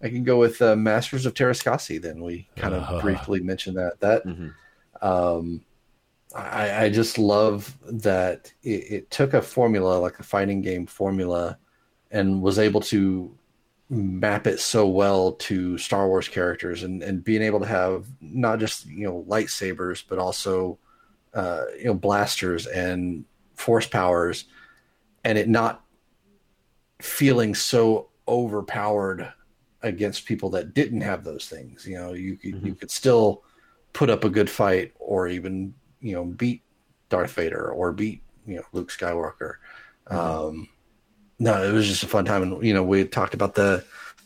I 0.02 0.10
can 0.10 0.24
go 0.24 0.40
with 0.40 0.60
uh, 0.62 0.76
Masters 0.76 1.28
of 1.28 1.36
Teräs 1.36 1.64
Käsi. 1.64 2.02
Then 2.02 2.24
we 2.24 2.48
kind 2.56 2.74
of 2.74 2.82
uh-huh. 2.82 3.02
briefly 3.02 3.40
mentioned 3.40 3.78
that 3.78 4.00
that 4.00 4.26
mm-hmm. 4.26 5.08
um, 5.08 5.62
I, 6.36 6.86
I 6.86 6.90
just 6.90 7.20
love 7.20 7.78
that 7.86 8.52
it, 8.64 8.92
it 8.92 9.12
took 9.12 9.36
a 9.36 9.42
formula 9.44 10.00
like 10.00 10.18
a 10.20 10.24
fighting 10.24 10.62
game 10.62 10.88
formula 10.88 11.60
and 12.10 12.42
was 12.42 12.58
able 12.58 12.82
to 12.82 13.32
map 13.90 14.48
it 14.48 14.60
so 14.60 14.88
well 14.88 15.34
to 15.34 15.78
Star 15.78 16.08
Wars 16.08 16.28
characters 16.28 16.84
and, 16.84 17.02
and 17.02 17.24
being 17.24 17.42
able 17.42 17.60
to 17.60 17.66
have 17.66 18.06
not 18.20 18.60
just 18.60 18.86
you 18.86 19.06
know 19.06 19.26
lightsabers 19.28 20.04
but 20.08 20.20
also 20.20 20.78
uh, 21.34 21.64
you 21.78 21.86
know 21.86 21.94
blasters 21.94 22.68
and 22.68 23.24
force 23.56 23.88
powers 23.88 24.46
and 25.24 25.38
it 25.38 25.48
not 25.48 25.84
feeling 27.00 27.56
so 27.56 28.10
overpowered 28.28 29.32
against 29.84 30.26
people 30.26 30.50
that 30.50 30.74
didn't 30.74 31.02
have 31.02 31.24
those 31.24 31.48
things 31.48 31.86
you 31.88 31.96
know 31.96 32.14
you 32.14 32.36
could 32.36 32.56
mm-hmm. 32.56 32.68
you 32.68 32.76
could 32.76 32.92
still 32.92 33.44
put 33.94 34.10
up 34.10 34.24
a 34.24 34.30
good 34.30 34.50
fight 34.50 34.92
or 35.00 35.28
even 35.28 35.74
you 36.02 36.14
know 36.14 36.26
beat 36.26 36.62
Darth 37.10 37.34
Vader 37.34 37.72
or 37.72 37.94
beat 37.94 38.22
you 38.46 38.58
know 38.58 38.64
Luke 38.74 38.92
Skywalker 38.92 39.54
mm-hmm. 40.10 40.18
um 40.18 40.68
no, 41.40 41.64
it 41.64 41.72
was 41.72 41.88
just 41.88 42.04
a 42.04 42.08
fun 42.08 42.26
time, 42.26 42.44
and 42.44 42.66
you 42.66 42.74
know, 42.74 42.84
we 42.84 43.06
talked 43.06 43.34
about 43.34 43.56
the 43.56 43.84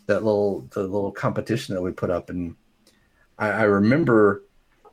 that 0.08 0.24
little 0.24 0.62
the 0.72 0.82
little 0.82 1.12
competition 1.12 1.76
that 1.76 1.82
we 1.82 1.92
put 1.92 2.10
up, 2.10 2.30
and 2.30 2.56
I, 3.38 3.50
I 3.50 3.64
remember 3.64 4.44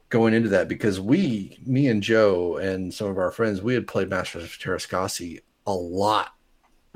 going 0.08 0.34
into 0.34 0.48
that 0.50 0.68
because 0.68 1.00
we, 1.00 1.58
me 1.66 1.88
and 1.88 2.02
Joe 2.02 2.56
and 2.56 2.92
some 2.92 3.08
of 3.08 3.18
our 3.18 3.30
friends, 3.30 3.60
we 3.60 3.74
had 3.74 3.86
played 3.86 4.08
Masters 4.08 4.44
of 4.44 4.50
Teräs 4.50 4.88
Käsi 4.88 5.40
a 5.66 5.72
lot 5.72 6.30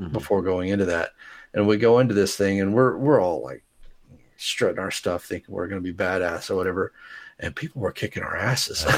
mm-hmm. 0.00 0.12
before 0.12 0.42
going 0.42 0.70
into 0.70 0.86
that, 0.86 1.10
and 1.54 1.66
we 1.66 1.76
go 1.76 1.98
into 1.98 2.14
this 2.14 2.36
thing, 2.36 2.60
and 2.60 2.74
we're 2.74 2.96
we're 2.96 3.20
all 3.20 3.42
like 3.42 3.64
strutting 4.36 4.80
our 4.80 4.90
stuff, 4.90 5.24
thinking 5.24 5.54
we're 5.54 5.68
going 5.68 5.82
to 5.82 5.92
be 5.92 5.96
badass 5.96 6.50
or 6.50 6.56
whatever 6.56 6.92
and 7.42 7.54
people 7.54 7.82
were 7.82 7.92
kicking 7.92 8.22
our 8.22 8.36
asses. 8.36 8.86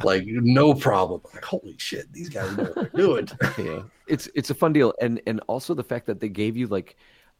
Like 0.04 0.24
no 0.26 0.74
problem. 0.74 1.20
Like 1.34 1.44
holy 1.44 1.76
shit 1.78 2.10
these 2.12 2.28
guys 2.28 2.56
know 2.56 2.64
what 2.64 2.74
they're 2.74 3.02
doing. 3.04 3.28
Yeah. 3.58 3.82
It's 4.06 4.28
it's 4.34 4.50
a 4.50 4.54
fun 4.54 4.72
deal. 4.72 4.94
And 5.00 5.20
and 5.26 5.40
also 5.46 5.74
the 5.74 5.84
fact 5.84 6.06
that 6.06 6.20
they 6.20 6.28
gave 6.28 6.56
you 6.56 6.66
like 6.66 6.96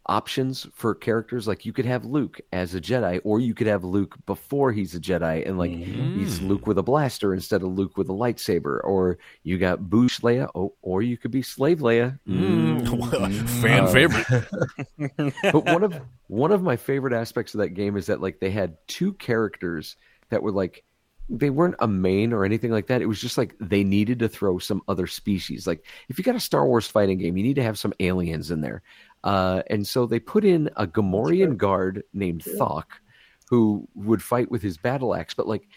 options 0.07 0.67
for 0.75 0.95
characters. 0.95 1.49
Like 1.49 1.65
you 1.65 1.73
could 1.73 1.87
have 1.87 2.05
Luke 2.05 2.41
as 2.53 2.75
a 2.75 2.81
Jedi 2.81 3.21
or 3.25 3.41
you 3.41 3.55
could 3.55 3.67
have 3.67 3.85
Luke 3.85 4.17
before 4.27 4.73
he's 4.73 4.95
a 4.95 5.01
Jedi 5.01 5.47
and 5.47 5.59
like 5.59 5.71
mm. 5.71 6.17
he's 6.17 6.41
Luke 6.43 6.67
with 6.67 6.79
a 6.79 6.83
blaster 6.83 7.33
instead 7.33 7.63
of 7.63 7.69
Luke 7.69 7.97
with 7.97 8.09
a 8.09 8.13
lightsaber. 8.13 8.81
Or 8.85 9.19
you 9.43 9.57
got 9.57 9.81
Boushh 9.81 10.21
Leia 10.21 10.49
oh, 10.55 10.75
or 10.83 11.03
you 11.03 11.17
could 11.17 11.31
be 11.31 11.43
Slave 11.43 11.79
Leia. 11.79 12.19
Mm. 12.29 12.83
Mm. 12.83 13.49
fan 13.63 13.85
uh, 13.85 13.93
favorite. 13.93 15.43
But 15.53 15.65
one 15.65 15.83
of 15.83 16.01
one 16.27 16.53
of 16.53 16.63
my 16.63 16.77
favorite 16.77 17.15
aspects 17.15 17.55
of 17.55 17.59
that 17.61 17.71
game 17.71 17.97
is 17.97 18.07
that 18.07 18.21
like 18.21 18.41
they 18.41 18.51
had 18.51 18.77
two 18.87 19.15
characters 19.15 19.97
that 20.31 20.43
were 20.43 20.53
like 20.53 20.85
they 21.31 21.51
weren't 21.51 21.77
a 21.79 21.87
main 21.87 22.33
or 22.33 22.45
anything 22.45 22.73
like 22.73 22.89
that. 22.89 23.01
It 23.01 23.07
was 23.07 23.21
just 23.21 23.39
like 23.39 23.55
they 23.61 23.85
needed 23.85 24.19
to 24.19 24.29
throw 24.29 24.59
some 24.59 24.83
other 24.89 25.07
species. 25.07 25.67
Like 25.67 25.87
if 26.09 26.19
you 26.19 26.25
got 26.25 26.35
a 26.35 26.41
Star 26.41 26.67
Wars 26.67 26.89
fighting 26.89 27.19
game, 27.19 27.37
you 27.37 27.45
need 27.45 27.55
to 27.55 27.63
have 27.63 27.79
some 27.79 27.95
aliens 28.01 28.51
in 28.51 28.61
there. 28.61 28.83
Uh, 29.23 29.63
and 29.69 29.87
so 29.87 30.07
they 30.07 30.19
put 30.19 30.45
in 30.45 30.69
a 30.77 30.87
Gamorrean 30.87 31.57
guard 31.57 32.03
named 32.13 32.43
Thok, 32.43 33.01
who 33.49 33.87
would 33.95 34.23
fight 34.23 34.51
with 34.51 34.61
his 34.61 34.77
battle 34.77 35.15
axe, 35.15 35.35
but 35.35 35.47
like 35.47 35.69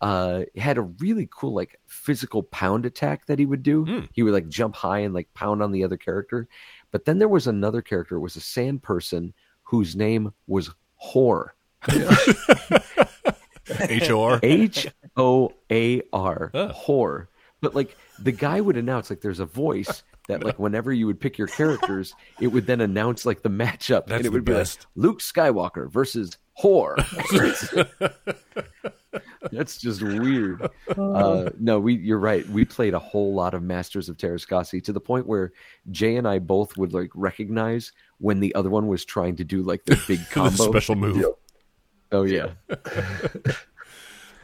uh, 0.00 0.44
had 0.56 0.78
a 0.78 0.82
really 0.82 1.28
cool 1.30 1.52
like 1.52 1.78
physical 1.86 2.42
pound 2.44 2.86
attack 2.86 3.26
that 3.26 3.38
he 3.38 3.44
would 3.44 3.62
do. 3.62 3.84
Hmm. 3.84 4.06
He 4.12 4.22
would 4.22 4.32
like 4.32 4.48
jump 4.48 4.74
high 4.74 5.00
and 5.00 5.12
like 5.12 5.32
pound 5.34 5.62
on 5.62 5.72
the 5.72 5.84
other 5.84 5.98
character. 5.98 6.48
But 6.90 7.04
then 7.04 7.18
there 7.18 7.28
was 7.28 7.46
another 7.46 7.82
character, 7.82 8.16
it 8.16 8.20
was 8.20 8.36
a 8.36 8.40
sand 8.40 8.82
person 8.82 9.34
whose 9.62 9.94
name 9.94 10.32
was 10.46 10.70
Whore. 11.02 11.48
H 13.80 14.10
O 14.10 14.22
R. 14.22 14.40
H 14.42 14.86
O 15.16 15.52
A 15.70 16.02
R, 16.12 16.50
whore. 16.54 17.28
But 17.60 17.74
like 17.74 17.96
the 18.18 18.32
guy 18.32 18.60
would 18.60 18.76
announce, 18.76 19.10
like 19.10 19.20
there's 19.20 19.40
a 19.40 19.46
voice 19.46 20.02
that 20.28 20.44
like 20.44 20.58
whenever 20.58 20.92
you 20.92 21.06
would 21.06 21.20
pick 21.20 21.38
your 21.38 21.48
characters, 21.48 22.14
it 22.40 22.48
would 22.48 22.66
then 22.66 22.80
announce 22.80 23.24
like 23.26 23.42
the 23.42 23.48
matchup, 23.50 24.06
That's 24.06 24.10
and 24.12 24.20
it 24.20 24.22
the 24.24 24.30
would 24.32 24.44
be 24.44 24.54
like 24.54 24.68
Luke 24.96 25.20
Skywalker 25.20 25.90
versus 25.90 26.38
whore. 26.60 26.96
That's 29.52 29.76
just 29.78 30.02
weird. 30.02 30.68
Uh, 30.96 31.50
no, 31.58 31.78
we 31.78 31.94
you're 31.96 32.18
right. 32.18 32.48
We 32.48 32.64
played 32.64 32.94
a 32.94 32.98
whole 32.98 33.34
lot 33.34 33.54
of 33.54 33.62
Masters 33.62 34.08
of 34.08 34.16
Teräs 34.16 34.46
Käsi 34.46 34.82
to 34.84 34.92
the 34.92 35.00
point 35.00 35.26
where 35.26 35.52
Jay 35.90 36.16
and 36.16 36.26
I 36.26 36.38
both 36.38 36.76
would 36.78 36.94
like 36.94 37.10
recognize 37.14 37.92
when 38.18 38.40
the 38.40 38.54
other 38.54 38.70
one 38.70 38.86
was 38.86 39.04
trying 39.04 39.36
to 39.36 39.44
do 39.44 39.62
like 39.62 39.84
the 39.84 40.00
big 40.08 40.20
The 40.28 40.34
combo. 40.34 40.70
special 40.70 40.94
move. 40.94 41.24
Oh 42.12 42.22
yeah. 42.22 42.50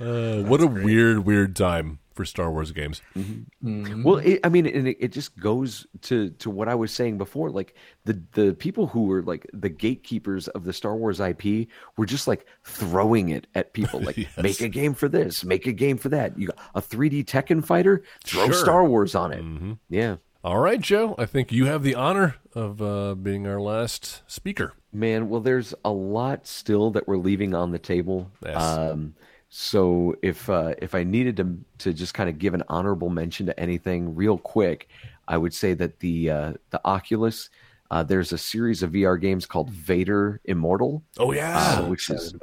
Uh, 0.00 0.42
what 0.42 0.60
a 0.60 0.66
weird, 0.68 1.24
weird 1.26 1.56
time 1.56 1.98
for 2.14 2.24
Star 2.24 2.52
Wars 2.52 2.70
games. 2.70 3.02
Mm-hmm. 3.16 3.32
Mm-hmm. 3.68 3.84
Mm-hmm. 3.86 4.02
Well, 4.04 4.18
it, 4.18 4.38
I 4.44 4.48
mean, 4.48 4.64
and 4.66 4.86
it, 4.86 4.96
it 5.00 5.08
just 5.08 5.36
goes 5.36 5.88
to 6.02 6.30
to 6.30 6.50
what 6.50 6.68
I 6.68 6.76
was 6.76 6.92
saying 6.92 7.18
before. 7.18 7.50
Like 7.50 7.74
the 8.04 8.22
the 8.32 8.54
people 8.54 8.86
who 8.86 9.06
were 9.06 9.22
like 9.24 9.44
the 9.52 9.68
gatekeepers 9.68 10.46
of 10.46 10.62
the 10.62 10.72
Star 10.72 10.94
Wars 10.94 11.18
IP 11.18 11.66
were 11.96 12.06
just 12.06 12.28
like 12.28 12.46
throwing 12.64 13.30
it 13.30 13.48
at 13.56 13.72
people. 13.72 13.98
Like, 14.04 14.16
Yes. 14.18 14.36
make 14.40 14.60
a 14.60 14.68
game 14.68 14.94
for 14.94 15.08
this, 15.08 15.42
make 15.44 15.66
a 15.66 15.72
game 15.72 15.98
for 15.98 16.10
that. 16.10 16.38
You 16.38 16.46
got 16.46 16.58
a 16.76 16.80
3D 16.80 17.24
Tekken 17.24 17.64
fighter, 17.66 18.04
throw 18.24 18.44
Sure. 18.46 18.54
Star 18.54 18.84
Wars 18.84 19.16
on 19.16 19.32
it. 19.32 19.76
Yeah, 19.90 20.18
All 20.48 20.60
right, 20.60 20.80
Joe. 20.80 21.14
I 21.18 21.26
think 21.26 21.52
you 21.52 21.66
have 21.66 21.82
the 21.82 21.94
honor 21.94 22.36
of 22.54 22.80
uh, 22.80 23.14
being 23.14 23.46
our 23.46 23.60
last 23.60 24.22
speaker. 24.26 24.72
man. 24.94 25.28
Well, 25.28 25.42
there's 25.42 25.74
a 25.84 25.90
lot 25.90 26.46
still 26.46 26.90
that 26.92 27.06
we're 27.06 27.18
leaving 27.18 27.52
on 27.52 27.70
the 27.70 27.78
table. 27.78 28.30
Yes. 28.42 28.56
Um, 28.56 29.14
so 29.50 30.14
if 30.22 30.48
uh, 30.48 30.72
if 30.80 30.94
I 30.94 31.04
needed 31.04 31.36
to 31.36 31.58
to 31.84 31.92
just 31.92 32.14
kind 32.14 32.30
of 32.30 32.38
give 32.38 32.54
an 32.54 32.62
honorable 32.70 33.10
mention 33.10 33.44
to 33.44 33.60
anything 33.60 34.14
real 34.14 34.38
quick, 34.38 34.88
I 35.28 35.36
would 35.36 35.52
say 35.52 35.74
that 35.74 36.00
the 36.00 36.30
uh, 36.30 36.52
the 36.70 36.80
Oculus. 36.82 37.50
Uh, 37.90 38.02
there's 38.02 38.32
a 38.32 38.38
series 38.38 38.82
of 38.82 38.92
VR 38.92 39.18
games 39.20 39.44
called 39.46 39.68
Vader 39.70 40.40
Immortal, 40.44 41.02
Oh 41.18 41.32
yeah. 41.32 41.58
uh, 41.78 41.86
which 41.88 42.08
is 42.08 42.34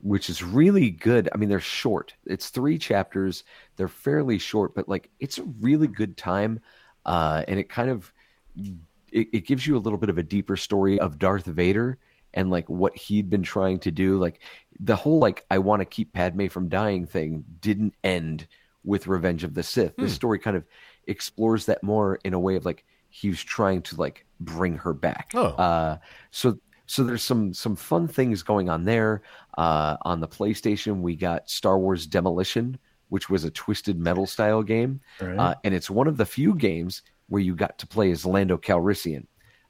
which 0.00 0.30
is 0.30 0.42
really 0.42 0.90
good. 0.90 1.28
I 1.32 1.38
mean, 1.38 1.48
they're 1.48 1.60
short. 1.60 2.14
It's 2.24 2.50
three 2.50 2.76
chapters. 2.78 3.44
They're 3.76 3.86
fairly 3.88 4.38
short, 4.38 4.74
but 4.74 4.88
like 4.88 5.10
it's 5.20 5.38
a 5.38 5.44
really 5.60 5.88
good 5.88 6.16
time, 6.16 6.60
uh, 7.06 7.42
and 7.48 7.58
it 7.58 7.68
kind 7.68 7.90
of 7.90 8.12
it, 8.56 9.28
it 9.32 9.46
gives 9.46 9.66
you 9.66 9.76
a 9.76 9.78
little 9.78 9.98
bit 9.98 10.10
of 10.10 10.18
a 10.18 10.22
deeper 10.22 10.56
story 10.56 10.98
of 11.00 11.18
Darth 11.18 11.46
Vader 11.46 11.98
and 12.34 12.50
like 12.50 12.68
what 12.68 12.94
he'd 12.96 13.30
been 13.30 13.42
trying 13.42 13.78
to 13.80 13.90
do. 13.90 14.18
Like 14.18 14.40
the 14.78 14.96
whole 14.96 15.18
like 15.18 15.46
I 15.50 15.58
want 15.58 15.80
to 15.80 15.86
keep 15.86 16.12
Padme 16.12 16.48
from 16.48 16.68
dying 16.68 17.06
thing 17.06 17.44
didn't 17.60 17.94
end 18.04 18.46
with 18.84 19.06
Revenge 19.06 19.42
of 19.44 19.54
the 19.54 19.62
Sith. 19.62 19.96
This 19.96 20.12
story 20.12 20.38
kind 20.38 20.56
of 20.56 20.64
explores 21.06 21.66
that 21.66 21.82
more 21.82 22.18
in 22.24 22.34
a 22.34 22.38
way 22.38 22.56
of 22.56 22.64
like 22.64 22.84
he 23.08 23.28
was 23.28 23.42
trying 23.42 23.82
to 23.82 23.96
like 23.96 24.26
bring 24.40 24.76
her 24.76 24.92
back. 24.92 25.30
Oh. 25.34 25.46
Uh, 25.46 25.98
so 26.30 26.58
so 26.86 27.02
there's 27.02 27.22
some 27.22 27.52
some 27.52 27.76
fun 27.76 28.06
things 28.06 28.42
going 28.42 28.68
on 28.68 28.84
there. 28.84 29.22
Uh, 29.58 29.96
on 30.02 30.20
the 30.20 30.28
PlayStation, 30.28 31.00
we 31.00 31.16
got 31.16 31.48
Star 31.48 31.78
Wars 31.78 32.06
Demolition, 32.06 32.78
which 33.08 33.28
was 33.30 33.44
a 33.44 33.50
twisted 33.50 33.98
metal 33.98 34.26
style 34.26 34.62
game, 34.62 35.00
Right. 35.20 35.36
uh, 35.38 35.54
and 35.64 35.74
it's 35.74 35.88
one 35.90 36.06
of 36.08 36.16
the 36.16 36.26
few 36.26 36.54
games 36.54 37.02
where 37.28 37.42
you 37.42 37.54
got 37.54 37.78
to 37.78 37.86
play 37.86 38.10
as 38.10 38.24
Lando 38.26 38.56
Calrissian. 38.56 39.26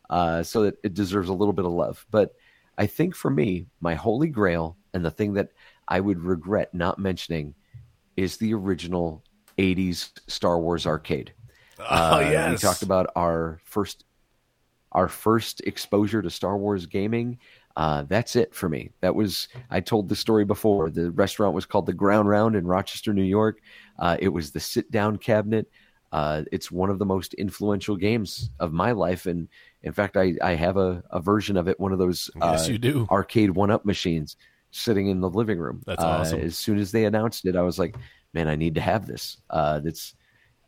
Uh, 0.08 0.42
so 0.42 0.62
that 0.62 0.76
it 0.84 0.94
deserves 0.94 1.28
a 1.28 1.32
little 1.34 1.52
bit 1.52 1.64
of 1.64 1.72
love. 1.72 2.06
But 2.12 2.34
I 2.78 2.86
think 2.86 3.16
for 3.16 3.28
me, 3.30 3.66
my 3.80 3.94
holy 3.96 4.28
grail 4.28 4.76
and 4.94 5.04
the 5.04 5.10
thing 5.10 5.32
that 5.34 5.48
I 5.88 5.98
would 5.98 6.20
regret 6.20 6.72
not 6.72 6.98
mentioning 7.00 7.54
is 8.16 8.36
the 8.36 8.54
original 8.54 9.24
'80s 9.58 10.12
Star 10.28 10.60
Wars 10.60 10.86
arcade. 10.86 11.32
oh 11.80 11.84
Uh, 12.18 12.20
yes. 12.30 12.50
We 12.62 12.68
talked 12.68 12.82
about 12.82 13.10
our 13.16 13.58
first 13.64 14.04
our 14.92 15.08
first 15.08 15.60
exposure 15.62 16.22
to 16.22 16.30
Star 16.30 16.56
Wars 16.56 16.86
gaming. 16.86 17.38
Uh, 17.76 18.02
that's 18.08 18.36
it 18.36 18.54
for 18.54 18.68
me. 18.68 18.90
That 19.02 19.14
was 19.14 19.48
I 19.70 19.80
told 19.80 20.08
the 20.08 20.16
story 20.16 20.44
before. 20.44 20.90
The 20.90 21.10
restaurant 21.10 21.54
was 21.54 21.66
called 21.66 21.86
the 21.86 21.92
Ground 21.92 22.28
Round 22.28 22.56
in 22.56 22.66
Rochester, 22.66 23.12
New 23.12 23.22
York. 23.22 23.60
Uh, 23.98 24.16
it 24.18 24.28
was 24.28 24.50
the 24.50 24.60
sit 24.60 24.90
down 24.90 25.18
cabinet. 25.18 25.68
Uh, 26.12 26.44
it's 26.52 26.70
one 26.70 26.88
of 26.88 26.98
the 26.98 27.04
most 27.04 27.34
influential 27.34 27.96
games 27.96 28.50
of 28.60 28.72
my 28.72 28.92
life, 28.92 29.26
and 29.26 29.48
in 29.82 29.92
fact, 29.92 30.16
I, 30.16 30.34
I 30.42 30.54
have 30.54 30.76
a, 30.78 31.02
a 31.10 31.20
version 31.20 31.56
of 31.56 31.68
it, 31.68 31.78
one 31.78 31.92
of 31.92 31.98
those 31.98 32.30
Yes, 32.36 32.68
uh, 32.68 32.72
you 32.72 32.78
do. 32.78 33.06
arcade 33.10 33.50
one 33.50 33.70
up 33.70 33.84
machines 33.84 34.36
sitting 34.70 35.08
in 35.08 35.20
the 35.20 35.28
living 35.28 35.58
room. 35.58 35.82
That's 35.84 36.02
Uh, 36.02 36.06
awesome. 36.08 36.40
As 36.40 36.56
soon 36.56 36.78
as 36.78 36.92
they 36.92 37.04
announced 37.04 37.44
it, 37.44 37.56
I 37.56 37.62
was 37.62 37.78
like, 37.78 37.96
man, 38.32 38.48
I 38.48 38.56
need 38.56 38.74
to 38.76 38.80
have 38.80 39.06
this. 39.06 39.38
Uh, 39.50 39.80
that's 39.80 40.14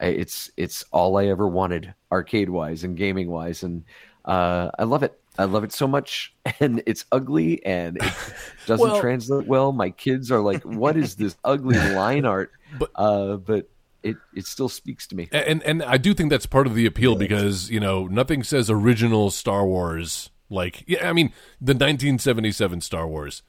it's 0.00 0.50
it's 0.56 0.84
all 0.92 1.16
I 1.16 1.26
ever 1.26 1.48
wanted 1.48 1.94
arcade 2.12 2.50
wise 2.50 2.84
and 2.84 2.96
gaming 2.96 3.30
wise, 3.30 3.62
and 3.62 3.84
uh, 4.24 4.70
I 4.78 4.84
love 4.84 5.02
it. 5.02 5.18
I 5.38 5.44
love 5.44 5.64
it 5.64 5.72
so 5.72 5.86
much, 5.86 6.34
and 6.60 6.82
it's 6.86 7.04
ugly 7.12 7.64
and 7.64 7.96
it 7.96 8.02
doesn't 8.66 8.86
Well- 8.86 9.00
translate 9.00 9.46
well. 9.46 9.72
My 9.72 9.90
kids 9.90 10.30
are 10.32 10.40
like, 10.40 10.62
"What 10.64 10.96
is 10.96 11.14
this 11.16 11.36
ugly 11.44 11.76
line 11.94 12.24
art?" 12.24 12.50
But- 12.78 12.90
uh, 12.96 13.36
but 13.36 13.70
it 14.02 14.16
it 14.34 14.46
still 14.46 14.68
speaks 14.68 15.06
to 15.08 15.16
me. 15.16 15.28
and 15.32 15.62
and 15.62 15.82
I 15.82 15.96
do 15.96 16.14
think 16.14 16.30
that's 16.30 16.46
part 16.46 16.66
of 16.66 16.74
the 16.74 16.86
appeal 16.86 17.16
because 17.16 17.70
you 17.70 17.80
know 17.80 18.06
nothing 18.06 18.42
says 18.44 18.68
original 18.70 19.30
Star 19.30 19.66
Wars 19.66 20.30
like 20.50 20.84
yeah 20.86 21.08
I 21.08 21.12
mean 21.12 21.28
the 21.60 21.72
1977 21.74 22.80
Star 22.80 23.06
Wars 23.08 23.42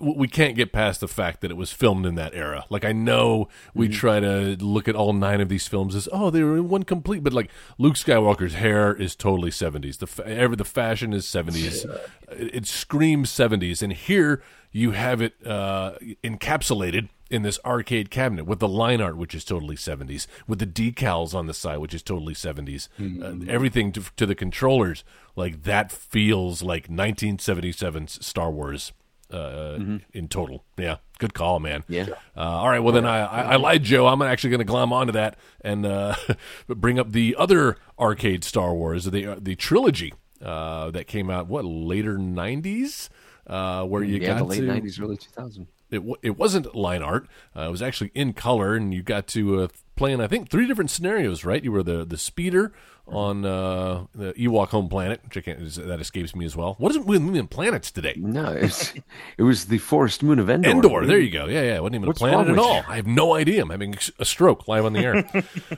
we 0.00 0.26
can't 0.26 0.56
get 0.56 0.72
past 0.72 1.00
the 1.00 1.06
fact 1.08 1.40
that 1.40 1.50
it 1.50 1.56
was 1.56 1.70
filmed 1.70 2.04
in 2.04 2.16
that 2.16 2.34
era. 2.34 2.66
Like 2.70 2.84
I 2.84 2.92
know 2.92 3.48
we 3.74 3.88
try 3.88 4.18
to 4.18 4.56
look 4.56 4.88
at 4.88 4.96
all 4.96 5.12
nine 5.12 5.40
of 5.40 5.48
these 5.48 5.68
films 5.68 5.94
as 5.94 6.08
oh 6.12 6.30
they 6.30 6.42
were 6.42 6.56
in 6.56 6.68
one 6.68 6.82
complete 6.82 7.22
but 7.22 7.32
like 7.32 7.50
Luke 7.78 7.94
Skywalker's 7.94 8.54
hair 8.54 8.92
is 8.92 9.14
totally 9.14 9.50
70s 9.50 9.98
the 9.98 10.06
fa- 10.06 10.26
every 10.26 10.56
the 10.56 10.64
fashion 10.64 11.12
is 11.12 11.24
70s 11.26 11.84
it, 12.30 12.54
it 12.54 12.66
screams 12.66 13.30
70s 13.30 13.80
and 13.82 13.92
here 13.92 14.42
you 14.72 14.90
have 14.92 15.20
it 15.22 15.34
uh, 15.46 15.92
encapsulated 16.24 17.08
in 17.30 17.42
this 17.42 17.58
arcade 17.64 18.10
cabinet 18.10 18.44
with 18.44 18.58
the 18.58 18.68
line 18.68 19.00
art, 19.00 19.16
which 19.16 19.34
is 19.36 19.44
totally 19.44 19.76
70s, 19.76 20.26
with 20.48 20.58
the 20.58 20.66
decals 20.66 21.32
on 21.34 21.46
the 21.46 21.54
side, 21.54 21.78
which 21.78 21.94
is 21.94 22.02
totally 22.02 22.34
70s. 22.34 22.88
Uh, 22.98 23.50
everything 23.50 23.92
to, 23.92 24.02
to 24.16 24.26
the 24.26 24.34
controllers, 24.34 25.04
like 25.36 25.62
that 25.62 25.92
feels 25.92 26.62
like 26.62 26.90
nineteen 26.90 27.38
seventy 27.38 27.70
seven 27.72 28.08
Star 28.08 28.50
Wars 28.50 28.92
uh, 29.32 29.78
in 30.12 30.28
total. 30.28 30.64
Yeah, 30.76 30.96
good 31.18 31.34
call, 31.34 31.60
man. 31.60 31.84
Yeah. 31.88 32.06
Uh, 32.36 32.40
all 32.40 32.68
right, 32.68 32.80
well 32.80 32.92
then 32.92 33.04
I, 33.06 33.18
I, 33.20 33.42
I 33.52 33.56
lied, 33.56 33.82
Joe. 33.84 34.06
I'm 34.06 34.22
actually 34.22 34.50
going 34.50 34.58
to 34.60 34.64
glom 34.64 34.92
onto 34.92 35.12
that 35.12 35.36
and 35.62 35.84
uh, 35.86 36.14
bring 36.68 36.98
up 36.98 37.12
the 37.12 37.36
other 37.38 37.76
arcade 37.98 38.44
Star 38.44 38.74
Wars, 38.74 39.04
the 39.04 39.36
the 39.40 39.54
trilogy 39.56 40.12
uh, 40.42 40.90
that 40.90 41.06
came 41.06 41.30
out 41.30 41.48
what 41.48 41.64
later 41.64 42.16
90s, 42.16 43.08
uh, 43.46 43.84
where 43.84 44.02
you 44.02 44.18
yeah, 44.18 44.28
got 44.28 44.38
the 44.38 44.44
late 44.44 44.60
to 44.60 44.66
'90s, 44.66 45.00
early 45.00 45.16
2000s. 45.16 45.66
it, 45.90 45.96
w- 45.96 46.16
it 46.22 46.36
wasn't 46.38 46.74
line 46.74 47.02
art. 47.02 47.28
Uh, 47.56 47.62
it 47.62 47.70
was 47.70 47.82
actually 47.82 48.10
in 48.14 48.32
color, 48.32 48.74
and 48.74 48.94
you 48.94 49.02
got 49.02 49.26
to 49.28 49.62
uh, 49.62 49.68
play 49.96 50.12
in 50.12 50.20
I 50.20 50.26
think 50.28 50.48
three 50.48 50.66
different 50.66 50.90
scenarios. 50.90 51.44
Right, 51.44 51.62
you 51.62 51.72
were 51.72 51.82
the 51.82 52.04
the 52.04 52.16
speeder 52.18 52.72
on 53.10 53.44
uh, 53.44 54.06
the 54.14 54.32
Ewok 54.34 54.68
home 54.68 54.88
planet, 54.88 55.20
which 55.24 55.36
I 55.36 55.40
can't, 55.40 55.58
that 55.74 56.00
escapes 56.00 56.34
me 56.34 56.44
as 56.44 56.56
well. 56.56 56.74
What 56.78 56.90
is 56.90 56.96
it 56.96 57.04
with 57.04 57.50
planets 57.50 57.90
today? 57.90 58.14
No, 58.16 58.52
it's, 58.52 58.94
it 59.38 59.42
was 59.42 59.66
the 59.66 59.78
forest 59.78 60.22
moon 60.22 60.38
of 60.38 60.48
Endor. 60.48 60.70
Endor, 60.70 61.06
there 61.06 61.18
you 61.18 61.30
go. 61.30 61.46
Yeah, 61.46 61.62
yeah, 61.62 61.76
it 61.76 61.82
wasn't 61.82 61.96
even 61.96 62.06
What's 62.06 62.20
a 62.20 62.24
planet 62.24 62.48
at 62.48 62.58
all. 62.58 62.76
you? 62.76 62.82
I 62.88 62.96
have 62.96 63.06
no 63.06 63.34
idea. 63.34 63.62
I'm 63.62 63.70
having 63.70 63.96
a 64.18 64.24
stroke 64.24 64.68
live 64.68 64.84
on 64.84 64.92
the 64.92 65.00
air. 65.00 65.24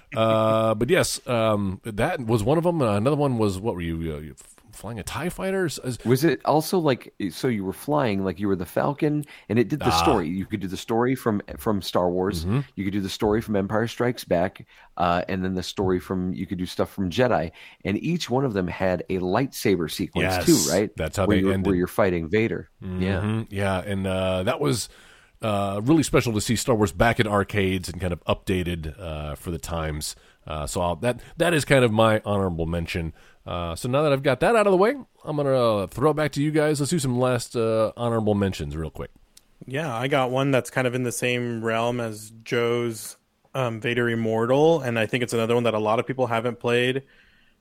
uh, 0.17 0.75
but 0.75 0.91
yes, 0.91 1.27
um, 1.27 1.81
that 1.85 2.21
was 2.25 2.43
one 2.43 2.59
of 2.59 2.65
them. 2.65 2.83
Uh, 2.83 2.97
another 2.97 3.17
one 3.17 3.39
was 3.39 3.59
what 3.59 3.75
were 3.75 3.81
you, 3.81 4.13
uh, 4.13 4.45
flying 4.83 4.99
a 4.99 5.03
Tie 5.03 5.31
fighter? 5.31 5.69
Was 6.05 6.25
it 6.25 6.41
also 6.45 6.79
like 6.79 7.15
so 7.31 7.49
you 7.49 7.65
were 7.65 7.73
flying 7.73 8.25
like 8.25 8.39
you 8.39 8.49
were 8.49 8.57
the 8.57 8.67
Falcon 8.67 9.25
and 9.49 9.59
it 9.59 9.69
did 9.69 9.79
the 9.81 9.87
Ah. 9.87 10.03
story. 10.03 10.29
You 10.29 10.45
could 10.45 10.61
do 10.61 10.67
the 10.69 10.77
story 10.77 11.15
from 11.15 11.41
from 11.57 11.81
Star 11.81 12.11
Wars. 12.11 12.45
Mm-hmm. 12.45 12.61
You 12.77 12.85
could 12.85 12.93
do 12.93 13.01
the 13.01 13.09
story 13.09 13.41
from 13.41 13.57
Empire 13.57 13.87
Strikes 13.87 14.25
Back, 14.25 14.67
uh, 14.97 15.23
and 15.29 15.43
then 15.45 15.55
the 15.55 15.63
story 15.63 16.01
from 16.01 16.35
you 16.35 16.47
could 16.47 16.59
do 16.59 16.67
stuff 16.67 16.93
from 16.93 17.09
Jedi. 17.11 17.53
And 17.85 17.97
each 18.03 18.29
one 18.29 18.45
of 18.45 18.53
them 18.53 18.67
had 18.69 19.05
a 19.09 19.19
lightsaber 19.21 19.91
sequence 19.91 20.35
Yes, 20.35 20.47
too, 20.47 20.71
right? 20.73 20.91
that's 20.97 21.17
how 21.17 21.27
where 21.27 21.37
they 21.37 21.43
you're, 21.45 21.53
ended. 21.55 21.67
Where 21.69 21.77
you're 21.77 21.87
fighting 21.87 22.29
Vader. 22.29 22.69
Yeah. 22.83 23.21
Mhm, 23.23 23.47
yeah, 23.51 23.79
and 23.81 24.07
uh, 24.07 24.43
that 24.43 24.61
was 24.61 24.89
uh, 25.41 25.81
really 25.83 26.03
special 26.03 26.33
to 26.33 26.41
see 26.41 26.57
Star 26.57 26.75
Wars 26.75 26.93
back 26.93 27.19
in 27.21 27.27
arcades 27.27 27.89
and 27.89 28.01
kind 28.01 28.13
of 28.13 28.23
updated 28.25 28.99
uh, 29.01 29.35
for 29.37 29.51
the 29.51 29.59
times. 29.59 30.15
Uh, 30.47 30.67
so 30.67 30.81
I'll, 30.81 30.97
that 30.97 31.21
that 31.37 31.55
is 31.55 31.65
kind 31.65 31.85
of 31.85 31.93
my 31.93 32.21
honorable 32.25 32.67
mention. 32.67 33.13
Uh, 33.47 33.75
so 33.75 33.89
now 33.89 34.03
that 34.03 34.13
I've 34.13 34.23
got 34.23 34.41
that 34.41 34.55
out 34.55 34.67
of 34.67 34.71
the 34.71 34.77
way, 34.77 34.95
I'm 35.25 35.37
gonna 35.37 35.51
uh, 35.79 35.87
throw 35.89 36.11
it 36.11 36.15
back 36.15 36.33
to 36.33 36.43
you 36.43 36.51
guys. 36.51 36.81
Let's 36.81 36.91
do 36.91 36.99
some 36.99 37.19
last 37.19 37.57
uh, 37.57 37.93
honorable 37.97 38.35
mentions 38.35 38.77
real 38.77 38.91
quick. 38.91 39.11
Yeah, 39.67 39.95
I 39.95 40.09
got 40.09 40.31
one 40.31 40.51
that's 40.51 40.71
kind 40.71 40.87
of 40.87 40.95
in 40.95 41.03
the 41.03 41.13
same 41.13 41.65
realm 41.65 42.01
as 42.01 42.33
Joe's 42.45 43.17
um, 43.55 43.81
Vader 43.81 44.09
Immortal, 44.09 44.81
and 44.81 44.99
I 44.99 45.07
think 45.07 45.23
it's 45.23 45.33
another 45.33 45.55
one 45.55 45.65
that 45.65 45.75
a 45.75 45.79
lot 45.79 45.99
of 45.99 46.07
people 46.07 46.27
haven't 46.27 46.59
played. 46.61 47.03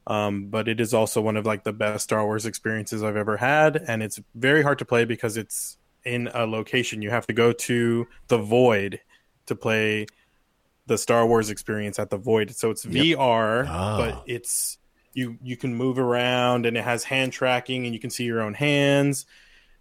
Um, 0.08 0.46
but 0.48 0.68
it 0.68 0.80
is 0.80 0.96
also 0.96 1.22
one 1.22 1.38
of 1.38 1.46
like 1.46 1.64
the 1.64 1.74
best 1.74 2.06
Star 2.06 2.26
Wars 2.26 2.48
experiences 2.48 3.04
I've 3.04 3.16
ever 3.16 3.38
had, 3.38 3.76
and 3.88 4.02
it's 4.02 4.20
very 4.34 4.64
hard 4.64 4.80
to 4.80 4.86
play 4.86 5.06
because 5.06 5.38
it's 5.38 5.78
in 6.04 6.28
a 6.34 6.46
location. 6.48 7.04
You 7.04 7.12
have 7.12 7.28
to 7.28 7.34
go 7.34 7.54
to 7.54 8.08
the 8.28 8.40
Void 8.40 9.00
to 9.46 9.56
play 9.56 10.08
the 10.88 10.98
Star 10.98 11.28
Wars 11.28 11.52
experience 11.52 12.00
at 12.00 12.10
the 12.10 12.18
Void. 12.18 12.50
So 12.56 12.72
it's 12.72 12.84
VR, 12.84 13.68
Ah. 13.70 13.98
but 13.98 14.24
it's 14.26 14.80
you 15.14 15.38
you 15.44 15.58
can 15.58 15.76
move 15.76 16.00
around 16.00 16.66
and 16.66 16.78
it 16.78 16.84
has 16.84 17.04
hand 17.04 17.34
tracking 17.34 17.86
and 17.86 17.94
you 17.94 18.00
can 18.00 18.10
see 18.10 18.24
your 18.24 18.42
own 18.42 18.54
hands 18.54 19.26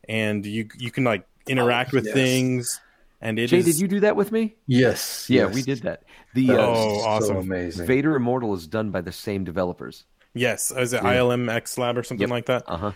and 0.09 0.45
you 0.47 0.69
you 0.79 0.91
can 0.91 1.05
like 1.05 1.27
interact 1.47 1.93
with 1.93 2.05
yes. 2.07 2.15
things 2.15 2.81
and 3.21 3.39
it 3.39 3.49
Jay, 3.49 3.59
is- 3.59 3.65
did 3.67 3.79
you 3.81 3.89
do 3.89 4.01
that 4.01 4.17
with 4.17 4.33
me? 4.33 4.55
Yes. 4.67 5.29
Yeah, 5.29 5.47
yes. 5.47 5.55
we 5.55 5.63
did 5.63 5.83
that. 5.83 6.03
The 6.35 6.47
That 6.47 6.59
uh, 6.61 6.67
Oh, 6.67 7.01
awesome. 7.03 7.35
So 7.37 7.41
amazing. 7.41 7.87
Vader 7.87 8.17
Immortal 8.17 8.55
is 8.55 8.67
done 8.67 8.91
by 8.91 9.01
the 9.03 9.13
same 9.13 9.45
developers. 9.45 10.05
yes 10.35 10.71
is 10.71 10.93
it 10.93 11.03
ILM 11.03 11.51
X 11.51 11.77
Lab 11.79 11.99
or 11.99 12.03
something 12.03 12.29
Yep. 12.29 12.31
like 12.31 12.47
that 12.47 12.63
Uh 12.67 12.77
huh. 12.77 12.93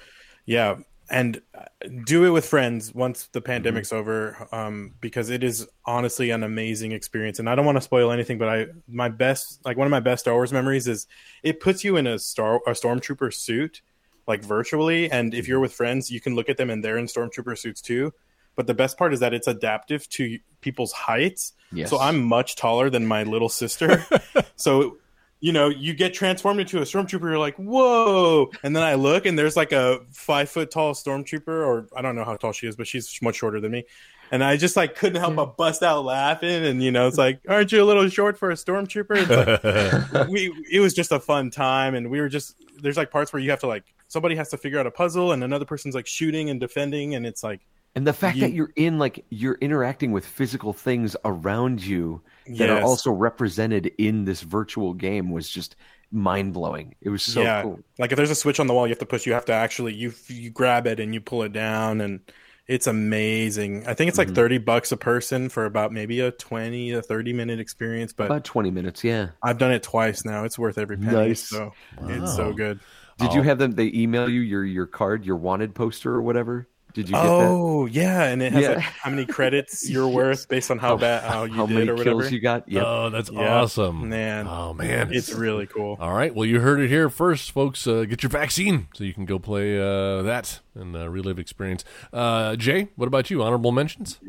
yeah 0.46 0.76
and 1.10 1.42
uh, 1.56 1.64
do 2.06 2.24
it 2.24 2.30
with 2.30 2.46
friends 2.46 2.94
once 2.94 3.26
the 3.32 3.40
pandemic's 3.40 3.88
Mm-hmm. 3.90 3.96
over 3.98 4.48
um, 4.52 4.94
because 5.00 5.28
it 5.30 5.44
is 5.44 5.66
honestly 5.84 6.30
an 6.30 6.42
amazing 6.42 6.92
experience. 6.92 7.38
And 7.38 7.48
i 7.48 7.54
don't 7.54 7.66
want 7.66 7.76
to 7.76 7.82
spoil 7.82 8.10
anything 8.10 8.38
but 8.38 8.48
i 8.48 8.66
my 8.88 9.08
best 9.08 9.60
like 9.64 9.76
one 9.76 9.86
of 9.86 9.90
my 9.90 10.00
best 10.00 10.20
star 10.24 10.34
wars 10.34 10.52
memories 10.52 10.88
is 10.88 11.06
it 11.42 11.60
puts 11.60 11.84
you 11.84 11.96
in 11.96 12.06
a 12.06 12.18
star 12.18 12.56
a 12.66 12.70
stormtrooper 12.70 13.32
suit 13.32 13.82
like 14.26 14.42
virtually. 14.42 15.10
And 15.10 15.34
if 15.34 15.46
you're 15.48 15.60
with 15.60 15.74
friends 15.74 16.10
you 16.10 16.20
can 16.20 16.34
look 16.34 16.48
at 16.48 16.56
them 16.56 16.70
and 16.70 16.82
they're 16.82 16.96
in 16.98 17.06
stormtrooper 17.06 17.58
suits 17.58 17.80
too. 17.82 18.12
But 18.56 18.66
the 18.66 18.74
best 18.74 18.96
part 18.96 19.12
is 19.12 19.20
that 19.20 19.34
it's 19.34 19.48
adaptive 19.48 20.08
to 20.10 20.38
people's 20.60 20.92
heights. 20.92 21.52
Yes. 21.72 21.90
so 21.90 21.98
i'm 21.98 22.22
much 22.22 22.54
taller 22.56 22.88
than 22.88 23.04
my 23.06 23.22
little 23.24 23.48
sister. 23.48 24.04
So 24.56 24.98
you 25.40 25.52
know, 25.52 25.68
you 25.68 25.92
get 25.94 26.14
transformed 26.14 26.60
into 26.60 26.78
a 26.78 26.82
stormtrooper. 26.82 27.22
You're 27.22 27.38
like, 27.38 27.56
whoa! 27.56 28.50
And 28.62 28.74
then 28.74 28.82
I 28.82 28.94
look, 28.94 29.26
and 29.26 29.38
there's 29.38 29.56
like 29.56 29.72
a 29.72 30.00
five 30.12 30.48
foot 30.48 30.70
tall 30.70 30.94
stormtrooper, 30.94 31.48
or 31.48 31.86
I 31.96 32.02
don't 32.02 32.16
know 32.16 32.24
how 32.24 32.36
tall 32.36 32.52
she 32.52 32.66
is, 32.66 32.76
but 32.76 32.86
she's 32.86 33.18
much 33.22 33.36
shorter 33.36 33.60
than 33.60 33.72
me. 33.72 33.84
And 34.32 34.42
I 34.42 34.56
just 34.56 34.74
like 34.76 34.96
couldn't 34.96 35.20
help 35.20 35.36
but 35.36 35.56
bust 35.58 35.82
out 35.82 36.04
laughing. 36.04 36.64
And 36.64 36.82
you 36.82 36.90
know, 36.90 37.06
it's 37.06 37.18
like, 37.18 37.40
aren't 37.48 37.70
you 37.72 37.82
a 37.82 37.84
little 37.84 38.08
short 38.08 38.38
for 38.38 38.50
a 38.50 38.54
stormtrooper? 38.54 40.12
Like, 40.14 40.28
we 40.28 40.50
it 40.70 40.80
was 40.80 40.94
just 40.94 41.12
a 41.12 41.20
fun 41.20 41.50
time, 41.50 41.94
and 41.94 42.10
we 42.10 42.20
were 42.20 42.28
just 42.28 42.56
there's 42.80 42.96
like 42.96 43.10
parts 43.10 43.32
where 43.32 43.40
you 43.42 43.50
have 43.50 43.60
to 43.60 43.66
like 43.66 43.84
somebody 44.08 44.34
has 44.36 44.48
to 44.50 44.56
figure 44.56 44.78
out 44.78 44.86
a 44.86 44.90
puzzle, 44.90 45.32
and 45.32 45.44
another 45.44 45.64
person's 45.66 45.94
like 45.94 46.06
shooting 46.06 46.48
and 46.50 46.58
defending, 46.58 47.14
and 47.16 47.26
it's 47.26 47.42
like, 47.44 47.60
And 47.94 48.06
the 48.06 48.12
fact 48.14 48.36
You- 48.36 48.40
that 48.42 48.52
you're 48.54 48.72
in 48.76 48.98
like 48.98 49.24
you're 49.28 49.58
interacting 49.60 50.10
with 50.10 50.24
physical 50.24 50.72
things 50.72 51.16
around 51.24 51.84
you 51.84 52.22
that 52.46 52.70
are 52.70 52.82
also 52.82 53.10
represented 53.10 53.92
in 53.98 54.24
this 54.24 54.42
virtual 54.42 54.92
game 54.94 55.30
was 55.30 55.48
just 55.48 55.76
mind 56.12 56.52
blowing. 56.54 56.94
It 57.00 57.08
was 57.10 57.22
so 57.22 57.42
yeah, 57.42 57.62
cool. 57.62 57.80
like 57.98 58.12
if 58.12 58.16
there's 58.16 58.30
a 58.30 58.34
switch 58.34 58.60
on 58.60 58.66
the 58.66 58.74
wall, 58.74 58.86
you 58.86 58.90
have 58.90 58.98
to 59.00 59.06
push. 59.06 59.26
You 59.26 59.32
have 59.32 59.46
to 59.46 59.52
actually 59.52 59.94
you 59.94 60.12
you 60.28 60.50
grab 60.50 60.86
it 60.86 61.00
and 61.00 61.12
you 61.14 61.20
pull 61.20 61.42
it 61.42 61.52
down, 61.52 62.00
and 62.00 62.20
it's 62.66 62.86
amazing. 62.86 63.86
I 63.86 63.94
think 63.94 64.08
it's 64.08 64.18
like 64.18 64.28
Mhm. 64.28 64.34
thirty 64.34 64.58
bucks 64.58 64.92
a 64.92 64.96
person 64.96 65.48
for 65.48 65.64
about 65.64 65.92
maybe 65.92 66.20
a 66.20 66.30
twenty 66.30 66.90
to 66.92 67.02
thirty 67.02 67.32
minute 67.32 67.60
experience. 67.60 68.12
But 68.12 68.26
About 68.26 68.44
twenty 68.44 68.70
minutes, 68.70 69.02
yeah. 69.04 69.28
I've 69.42 69.58
done 69.58 69.72
it 69.72 69.82
twice 69.82 70.24
now. 70.24 70.44
It's 70.44 70.58
worth 70.58 70.78
every 70.78 70.96
penny. 70.96 71.12
Nice. 71.12 71.40
So 71.48 71.72
Wow. 72.00 72.08
it's 72.08 72.36
so 72.36 72.52
good. 72.52 72.80
Did 73.18 73.32
you 73.32 73.40
Oh. 73.40 73.44
have 73.44 73.58
them? 73.58 73.72
They 73.72 73.90
email 73.94 74.28
you 74.28 74.40
your 74.40 74.64
your 74.64 74.86
card, 74.86 75.24
your 75.24 75.36
wanted 75.36 75.74
poster 75.74 76.12
or 76.12 76.22
whatever. 76.22 76.66
Did 76.94 77.08
you 77.08 77.14
get 77.16 77.22
that? 77.24 77.28
Oh 77.50 77.86
yeah, 77.86 78.22
and 78.24 78.40
it 78.40 78.52
has 78.52 78.62
Yeah. 78.62 78.68
like 78.74 78.78
how 78.82 79.10
many 79.10 79.26
credits 79.26 79.88
you're 79.90 80.06
worth 80.08 80.48
based 80.48 80.70
on 80.70 80.78
how 80.78 80.96
bad 80.96 81.24
how 81.24 81.42
you 81.44 81.52
How 81.54 81.66
did 81.66 81.74
many 81.74 81.88
or 81.90 81.94
whatever. 81.96 82.20
kills 82.20 82.32
you 82.32 82.40
got? 82.40 82.68
Yep. 82.68 82.84
Oh, 82.86 83.10
that's 83.10 83.30
Yeah. 83.32 83.56
awesome, 83.62 84.08
Man. 84.08 84.46
Oh 84.48 84.72
man, 84.74 85.12
It's 85.12 85.32
really 85.32 85.66
cool. 85.66 85.96
All 86.00 86.14
right. 86.14 86.32
Well, 86.32 86.46
you 86.46 86.60
heard 86.60 86.78
it 86.80 86.88
here 86.88 87.10
first, 87.10 87.50
folks. 87.50 87.84
Uh, 87.86 88.04
get 88.04 88.22
your 88.22 88.30
vaccine 88.30 88.86
so 88.94 89.02
you 89.04 89.12
can 89.12 89.24
go 89.24 89.38
play 89.40 89.76
uh, 89.78 90.22
that 90.22 90.60
and 90.76 90.94
uh, 90.94 91.08
relive 91.08 91.38
experience. 91.40 91.84
Uh, 92.12 92.54
Jay, 92.56 92.88
what 92.94 93.06
about 93.06 93.28
you? 93.28 93.42
Honorable 93.42 93.72
mentions? 93.72 94.20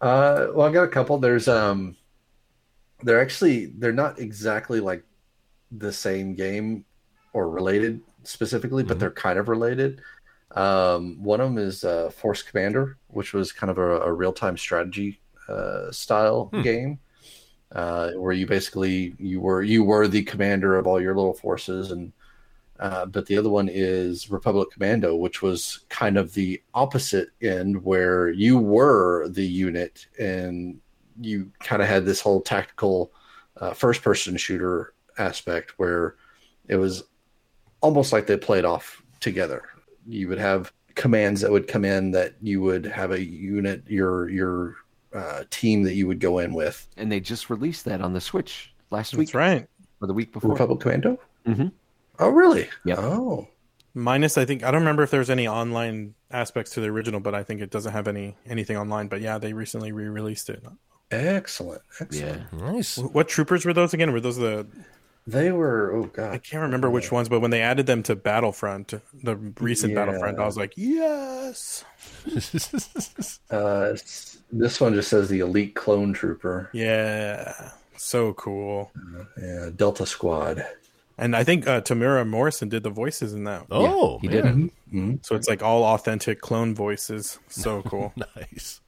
Uh, 0.00 0.48
well, 0.54 0.68
I 0.68 0.72
got 0.72 0.82
a 0.84 0.88
couple. 0.88 1.18
There's 1.18 1.48
um, 1.48 1.96
they're 3.02 3.20
actually 3.20 3.66
they're 3.66 3.92
not 3.92 4.18
exactly 4.18 4.80
like 4.80 5.04
the 5.70 5.92
same 5.92 6.34
game 6.34 6.84
or 7.32 7.48
related 7.48 8.00
specifically, 8.24 8.82
but 8.82 8.96
Mhm. 8.96 9.00
they're 9.00 9.10
kind 9.10 9.38
of 9.38 9.48
related. 9.48 10.00
Um, 10.54 11.22
one 11.22 11.40
of 11.40 11.48
them 11.48 11.58
is 11.58 11.84
uh, 11.84 12.10
Force 12.10 12.42
Commander, 12.42 12.96
which 13.08 13.32
was 13.32 13.52
kind 13.52 13.70
of 13.70 13.78
a, 13.78 14.00
a 14.02 14.12
real 14.12 14.32
time 14.32 14.56
strategy 14.56 15.20
uh, 15.48 15.90
style 15.90 16.52
Hmm. 16.52 16.62
game, 16.62 16.98
uh, 17.72 18.12
where 18.12 18.32
you 18.32 18.46
basically 18.46 19.14
you 19.18 19.40
were 19.40 19.62
you 19.62 19.84
were 19.84 20.08
the 20.08 20.22
commander 20.22 20.76
of 20.76 20.86
all 20.86 21.00
your 21.00 21.14
little 21.14 21.34
forces, 21.34 21.90
and 21.90 22.12
uh, 22.80 23.06
but 23.06 23.26
the 23.26 23.36
other 23.38 23.50
one 23.50 23.68
is 23.68 24.30
Republic 24.30 24.68
Commando, 24.72 25.14
which 25.16 25.42
was 25.42 25.84
kind 25.88 26.16
of 26.16 26.34
the 26.34 26.62
opposite 26.74 27.28
end, 27.42 27.82
where 27.84 28.30
you 28.30 28.58
were 28.58 29.28
the 29.28 29.46
unit 29.46 30.06
and 30.18 30.80
you 31.20 31.50
kind 31.60 31.80
of 31.82 31.88
had 31.88 32.04
this 32.04 32.20
whole 32.20 32.40
tactical 32.40 33.12
uh, 33.58 33.72
first 33.72 34.02
person 34.02 34.36
shooter 34.36 34.94
aspect 35.18 35.78
where 35.78 36.16
it 36.68 36.76
was 36.76 37.04
almost 37.80 38.12
like 38.12 38.26
they 38.26 38.36
played 38.36 38.64
off 38.64 39.02
together. 39.20 39.62
You 40.06 40.28
would 40.28 40.38
have 40.38 40.72
commands 40.94 41.40
that 41.40 41.50
would 41.50 41.66
come 41.66 41.84
in 41.84 42.12
that 42.12 42.34
you 42.40 42.60
would 42.60 42.84
have 42.86 43.10
a 43.10 43.22
unit, 43.24 43.82
your 43.88 44.28
your 44.28 44.76
uh, 45.14 45.44
team 45.50 45.82
that 45.84 45.94
you 45.94 46.06
would 46.06 46.20
go 46.20 46.38
in 46.38 46.54
with. 46.54 46.86
And 46.96 47.10
they 47.10 47.20
just 47.20 47.50
released 47.50 47.84
that 47.86 48.00
on 48.00 48.12
the 48.12 48.20
Switch 48.20 48.72
last 48.90 49.14
week 49.14 49.28
That's 49.28 49.34
right. 49.34 49.66
or 50.00 50.06
the 50.06 50.14
week 50.14 50.32
before. 50.32 50.52
Republic 50.52 50.80
Commando. 50.80 51.18
Mm-hmm. 51.46 51.68
Oh, 52.18 52.28
really? 52.28 52.68
Yeah. 52.84 52.96
Oh, 52.98 53.48
Minus, 53.96 54.36
I 54.36 54.44
think 54.44 54.64
I 54.64 54.72
don't 54.72 54.80
remember 54.80 55.04
if 55.04 55.10
there's 55.10 55.30
any 55.30 55.46
online 55.46 56.14
aspects 56.32 56.72
to 56.72 56.80
the 56.80 56.88
original, 56.88 57.20
but 57.20 57.32
I 57.34 57.44
think 57.44 57.60
it 57.60 57.70
doesn't 57.70 57.92
have 57.92 58.08
any 58.08 58.36
anything 58.44 58.76
online. 58.76 59.06
But 59.06 59.20
yeah, 59.20 59.38
they 59.38 59.52
recently 59.52 59.92
re-released 59.92 60.50
it. 60.50 60.64
excellent, 61.12 61.82
excellent. 62.00 62.42
Yeah. 62.52 62.58
Nice. 62.58 62.98
What 62.98 63.28
troopers 63.28 63.64
were 63.64 63.72
those 63.72 63.94
again? 63.94 64.12
Were 64.12 64.20
those 64.20 64.36
the 64.36 64.66
They 65.26 65.50
were. 65.52 65.90
Oh 65.94 66.04
god. 66.04 66.32
I 66.34 66.38
can't 66.38 66.62
remember 66.62 66.90
which 66.90 67.10
ones, 67.10 67.28
but 67.30 67.40
when 67.40 67.50
they 67.50 67.62
added 67.62 67.86
them 67.86 68.02
to 68.04 68.14
Battlefront, 68.14 68.92
the 69.22 69.36
recent 69.58 69.92
Yeah. 69.94 70.04
Battlefront, 70.04 70.38
I 70.38 70.44
was 70.44 70.56
like, 70.58 70.74
yes, 70.76 71.84
Uh, 73.50 73.96
this 74.52 74.80
one 74.80 74.94
just 74.94 75.08
says 75.08 75.28
the 75.28 75.40
elite 75.40 75.74
clone 75.74 76.12
trooper. 76.12 76.68
yeah, 76.72 77.70
so 77.96 78.32
cool. 78.34 78.90
Yeah, 79.40 79.70
Delta 79.74 80.04
Squad. 80.06 80.64
And 81.16 81.36
I 81.36 81.44
think 81.44 81.66
uh, 81.68 81.80
Temuera 81.80 82.26
Morrison 82.28 82.68
did 82.68 82.82
the 82.82 82.90
voices 82.90 83.32
in 83.34 83.44
that, 83.44 83.66
oh, 83.70 84.18
he 84.18 84.28
man. 84.28 84.42
did. 84.90 84.94
Mhm. 84.94 85.24
so 85.26 85.36
it's 85.36 85.48
like 85.48 85.62
all 85.62 85.84
authentic 85.84 86.40
clone 86.40 86.74
voices. 86.74 87.38
So 87.48 87.82
cool. 87.82 88.12
Nice. 88.36 88.80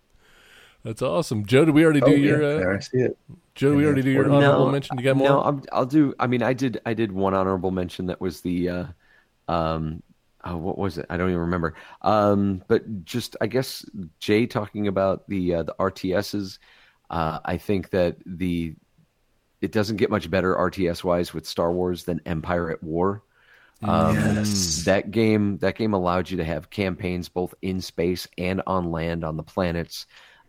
That's 0.87 1.03
awesome. 1.03 1.45
Joe, 1.47 1.65
did 1.65 1.75
we 1.75 1.83
already 1.85 2.01
do 2.01 2.07
Oh, 2.07 2.15
your 2.15 2.61
yeah, 2.61 2.69
uh, 2.69 2.77
I 2.77 2.79
see 2.79 2.99
it. 2.99 3.19
Joe? 3.57 3.71
Did 3.71 3.77
we 3.79 3.87
already 3.87 4.03
do 4.03 4.11
your 4.11 4.29
No, 4.29 4.37
honorable 4.37 4.71
mention? 4.71 4.97
You 4.97 5.03
got 5.03 5.17
more? 5.17 5.29
No, 5.29 5.43
I'm, 5.43 5.63
I'll 5.73 5.85
do. 5.85 6.15
I 6.21 6.29
mean, 6.29 6.45
I 6.45 6.53
did. 6.53 6.81
I 6.87 6.95
did 6.95 7.11
one 7.11 7.35
honorable 7.35 7.73
mention 7.73 8.07
that 8.07 8.21
was 8.21 8.41
the. 8.43 8.69
Uh, 8.69 8.85
um, 9.49 10.01
oh, 10.45 10.57
what 10.57 10.79
was 10.79 10.97
it? 10.97 11.07
I 11.11 11.17
don't 11.17 11.31
even 11.31 11.41
remember. 11.41 11.75
Um, 12.03 12.63
but 12.69 13.05
just 13.05 13.37
I 13.41 13.49
guess 13.49 13.85
Jay 14.21 14.47
talking 14.47 14.87
about 14.87 15.29
the 15.29 15.57
uh, 15.57 15.63
the 15.65 15.75
RTSs. 15.81 16.59
Uh, 17.11 17.41
I 17.45 17.57
think 17.57 17.91
that 17.91 18.19
the 18.25 18.77
it 19.61 19.73
doesn't 19.73 19.97
get 19.97 20.09
much 20.09 20.31
better 20.31 20.55
RTS 20.55 21.03
wise 21.03 21.35
with 21.35 21.47
Star 21.47 21.73
Wars 21.73 22.05
than 22.05 22.21
Empire 22.27 22.71
at 22.71 22.81
War. 22.81 23.25
Um, 23.83 24.15
Yes. 24.15 24.85
That 24.85 25.11
game 25.11 25.59
that 25.59 25.75
game 25.75 25.95
allowed 25.95 26.31
you 26.31 26.37
to 26.37 26.45
have 26.45 26.71
campaigns 26.71 27.29
both 27.29 27.55
in 27.63 27.81
space 27.81 28.29
and 28.39 28.63
on 28.69 28.93
land 28.93 29.25
on 29.25 29.37
the 29.37 29.43
planets. 29.43 30.07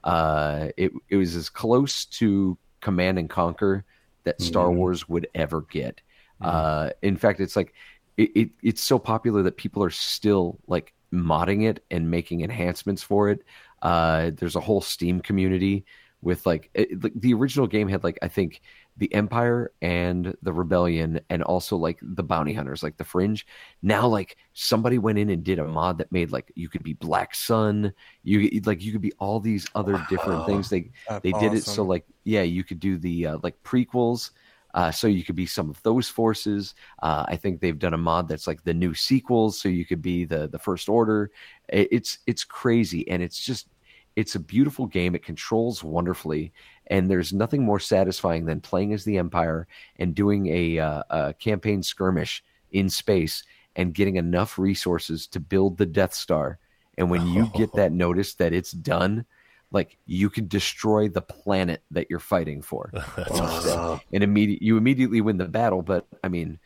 Uh, 0.07 0.69
it 0.77 0.93
it 1.09 1.17
was 1.17 1.35
as 1.35 1.49
close 1.49 2.05
to 2.05 2.57
Command 2.81 3.19
and 3.19 3.29
Conquer 3.29 3.85
that 4.25 4.41
Star 4.41 4.71
Mhm. 4.71 4.73
Wars 4.73 5.09
would 5.09 5.27
ever 5.35 5.61
get. 5.63 6.01
Uh, 6.41 6.91
in 7.03 7.17
fact, 7.17 7.41
it's 7.41 7.57
like 7.57 7.73
it, 8.17 8.31
it 8.35 8.49
it's 8.63 8.83
so 8.83 8.99
popular 8.99 9.43
that 9.43 9.57
people 9.57 9.83
are 9.83 9.91
still 9.91 10.59
like 10.67 10.93
modding 11.13 11.67
it 11.69 11.83
and 11.91 12.11
making 12.11 12.41
enhancements 12.41 13.03
for 13.03 13.29
it. 13.29 13.43
Uh, 13.81 14.31
there's 14.35 14.55
a 14.55 14.61
whole 14.61 14.81
Steam 14.81 15.21
community 15.21 15.85
with 16.21 16.45
like 16.45 16.69
it, 16.73 17.03
like, 17.03 17.13
the 17.15 17.33
original 17.33 17.67
game 17.67 17.87
had 17.89 18.03
like 18.03 18.19
I 18.21 18.29
think 18.29 18.61
the 18.97 19.13
Empire 19.13 19.71
and 19.81 20.35
the 20.41 20.53
Rebellion 20.53 21.19
and 21.29 21.43
also 21.43 21.77
like 21.77 21.99
the 22.01 22.23
bounty 22.23 22.53
hunters, 22.53 22.83
like 22.83 22.97
the 22.97 23.03
Fringe. 23.05 23.45
Now 23.81 24.07
like 24.07 24.37
somebody 24.53 24.97
went 24.97 25.19
in 25.19 25.29
and 25.29 25.43
did 25.43 25.59
a 25.59 25.65
mod 25.67 25.99
that 25.99 26.11
made 26.11 26.31
like 26.31 26.51
you 26.55 26.69
could 26.69 26.83
be 26.83 26.93
Black 26.93 27.35
Sun, 27.35 27.93
you 28.23 28.61
like 28.65 28.81
you 28.83 28.91
could 28.91 29.01
be 29.01 29.13
all 29.19 29.39
these 29.39 29.67
other 29.75 29.97
different 29.99 30.45
things. 30.45 30.69
They 30.69 30.91
That's 31.07 31.23
they 31.23 31.33
did 31.33 31.53
it 31.53 31.67
so 31.67 31.83
like 31.83 32.05
yeah 32.23 32.41
you 32.43 32.63
could 32.63 32.79
do 32.79 32.97
the 32.97 33.27
uh, 33.27 33.37
like 33.43 33.61
prequels 33.63 34.31
Uh, 34.73 34.91
so 34.91 35.07
you 35.07 35.23
could 35.23 35.35
be 35.35 35.45
some 35.45 35.69
of 35.69 35.81
those 35.83 36.07
forces. 36.09 36.75
Uh, 37.01 37.25
I 37.27 37.35
think 37.37 37.61
they've 37.61 37.79
done 37.79 37.93
a 37.93 37.97
mod 37.97 38.27
that's 38.27 38.45
like 38.47 38.63
the 38.63 38.73
new 38.73 38.93
sequels, 38.93 39.59
so 39.59 39.69
you 39.69 39.85
could 39.85 40.01
be 40.01 40.25
the 40.25 40.47
the 40.47 40.59
First 40.59 40.89
Order. 40.89 41.31
It- 41.69 41.87
It's 41.91 42.19
it's 42.27 42.43
crazy, 42.43 43.07
and 43.09 43.23
it's 43.23 43.39
just 43.43 43.69
it's 44.15 44.35
a 44.35 44.39
beautiful 44.39 44.85
game. 44.87 45.15
It 45.15 45.23
controls 45.23 45.83
wonderfully, 45.83 46.53
and 46.87 47.09
there's 47.09 47.33
nothing 47.33 47.63
more 47.63 47.79
satisfying 47.79 48.45
than 48.45 48.61
playing 48.61 48.93
as 48.93 49.03
the 49.03 49.17
Empire 49.17 49.67
and 49.97 50.15
doing 50.15 50.47
a, 50.47 50.79
uh, 50.79 51.03
a 51.09 51.33
campaign 51.33 51.83
skirmish 51.83 52.43
in 52.71 52.89
space 52.89 53.43
and 53.75 53.93
getting 53.93 54.15
enough 54.15 54.57
resources 54.57 55.27
to 55.27 55.39
build 55.39 55.77
the 55.77 55.85
Death 55.85 56.13
Star. 56.13 56.59
And 56.97 57.09
when 57.09 57.27
you 57.27 57.49
get 57.55 57.73
that 57.73 57.91
notice 58.05 58.33
that 58.35 58.53
it's 58.53 58.71
done, 58.71 59.25
like 59.71 59.97
you 60.05 60.29
can 60.29 60.47
destroy 60.47 61.09
the 61.09 61.21
planet 61.21 61.83
that 61.91 62.07
you're 62.09 62.19
fighting 62.19 62.61
for, 62.61 62.91
Wow. 63.29 64.01
and 64.13 64.23
immediate 64.23 64.61
you 64.61 64.77
immediately 64.77 65.21
win 65.21 65.37
the 65.37 65.45
battle. 65.45 65.81
But 65.81 66.07
I 66.23 66.29
mean, 66.29 66.57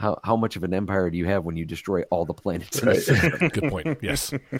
how 0.00 0.18
how 0.24 0.34
much 0.34 0.56
of 0.56 0.64
an 0.64 0.72
empire 0.72 1.10
do 1.10 1.18
you 1.18 1.26
have 1.26 1.44
when 1.44 1.56
you 1.56 1.66
destroy 1.66 2.02
all 2.04 2.24
the 2.24 2.32
planets? 2.32 2.82
Right. 2.82 3.04
Good 3.52 3.68
point. 3.68 3.98
Yes. 4.00 4.32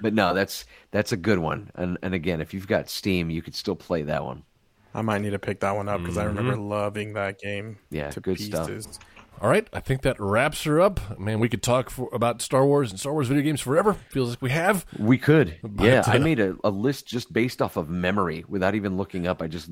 but 0.00 0.12
no, 0.12 0.34
that's 0.34 0.66
that's 0.90 1.12
a 1.12 1.16
good 1.16 1.38
one. 1.38 1.70
And 1.76 1.96
and 2.02 2.12
again, 2.12 2.40
if 2.40 2.52
you've 2.52 2.66
got 2.66 2.90
Steam, 2.90 3.30
you 3.30 3.40
could 3.40 3.54
still 3.54 3.76
play 3.76 4.02
that 4.02 4.24
one. 4.24 4.42
I 4.92 5.02
might 5.02 5.22
need 5.22 5.30
to 5.30 5.38
pick 5.38 5.60
that 5.60 5.74
one 5.74 5.88
up 5.88 6.00
because 6.00 6.18
I 6.18 6.24
remember 6.24 6.56
loving 6.56 7.14
that 7.14 7.40
game. 7.40 7.78
Mm-hmm. 7.86 7.94
Yeah, 7.94 8.10
to 8.10 8.20
good 8.20 8.40
stuff. 8.40 8.68
All 9.40 9.50
right, 9.50 9.66
I 9.72 9.80
think 9.80 10.02
that 10.02 10.18
wraps 10.20 10.62
her 10.62 10.80
up. 10.80 11.18
Man, 11.18 11.40
we 11.40 11.48
could 11.48 11.62
talk 11.62 11.90
for, 11.90 12.08
about 12.12 12.40
Star 12.40 12.64
Wars 12.64 12.90
and 12.90 13.00
Star 13.00 13.12
Wars 13.12 13.26
video 13.26 13.42
games 13.42 13.60
forever. 13.60 13.94
Feels 14.10 14.30
like 14.30 14.42
we 14.42 14.50
have. 14.50 14.86
We 14.96 15.18
could. 15.18 15.58
yeah, 15.80 16.04
I 16.06 16.16
uh, 16.16 16.20
made 16.20 16.38
a, 16.38 16.56
a 16.62 16.70
list 16.70 17.06
just 17.06 17.32
based 17.32 17.60
off 17.60 17.76
of 17.76 17.88
memory 17.88 18.44
without 18.48 18.76
even 18.76 18.96
looking 18.96 19.26
up. 19.26 19.42
I 19.42 19.48
just 19.48 19.68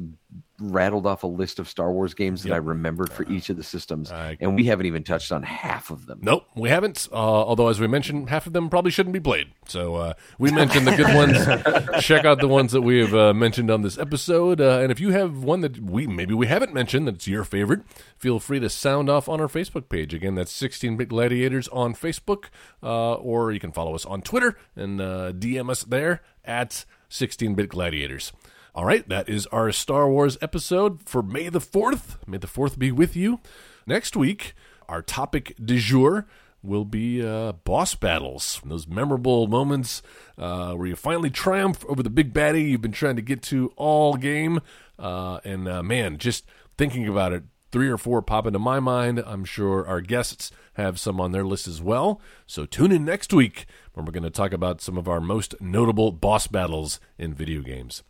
rattled 0.71 1.07
off 1.07 1.23
a 1.23 1.27
list 1.27 1.59
of 1.59 1.69
Star 1.69 1.91
Wars 1.93 2.15
games 2.15 2.43
that 2.45 2.53
I 2.53 2.57
remembered 2.57 3.13
for 3.13 3.25
each 3.31 3.51
of 3.51 3.57
the 3.57 3.63
systems, 3.65 4.13
I- 4.13 4.37
and 4.41 4.55
we 4.55 4.65
haven't 4.65 4.87
even 4.87 5.03
touched 5.03 5.33
on 5.33 5.43
half 5.43 5.91
of 5.91 6.07
them. 6.07 6.21
Nope, 6.23 6.47
we 6.55 6.69
haven't. 6.69 7.09
Uh, 7.13 7.17
although, 7.17 7.69
as 7.69 7.81
we 7.81 7.87
mentioned, 7.87 8.29
half 8.31 8.47
of 8.47 8.53
them 8.53 8.69
probably 8.71 8.91
shouldn't 8.91 9.13
be 9.13 9.21
played. 9.21 9.49
So 9.67 9.97
uh, 9.97 10.15
we 10.39 10.51
mentioned 10.51 10.87
the 10.87 10.97
good 10.97 11.15
ones. 11.15 12.03
Check 12.05 12.25
out 12.25 12.41
the 12.41 12.49
ones 12.49 12.73
that 12.73 12.83
we 12.83 13.01
have 13.01 13.15
uh, 13.15 13.35
mentioned 13.35 13.71
on 13.71 13.83
this 13.83 13.99
episode. 13.99 14.61
Uh, 14.61 14.79
and 14.81 14.93
if 14.93 15.01
you 15.01 15.11
have 15.11 15.43
one 15.43 15.61
that 15.63 15.79
we 15.81 16.07
maybe 16.07 16.35
we 16.35 16.47
haven't 16.47 16.73
mentioned 16.75 17.07
that's 17.09 17.27
your 17.27 17.45
favorite, 17.45 17.81
feel 18.17 18.39
free 18.39 18.61
to 18.61 18.69
sound 18.71 19.09
off 19.11 19.29
on 19.29 19.41
our 19.41 19.49
Facebook 19.49 19.89
page. 19.89 20.15
Again, 20.15 20.35
that's 20.35 20.53
16-bit 20.53 21.09
gladiators 21.09 21.69
on 21.69 21.95
Facebook, 21.95 22.45
uh, 22.83 23.15
or 23.15 23.51
you 23.53 23.61
can 23.61 23.73
follow 23.73 23.95
us 23.95 24.05
on 24.05 24.23
Twitter 24.23 24.57
and 24.77 25.01
uh, 25.01 25.33
DM 25.33 25.71
us 25.71 25.83
there 25.85 26.23
at 26.45 26.85
16-bit 27.11 27.69
gladiators. 27.69 28.33
All 28.75 28.87
right, 28.87 29.07
that 29.11 29.29
is 29.29 29.47
our 29.49 29.71
Star 29.71 30.09
Wars 30.09 30.39
episode 30.41 31.03
for 31.03 31.23
May 31.23 31.51
the 31.51 31.61
4th. 31.61 32.17
May 32.27 32.39
the 32.39 32.47
4th 32.47 32.79
be 32.79 32.91
with 32.91 33.15
you. 33.15 33.39
Next 33.87 34.17
week, 34.17 34.55
our 34.89 35.03
topic 35.03 35.55
du 35.63 35.79
jour 35.79 36.27
will 36.63 36.87
be 36.87 37.23
uh, 37.23 37.53
boss 37.53 37.95
battles. 37.95 38.63
Those 38.65 38.87
memorable 38.87 39.47
moments 39.47 40.01
uh, 40.39 40.73
where 40.73 40.87
you 40.87 40.97
finally 40.97 41.29
triumph 41.29 41.85
over 41.87 42.03
the 42.03 42.09
big 42.09 42.33
baddie 42.33 42.71
you've 42.71 42.81
been 42.81 42.93
trying 42.93 43.17
to 43.17 43.23
get 43.23 43.43
to 43.43 43.75
all 43.77 44.15
game. 44.15 44.63
Uh, 44.99 45.41
and 45.45 45.69
uh, 45.69 45.83
man, 45.83 46.17
just 46.17 46.47
thinking 46.79 47.07
about 47.07 47.35
it, 47.35 47.43
three 47.73 47.91
or 47.91 47.99
four 47.99 48.23
pop 48.23 48.47
into 48.47 48.59
my 48.59 48.81
mind. 48.81 49.23
I'm 49.27 49.45
sure 49.45 49.87
our 49.87 50.01
guests 50.01 50.51
have 50.75 50.99
some 50.99 51.21
on 51.21 51.33
their 51.33 51.45
list 51.45 51.69
as 51.69 51.83
well. 51.83 52.23
So 52.47 52.65
tune 52.65 52.91
in 52.91 53.05
next 53.05 53.35
week 53.35 53.67
when 53.93 54.07
we're 54.07 54.13
going 54.13 54.23
to 54.23 54.31
talk 54.31 54.55
about 54.55 54.81
some 54.81 54.97
of 54.97 55.09
our 55.09 55.21
most 55.21 55.55
notable 55.61 56.11
boss 56.11 56.47
battles 56.47 57.01
in 57.19 57.35
video 57.35 57.61
games. 57.61 58.03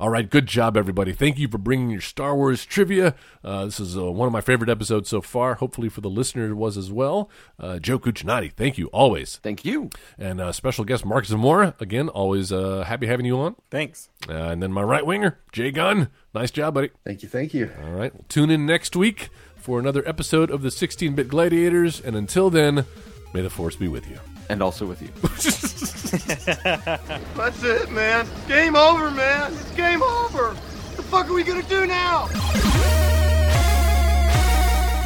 All 0.00 0.08
right, 0.08 0.30
good 0.30 0.46
job, 0.46 0.78
everybody. 0.78 1.12
Thank 1.12 1.38
you 1.38 1.46
for 1.46 1.58
bringing 1.58 1.90
your 1.90 2.00
Star 2.00 2.34
Wars 2.34 2.64
trivia. 2.64 3.14
Uh, 3.44 3.66
this 3.66 3.78
is 3.78 3.98
uh, 3.98 4.10
one 4.10 4.26
of 4.26 4.32
my 4.32 4.40
favorite 4.40 4.70
episodes 4.70 5.10
so 5.10 5.20
far. 5.20 5.56
Hopefully, 5.56 5.90
for 5.90 6.00
the 6.00 6.08
listener, 6.08 6.46
it 6.46 6.54
was 6.54 6.78
as 6.78 6.90
well. 6.90 7.28
Uh, 7.58 7.78
Joe 7.78 7.98
Cuccinati, 7.98 8.50
thank 8.50 8.78
you 8.78 8.86
always. 8.94 9.36
Thank 9.42 9.62
you. 9.62 9.90
And 10.18 10.40
uh, 10.40 10.52
special 10.52 10.86
guest 10.86 11.04
Mark 11.04 11.26
Zamora, 11.26 11.74
again, 11.80 12.08
always 12.08 12.50
uh, 12.50 12.84
happy 12.84 13.08
having 13.08 13.26
you 13.26 13.38
on. 13.40 13.56
Thanks. 13.70 14.08
Uh, 14.26 14.32
and 14.32 14.62
then 14.62 14.72
my 14.72 14.80
right 14.80 15.04
winger, 15.04 15.38
Jay 15.52 15.70
Gunn. 15.70 16.08
Nice 16.34 16.50
job, 16.50 16.72
buddy. 16.72 16.88
Thank 17.04 17.22
you. 17.22 17.28
Thank 17.28 17.52
you. 17.52 17.70
All 17.84 17.90
right, 17.90 18.14
well, 18.14 18.24
tune 18.30 18.48
in 18.48 18.64
next 18.64 18.96
week 18.96 19.28
for 19.54 19.78
another 19.78 20.02
episode 20.08 20.50
of 20.50 20.62
the 20.62 20.70
16 20.70 21.14
bit 21.14 21.28
Gladiators. 21.28 22.00
And 22.00 22.16
until 22.16 22.48
then, 22.48 22.86
may 23.34 23.42
the 23.42 23.50
force 23.50 23.76
be 23.76 23.88
with 23.88 24.08
you. 24.08 24.18
And 24.48 24.62
also 24.62 24.86
with 24.86 25.02
you. 25.02 25.10
That's 27.36 27.62
it, 27.62 27.90
man. 27.92 28.26
Game 28.48 28.74
over, 28.74 29.10
man. 29.10 29.52
It's 29.52 29.70
game 29.72 30.02
over. 30.02 30.54
What 30.54 30.96
the 30.96 31.02
fuck 31.04 31.28
are 31.28 31.32
we 31.32 31.44
gonna 31.44 31.62
do 31.62 31.86
now? 31.86 32.28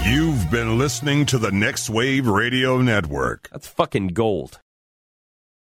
You've 0.06 0.50
been 0.50 0.78
listening 0.78 1.26
to 1.26 1.38
the 1.38 1.50
Next 1.50 1.90
Wave 1.90 2.26
Radio 2.26 2.80
Network. 2.80 3.48
That's 3.50 3.66
fucking 3.68 4.08
gold. 4.08 4.60